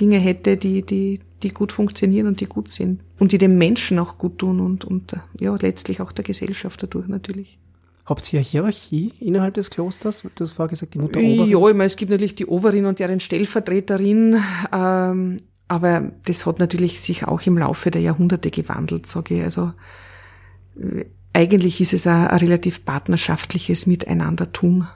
Dinge 0.00 0.18
hätte, 0.18 0.56
die, 0.56 0.82
die, 0.82 1.20
die 1.42 1.50
gut 1.50 1.72
funktionieren 1.72 2.26
und 2.26 2.40
die 2.40 2.46
gut 2.46 2.70
sind 2.70 3.02
und 3.18 3.32
die 3.32 3.38
dem 3.38 3.58
Menschen 3.58 3.98
auch 3.98 4.18
gut 4.18 4.38
tun 4.38 4.60
und, 4.60 4.84
und 4.84 5.14
ja, 5.40 5.54
letztlich 5.56 6.00
auch 6.00 6.12
der 6.12 6.24
Gesellschaft 6.24 6.82
dadurch 6.82 7.08
natürlich. 7.08 7.58
Habt 8.04 8.32
ihr 8.32 8.40
eine 8.40 8.48
Hierarchie 8.48 9.12
innerhalb 9.20 9.54
des 9.54 9.70
Klosters? 9.70 10.22
Du 10.22 10.44
hast 10.44 10.52
vorher 10.52 10.70
gesagt, 10.70 10.94
die 10.94 10.98
Mutter 10.98 11.20
Oberin. 11.20 11.48
Ja, 11.48 11.68
ich 11.68 11.74
meine, 11.74 11.84
es 11.84 11.96
gibt 11.96 12.10
natürlich 12.10 12.34
die 12.34 12.46
Oberin 12.46 12.86
und 12.86 12.98
deren 12.98 13.20
Stellvertreterin, 13.20 14.42
ähm, 14.72 15.36
aber 15.68 16.10
das 16.24 16.44
hat 16.44 16.58
natürlich 16.58 17.00
sich 17.00 17.26
auch 17.26 17.42
im 17.46 17.58
Laufe 17.58 17.90
der 17.90 18.00
Jahrhunderte 18.00 18.50
gewandelt, 18.50 19.06
sage 19.06 19.36
ich. 19.36 19.42
Also 19.42 19.72
äh, 20.76 21.04
eigentlich 21.32 21.80
ist 21.80 21.92
es 21.92 22.06
ein, 22.06 22.26
ein 22.26 22.38
relativ 22.38 22.84
partnerschaftliches 22.84 23.86
Miteinandertun, 23.86 24.88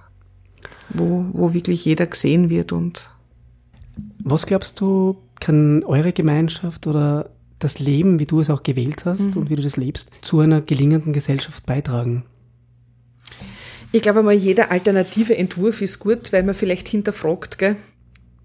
wo, 0.90 1.26
wo 1.32 1.54
wirklich 1.54 1.84
jeder 1.84 2.06
gesehen 2.06 2.50
wird 2.50 2.72
und 2.72 3.08
was 4.18 4.46
glaubst 4.46 4.80
du, 4.80 5.16
kann 5.40 5.84
eure 5.84 6.12
Gemeinschaft 6.12 6.86
oder 6.86 7.30
das 7.58 7.78
Leben, 7.78 8.18
wie 8.18 8.26
du 8.26 8.40
es 8.40 8.50
auch 8.50 8.62
gewählt 8.62 9.04
hast 9.04 9.34
mhm. 9.34 9.42
und 9.42 9.50
wie 9.50 9.56
du 9.56 9.62
das 9.62 9.76
lebst, 9.76 10.12
zu 10.22 10.40
einer 10.40 10.60
gelingenden 10.60 11.12
Gesellschaft 11.12 11.64
beitragen? 11.64 12.24
Ich 13.92 14.02
glaube 14.02 14.22
mal, 14.22 14.34
jeder 14.34 14.70
alternative 14.70 15.36
Entwurf 15.36 15.80
ist 15.80 16.00
gut, 16.00 16.32
weil 16.32 16.42
man 16.42 16.54
vielleicht 16.54 16.88
hinterfragt, 16.88 17.58
gell? 17.58 17.76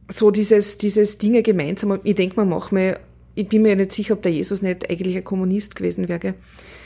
So 0.08 0.32
dieses, 0.32 0.78
dieses 0.78 1.18
Dinge 1.18 1.42
gemeinsam. 1.42 2.00
Ich 2.04 2.16
denke 2.16 2.36
mal, 2.36 2.46
manchmal, 2.46 3.00
ich 3.36 3.48
bin 3.48 3.62
mir 3.62 3.76
nicht 3.76 3.92
sicher, 3.92 4.14
ob 4.14 4.22
der 4.22 4.32
Jesus 4.32 4.62
nicht 4.62 4.90
eigentlich 4.90 5.16
ein 5.18 5.24
Kommunist 5.24 5.76
gewesen 5.76 6.08
wäre, 6.08 6.20
gell? 6.20 6.34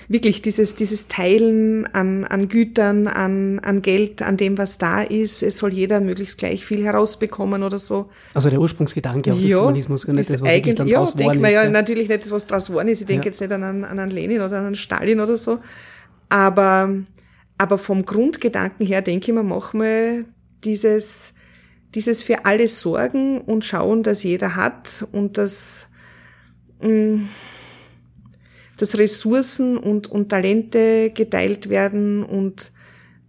Wirklich 0.07 0.41
dieses, 0.41 0.75
dieses 0.75 1.07
Teilen 1.07 1.87
an, 1.93 2.25
an 2.25 2.47
Gütern, 2.47 3.07
an, 3.07 3.59
an 3.59 3.81
Geld, 3.81 4.21
an 4.21 4.37
dem, 4.37 4.57
was 4.57 4.77
da 4.77 5.01
ist. 5.01 5.41
Es 5.41 5.57
soll 5.57 5.73
jeder 5.73 5.99
möglichst 5.99 6.37
gleich 6.37 6.65
viel 6.65 6.83
herausbekommen 6.83 7.63
oder 7.63 7.79
so. 7.79 8.09
Also 8.33 8.49
der 8.49 8.59
Ursprungsgedanke 8.59 9.33
auch 9.33 9.37
ja, 9.37 9.43
des 9.43 9.57
Kommunismus, 9.57 10.07
nicht 10.07 10.29
das, 10.29 10.41
was 10.41 10.49
eigentlich 10.49 10.75
dann 10.75 10.87
ja, 10.87 10.99
draus 10.99 11.15
denkt 11.15 11.41
man 11.41 11.51
ja, 11.51 11.63
ja 11.63 11.69
natürlich 11.69 12.07
nicht 12.09 12.23
das, 12.23 12.31
was 12.31 12.45
draus 12.45 12.67
geworden 12.67 12.87
ist. 12.87 13.01
Ich 13.01 13.07
denke 13.07 13.25
ja. 13.25 13.31
jetzt 13.31 13.41
nicht 13.41 13.51
an 13.51 13.63
an 13.63 13.99
einen 13.99 14.11
Lenin 14.11 14.41
oder 14.41 14.59
an 14.59 14.65
einen 14.67 14.75
Stalin 14.75 15.19
oder 15.19 15.37
so. 15.37 15.59
Aber, 16.29 16.89
aber 17.57 17.77
vom 17.77 18.05
Grundgedanken 18.05 18.85
her 18.85 19.01
denke 19.01 19.31
ich 19.31 19.35
mir 19.35 19.43
manchmal 19.43 20.25
dieses, 20.63 21.33
dieses 21.95 22.21
für 22.21 22.45
alle 22.45 22.67
sorgen 22.67 23.41
und 23.41 23.63
schauen, 23.63 24.03
dass 24.03 24.23
jeder 24.23 24.55
hat 24.55 25.05
und 25.11 25.37
dass, 25.37 25.87
mh, 26.81 26.89
mm, 26.89 27.29
dass 28.77 28.97
Ressourcen 28.97 29.77
und, 29.77 30.07
und 30.07 30.29
Talente 30.29 31.11
geteilt 31.11 31.69
werden 31.69 32.23
und, 32.23 32.71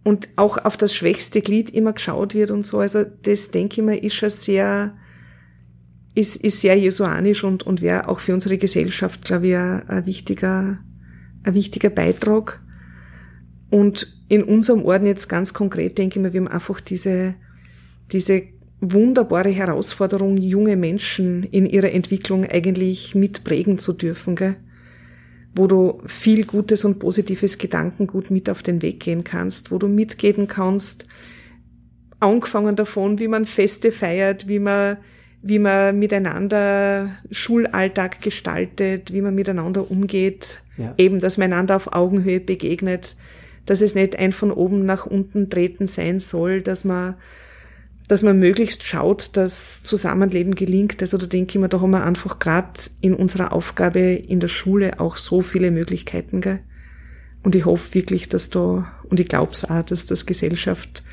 und 0.03 0.29
auch 0.35 0.57
auf 0.57 0.77
das 0.77 0.93
schwächste 0.93 1.41
Glied 1.41 1.69
immer 1.69 1.93
geschaut 1.93 2.33
wird 2.33 2.51
und 2.51 2.65
so. 2.65 2.79
Also 2.79 3.05
das 3.23 3.51
denke 3.51 3.81
ich 3.81 3.85
mir 3.85 4.03
ist 4.03 4.15
schon 4.15 4.29
sehr, 4.29 4.93
ist, 6.15 6.37
ist 6.37 6.61
sehr 6.61 6.77
jesuanisch 6.77 7.43
und, 7.43 7.63
und 7.63 7.81
wäre 7.81 8.09
auch 8.09 8.19
für 8.19 8.33
unsere 8.33 8.57
Gesellschaft, 8.57 9.23
glaube 9.23 9.47
ich, 9.47 9.55
ein, 9.55 9.87
ein 9.87 10.05
wichtiger, 10.05 10.79
ein 11.43 11.53
wichtiger 11.53 11.89
Beitrag. 11.89 12.61
Und 13.69 14.21
in 14.29 14.43
unserem 14.43 14.83
Orden 14.83 15.07
jetzt 15.07 15.27
ganz 15.27 15.53
konkret 15.53 15.97
denke 15.97 16.19
ich 16.19 16.23
mir, 16.23 16.33
wir 16.33 16.41
haben 16.41 16.47
einfach 16.47 16.79
diese, 16.81 17.35
diese 18.11 18.43
wunderbare 18.79 19.49
Herausforderung, 19.49 20.37
junge 20.37 20.75
Menschen 20.75 21.43
in 21.43 21.65
ihrer 21.65 21.91
Entwicklung 21.91 22.45
eigentlich 22.45 23.15
mitprägen 23.15 23.79
zu 23.79 23.93
dürfen. 23.93 24.35
Gell? 24.35 24.55
Wo 25.57 25.67
du 25.67 25.99
viel 26.05 26.45
Gutes 26.45 26.85
und 26.85 26.99
positives 26.99 27.57
Gedankengut 27.57 28.31
mit 28.31 28.49
auf 28.49 28.63
den 28.63 28.81
Weg 28.81 28.99
gehen 28.99 29.23
kannst, 29.23 29.71
wo 29.71 29.77
du 29.77 29.87
mitgeben 29.87 30.47
kannst, 30.47 31.05
angefangen 32.19 32.75
davon, 32.75 33.19
wie 33.19 33.27
man 33.27 33.45
Feste 33.45 33.91
feiert, 33.91 34.47
wie 34.47 34.59
man, 34.59 34.97
wie 35.41 35.59
man 35.59 35.97
miteinander 35.97 37.17
Schulalltag 37.31 38.21
gestaltet, 38.21 39.13
wie 39.13 39.21
man 39.21 39.35
miteinander 39.35 39.89
umgeht, 39.89 40.61
ja. 40.77 40.93
eben, 40.97 41.19
dass 41.19 41.37
man 41.37 41.51
einander 41.51 41.75
auf 41.75 41.93
Augenhöhe 41.93 42.39
begegnet, 42.39 43.15
dass 43.65 43.81
es 43.81 43.95
nicht 43.95 44.17
ein 44.17 44.31
von 44.31 44.51
oben 44.51 44.85
nach 44.85 45.05
unten 45.05 45.49
treten 45.49 45.87
sein 45.87 46.19
soll, 46.19 46.61
dass 46.61 46.85
man 46.85 47.15
dass 48.07 48.23
man 48.23 48.39
möglichst 48.39 48.83
schaut, 48.83 49.35
dass 49.35 49.83
Zusammenleben 49.83 50.55
gelingt. 50.55 51.01
Also 51.01 51.17
da 51.17 51.25
denke 51.25 51.51
ich 51.51 51.61
mir, 51.61 51.67
da 51.67 51.81
haben 51.81 51.91
wir 51.91 52.05
einfach 52.05 52.39
gerade 52.39 52.79
in 53.01 53.13
unserer 53.13 53.51
Aufgabe 53.51 53.99
in 53.99 54.39
der 54.39 54.47
Schule 54.47 54.99
auch 54.99 55.17
so 55.17 55.41
viele 55.41 55.71
Möglichkeiten. 55.71 56.39
Gell? 56.39 56.59
Und 57.43 57.55
ich 57.55 57.65
hoffe 57.65 57.93
wirklich, 57.93 58.29
dass 58.29 58.49
da, 58.49 58.91
und 59.09 59.19
ich 59.19 59.27
glaube 59.27 59.51
es 59.51 59.69
auch, 59.69 59.83
dass 59.83 60.05
das 60.05 60.25
Gesellschaft 60.25 61.03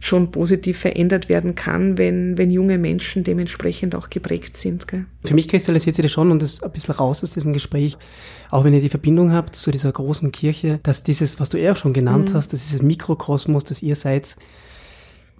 schon 0.00 0.32
positiv 0.32 0.78
verändert 0.78 1.28
werden 1.28 1.54
kann, 1.54 1.96
wenn, 1.96 2.36
wenn 2.36 2.50
junge 2.50 2.76
Menschen 2.76 3.22
dementsprechend 3.22 3.94
auch 3.94 4.10
geprägt 4.10 4.56
sind. 4.56 4.88
Gell? 4.88 5.04
Für 5.24 5.34
mich 5.34 5.46
kristallisiert 5.46 5.94
sich 5.94 6.02
das 6.02 6.10
schon 6.10 6.32
und 6.32 6.42
das 6.42 6.60
ein 6.60 6.72
bisschen 6.72 6.96
raus 6.96 7.22
aus 7.22 7.30
diesem 7.30 7.52
Gespräch, 7.52 7.96
auch 8.50 8.64
wenn 8.64 8.74
ihr 8.74 8.80
die 8.80 8.88
Verbindung 8.88 9.30
habt 9.30 9.54
zu 9.54 9.70
dieser 9.70 9.92
großen 9.92 10.32
Kirche, 10.32 10.80
dass 10.82 11.04
dieses, 11.04 11.38
was 11.38 11.50
du 11.50 11.56
eher 11.56 11.76
schon 11.76 11.92
genannt 11.92 12.30
mhm. 12.30 12.34
hast, 12.34 12.52
dass 12.52 12.64
dieses 12.64 12.82
Mikrokosmos, 12.82 13.62
das 13.62 13.80
ihr 13.80 13.94
seid, 13.94 14.36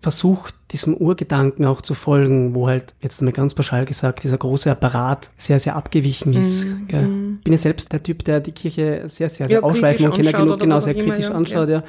versucht, 0.03 0.55
diesem 0.73 0.97
Urgedanken 0.97 1.65
auch 1.65 1.81
zu 1.81 1.95
folgen, 1.95 2.55
wo 2.55 2.67
halt, 2.67 2.95
jetzt 3.01 3.21
einmal 3.21 3.33
ganz 3.33 3.55
pauschal 3.55 3.87
gesagt, 3.87 4.25
dieser 4.25 4.37
große 4.37 4.71
Apparat 4.71 5.31
sehr, 5.39 5.61
sehr 5.61 5.77
abgewichen 5.77 6.35
ist. 6.35 6.67
Mm, 6.67 6.87
gell? 6.89 7.07
Mm. 7.07 7.41
Bin 7.45 7.53
ja 7.53 7.59
selbst 7.59 7.93
der 7.93 8.03
Typ, 8.03 8.25
der 8.25 8.41
die 8.41 8.51
Kirche 8.51 9.05
sehr, 9.07 9.29
sehr, 9.29 9.47
sehr 9.47 9.49
ja, 9.49 9.63
ausschweifen 9.63 10.07
und 10.07 10.15
Kinder 10.15 10.33
genug, 10.33 10.59
genau, 10.59 10.79
sehr 10.79 10.95
kritisch 10.95 11.27
immer, 11.27 11.37
anschaut, 11.37 11.69
ja. 11.69 11.77
ja. 11.77 11.85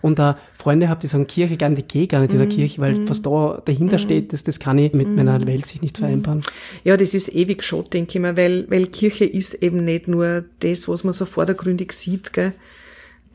Und 0.00 0.20
da 0.20 0.38
Freunde 0.54 0.88
habe, 0.88 1.00
die 1.00 1.08
sagen, 1.08 1.26
Kirche 1.26 1.56
gar 1.56 1.70
nicht, 1.70 1.80
ich 1.80 1.88
gehe 1.88 2.06
gar 2.06 2.20
nicht 2.20 2.30
mm, 2.30 2.34
in 2.34 2.38
der 2.38 2.46
mhm, 2.46 2.52
Kirche, 2.52 2.80
weil 2.80 2.94
mm, 2.94 3.08
was 3.08 3.22
da 3.22 3.60
dahinter 3.64 3.98
steht, 3.98 4.32
das, 4.32 4.44
das 4.44 4.60
kann 4.60 4.78
ich 4.78 4.92
mit 4.92 5.08
meiner 5.08 5.40
mhm. 5.40 5.48
Welt 5.48 5.66
sich 5.66 5.82
nicht 5.82 5.98
vereinbaren. 5.98 6.42
Ja, 6.84 6.96
das 6.96 7.14
ist 7.14 7.34
ewig 7.34 7.64
schon, 7.64 7.84
denke 7.92 8.16
ich 8.16 8.22
mal, 8.22 8.36
weil, 8.36 8.70
weil 8.70 8.86
Kirche 8.86 9.24
ist 9.24 9.54
eben 9.54 9.84
nicht 9.84 10.06
nur 10.06 10.44
das, 10.60 10.88
was 10.88 11.02
man 11.02 11.12
so 11.12 11.26
vordergründig 11.26 11.90
sieht, 11.92 12.32
gell? 12.32 12.52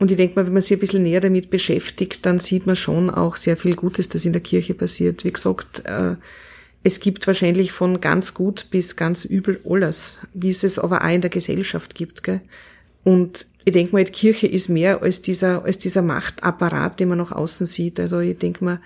Und 0.02 0.10
ich 0.10 0.16
denke 0.16 0.34
mal, 0.34 0.46
wenn 0.46 0.52
man 0.52 0.62
sich 0.62 0.76
ein 0.76 0.80
bisschen 0.80 1.04
näher 1.04 1.20
damit 1.20 1.48
beschäftigt, 1.48 2.26
dann 2.26 2.40
sieht 2.40 2.66
man 2.66 2.74
schon 2.74 3.08
auch 3.08 3.36
sehr 3.36 3.56
viel 3.56 3.76
Gutes, 3.76 4.08
das 4.08 4.24
in 4.24 4.32
der 4.32 4.42
Kirche 4.42 4.74
passiert. 4.74 5.22
Wie 5.22 5.32
gesagt, 5.32 5.84
äh, 5.86 6.16
es 6.82 6.98
gibt 6.98 7.24
wahrscheinlich 7.28 7.70
von 7.70 8.00
ganz 8.00 8.34
gut 8.34 8.66
bis 8.72 8.96
ganz 8.96 9.24
übel 9.24 9.60
alles, 9.64 10.18
wie 10.34 10.50
es 10.50 10.64
es 10.64 10.80
aber 10.80 11.04
auch 11.04 11.08
in 11.08 11.20
der 11.20 11.30
Gesellschaft 11.30 11.94
gibt. 11.94 12.24
Gell? 12.24 12.40
Und 13.04 13.46
ich 13.64 13.74
denke 13.74 13.92
mal, 13.92 14.02
die 14.02 14.10
Kirche 14.10 14.48
ist 14.48 14.68
mehr 14.68 15.02
als 15.02 15.22
dieser, 15.22 15.64
als 15.64 15.78
dieser 15.78 16.02
Machtapparat, 16.02 16.98
den 16.98 17.10
man 17.10 17.18
nach 17.18 17.30
außen 17.30 17.68
sieht. 17.68 18.00
Also 18.00 18.18
ich 18.18 18.36
denke 18.36 18.64
mal, 18.64 18.80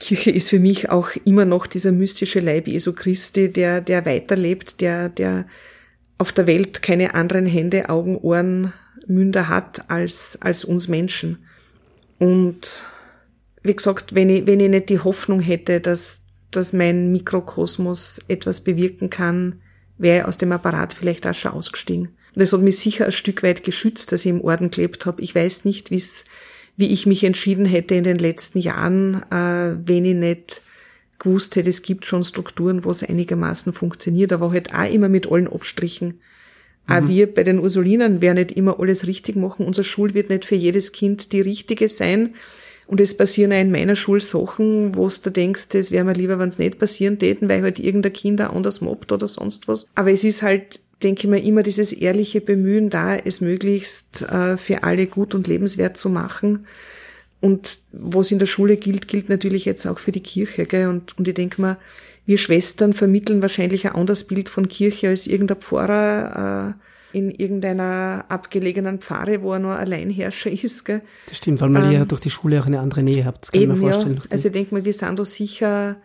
Kirche 0.00 0.32
ist 0.32 0.50
für 0.50 0.58
mich 0.58 0.90
auch 0.90 1.10
immer 1.26 1.44
noch 1.44 1.68
dieser 1.68 1.92
mystische 1.92 2.40
Leib 2.40 2.66
Jesu 2.66 2.92
Christi, 2.92 3.52
der, 3.52 3.80
der 3.80 4.04
weiterlebt, 4.04 4.80
der, 4.80 5.10
der 5.10 5.46
auf 6.18 6.32
der 6.32 6.48
Welt 6.48 6.82
keine 6.82 7.14
anderen 7.14 7.46
Hände, 7.46 7.88
Augen, 7.88 8.16
Ohren, 8.16 8.72
Münder 9.08 9.48
hat 9.48 9.90
als, 9.90 10.38
als 10.40 10.64
uns 10.64 10.88
Menschen. 10.88 11.38
Und 12.18 12.82
wie 13.62 13.76
gesagt, 13.76 14.14
wenn 14.14 14.30
ich, 14.30 14.46
wenn 14.46 14.60
ich 14.60 14.70
nicht 14.70 14.88
die 14.88 15.00
Hoffnung 15.00 15.40
hätte, 15.40 15.80
dass, 15.80 16.26
dass 16.50 16.72
mein 16.72 17.12
Mikrokosmos 17.12 18.20
etwas 18.28 18.62
bewirken 18.62 19.10
kann, 19.10 19.60
wäre 19.98 20.18
ich 20.18 20.24
aus 20.24 20.38
dem 20.38 20.52
Apparat 20.52 20.92
vielleicht 20.92 21.26
auch 21.26 21.34
schon 21.34 21.52
ausgestiegen. 21.52 22.10
Das 22.34 22.52
hat 22.52 22.60
mich 22.60 22.78
sicher 22.78 23.06
ein 23.06 23.12
Stück 23.12 23.42
weit 23.42 23.64
geschützt, 23.64 24.12
dass 24.12 24.24
ich 24.24 24.30
im 24.30 24.40
Orden 24.40 24.70
gelebt 24.70 25.06
habe. 25.06 25.22
Ich 25.22 25.34
weiß 25.34 25.64
nicht, 25.64 25.90
wie's, 25.90 26.24
wie 26.76 26.88
ich 26.88 27.04
mich 27.06 27.24
entschieden 27.24 27.66
hätte 27.66 27.94
in 27.94 28.04
den 28.04 28.18
letzten 28.18 28.60
Jahren, 28.60 29.22
äh, 29.32 29.76
wenn 29.84 30.04
ich 30.04 30.14
nicht 30.14 30.62
gewusst 31.18 31.56
hätte, 31.56 31.70
es 31.70 31.82
gibt 31.82 32.06
schon 32.06 32.22
Strukturen, 32.22 32.84
wo 32.84 32.90
es 32.90 33.02
einigermaßen 33.02 33.72
funktioniert, 33.72 34.32
aber 34.32 34.52
halt 34.52 34.72
auch 34.72 34.90
immer 34.90 35.08
mit 35.08 35.30
allen 35.30 35.48
Abstrichen. 35.48 36.20
Auch 36.88 37.02
mhm. 37.02 37.08
wir 37.08 37.34
bei 37.34 37.42
den 37.42 37.58
Ursulinern 37.58 38.20
werden 38.22 38.36
nicht 38.36 38.52
immer 38.52 38.80
alles 38.80 39.06
richtig 39.06 39.36
machen. 39.36 39.66
Unser 39.66 39.84
Schul 39.84 40.14
wird 40.14 40.30
nicht 40.30 40.44
für 40.44 40.54
jedes 40.54 40.92
Kind 40.92 41.32
die 41.32 41.42
richtige 41.42 41.88
sein. 41.88 42.34
Und 42.86 43.02
es 43.02 43.14
passieren 43.14 43.52
auch 43.52 43.60
in 43.60 43.70
meiner 43.70 43.96
Schule 43.96 44.20
Sachen, 44.20 44.96
wo 44.96 45.08
du 45.10 45.30
denkst, 45.30 45.68
das 45.68 45.90
wäre 45.90 46.04
mir 46.04 46.14
lieber, 46.14 46.38
wenn 46.38 46.48
es 46.48 46.58
nicht 46.58 46.78
passieren 46.78 47.18
täten, 47.18 47.48
weil 47.50 47.62
halt 47.62 47.78
irgendein 47.78 48.14
Kind 48.14 48.40
auch 48.40 48.54
anders 48.54 48.80
mobbt 48.80 49.12
oder 49.12 49.28
sonst 49.28 49.68
was. 49.68 49.86
Aber 49.94 50.10
es 50.10 50.24
ist 50.24 50.40
halt, 50.40 50.80
denke 51.02 51.24
ich 51.24 51.28
mir, 51.28 51.44
immer 51.44 51.62
dieses 51.62 51.92
ehrliche 51.92 52.40
Bemühen 52.40 52.88
da, 52.88 53.14
es 53.16 53.42
möglichst 53.42 54.22
äh, 54.22 54.56
für 54.56 54.84
alle 54.84 55.06
gut 55.06 55.34
und 55.34 55.46
lebenswert 55.46 55.98
zu 55.98 56.08
machen. 56.08 56.64
Und 57.42 57.78
was 57.92 58.32
in 58.32 58.38
der 58.38 58.46
Schule 58.46 58.78
gilt, 58.78 59.06
gilt 59.06 59.28
natürlich 59.28 59.66
jetzt 59.66 59.86
auch 59.86 59.98
für 59.98 60.10
die 60.10 60.22
Kirche. 60.22 60.64
Gell? 60.64 60.88
Und, 60.88 61.18
und 61.18 61.28
ich 61.28 61.34
denke 61.34 61.60
mir, 61.60 61.76
wir 62.28 62.36
Schwestern 62.36 62.92
vermitteln 62.92 63.40
wahrscheinlich 63.40 63.86
ein 63.86 63.94
anderes 63.94 64.24
Bild 64.24 64.50
von 64.50 64.68
Kirche 64.68 65.08
als 65.08 65.26
irgendein 65.26 65.62
Pfarrer 65.62 66.74
äh, 66.76 67.16
in 67.16 67.30
irgendeiner 67.30 68.26
abgelegenen 68.28 68.98
Pfarre, 68.98 69.40
wo 69.40 69.54
er 69.54 69.60
nur 69.60 69.76
Alleinherrscher 69.76 70.50
ist. 70.50 70.84
Gell? 70.84 71.00
Das 71.26 71.38
stimmt, 71.38 71.62
weil 71.62 71.70
man 71.70 71.86
ähm, 71.86 71.92
ja 71.92 72.04
durch 72.04 72.20
die 72.20 72.28
Schule 72.28 72.60
auch 72.60 72.66
eine 72.66 72.80
andere 72.80 73.02
Nähe 73.02 73.24
habt. 73.24 73.44
Das 73.44 73.52
kann 73.52 73.62
eben, 73.62 73.72
ich 73.72 73.78
mir 73.80 73.92
vorstellen. 73.92 74.16
Ja. 74.16 74.22
Also 74.28 74.48
ich 74.48 74.52
denke 74.52 74.74
mal, 74.74 74.84
wir 74.84 74.92
sind 74.92 75.18
da 75.18 75.24
sicher 75.24 75.96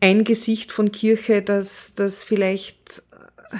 ein 0.00 0.24
Gesicht 0.24 0.70
von 0.70 0.92
Kirche, 0.92 1.40
das, 1.40 1.94
das 1.94 2.24
vielleicht 2.24 3.04
äh, 3.50 3.56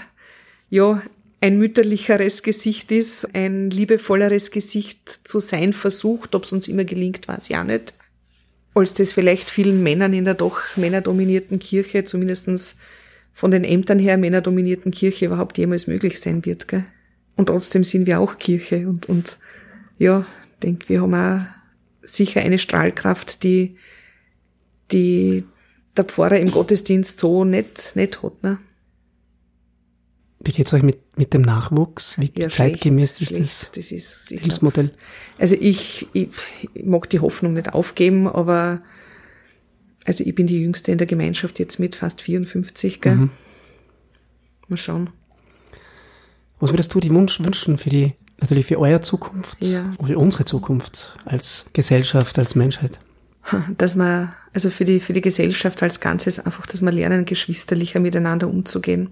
ja 0.69 1.01
ein 1.41 1.57
mütterlicheres 1.57 2.43
Gesicht 2.43 2.93
ist, 2.93 3.35
ein 3.35 3.71
liebevolleres 3.71 4.51
Gesicht 4.51 5.09
zu 5.09 5.39
sein 5.39 5.73
versucht. 5.73 6.35
Ob 6.35 6.45
es 6.45 6.53
uns 6.53 6.69
immer 6.69 6.85
gelingt, 6.85 7.29
weiß 7.29 7.49
ich 7.49 7.57
auch 7.57 7.65
nicht 7.65 7.95
als 8.79 8.95
das 8.95 9.13
vielleicht 9.13 9.51
vielen 9.51 9.83
Männern 9.83 10.13
in 10.13 10.25
der 10.25 10.35
doch 10.35 10.61
männerdominierten 10.77 11.59
Kirche, 11.59 12.05
zumindestens 12.05 12.79
von 13.33 13.51
den 13.51 13.65
Ämtern 13.65 13.99
her 13.99 14.19
männerdominierten 14.19 14.91
Kirche 14.91 15.27
überhaupt 15.27 15.59
jemals 15.59 15.87
möglich 15.87 16.21
sein 16.21 16.45
wird. 16.45 16.69
Gell? 16.69 16.85
Und 17.37 17.47
trotzdem 17.47 17.85
sind 17.85 18.07
wir 18.07 18.21
auch 18.21 18.39
Kirche 18.39 18.89
und, 18.89 19.09
und 19.09 19.39
ja, 19.99 20.27
denke, 20.63 20.89
wir 20.89 21.03
haben 21.03 21.15
auch 21.15 21.41
sicher 22.03 22.41
eine 22.41 22.59
Strahlkraft, 22.59 23.43
die, 23.43 23.77
die 24.91 25.45
der 25.97 26.05
Pfarrer 26.05 26.39
im 26.39 26.51
Gottesdienst 26.51 27.19
so 27.19 27.45
nicht, 27.45 27.95
nicht 27.95 28.23
hat. 28.23 28.43
Ne? 28.43 28.59
Wie 30.41 30.53
geht's 30.53 30.73
euch 30.73 30.83
mit, 30.83 31.19
mit 31.19 31.35
dem 31.35 31.43
Nachwuchs? 31.43 32.19
Wie 32.19 32.31
ja, 32.37 32.49
zeitgemäß 32.49 33.17
schlecht, 33.17 33.33
ist 33.33 33.63
das, 33.63 33.73
das 33.73 33.93
ist 33.93 34.31
Lebensmodell? 34.31 34.93
Also 35.37 35.57
ich, 35.59 36.07
ich, 36.13 36.29
ich 36.75 36.85
mag 36.85 37.11
die 37.11 37.21
Hoffnung 37.21 37.55
nicht 37.55 37.73
aufgeben, 37.73 38.29
aber 38.29 38.81
also 40.05 40.25
ich 40.25 40.35
bin 40.35 40.47
die 40.47 40.61
Jüngste 40.61 40.93
in 40.93 40.99
der 40.99 41.09
Gemeinschaft 41.09 41.59
jetzt 41.59 41.81
mit 41.81 41.97
fast 41.97 42.23
54, 42.23 43.01
gell? 43.01 43.17
Mhm. 43.17 43.31
Mal 44.69 44.77
schauen. 44.77 45.11
Was 46.61 46.71
würdest 46.71 46.95
du 46.95 47.01
die 47.01 47.13
Wunsch 47.13 47.41
wünschen 47.41 47.77
für 47.77 47.91
die, 47.91 48.15
natürlich 48.41 48.67
für 48.67 48.79
eure 48.79 49.01
Zukunft, 49.01 49.59
ja. 49.65 49.93
für 50.05 50.19
unsere 50.19 50.45
Zukunft 50.45 51.15
als 51.25 51.67
Gesellschaft, 51.73 52.39
als 52.39 52.55
Menschheit? 52.55 52.99
Dass 53.77 53.97
man, 53.97 54.33
also 54.53 54.71
für 54.71 54.85
die, 54.85 55.01
für 55.01 55.15
die 55.15 55.21
Gesellschaft 55.21 55.83
als 55.83 56.01
Ganzes 56.01 56.39
einfach, 56.39 56.67
dass 56.67 56.83
wir 56.83 56.93
lernen, 56.93 57.25
geschwisterlicher 57.25 57.99
miteinander 57.99 58.49
umzugehen 58.49 59.11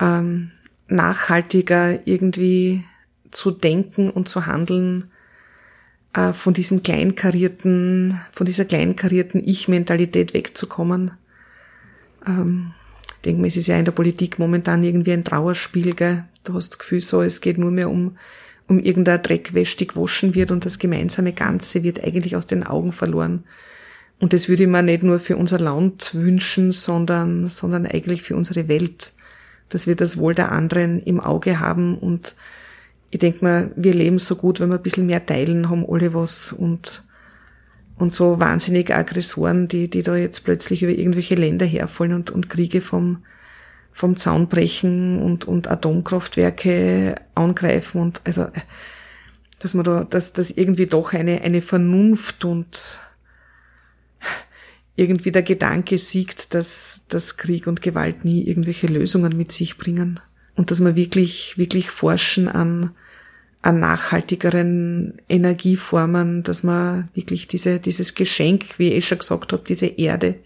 ähm, 0.00 0.50
nachhaltiger 0.88 2.06
irgendwie 2.06 2.84
zu 3.30 3.50
denken 3.50 4.10
und 4.10 4.28
zu 4.28 4.46
handeln, 4.46 5.10
äh, 6.14 6.32
von 6.32 6.54
diesem 6.54 6.82
kleinkarierten, 6.82 8.20
von 8.32 8.46
dieser 8.46 8.64
kleinkarierten 8.64 9.42
Ich-Mentalität 9.44 10.34
wegzukommen. 10.34 11.12
Ähm, 12.26 12.72
ich 13.16 13.22
denke 13.24 13.42
mir, 13.42 13.48
es 13.48 13.56
ist 13.56 13.66
ja 13.66 13.78
in 13.78 13.84
der 13.84 13.92
Politik 13.92 14.38
momentan 14.38 14.84
irgendwie 14.84 15.12
ein 15.12 15.24
Trauerspiel, 15.24 15.94
gell? 15.94 16.24
Du 16.44 16.54
hast 16.54 16.70
das 16.70 16.78
Gefühl 16.78 17.00
so, 17.00 17.22
es 17.22 17.40
geht 17.40 17.58
nur 17.58 17.70
mehr 17.70 17.90
um, 17.90 18.16
um 18.68 18.78
irgendein 18.78 19.22
Dreckwäsch, 19.22 19.76
die 19.76 19.86
gewaschen 19.86 20.34
wird 20.34 20.50
und 20.50 20.66
das 20.66 20.78
gemeinsame 20.78 21.32
Ganze 21.32 21.82
wird 21.82 22.04
eigentlich 22.04 22.36
aus 22.36 22.46
den 22.46 22.64
Augen 22.64 22.92
verloren. 22.92 23.44
Und 24.20 24.32
das 24.32 24.48
würde 24.48 24.64
ich 24.64 24.68
mir 24.68 24.82
nicht 24.82 25.02
nur 25.02 25.18
für 25.18 25.36
unser 25.36 25.58
Land 25.58 26.14
wünschen, 26.14 26.72
sondern, 26.72 27.48
sondern 27.48 27.86
eigentlich 27.86 28.22
für 28.22 28.36
unsere 28.36 28.68
Welt 28.68 29.12
dass 29.74 29.88
wir 29.88 29.96
das 29.96 30.18
Wohl 30.18 30.36
der 30.36 30.52
anderen 30.52 31.02
im 31.02 31.18
Auge 31.18 31.58
haben. 31.58 31.98
Und 31.98 32.36
ich 33.10 33.18
denke 33.18 33.44
mal, 33.44 33.72
wir 33.74 33.92
leben 33.92 34.20
so 34.20 34.36
gut, 34.36 34.60
wenn 34.60 34.68
wir 34.68 34.76
ein 34.76 34.82
bisschen 34.82 35.06
mehr 35.06 35.26
teilen, 35.26 35.68
haben 35.68 35.84
alle 35.84 36.14
was. 36.14 36.52
Und, 36.52 37.02
und 37.96 38.12
so 38.12 38.38
wahnsinnige 38.38 38.94
Aggressoren, 38.94 39.66
die, 39.66 39.90
die 39.90 40.04
da 40.04 40.14
jetzt 40.14 40.44
plötzlich 40.44 40.84
über 40.84 40.92
irgendwelche 40.92 41.34
Länder 41.34 41.66
herfallen 41.66 42.12
und, 42.12 42.30
und 42.30 42.48
Kriege 42.48 42.82
vom, 42.82 43.24
vom 43.90 44.16
Zaun 44.16 44.46
brechen 44.46 45.20
und, 45.20 45.44
und 45.44 45.68
Atomkraftwerke 45.68 47.16
angreifen. 47.34 48.00
Und 48.00 48.20
also, 48.24 48.46
dass 49.58 49.74
man 49.74 49.82
da, 49.82 50.04
dass, 50.04 50.32
dass 50.34 50.52
irgendwie 50.52 50.86
doch 50.86 51.14
eine, 51.14 51.40
eine 51.40 51.62
Vernunft 51.62 52.44
und 52.44 53.00
irgendwie 54.96 55.32
der 55.32 55.42
Gedanke 55.42 55.98
siegt, 55.98 56.54
dass, 56.54 57.02
dass 57.08 57.36
Krieg 57.36 57.66
und 57.66 57.82
Gewalt 57.82 58.24
nie 58.24 58.46
irgendwelche 58.46 58.86
Lösungen 58.86 59.36
mit 59.36 59.50
sich 59.50 59.76
bringen 59.76 60.20
und 60.54 60.70
dass 60.70 60.82
wir 60.82 60.94
wirklich, 60.94 61.58
wirklich 61.58 61.90
forschen 61.90 62.48
an, 62.48 62.90
an 63.62 63.80
nachhaltigeren 63.80 65.20
Energieformen, 65.28 66.42
dass 66.44 66.62
man 66.62 67.08
wirklich 67.14 67.48
diese, 67.48 67.80
dieses 67.80 68.14
Geschenk, 68.14 68.78
wie 68.78 68.92
ich 68.92 69.08
schon 69.08 69.18
gesagt 69.18 69.52
habe, 69.52 69.64
diese 69.66 69.86
Erde, 69.86 70.36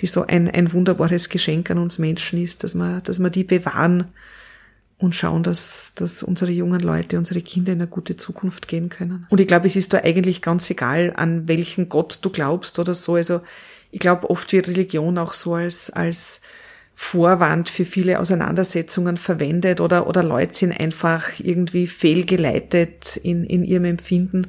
die 0.00 0.06
so 0.06 0.26
ein, 0.26 0.50
ein 0.50 0.72
wunderbares 0.72 1.28
Geschenk 1.28 1.70
an 1.70 1.78
uns 1.78 1.98
Menschen 1.98 2.42
ist, 2.42 2.64
dass 2.64 2.74
man, 2.74 3.02
dass 3.02 3.18
man 3.18 3.30
die 3.30 3.44
bewahren 3.44 4.06
und 4.96 5.14
schauen, 5.14 5.42
dass, 5.42 5.92
dass 5.96 6.22
unsere 6.22 6.52
jungen 6.52 6.80
Leute, 6.80 7.18
unsere 7.18 7.42
Kinder 7.42 7.72
in 7.72 7.80
eine 7.80 7.88
gute 7.88 8.16
Zukunft 8.16 8.68
gehen 8.68 8.88
können. 8.88 9.26
Und 9.28 9.40
ich 9.40 9.48
glaube, 9.48 9.66
es 9.66 9.76
ist 9.76 9.92
da 9.92 9.98
eigentlich 9.98 10.40
ganz 10.40 10.70
egal, 10.70 11.12
an 11.16 11.48
welchen 11.48 11.88
Gott 11.88 12.20
du 12.22 12.30
glaubst 12.30 12.78
oder 12.78 12.94
so. 12.94 13.16
Also 13.16 13.40
ich 13.92 14.00
glaube, 14.00 14.28
oft 14.30 14.52
wird 14.52 14.68
Religion 14.68 15.18
auch 15.18 15.34
so 15.34 15.54
als, 15.54 15.90
als 15.90 16.40
Vorwand 16.94 17.68
für 17.68 17.84
viele 17.84 18.18
Auseinandersetzungen 18.18 19.16
verwendet 19.16 19.80
oder, 19.80 20.06
oder 20.06 20.22
Leute 20.22 20.54
sind 20.54 20.72
einfach 20.72 21.28
irgendwie 21.38 21.86
fehlgeleitet 21.86 23.18
in, 23.18 23.44
in 23.44 23.64
ihrem 23.64 23.84
Empfinden. 23.84 24.48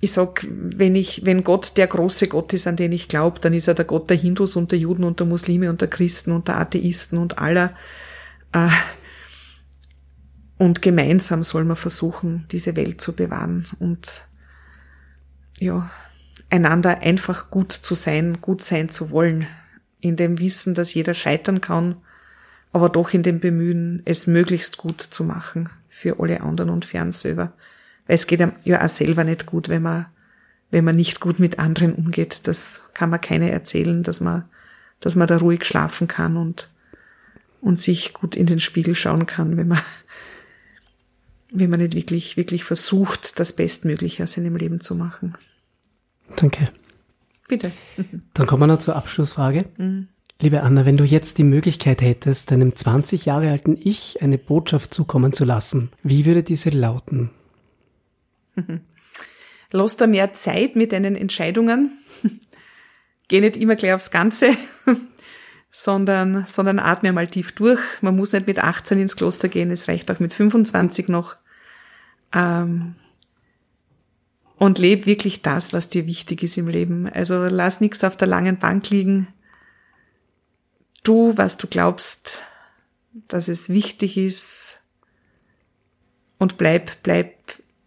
ich 0.00 0.12
sag, 0.12 0.46
wenn 0.48 0.96
ich, 0.96 1.24
wenn 1.26 1.44
Gott 1.44 1.76
der 1.76 1.86
große 1.86 2.26
Gott 2.28 2.52
ist, 2.54 2.66
an 2.66 2.76
den 2.76 2.92
ich 2.92 3.08
glaube, 3.08 3.38
dann 3.38 3.54
ist 3.54 3.68
er 3.68 3.74
der 3.74 3.84
Gott 3.84 4.08
der 4.08 4.16
Hindus 4.16 4.56
und 4.56 4.72
der 4.72 4.78
Juden 4.78 5.04
und 5.04 5.20
der 5.20 5.26
Muslime 5.26 5.68
und 5.68 5.80
der 5.80 5.88
Christen 5.88 6.32
und 6.32 6.48
der 6.48 6.58
Atheisten 6.58 7.18
und 7.18 7.38
aller. 7.38 7.76
Äh, 8.52 8.68
und 10.58 10.80
gemeinsam 10.80 11.42
soll 11.42 11.64
man 11.64 11.76
versuchen, 11.76 12.46
diese 12.50 12.76
Welt 12.76 13.00
zu 13.00 13.14
bewahren 13.14 13.66
und 13.78 14.22
ja, 15.58 15.90
einander 16.52 17.00
einfach 17.00 17.50
gut 17.50 17.72
zu 17.72 17.94
sein, 17.94 18.40
gut 18.40 18.62
sein 18.62 18.90
zu 18.90 19.10
wollen, 19.10 19.46
in 20.00 20.16
dem 20.16 20.38
Wissen, 20.38 20.74
dass 20.74 20.92
jeder 20.92 21.14
scheitern 21.14 21.60
kann, 21.60 21.96
aber 22.72 22.90
doch 22.90 23.14
in 23.14 23.22
dem 23.22 23.40
Bemühen, 23.40 24.02
es 24.04 24.26
möglichst 24.26 24.76
gut 24.76 25.00
zu 25.00 25.24
machen 25.24 25.70
für 25.88 26.20
alle 26.20 26.42
anderen 26.42 26.70
und 26.70 26.84
für 26.84 27.00
uns 27.00 27.22
selber. 27.22 27.52
Weil 28.06 28.16
es 28.16 28.26
geht 28.26 28.40
ja 28.64 28.84
auch 28.84 28.88
selber 28.88 29.24
nicht 29.24 29.46
gut, 29.46 29.68
wenn 29.68 29.82
man, 29.82 30.06
wenn 30.70 30.84
man 30.84 30.96
nicht 30.96 31.20
gut 31.20 31.38
mit 31.38 31.58
anderen 31.58 31.94
umgeht. 31.94 32.46
Das 32.46 32.82
kann 32.92 33.10
man 33.10 33.20
keiner 33.20 33.48
erzählen, 33.48 34.02
dass 34.02 34.20
man, 34.20 34.44
dass 35.00 35.14
man 35.14 35.28
da 35.28 35.38
ruhig 35.38 35.64
schlafen 35.64 36.08
kann 36.08 36.36
und, 36.36 36.68
und 37.60 37.80
sich 37.80 38.12
gut 38.12 38.36
in 38.36 38.46
den 38.46 38.60
Spiegel 38.60 38.94
schauen 38.94 39.24
kann, 39.24 39.56
wenn 39.56 39.68
man, 39.68 39.80
wenn 41.50 41.70
man 41.70 41.80
nicht 41.80 41.94
wirklich, 41.94 42.36
wirklich 42.36 42.64
versucht, 42.64 43.38
das 43.38 43.54
Bestmögliche 43.54 44.24
aus 44.24 44.32
seinem 44.32 44.56
Leben 44.56 44.80
zu 44.80 44.94
machen. 44.94 45.34
Danke. 46.36 46.70
Bitte. 47.48 47.72
Dann 48.34 48.46
kommen 48.46 48.62
wir 48.62 48.66
noch 48.66 48.78
zur 48.78 48.96
Abschlussfrage. 48.96 49.64
Mhm. 49.76 50.08
Liebe 50.40 50.62
Anna, 50.62 50.84
wenn 50.84 50.96
du 50.96 51.04
jetzt 51.04 51.38
die 51.38 51.44
Möglichkeit 51.44 52.02
hättest, 52.02 52.50
deinem 52.50 52.74
20 52.74 53.26
Jahre 53.26 53.50
alten 53.50 53.78
Ich 53.80 54.22
eine 54.22 54.38
Botschaft 54.38 54.92
zukommen 54.92 55.32
zu 55.32 55.44
lassen, 55.44 55.90
wie 56.02 56.26
würde 56.26 56.42
diese 56.42 56.70
lauten? 56.70 57.30
Lass 59.70 59.96
da 59.96 60.06
mehr 60.06 60.32
Zeit 60.32 60.74
mit 60.74 60.92
deinen 60.92 61.14
Entscheidungen. 61.14 61.98
Geh 63.28 63.40
nicht 63.40 63.56
immer 63.56 63.76
gleich 63.76 63.94
aufs 63.94 64.10
Ganze, 64.10 64.56
sondern, 65.70 66.44
sondern 66.48 66.78
atme 66.78 67.12
mal 67.12 67.28
tief 67.28 67.52
durch. 67.52 67.80
Man 68.00 68.16
muss 68.16 68.32
nicht 68.32 68.46
mit 68.46 68.58
18 68.58 68.98
ins 68.98 69.16
Kloster 69.16 69.48
gehen, 69.48 69.70
es 69.70 69.88
reicht 69.88 70.10
auch 70.10 70.18
mit 70.18 70.34
25 70.34 71.08
noch. 71.08 71.36
Ähm, 72.34 72.96
und 74.62 74.78
leb 74.78 75.06
wirklich 75.06 75.42
das, 75.42 75.72
was 75.72 75.88
dir 75.88 76.06
wichtig 76.06 76.44
ist 76.44 76.56
im 76.56 76.68
Leben. 76.68 77.08
Also 77.08 77.46
lass 77.46 77.80
nichts 77.80 78.04
auf 78.04 78.16
der 78.16 78.28
langen 78.28 78.58
Bank 78.58 78.90
liegen. 78.90 79.26
Tu, 81.02 81.36
was 81.36 81.56
du 81.56 81.66
glaubst, 81.66 82.44
dass 83.26 83.48
es 83.48 83.70
wichtig 83.70 84.16
ist. 84.16 84.78
Und 86.38 86.58
bleib, 86.58 87.02
bleib 87.02 87.34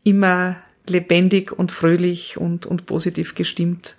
immer 0.03 0.57
lebendig 0.85 1.57
und 1.57 1.71
fröhlich 1.71 2.35
und, 2.35 2.65
und 2.65 2.85
positiv 2.85 3.35
gestimmt. 3.35 3.95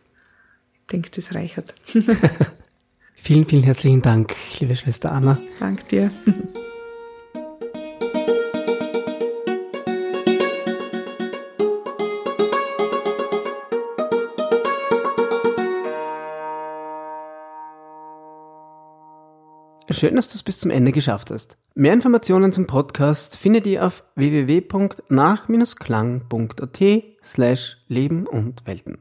Ich 0.82 0.88
denke, 0.92 1.08
das 1.16 1.34
reichert. 1.34 1.74
vielen, 3.14 3.46
vielen 3.46 3.62
herzlichen 3.62 4.02
Dank, 4.02 4.36
liebe 4.60 4.76
Schwester 4.76 5.12
Anna. 5.12 5.38
Dank 5.60 5.88
dir. 5.88 6.10
Schön, 19.98 20.14
dass 20.14 20.28
du 20.28 20.34
es 20.34 20.42
bis 20.42 20.60
zum 20.60 20.70
Ende 20.70 20.92
geschafft 20.92 21.30
hast. 21.30 21.56
Mehr 21.74 21.94
Informationen 21.94 22.52
zum 22.52 22.66
Podcast 22.66 23.34
findet 23.34 23.66
ihr 23.66 23.86
auf 23.86 24.04
www.nach-klang.at 24.14 26.82
slash 27.24 27.78
Leben 27.88 28.26
und 28.26 28.66
Welten. 28.66 28.98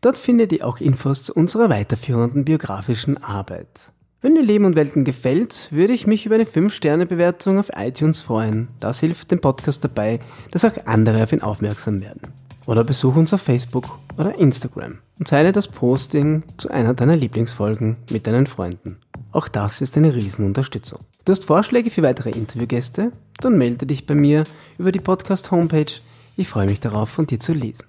Dort 0.00 0.16
findet 0.16 0.50
ihr 0.52 0.66
auch 0.66 0.80
Infos 0.80 1.24
zu 1.24 1.34
unserer 1.34 1.68
weiterführenden 1.68 2.46
biografischen 2.46 3.22
Arbeit. 3.22 3.92
Wenn 4.22 4.34
dir 4.34 4.40
Leben 4.40 4.64
und 4.64 4.76
Welten 4.76 5.04
gefällt, 5.04 5.68
würde 5.70 5.92
ich 5.92 6.06
mich 6.06 6.24
über 6.24 6.36
eine 6.36 6.44
5-Sterne-Bewertung 6.44 7.58
auf 7.58 7.68
iTunes 7.76 8.22
freuen. 8.22 8.68
Das 8.80 9.00
hilft 9.00 9.30
dem 9.30 9.42
Podcast 9.42 9.84
dabei, 9.84 10.20
dass 10.52 10.64
auch 10.64 10.86
andere 10.86 11.22
auf 11.22 11.34
ihn 11.34 11.42
aufmerksam 11.42 12.00
werden. 12.00 12.32
Oder 12.64 12.82
besuch 12.82 13.16
uns 13.16 13.34
auf 13.34 13.42
Facebook 13.42 13.98
oder 14.16 14.38
Instagram 14.38 14.98
und 15.18 15.28
teile 15.28 15.52
das 15.52 15.68
Posting 15.68 16.44
zu 16.56 16.70
einer 16.70 16.94
deiner 16.94 17.16
Lieblingsfolgen 17.16 17.96
mit 18.10 18.26
deinen 18.26 18.46
Freunden. 18.46 18.98
Auch 19.32 19.48
das 19.48 19.80
ist 19.80 19.96
eine 19.96 20.14
Riesenunterstützung. 20.14 21.00
Du 21.24 21.32
hast 21.32 21.44
Vorschläge 21.44 21.90
für 21.90 22.02
weitere 22.02 22.30
Interviewgäste? 22.30 23.12
Dann 23.40 23.56
melde 23.56 23.86
dich 23.86 24.06
bei 24.06 24.14
mir 24.14 24.44
über 24.78 24.92
die 24.92 25.00
Podcast-Homepage. 25.00 26.00
Ich 26.36 26.48
freue 26.48 26.66
mich 26.66 26.80
darauf, 26.80 27.08
von 27.08 27.26
dir 27.26 27.40
zu 27.40 27.52
lesen. 27.52 27.84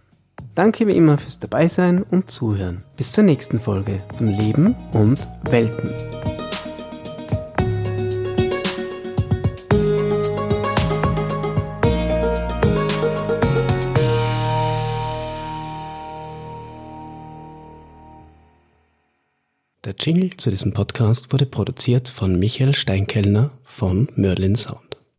Danke 0.55 0.87
wie 0.87 0.95
immer 0.95 1.17
fürs 1.17 1.39
Dabeisein 1.39 2.03
und 2.03 2.29
Zuhören. 2.29 2.83
Bis 2.95 3.11
zur 3.11 3.23
nächsten 3.23 3.59
Folge 3.59 4.03
von 4.17 4.27
Leben 4.27 4.75
und 4.93 5.19
Welten. 5.49 5.89
Der 19.85 19.95
Jingle 19.99 20.37
zu 20.37 20.49
diesem 20.49 20.71
Podcast 20.71 21.33
wurde 21.33 21.45
produziert 21.45 22.07
von 22.07 22.39
Michael 22.39 22.73
Steinkellner 22.73 23.51
von 23.65 24.07
Merlin 24.15 24.55
Sound. 24.55 24.92